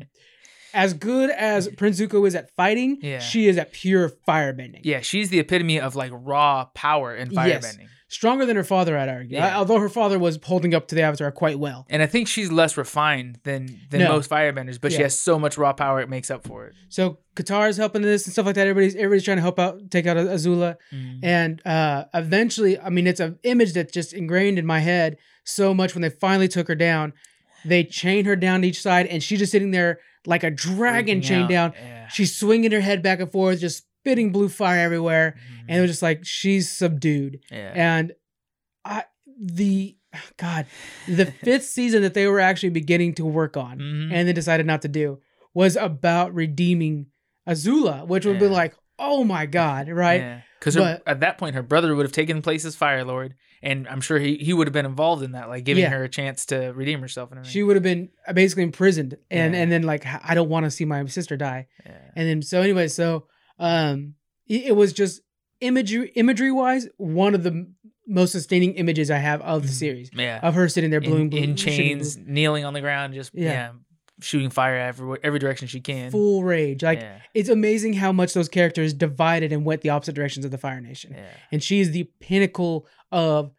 as 0.74 0.94
good 0.94 1.30
as 1.30 1.68
Prince 1.70 2.00
Zuko 2.00 2.28
is 2.28 2.36
at 2.36 2.50
fighting. 2.56 2.98
Yeah. 3.02 3.20
she 3.20 3.48
is 3.48 3.58
at 3.58 3.72
pure 3.74 4.10
firebending. 4.28 4.82
Yeah, 4.84 5.02
she's 5.02 5.30
the 5.30 5.40
epitome 5.40 5.80
of 5.80 5.96
like 5.96 6.12
raw 6.14 6.66
power 6.74 7.14
and 7.14 7.32
firebending. 7.32 7.80
Yes. 7.80 7.90
stronger 8.08 8.46
than 8.46 8.56
her 8.56 8.64
father, 8.64 8.96
I'd 8.98 9.10
argue. 9.10 9.38
Yeah. 9.38 9.58
Although 9.58 9.80
her 9.80 9.90
father 9.90 10.20
was 10.20 10.38
holding 10.44 10.76
up 10.76 10.88
to 10.90 10.96
the 10.96 11.02
Avatar 11.02 11.32
quite 11.32 11.58
well. 11.58 11.86
And 11.90 12.02
I 12.04 12.06
think 12.06 12.28
she's 12.28 12.52
less 12.52 12.78
refined 12.78 13.40
than 13.44 13.80
than 13.90 14.02
No. 14.02 14.10
most 14.10 14.30
firebenders, 14.30 14.80
but 14.80 14.92
she 14.92 15.02
has 15.02 15.20
so 15.20 15.40
much 15.40 15.58
raw 15.58 15.74
power 15.74 16.00
it 16.02 16.10
makes 16.10 16.30
up 16.30 16.46
for 16.46 16.68
it. 16.68 16.74
So 16.90 17.18
Katara 17.36 17.70
is 17.70 17.78
helping 17.78 18.02
this 18.04 18.26
and 18.26 18.34
stuff 18.34 18.46
like 18.46 18.56
that. 18.56 18.68
Everybody's 18.68 18.96
everybody's 18.96 19.24
trying 19.24 19.38
to 19.38 19.42
help 19.42 19.58
out, 19.60 19.90
take 19.90 20.06
out 20.06 20.18
Azula. 20.18 20.76
And 21.24 21.62
uh, 21.66 22.06
eventually, 22.14 22.80
I 22.80 22.90
mean, 22.90 23.08
it's 23.08 23.20
an 23.20 23.40
image 23.44 23.74
that's 23.74 23.92
just 23.92 24.14
ingrained 24.14 24.60
in 24.60 24.66
my 24.66 24.80
head 24.80 25.18
so 25.44 25.74
much 25.74 25.96
when 25.96 26.02
they 26.04 26.10
finally 26.10 26.48
took 26.48 26.68
her 26.68 26.76
down. 26.76 27.14
They 27.66 27.84
chained 27.84 28.28
her 28.28 28.36
down 28.36 28.62
to 28.62 28.68
each 28.68 28.82
side, 28.82 29.08
and 29.08 29.24
she's 29.24 29.40
just 29.40 29.52
sitting 29.52 29.72
there 29.72 30.00
like 30.26 30.44
a 30.44 30.52
dragon 30.52 31.20
Freaking 31.20 31.24
chained 31.24 31.44
out. 31.46 31.50
down. 31.50 31.74
Yeah. 31.82 32.08
She's 32.08 32.36
swinging 32.36 32.72
her 32.72 32.80
head 32.82 33.02
back 33.04 33.20
and 33.20 33.32
forth, 33.32 33.60
just 33.60 33.86
spitting 34.02 34.32
blue 34.32 34.50
fire 34.50 34.80
everywhere. 34.80 35.36
And 35.68 35.78
it 35.78 35.82
was 35.82 35.92
just 35.92 36.02
like 36.02 36.22
she's 36.26 36.70
subdued. 36.72 37.40
yeah. 37.52 37.72
And 37.76 38.14
I 38.86 39.06
the 39.40 39.98
God, 40.38 40.66
the 41.08 41.26
fifth 41.44 41.66
season 41.66 42.02
that 42.04 42.14
they 42.14 42.28
were 42.28 42.40
actually 42.40 42.70
beginning 42.70 43.16
to 43.16 43.26
work 43.26 43.58
on 43.58 43.80
Mhm. 43.80 44.12
and 44.14 44.28
then 44.28 44.36
decided 44.36 44.66
not 44.66 44.82
to 44.84 44.88
do 44.88 45.20
was 45.54 45.76
about 45.76 46.34
redeeming 46.34 47.08
Azula, 47.50 48.08
which 48.08 48.26
would 48.26 48.40
be 48.40 48.48
like, 48.48 48.76
oh 49.00 49.24
my 49.24 49.46
God, 49.46 49.90
right? 49.90 50.44
Because 50.64 50.78
at 51.06 51.20
that 51.20 51.38
point, 51.38 51.56
her 51.56 51.62
brother 51.62 51.94
would 51.96 52.06
have 52.06 52.14
taken 52.14 52.42
place 52.42 52.64
as 52.64 52.74
Fire 52.76 53.04
Lord, 53.04 53.36
and 53.62 53.86
I'm 53.88 54.00
sure 54.00 54.18
he, 54.18 54.38
he 54.38 54.54
would 54.54 54.68
have 54.68 54.74
been 54.74 54.86
involved 54.86 55.22
in 55.24 55.34
that, 55.34 55.50
like 55.50 55.66
giving 55.66 55.84
Yeah. 55.84 55.90
her 55.90 56.04
a 56.06 56.10
chance 56.10 56.46
to 56.48 56.72
redeem 56.72 57.02
herself 57.02 57.32
and 57.32 57.40
everything. 57.40 57.52
She 57.54 57.64
would 57.64 57.76
have 57.76 57.84
been 57.84 58.10
basically 58.34 58.64
imprisoned, 58.64 59.18
and 59.30 59.54
Yeah. 59.54 59.62
and 59.62 59.72
then 59.72 59.84
like 59.84 60.06
I 60.06 60.34
don't 60.36 60.50
want 60.50 60.66
to 60.66 60.72
see 60.72 60.86
my 60.86 61.04
sister 61.08 61.36
die, 61.36 61.68
yeah. 61.86 61.98
and 62.16 62.28
then 62.30 62.42
so 62.42 62.62
anyway, 62.62 62.88
so 62.88 63.28
um, 63.60 64.16
it, 64.48 64.68
it 64.68 64.76
was 64.76 64.94
just 64.94 65.22
imagery 65.60 66.12
imagery 66.16 66.52
wise 66.52 66.88
one 66.98 67.36
of 67.36 67.44
the 67.44 67.72
most 68.06 68.32
sustaining 68.34 68.74
images 68.76 69.10
I 69.10 69.18
have 69.18 69.42
of 69.42 69.62
the 69.64 69.70
Mhm. 69.70 69.72
series 69.72 70.10
yeah. 70.14 70.40
of 70.44 70.56
her 70.56 70.68
sitting 70.68 70.90
there 70.90 71.00
in, 71.00 71.30
blue, 71.30 71.40
in 71.40 71.56
shooting 71.56 71.56
chains, 71.56 72.18
kneeling 72.18 72.66
on 72.66 72.74
the 72.74 72.82
ground, 72.82 73.14
just 73.14 73.32
Yeah. 73.34 73.72
Shooting 74.22 74.50
fire 74.50 74.76
every 74.76 75.18
every 75.24 75.40
direction 75.40 75.68
she 75.68 75.80
can. 75.82 76.12
full 76.12 76.44
rage. 76.44 76.84
Like 76.84 77.00
yeah. 77.02 77.20
it's 77.34 77.50
amazing 77.50 77.94
how 77.94 78.12
much 78.12 78.34
those 78.34 78.48
characters 78.50 78.94
divided 78.94 79.52
and 79.52 79.66
went 79.66 79.82
the 79.82 79.90
opposite 79.90 80.14
directions 80.16 80.46
of 80.46 80.52
the 80.52 80.58
Fire 80.58 80.80
Nation. 80.82 81.14
yeah. 81.16 81.26
And 81.52 81.64
she 81.64 81.80
is 81.80 81.92
the 81.92 82.04
pinnacle 82.20 82.88
of 83.12 83.52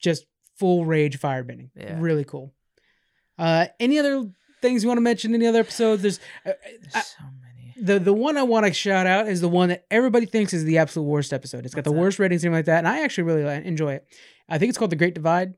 just 0.00 0.26
full 0.56 0.84
rage 0.84 1.18
firebending. 1.20 1.70
Yeah. 1.76 1.96
Really 1.98 2.24
cool. 2.24 2.52
Uh, 3.38 3.66
any 3.80 3.98
other 3.98 4.30
things 4.62 4.82
you 4.82 4.88
want 4.88 4.98
to 4.98 5.02
mention? 5.02 5.34
Any 5.34 5.46
other 5.46 5.60
episodes? 5.60 6.02
There's 6.02 6.18
uh, 6.46 6.52
There's 6.80 6.94
I- 6.94 7.00
so 7.00 7.24
many. 7.42 7.74
the 7.86 7.98
the 7.98 8.12
one 8.14 8.36
I 8.36 8.42
want 8.44 8.66
to 8.66 8.72
shout 8.72 9.06
out 9.06 9.28
is 9.28 9.40
the 9.40 9.48
one 9.48 9.68
that 9.70 9.84
everybody 9.90 10.26
thinks 10.26 10.52
is 10.52 10.64
the 10.64 10.78
absolute 10.78 11.06
worst 11.06 11.32
episode. 11.32 11.64
It's 11.66 11.74
got 11.74 11.80
What's 11.80 11.88
the 11.90 11.94
that? 11.94 12.00
worst 12.00 12.18
ratings, 12.18 12.42
something 12.42 12.54
like 12.54 12.66
that, 12.66 12.78
and 12.78 12.88
I 12.88 13.02
actually 13.02 13.24
really 13.24 13.66
enjoy 13.66 13.94
it. 13.94 14.06
I 14.48 14.58
think 14.58 14.68
it's 14.70 14.78
called 14.78 14.92
the 14.92 14.96
Great 14.96 15.14
Divide, 15.14 15.54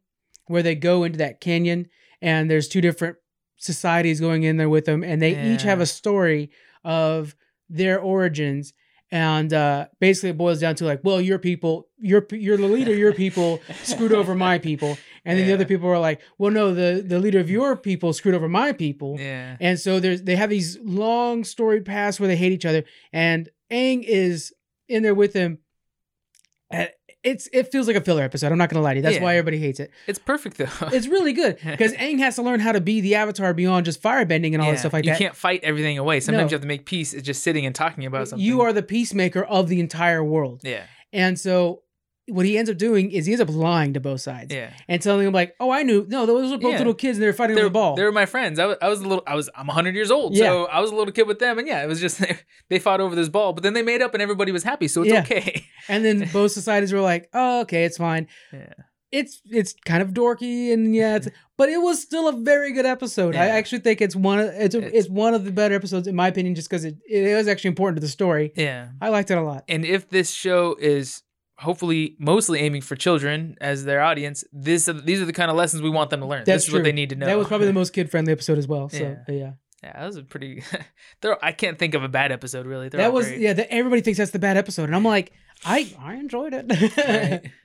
where 0.47 0.63
they 0.63 0.75
go 0.75 1.05
into 1.05 1.19
that 1.19 1.41
canyon 1.41 1.87
and 2.23 2.51
there's 2.51 2.69
two 2.69 2.81
different 2.81 3.17
societies 3.57 4.21
going 4.21 4.43
in 4.45 4.57
there 4.57 4.69
with 4.69 4.85
them, 4.85 5.03
and 5.03 5.21
they 5.23 5.53
each 5.53 5.63
have 5.63 5.81
a 5.81 5.87
story 5.87 6.51
of 6.85 7.35
their 7.69 7.99
origins. 8.01 8.73
And 9.13 9.53
uh, 9.53 9.87
basically, 10.01 10.31
it 10.31 10.37
boils 10.39 10.59
down 10.61 10.75
to 10.77 10.85
like, 10.85 11.01
well, 11.05 11.21
your 11.21 11.39
people, 11.39 11.89
your 11.99 12.27
you're 12.33 12.57
the 12.57 12.67
leader, 12.67 12.93
your 12.93 13.13
people 13.13 13.61
screwed 13.85 14.13
over 14.13 14.35
my 14.35 14.59
people, 14.69 14.99
and 15.25 15.39
then 15.39 15.47
the 15.47 15.53
other 15.55 15.65
people 15.65 15.89
are 15.89 15.99
like, 15.99 16.21
well, 16.39 16.51
no, 16.51 16.75
the 16.75 17.03
the 17.07 17.21
leader 17.21 17.39
of 17.39 17.49
your 17.49 17.77
people 17.77 18.13
screwed 18.13 18.35
over 18.35 18.49
my 18.49 18.73
people, 18.73 19.17
Yeah. 19.19 19.57
and 19.61 19.79
so 19.79 20.01
there's 20.01 20.23
they 20.23 20.35
have 20.35 20.51
these 20.51 20.77
long 20.83 21.45
story 21.45 21.83
paths 21.83 22.19
where 22.19 22.27
they 22.27 22.37
hate 22.37 22.51
each 22.53 22.67
other, 22.67 22.83
and 23.13 23.49
Aang 23.71 24.03
is 24.05 24.53
in 24.89 25.05
there 25.05 25.15
with 25.15 25.33
them. 25.35 25.59
And 26.71 26.91
it's 27.27 27.49
it 27.53 27.71
feels 27.73 27.87
like 27.89 27.97
a 27.97 28.01
filler 28.01 28.23
episode. 28.23 28.53
I'm 28.53 28.59
not 28.59 28.71
gonna 28.71 28.83
lie 28.83 28.95
to 28.95 28.99
you. 28.99 29.03
That's 29.03 29.21
why 29.21 29.37
everybody 29.37 29.59
hates 29.59 29.81
it. 29.81 29.91
It's 30.07 30.19
perfect 30.19 30.57
though. 30.59 30.69
It's 30.93 31.09
really 31.09 31.33
good 31.33 31.59
because 31.67 31.93
Aang 31.95 32.19
has 32.21 32.37
to 32.37 32.43
learn 32.43 32.61
how 32.61 32.73
to 32.73 32.81
be 32.81 33.01
the 33.01 33.17
Avatar 33.17 33.53
beyond 33.53 33.85
just 33.85 34.01
firebending 34.01 34.53
and 34.55 34.63
all 34.63 34.71
that 34.71 34.79
stuff 34.79 34.93
like 34.93 35.05
you 35.05 35.11
that. 35.11 35.21
You 35.21 35.27
can't 35.27 35.37
fight 35.37 35.61
everything 35.65 35.99
away. 35.99 36.21
Sometimes 36.21 36.51
No. 36.51 36.55
you 36.55 36.55
have 36.55 36.63
to 36.63 36.69
make 36.69 36.87
peace. 36.87 37.13
It's 37.13 37.27
just 37.27 37.43
sitting 37.43 37.67
and 37.67 37.75
talking 37.75 38.07
about 38.07 38.29
something. 38.29 38.47
You 38.47 38.61
are 38.63 38.73
the 38.73 38.83
peacemaker 38.83 39.43
of 39.45 39.69
the 39.69 39.81
entire 39.81 40.23
world, 40.25 40.61
Yeah. 40.65 40.85
and 41.13 41.39
so 41.39 41.83
what 42.29 42.45
he 42.45 42.59
ends 42.59 42.69
up 42.69 42.77
doing 42.77 43.11
is 43.13 43.27
he 43.27 43.33
ends 43.33 43.41
up 43.41 43.49
lying 43.55 43.93
to 43.95 44.01
both 44.01 44.21
sides 44.21 44.53
Yeah. 44.53 44.71
and 44.89 45.01
telling 45.01 45.25
them 45.25 45.33
like, 45.35 45.55
"Oh, 45.61 45.71
I 45.71 45.83
knew. 45.85 46.05
No, 46.09 46.27
those 46.27 46.51
were 46.51 46.59
both 46.59 46.73
Yeah. 46.73 46.79
little 46.79 46.95
kids 46.95 47.19
and 47.19 47.23
they 47.23 47.27
were 47.29 47.33
fighting 47.33 47.57
over 47.57 47.65
the 47.67 47.71
ball." 47.71 47.95
they 47.95 48.03
were 48.03 48.13
my 48.13 48.27
friends. 48.27 48.59
I 48.59 48.67
was, 48.67 48.77
I 48.83 48.89
was 48.89 49.01
a 49.01 49.07
little. 49.07 49.23
I 49.27 49.35
was. 49.37 49.49
I'm 49.55 49.69
100 49.69 49.95
years 49.95 50.11
old, 50.11 50.35
Yeah. 50.35 50.47
so 50.47 50.65
I 50.67 50.81
was 50.81 50.91
a 50.91 50.95
little 50.95 51.13
kid 51.13 51.27
with 51.27 51.39
them, 51.39 51.59
and 51.59 51.69
yeah, 51.69 51.83
it 51.85 51.87
was 51.87 52.01
just 52.01 52.21
they 52.69 52.79
fought 52.79 53.01
over 53.01 53.15
this 53.15 53.29
ball, 53.29 53.53
but 53.53 53.63
then 53.63 53.75
they 53.75 53.83
made 53.83 54.03
up, 54.03 54.13
and 54.15 54.23
everybody 54.23 54.51
was 54.53 54.65
happy, 54.65 54.89
so 54.89 55.03
it's 55.03 55.13
Yeah. 55.13 55.21
okay. 55.21 55.65
And 55.89 56.05
then 56.05 56.29
both 56.33 56.51
societies 56.51 56.93
were 56.93 57.01
like, 57.01 57.29
"Oh, 57.33 57.61
okay, 57.61 57.85
it's 57.85 57.97
fine." 57.99 58.27
Yeah. 58.53 58.73
It's 59.13 59.41
it's 59.49 59.73
kind 59.85 60.03
of 60.03 60.11
dorky 60.11 60.73
and 60.73 60.93
yeah, 60.95 61.15
it's, 61.17 61.29
but 61.57 61.69
it 61.69 61.81
was 61.81 62.03
still 62.03 62.27
a 62.29 62.33
very 62.33 62.73
good 62.73 62.85
episode. 62.87 63.37
I 63.37 63.47
actually 63.51 63.79
think 63.79 64.01
it's 64.01 64.17
one 64.17 64.41
of 64.41 64.47
it's, 64.49 64.75
a, 64.75 64.79
It's- 64.79 64.93
it's 64.95 65.09
one 65.09 65.33
of 65.33 65.45
the 65.45 65.53
better 65.53 65.77
episodes 65.77 66.09
in 66.09 66.17
my 66.17 66.27
opinion, 66.27 66.57
just 66.57 66.69
because 66.69 66.85
it 66.85 66.97
it 67.09 67.37
was 67.37 67.47
actually 67.47 67.69
important 67.69 67.99
to 67.99 68.01
the 68.01 68.09
story. 68.11 68.53
Yeah. 68.57 68.89
I 69.01 69.11
liked 69.11 69.31
it 69.31 69.39
a 69.39 69.43
lot. 69.43 69.63
And 69.69 69.85
if 69.85 70.09
this 70.09 70.33
show 70.33 70.77
is 70.81 71.23
hopefully 71.59 72.17
mostly 72.19 72.61
aiming 72.61 72.83
for 72.83 72.97
children 72.97 73.57
as 73.61 73.85
their 73.85 74.01
audience, 74.03 74.45
this 74.53 74.89
these 75.05 75.21
are 75.21 75.25
the 75.27 75.33
kind 75.33 75.51
of 75.51 75.57
lessons 75.57 75.83
we 75.83 75.91
want 75.91 76.11
them 76.11 76.21
to 76.21 76.27
learn. 76.27 76.45
That's 76.45 76.65
this 76.65 76.69
is 76.69 76.73
what 76.73 76.79
true. 76.79 76.85
they 76.85 76.93
need 76.93 77.11
to 77.11 77.17
know. 77.17 77.27
That 77.27 77.39
was 77.39 77.47
probably 77.49 77.67
the 77.67 77.73
most 77.83 77.93
kid 77.93 78.11
friendly 78.11 78.33
episode 78.33 78.59
as 78.59 78.67
well. 78.69 78.89
So 78.89 78.99
Yeah. 78.99 79.17
yeah, 79.29 79.35
yeah. 79.35 79.51
Yeah, 79.83 80.01
that 80.01 80.07
was 80.07 80.17
a 80.17 80.23
pretty. 80.23 80.63
I 81.43 81.53
can't 81.53 81.79
think 81.79 81.95
of 81.95 82.03
a 82.03 82.09
bad 82.09 82.33
episode 82.33 82.67
really. 82.67 82.89
They're 82.89 82.99
that 82.99 83.13
was 83.13 83.27
great. 83.29 83.41
yeah. 83.41 83.53
That 83.53 83.73
everybody 83.73 84.01
thinks 84.03 84.19
that's 84.19 84.31
the 84.31 84.39
bad 84.39 84.57
episode, 84.57 84.85
and 84.85 84.97
I'm 84.97 85.05
like, 85.05 85.33
I 85.65 85.95
I 86.01 86.15
enjoyed 86.15 86.55
it. 86.55 86.67
Right? 86.97 87.51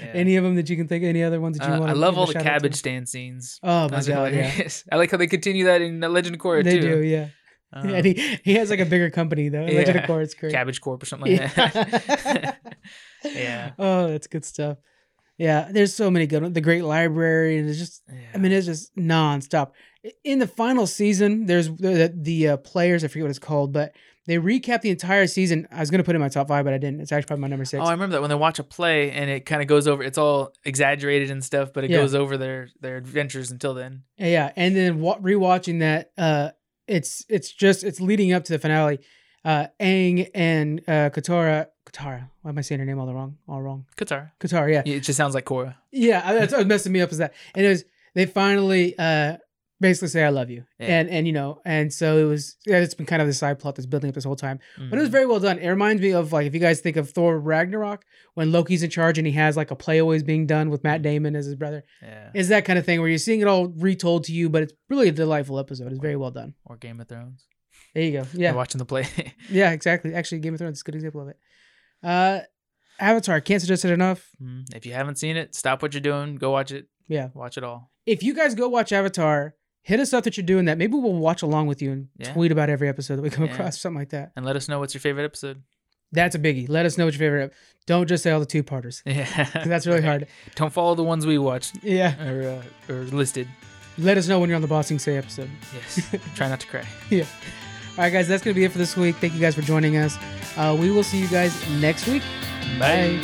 Yeah. 0.00 0.06
Any 0.14 0.36
of 0.36 0.44
them 0.44 0.54
that 0.54 0.70
you 0.70 0.76
can 0.78 0.88
think? 0.88 1.04
of? 1.04 1.10
Any 1.10 1.22
other 1.22 1.38
ones 1.38 1.58
that 1.58 1.68
you 1.68 1.74
Uh, 1.74 1.80
want? 1.80 1.90
I 1.90 1.92
love 1.92 2.16
all 2.16 2.24
the 2.24 2.32
cabbage 2.32 2.76
stand 2.76 3.10
scenes. 3.10 3.60
Oh 3.62 3.82
my 3.90 3.96
Those 3.96 4.08
are 4.08 4.12
god, 4.12 4.32
yeah. 4.32 4.42
hilarious. 4.48 4.84
I 4.90 4.96
like 4.96 5.10
how 5.10 5.18
they 5.18 5.26
continue 5.26 5.66
that 5.66 5.82
in 5.82 6.00
Legend 6.00 6.34
of 6.36 6.40
Korra 6.40 6.64
They 6.64 6.80
too. 6.80 7.02
do, 7.02 7.02
yeah. 7.06 7.28
Um, 7.74 7.90
and 7.90 8.06
he, 8.06 8.38
he 8.42 8.54
has 8.54 8.70
like 8.70 8.80
a 8.80 8.86
bigger 8.86 9.10
company 9.10 9.50
though. 9.50 9.64
Legend 9.66 9.88
of 9.90 9.94
Yeah. 9.96 10.06
Korra, 10.06 10.22
it's 10.22 10.32
great. 10.32 10.50
Cabbage 10.52 10.80
Corp 10.80 11.02
or 11.02 11.04
something 11.04 11.36
like 11.36 11.54
that. 11.56 12.56
Yeah. 13.34 13.40
Yeah. 13.40 13.70
Oh, 13.78 14.08
that's 14.08 14.26
good 14.26 14.44
stuff. 14.44 14.78
Yeah, 15.38 15.68
there's 15.70 15.92
so 15.92 16.10
many 16.10 16.26
good 16.26 16.42
ones. 16.42 16.54
The 16.54 16.62
Great 16.62 16.82
Library, 16.82 17.58
and 17.58 17.68
it's 17.68 17.78
just, 17.78 18.02
I 18.34 18.38
mean, 18.38 18.52
it's 18.52 18.64
just 18.66 18.96
nonstop. 18.96 19.72
In 20.24 20.38
the 20.38 20.46
final 20.46 20.86
season, 20.86 21.44
there's 21.44 21.68
the, 21.68 22.10
the 22.14 22.48
uh, 22.48 22.56
players, 22.56 23.04
I 23.04 23.08
forget 23.08 23.24
what 23.24 23.30
it's 23.30 23.38
called, 23.38 23.70
but 23.72 23.92
they 24.26 24.38
recap 24.38 24.80
the 24.80 24.88
entire 24.88 25.26
season. 25.26 25.68
I 25.70 25.80
was 25.80 25.90
going 25.90 25.98
to 25.98 26.04
put 26.04 26.14
it 26.14 26.16
in 26.16 26.22
my 26.22 26.30
top 26.30 26.48
five, 26.48 26.64
but 26.64 26.72
I 26.72 26.78
didn't. 26.78 27.00
It's 27.00 27.12
actually 27.12 27.26
probably 27.26 27.42
my 27.42 27.48
number 27.48 27.66
six. 27.66 27.82
Oh, 27.82 27.84
I 27.86 27.90
remember 27.90 28.14
that 28.14 28.22
when 28.22 28.30
they 28.30 28.34
watch 28.36 28.58
a 28.58 28.64
play 28.64 29.10
and 29.10 29.28
it 29.28 29.40
kind 29.44 29.60
of 29.60 29.68
goes 29.68 29.86
over. 29.86 30.02
It's 30.02 30.16
all 30.16 30.52
exaggerated 30.64 31.30
and 31.30 31.44
stuff, 31.44 31.70
but 31.74 31.84
it 31.84 31.90
Yeah. 31.90 31.98
goes 31.98 32.14
over 32.14 32.38
their 32.38 32.68
their 32.80 32.96
adventures 32.96 33.50
until 33.50 33.74
then. 33.74 34.04
yeah, 34.16 34.52
and 34.56 34.74
then 34.74 35.00
wa- 35.00 35.18
rewatching 35.18 35.80
that, 35.80 36.12
uh, 36.16 36.50
it's 36.88 37.26
it's 37.28 37.52
just 37.52 37.84
it's 37.84 38.00
leading 38.00 38.32
up 38.32 38.44
to 38.44 38.52
the 38.54 38.58
finale. 38.58 39.00
Uh, 39.46 39.66
Aang 39.80 40.28
and 40.34 40.80
uh, 40.88 41.08
Katara, 41.10 41.68
Katara. 41.88 42.28
Why 42.42 42.50
am 42.50 42.58
I 42.58 42.62
saying 42.62 42.80
her 42.80 42.84
name 42.84 42.98
all 42.98 43.06
the 43.06 43.14
wrong? 43.14 43.38
All 43.48 43.62
wrong. 43.62 43.86
Katara. 43.96 44.32
Katara. 44.40 44.72
Yeah, 44.72 44.82
It 44.94 45.00
just 45.00 45.16
sounds 45.16 45.34
like 45.34 45.44
Korra. 45.44 45.76
Yeah, 45.92 46.32
that's 46.34 46.52
what 46.52 46.66
messing 46.66 46.92
me 46.92 47.00
up 47.00 47.12
is 47.12 47.18
that. 47.18 47.32
And 47.54 47.64
it 47.64 47.68
was 47.68 47.84
they 48.14 48.26
finally 48.26 48.94
uh 48.98 49.36
basically 49.78 50.08
say 50.08 50.24
I 50.24 50.30
love 50.30 50.50
you. 50.50 50.64
Yeah. 50.80 50.86
And 50.98 51.08
and 51.10 51.26
you 51.28 51.32
know, 51.32 51.60
and 51.64 51.92
so 51.92 52.18
it 52.18 52.24
was 52.24 52.56
yeah, 52.66 52.78
it's 52.78 52.94
been 52.94 53.06
kind 53.06 53.22
of 53.22 53.28
the 53.28 53.34
side 53.34 53.58
plot 53.60 53.76
that's 53.76 53.86
building 53.86 54.08
up 54.08 54.14
this 54.16 54.24
whole 54.24 54.34
time. 54.36 54.58
But 54.90 54.98
it 54.98 55.02
was 55.02 55.10
Mhm. 55.10 55.12
very 55.12 55.26
well 55.26 55.38
done. 55.40 55.58
It 55.60 55.68
reminds 55.68 56.02
me 56.02 56.12
of 56.12 56.32
like 56.32 56.46
if 56.46 56.54
you 56.54 56.60
guys 56.60 56.80
think 56.80 56.96
of 56.96 57.10
Thor 57.10 57.38
Ragnarok 57.38 58.04
when 58.34 58.50
Loki's 58.50 58.82
in 58.82 58.90
charge 58.90 59.16
and 59.18 59.26
he 59.26 59.32
has 59.34 59.56
like 59.56 59.70
a 59.70 59.76
play 59.76 60.00
always 60.00 60.22
being 60.24 60.46
done 60.46 60.70
with 60.70 60.82
Matt 60.82 61.02
Damon 61.02 61.36
as 61.36 61.46
his 61.46 61.54
brother. 61.54 61.84
yeah. 62.02 62.30
It's 62.34 62.48
that 62.48 62.64
kind 62.64 62.78
of 62.78 62.84
thing 62.84 62.98
where 63.00 63.08
you're 63.08 63.18
seeing 63.18 63.40
it 63.42 63.46
all 63.46 63.68
retold 63.68 64.24
to 64.24 64.32
you, 64.32 64.48
but 64.48 64.62
it's 64.64 64.72
really 64.88 65.08
a 65.08 65.12
delightful 65.12 65.58
episode. 65.58 65.92
It's 65.92 66.00
very 66.00 66.16
well 66.16 66.30
done. 66.32 66.54
Or 66.64 66.76
Game 66.76 66.98
of 67.00 67.06
Thrones. 67.08 67.46
There 67.96 68.04
you 68.04 68.12
go. 68.12 68.26
Yeah. 68.34 68.50
Yeah. 68.50 68.52
watching 68.52 68.78
the 68.78 68.84
play. 68.84 69.06
Yeah, 69.48 69.70
exactly. 69.72 70.14
Actually 70.14 70.40
Game 70.40 70.52
of 70.54 70.58
Thrones 70.60 70.76
is 70.78 70.82
a 70.82 70.84
good 70.84 70.94
example 70.94 71.22
of 71.22 71.28
it. 71.28 71.38
Uh 72.02 72.40
Avatar, 73.00 73.40
can't 73.40 73.60
suggest 73.60 73.84
it 73.84 73.90
enough. 73.90 74.28
Mhm. 74.42 74.74
if 74.76 74.84
you 74.86 74.92
haven't 74.92 75.16
seen 75.16 75.36
it, 75.36 75.54
stop 75.54 75.82
what 75.82 75.94
you're 75.94 76.00
doing. 76.00 76.36
Go 76.36 76.50
watch 76.50 76.72
it. 76.72 76.86
Yeah. 77.08 77.28
Watch 77.34 77.56
it 77.58 77.64
all. 77.64 77.90
if 78.06 78.22
you 78.22 78.34
guys 78.34 78.54
go 78.54 78.68
watch 78.68 78.92
Avatar, 78.92 79.54
hit 79.82 79.98
us 80.00 80.12
up 80.12 80.24
that 80.24 80.36
you're 80.36 80.46
doing 80.46 80.66
that. 80.66 80.76
Maybe 80.78 80.94
we'll 80.94 81.12
watch 81.14 81.42
along 81.42 81.66
with 81.68 81.80
you 81.82 81.90
and 81.92 82.08
Yeah. 82.18 82.32
tweet 82.32 82.52
about 82.52 82.68
every 82.70 82.88
episode 82.88 83.16
that 83.16 83.22
we 83.22 83.30
come 83.30 83.46
Yeah. 83.46 83.52
across, 83.54 83.80
something 83.80 83.98
like 83.98 84.10
that. 84.10 84.32
And 84.36 84.44
let 84.44 84.56
us 84.56 84.68
know 84.68 84.78
what's 84.78 84.92
your 84.94 85.00
favorite 85.00 85.24
episode. 85.24 85.62
That's 86.12 86.34
a 86.36 86.38
biggie. 86.38 86.68
Let 86.68 86.86
us 86.86 86.96
know 86.98 87.04
what 87.06 87.14
your 87.14 87.18
favorite. 87.18 87.52
Don't 87.86 88.06
just 88.08 88.22
say 88.22 88.30
all 88.30 88.40
the 88.40 88.46
two 88.46 88.62
parters. 88.62 89.02
Yeah. 89.06 89.26
That's 89.64 89.86
really 89.86 90.02
hard. 90.02 90.26
Don't 90.54 90.72
follow 90.72 90.94
the 90.94 91.02
ones 91.04 91.26
we 91.26 91.38
watched 91.38 91.78
Yeah. 91.82 92.12
or, 92.28 92.62
uh, 92.88 92.92
or 92.92 92.98
listed. 93.22 93.48
Let 93.98 94.16
us 94.18 94.28
know 94.28 94.38
when 94.38 94.48
you're 94.50 94.56
on 94.56 94.62
the 94.62 94.68
Ba 94.68 94.82
Sing 94.84 94.98
Se 94.98 95.16
episode. 95.16 95.50
Yes. 95.74 96.14
Try 96.36 96.48
not 96.48 96.60
to 96.60 96.66
cry. 96.66 96.86
All 97.96 98.04
right, 98.04 98.12
guys, 98.12 98.28
that's 98.28 98.44
going 98.44 98.54
to 98.54 98.58
be 98.60 98.64
it 98.64 98.72
for 98.72 98.78
this 98.78 98.94
week. 98.94 99.16
Thank 99.16 99.32
you 99.32 99.40
guys 99.40 99.54
for 99.54 99.62
joining 99.62 99.96
us. 99.96 100.18
Uh, 100.56 100.76
we 100.78 100.90
will 100.90 101.02
see 101.02 101.18
you 101.18 101.28
guys 101.28 101.66
next 101.80 102.06
week. 102.06 102.22
Bye. 102.78 103.18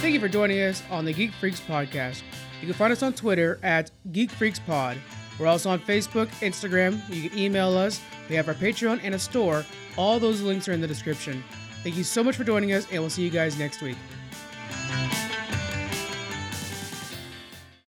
Thank 0.00 0.14
you 0.14 0.20
for 0.20 0.28
joining 0.28 0.60
us 0.62 0.82
on 0.90 1.04
the 1.04 1.12
Geek 1.12 1.30
Freaks 1.32 1.60
podcast. 1.60 2.22
You 2.60 2.66
can 2.66 2.74
find 2.74 2.92
us 2.92 3.04
on 3.04 3.12
Twitter 3.12 3.60
at 3.62 3.92
Geek 4.10 4.32
Freaks 4.32 4.58
Pod. 4.58 4.96
We're 5.38 5.46
also 5.46 5.70
on 5.70 5.78
Facebook, 5.78 6.26
Instagram. 6.40 7.00
You 7.08 7.28
can 7.28 7.38
email 7.38 7.76
us. 7.76 8.00
We 8.28 8.34
have 8.34 8.48
our 8.48 8.54
Patreon 8.54 9.00
and 9.04 9.14
a 9.14 9.18
store. 9.18 9.64
All 9.96 10.18
those 10.18 10.40
links 10.40 10.68
are 10.68 10.72
in 10.72 10.80
the 10.80 10.88
description. 10.88 11.44
Thank 11.84 11.96
you 11.96 12.04
so 12.04 12.24
much 12.24 12.36
for 12.36 12.42
joining 12.42 12.72
us, 12.72 12.86
and 12.90 13.00
we'll 13.00 13.10
see 13.10 13.22
you 13.22 13.30
guys 13.30 13.56
next 13.58 13.80
week. 13.80 13.96